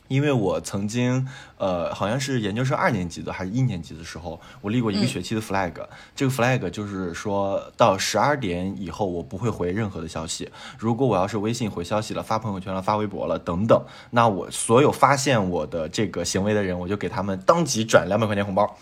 [0.08, 1.27] 因为我曾经
[1.58, 5.74] 呃，好像是研究生二年级的还是一年级的时候，我立过一个学期的 flag、
[6.16, 10.51] 这个 flag 就是说到十二点以后，我不会回任何的消息。
[10.77, 18.77] 如果我要是微信回消息了、发朋友圈了、发微博了等等，那我所有发现我的这个行为的人，我就给他们当即转两百块钱红包。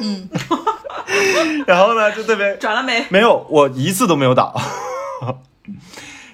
[0.00, 0.28] 嗯，
[1.66, 3.04] 然后呢，就特别转了没？
[3.10, 4.54] 没有，我一次都没有倒。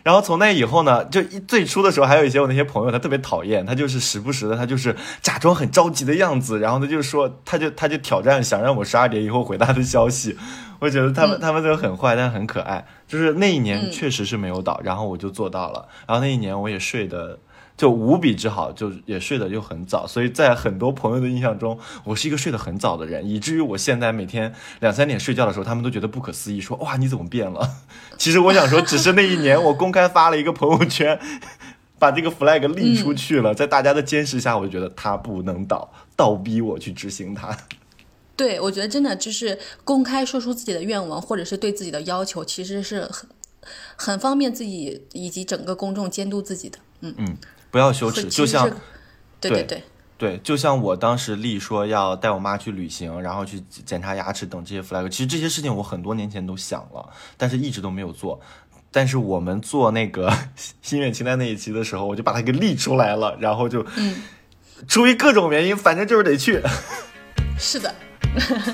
[0.05, 10.37] 然后从那以后呢，就一最初的时候，还有一些我那些朋友，他特别讨厌，他就是时不时的，他就是假装很着急的样子，然后他就说，他就他就挑战，想让我十二点以后回他的消息。
[10.79, 12.87] 我觉得他们、他们都很坏，但很可爱。
[13.09, 15.89] 就是那一年嗯确实是没有倒，然后我就做到了。
[16.07, 17.39] 然后那一年我也睡得
[17.77, 27.69] 就无比之好，就也睡得就很早，所以在很多朋友的印象中，我是一个睡得很早的人，以至于我现在每天两三点睡觉的时候，他们都觉得不可思议，说哇你怎么变了？
[28.17, 31.19] 其实我想说，只是那一年我公开发了一个朋友圈，
[31.99, 37.57] 把这个 flag 立出去了，在大家的监视下，我就觉得他不能倒，倒逼我去执行它。
[38.37, 43.29] 对，我觉得真的就是公开说出自己的愿望，或者是对自己的要求，其实是很
[43.97, 46.79] 很方便自己以及整个公众监督自己的。
[47.01, 47.37] 嗯，嗯，
[47.75, 48.71] 不要羞耻，就像
[49.41, 49.83] 对对对，
[50.17, 58.41] 对，就像我当时立说要带我妈去旅行，然后去检查牙齿等这些 flag，其实这些事情我很多年前都想了，但是一直都没有做。
[58.93, 60.33] 但是我们做那个
[60.83, 64.23] 心愿清单那一期的时候，我就把它给立出来了，然后就，嗯，
[64.87, 66.63] 出于各种原因，反正就是得去。
[67.59, 67.93] 是的。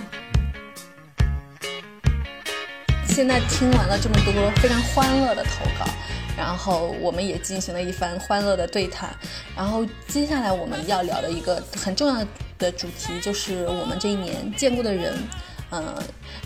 [3.08, 5.90] 现在听完了这么多非常欢乐的投稿，
[6.40, 9.14] 然后我们也进行了一番欢乐的对谈，
[9.54, 12.26] 然后接下来我们要聊的一个很重要
[12.58, 15.14] 的主题就是我们这一年见过的人。
[15.72, 15.94] 嗯，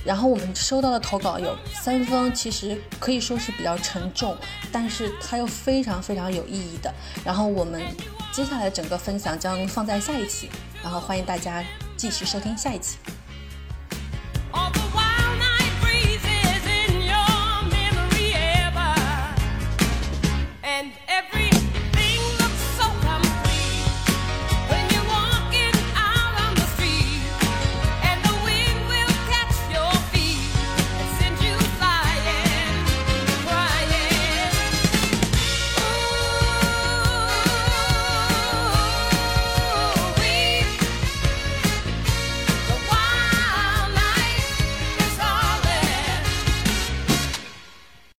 [0.04, 4.36] 然后我们收到的投稿有三封，其实可以说是比较沉重，
[4.72, 6.92] 但是它又非常非常有意义的。
[7.24, 7.80] 然后我们
[8.32, 10.50] 接下来整个分享将放在下一期，
[10.82, 11.64] 然后欢迎大家
[11.96, 12.98] 继续收听下一期。
[20.74, 21.43] And every